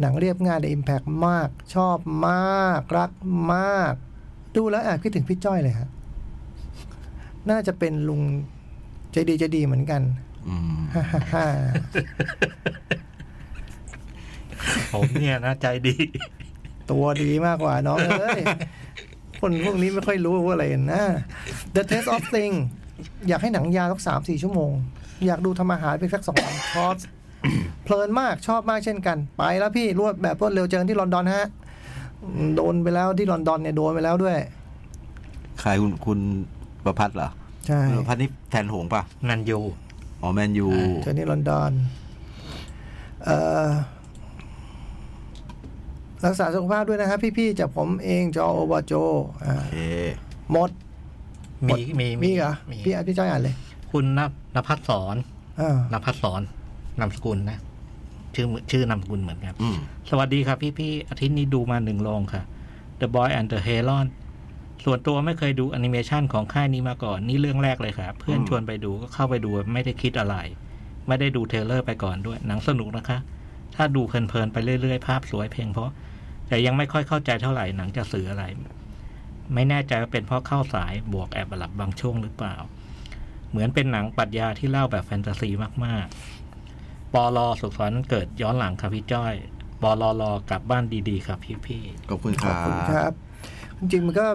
[0.00, 3.12] หนังเรียบง่ายแต่ Impact มาก ชอบมาก รัก
[3.54, 3.94] มาก
[4.56, 5.88] ดูแล้วแอบคิดถึงพี่จ้อยเลยฮะ
[7.50, 8.22] น่าจะเป็นลุง
[9.12, 10.02] ใจดีใจดีเหมือนกัน
[10.48, 11.46] อืมฮ่าฮ่าฮ่า
[14.92, 15.94] ผมเนี่ยนะใจดี
[16.90, 18.40] ตัวดีมากกว่าน้องเอ้ย
[19.42, 21.02] คนพวกนี้ไม่ค่อยรู้ว่าอะไรนะ
[21.74, 22.54] The Taste of Thing
[23.28, 24.72] อยากให้หนังยาวสักสามสี่ชั่วโมง
[25.26, 26.98] อยากดูทำอาหารไปสักสองสามคอร์ส
[27.84, 31.46] เพลินมากชอบมากเช่นกัน ไปแล้วพี่รวดแบบรวดเร็วเจอกันที่ลอนดอนฮะ
[32.56, 34.38] โดนไปแล้วที่ลอนดอนเนี่ยโดนไปแล้วด้วย
[35.60, 36.18] ใครคุณคุณ
[36.84, 37.28] ประพัฒน์เหรอ
[37.66, 39.58] ใช่คุณประพัฒน์นี่แทนหงส์ป่ะนันยู
[40.22, 40.68] อ๋อแมนยู
[41.02, 41.72] เจอที่ลอนดอน
[43.24, 43.66] เอ่อ
[46.24, 48.92] รักษาสุขภาพด้วยนะครับพี่ๆจากผมเองจอโอบาโจ
[49.44, 49.76] อ่าโอเค
[50.52, 50.70] หมด
[51.68, 53.54] มีมีมีเหรอมีพี่อะพี่จ้อยอ่านเลย
[53.90, 54.20] คุณน
[54.54, 55.16] นภัสสอน
[55.60, 56.40] อ่านภัสสอน
[57.00, 57.58] นามสกุลนะ
[58.34, 59.76] ชื่อชื่อนามสกุลเหมือนกันอืม
[60.10, 62.42] สวัสดีครับพี่พี่ๆอาทิตย์นี้ดูมาหนึ่งโรงค่ะ
[63.00, 64.06] The Boy and the Heron
[64.84, 70.36] ส่วนตัวไม่เคยดูแอนิเมชันของค่ายนี้มาก่อน นี่เรื่องแรกเลยครับ เพื่อนชวนไปดูก็เข้าไปดูไม่ได้คิดอะไร
[71.08, 73.18] ไม่ได้ดู trailer ไปก่อนด้วย หนังสนุกนะคะ
[73.74, 75.90] ถ้าดูเพลินๆไปเรื่อยๆ ภาพสวยเพลงเพราะ
[76.52, 78.44] แต่ยังไม่ค่อยเข้าใจเท่าไหร่หนังจะสื่ออะไร
[79.54, 82.56] ไม่แน่ใจว่าเป็นเพราะเข้าสายบวกแอบหลับบางช่วงหรือเปล่า
[83.50, 85.50] เหมือนเป็นหนังปรัชญาที่เล่าแบบแฟนตาซี
[85.84, 89.34] มากๆปอลอสุขสันต์วันเกิดย้อนหลังครับพี่จ้อย
[89.82, 93.12] ปอลอรอกลับบ้านดีๆครับพี่พี่ขอบคุณคขรัอบบคุณครับ
[93.78, 94.26] จริงๆมันก็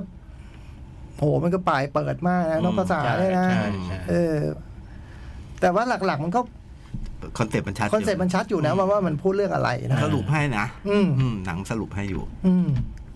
[1.18, 4.38] โหมันก็ปลายเปิดมากนะนอกภาษาใช่เลยนะใช่ใช่เออ
[5.60, 6.42] แต่ว่าหลักๆมันก็
[7.38, 12.68] concept มันชัด concept มันชัดอยู่นะว่าว่ามันพูดเรื่องอะไรนะสรุปให้นะอืมอืมหนังสรุปให้อยู่ อืม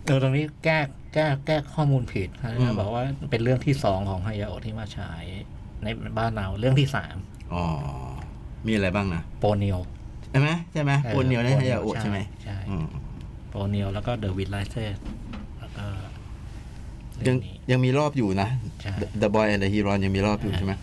[0.06, 0.80] เออตรงนี้แก้
[1.14, 5.24] แก้แก้ข้อมูลผิดนะอืมบอกว่าเป็นเรื่องที่สองของฮายาโอะที่มาฉาย
[5.84, 5.88] ใน
[6.18, 7.16] บ้านเราเรื่องที่สาม
[7.54, 7.64] อ๋อ
[8.68, 9.80] มีอะไรบ้างนะโปเนียว
[10.32, 12.88] ใช่ไหมใช่ไหมโปเนียวในฮายาโอะใช่ไหมใช่อืม
[13.50, 14.98] โปเนียวแล้วก็ The Wind Rises
[15.60, 15.86] แล้วก็
[17.28, 18.48] ยังนี้ยังมีรอบอยู่นะ
[18.82, 20.74] ใช่ The Boy and the Hero ยังมีรอบอยู่ใช่ไหม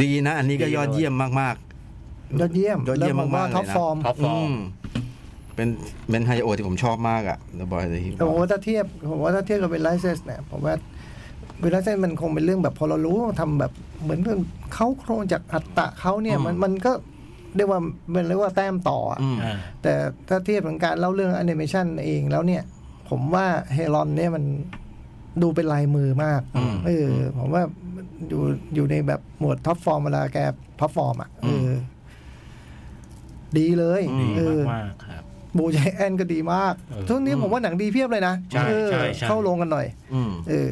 [0.00, 1.56] ดีนะ อันนี้ก็ดีเลยยอดเยี่ยมมาก
[2.40, 4.52] ยอดเยี่ยมยอดเยี่ยมแล้วผมากๆท็อปเลยนะฟอร์มท็อปๆฟอร์มม
[5.54, 5.68] เป็น
[6.10, 10.74] เป็นไฮโอที่ผมชอบมากอะ The Boy and the แต่ผม Hero ว่าถ้าเทียบผมว่าถ้าเทียบกับเวลไลเซสเนี่ยผมว่า
[11.60, 13.72] เวลไลเซสมันคงเป็นเรื่องแบบพอเรารู้ว่าทำแบบ
[14.02, 14.38] เหมือนเรื่อง
[14.74, 16.92] เขาโครงจากอัตตะเขาเนี่ยมันอืมมันก็
[17.56, 17.80] เรียกว่า
[18.14, 19.94] มันเรียกว่าแต้มต่ออะอืมอ่าแต่
[20.28, 22.62] ถ้าเทียบกับการเล่าเรื่องแอนิเมชันเองแล้วเนี่ย
[23.10, 24.44] ผมว่าเฮลอนเนี่ยมัน
[25.42, 27.62] ดูเป็นลายมือมากอืมเออผมว่า
[28.28, 28.42] อยู่
[28.74, 30.38] อยู่ในแบบหมวดท็อปฟอร์มเวลาแก
[30.78, 31.70] พัฟฟอร์มอะเอออ
[33.58, 35.22] ดีเลยอืมเออมากๆครับ
[35.58, 40.70] บูใจแอนก็ดีมากเออทุกนี้ผมว่าหนังดีเพียบเลยนะใช่เออใช่ใช่เข้าลงกันหน่อยอืมเออ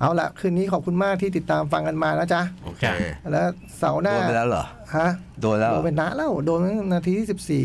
[0.00, 2.84] เอาละคืนนี้ขอบคุณมากที่ติดตามฟังกันมานะจ๊ะโอเค
[3.32, 3.46] แล้ว
[3.78, 4.64] เสาร์หโดน้านไปแล้วเหรอ
[4.96, 5.08] ฮะ
[5.40, 7.64] โดนแล้วเหรโดอนเป็นนะแล้วโดนตั้งนาทีที่สิบสี่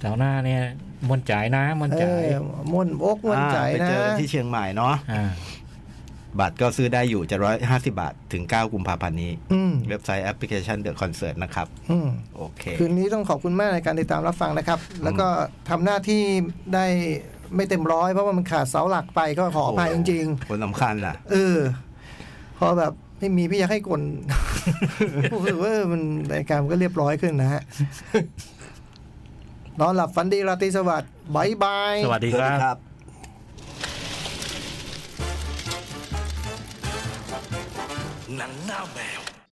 [0.00, 0.62] เจ้าหน้าเนี่ย
[1.08, 2.38] มวนจ่ายนะมวนเอจ่ายอ
[2.72, 5.22] ม่วนอกม่วนใจอ่าไปนะเจอกันที่เชียงใหม่เนาะอ่า
[6.38, 15.26] บัตรก็ซื้อได้อยู่จะร้อยห้าสิบาท ถึงเก้ากุมภาพันธ์นี้อืมเว็บไซต์แอปพลิเคชันเดอะคอนเสิร์ตนะครับอืมโอเค คืนนี้ต้องขอบคุณมากในการติดตามรับฟังนะครับ แล้วก็
[15.68, 16.22] ทำหน้าที่
[16.74, 16.86] ได้
[17.56, 21.58] ไม่เต็มร้อยเพราะว่ามันขาดเสาหลักไปก็ขออภัยจริงคนสำคัญล่ะๆเออ
[22.58, 24.02] พอแบบไม่มีพี่อยากให้กล
[25.32, 26.02] รู้สึกว่ามัน
[26.32, 27.62] รายการมันก็เรียบร้อยขึ้นนะฮะ
[29.80, 32.30] นอนหลับฝันดีราตรีสวัสดิ์บายบาย สวัสดี
[32.62, 32.76] ครับ
[38.30, 39.19] ng NAMEL.